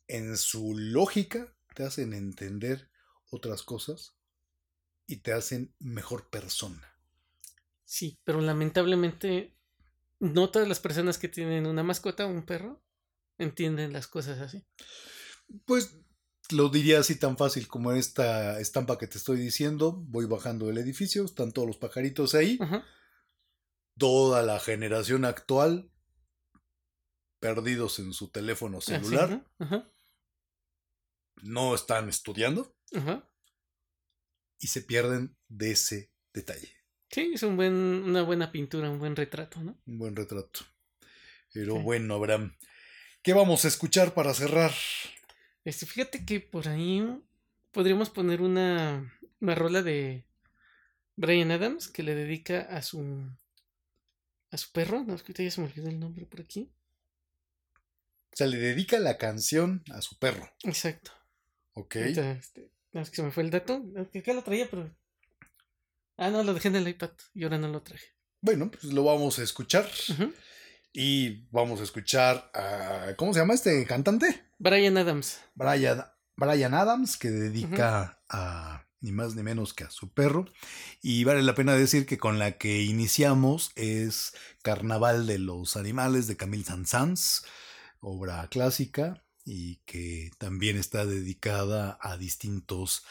en 0.08 0.38
su 0.38 0.76
lógica, 0.76 1.53
te 1.76 1.84
hacen 1.84 2.14
entender 2.14 2.90
otras 3.30 3.64
cosas 3.64 4.16
y 5.08 5.18
te 5.18 5.34
hacen 5.34 5.74
mejor 5.80 6.30
persona. 6.30 6.95
Sí, 7.86 8.20
pero 8.24 8.41
lamentablemente 8.41 9.56
no 10.20 10.49
todas 10.49 10.68
las 10.68 10.80
personas 10.80 11.18
que 11.18 11.28
tienen 11.28 11.66
una 11.66 11.84
mascota 11.84 12.26
o 12.26 12.30
un 12.30 12.45
perro 12.45 12.82
entienden 13.38 13.94
las 13.94 14.08
cosas 14.08 14.40
así. 14.40 14.64
Pues 15.66 15.98
lo 16.52 16.69
diría 16.69 16.99
así 16.99 17.15
tan 17.15 17.38
fácil 17.38 17.68
como 17.68 17.91
esta 17.94 18.60
estampa 18.60 18.98
que 18.98 19.07
te 19.07 19.18
estoy 19.18 19.38
diciendo. 19.40 19.94
Voy 19.94 20.26
bajando 20.26 20.68
del 20.68 20.78
edificio, 20.78 21.26
están 21.26 21.52
todos 21.52 21.68
los 21.68 21.78
pajaritos 21.78 22.36
ahí. 22.36 22.60
Toda 23.98 24.41
la 24.41 24.60
generación 24.60 25.26
actual 25.26 25.91
perdidos 27.40 27.99
en 27.99 28.14
su 28.14 28.30
teléfono 28.30 28.78
Así, 28.78 28.91
celular, 28.91 29.45
¿no? 31.41 31.76
Están 31.76 32.07
estudiando 32.10 32.76
y 34.60 34.68
se 34.68 34.82
pierden 34.82 35.36
de 35.48 35.72
ese 35.72 36.14
detalle. 36.34 36.72
Sí, 37.10 37.32
es 37.34 37.44
un 37.44 37.57
buen, 37.57 37.73
una 37.73 38.22
buena 38.22 38.52
pintura, 38.52 38.90
un 38.90 38.99
buen 38.99 39.15
retrato, 39.15 39.60
¿no? 39.61 39.78
Un 39.86 39.98
buen 39.98 40.15
retrato. 40.15 40.61
Pero 41.52 41.76
Sí. 41.76 41.82
bueno, 41.82 42.14
Abraham, 42.15 42.56
¿qué 43.22 43.34
vamos 43.34 43.65
a 43.65 43.68
escuchar 43.68 44.14
para 44.14 44.34
cerrar? 44.34 44.72
Este, 45.63 45.85
fíjate 45.85 46.25
que 46.25 46.39
por 46.39 46.67
ahí 46.67 47.05
podríamos 47.71 48.09
poner 48.09 48.41
una, 48.41 49.13
una 49.39 49.55
rola 49.55 49.83
de 49.83 50.25
Brian 51.15 51.51
Adams 51.51 51.88
que 51.88 52.03
le 52.03 52.15
dedica 52.15 52.61
a 52.61 52.81
su 52.81 53.29
a 54.51 54.57
su 54.57 54.71
perro. 54.71 55.03
No, 55.03 55.13
es 55.15 55.21
que 55.21 55.27
ahorita 55.31 55.43
ya 55.43 55.51
se 55.51 55.61
me 55.61 55.67
olvidó 55.67 55.89
el 55.89 55.99
nombre 55.99 56.25
por 56.25 56.41
aquí. 56.41 56.71
O 58.33 58.35
sea, 58.35 58.47
le 58.47 58.57
dedica 58.57 58.99
la 58.99 59.17
canción 59.17 59.83
a 59.91 60.01
su 60.01 60.17
perro, 60.17 60.49
Exacto. 60.63 61.11
¿ok? 61.73 61.95
Este, 61.95 62.71
no, 62.93 63.01
es 63.01 63.09
que 63.09 63.17
se 63.17 63.23
me 63.23 63.31
fue 63.31 63.43
el 63.43 63.49
dato. 63.49 63.83
Que 64.11 64.19
acá 64.19 64.33
lo 64.33 64.43
traía, 64.43 64.69
pero. 64.69 64.93
Ah, 66.17 66.29
no, 66.29 66.43
lo 66.43 66.53
dejé 66.53 66.69
en 66.69 66.75
el 66.77 66.88
iPad 66.88 67.11
y 67.33 67.43
ahora 67.43 67.57
no 67.57 67.67
lo 67.67 67.81
traje. 67.81 68.07
Bueno, 68.41 68.71
pues 68.71 68.85
lo 68.85 69.03
vamos 69.03 69.39
a 69.39 69.43
escuchar 69.43 69.89
Ujú. 70.09 70.33
Y 70.93 71.47
vamos 71.51 71.80
a 71.80 71.84
escuchar 71.84 72.51
a... 72.53 73.13
¿Cómo 73.18 73.34
se 73.34 73.39
llama 73.39 73.53
este 73.53 73.85
cantante? 73.85 74.43
Brian 74.59 74.97
Adams. 74.97 75.39
Brian, 75.55 76.05
Brian 76.35 76.73
Adams, 76.73 77.18
que 77.18 77.30
dedica 77.30 78.22
a 78.30 78.85
ni 79.01 79.11
más 79.11 79.35
ni 79.35 79.43
menos 79.43 79.73
que 79.73 79.84
a 79.84 79.89
su 79.89 80.13
perro. 80.13 80.45
Y 81.01 81.23
vale 81.23 81.41
la 81.41 81.55
pena 81.55 81.76
decir 81.76 82.05
que 82.05 82.18
con 82.18 82.39
la 82.39 82.57
que 82.57 82.84
iniciamos 82.84 83.72
es 83.76 84.34
Carnaval 84.61 85.27
de 85.27 85.39
los 85.39 85.76
Animales 85.76 86.27
de 86.27 86.38
Camille 86.38 86.65
Saint-Saëns, 86.65 87.45
obra 87.99 88.47
clásica 88.49 89.26
y 89.43 89.77
que 89.85 90.31
también 90.38 90.77
está 90.77 91.05
dedicada 91.05 91.97
a 91.99 92.18
distintos 92.18 93.03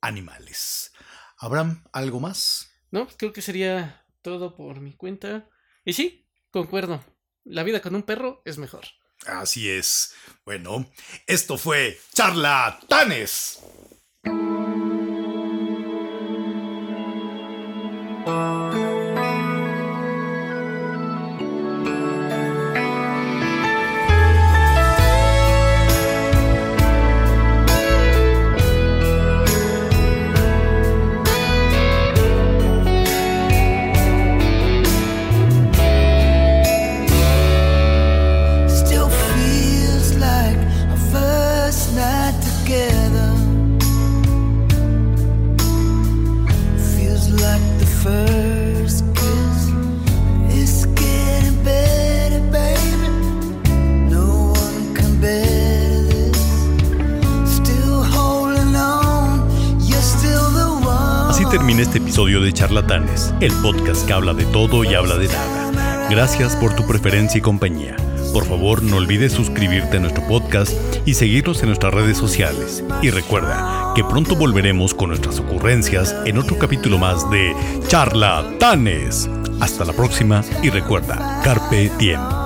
animales. 0.00 0.92
Abraham, 1.38 1.84
¿algo 1.92 2.20
más? 2.20 2.70
No, 2.90 3.06
creo 3.06 3.32
que 3.32 3.42
sería 3.42 4.04
todo 4.22 4.56
por 4.56 4.80
mi 4.80 4.94
cuenta. 4.94 5.48
Y 5.84 5.94
sí, 5.94 6.26
concuerdo. 6.50 7.02
La 7.48 7.62
vida 7.62 7.80
con 7.80 7.94
un 7.94 8.02
perro 8.02 8.42
es 8.44 8.58
mejor. 8.58 8.84
Así 9.26 9.70
es. 9.70 10.14
Bueno, 10.44 10.90
esto 11.26 11.56
fue 11.56 11.98
Charlatanes. 12.12 13.60
Episodio 61.98 62.40
de 62.40 62.52
Charlatanes, 62.52 63.34
el 63.40 63.52
podcast 63.54 64.06
que 64.06 64.12
habla 64.12 64.32
de 64.32 64.44
todo 64.46 64.84
y 64.84 64.94
habla 64.94 65.16
de 65.16 65.26
nada. 65.26 66.08
Gracias 66.08 66.54
por 66.56 66.74
tu 66.74 66.86
preferencia 66.86 67.38
y 67.38 67.42
compañía. 67.42 67.96
Por 68.32 68.46
favor, 68.46 68.82
no 68.82 68.96
olvides 68.96 69.32
suscribirte 69.32 69.96
a 69.96 70.00
nuestro 70.00 70.26
podcast 70.26 70.72
y 71.04 71.14
seguirnos 71.14 71.60
en 71.62 71.68
nuestras 71.68 71.92
redes 71.92 72.16
sociales. 72.16 72.84
Y 73.02 73.10
recuerda 73.10 73.92
que 73.96 74.04
pronto 74.04 74.36
volveremos 74.36 74.94
con 74.94 75.08
nuestras 75.08 75.40
ocurrencias 75.40 76.14
en 76.24 76.38
otro 76.38 76.56
capítulo 76.56 76.98
más 76.98 77.28
de 77.30 77.52
Charlatanes. 77.88 79.28
Hasta 79.60 79.84
la 79.84 79.92
próxima 79.92 80.44
y 80.62 80.70
recuerda, 80.70 81.40
Carpe 81.42 81.90
Diem. 81.98 82.37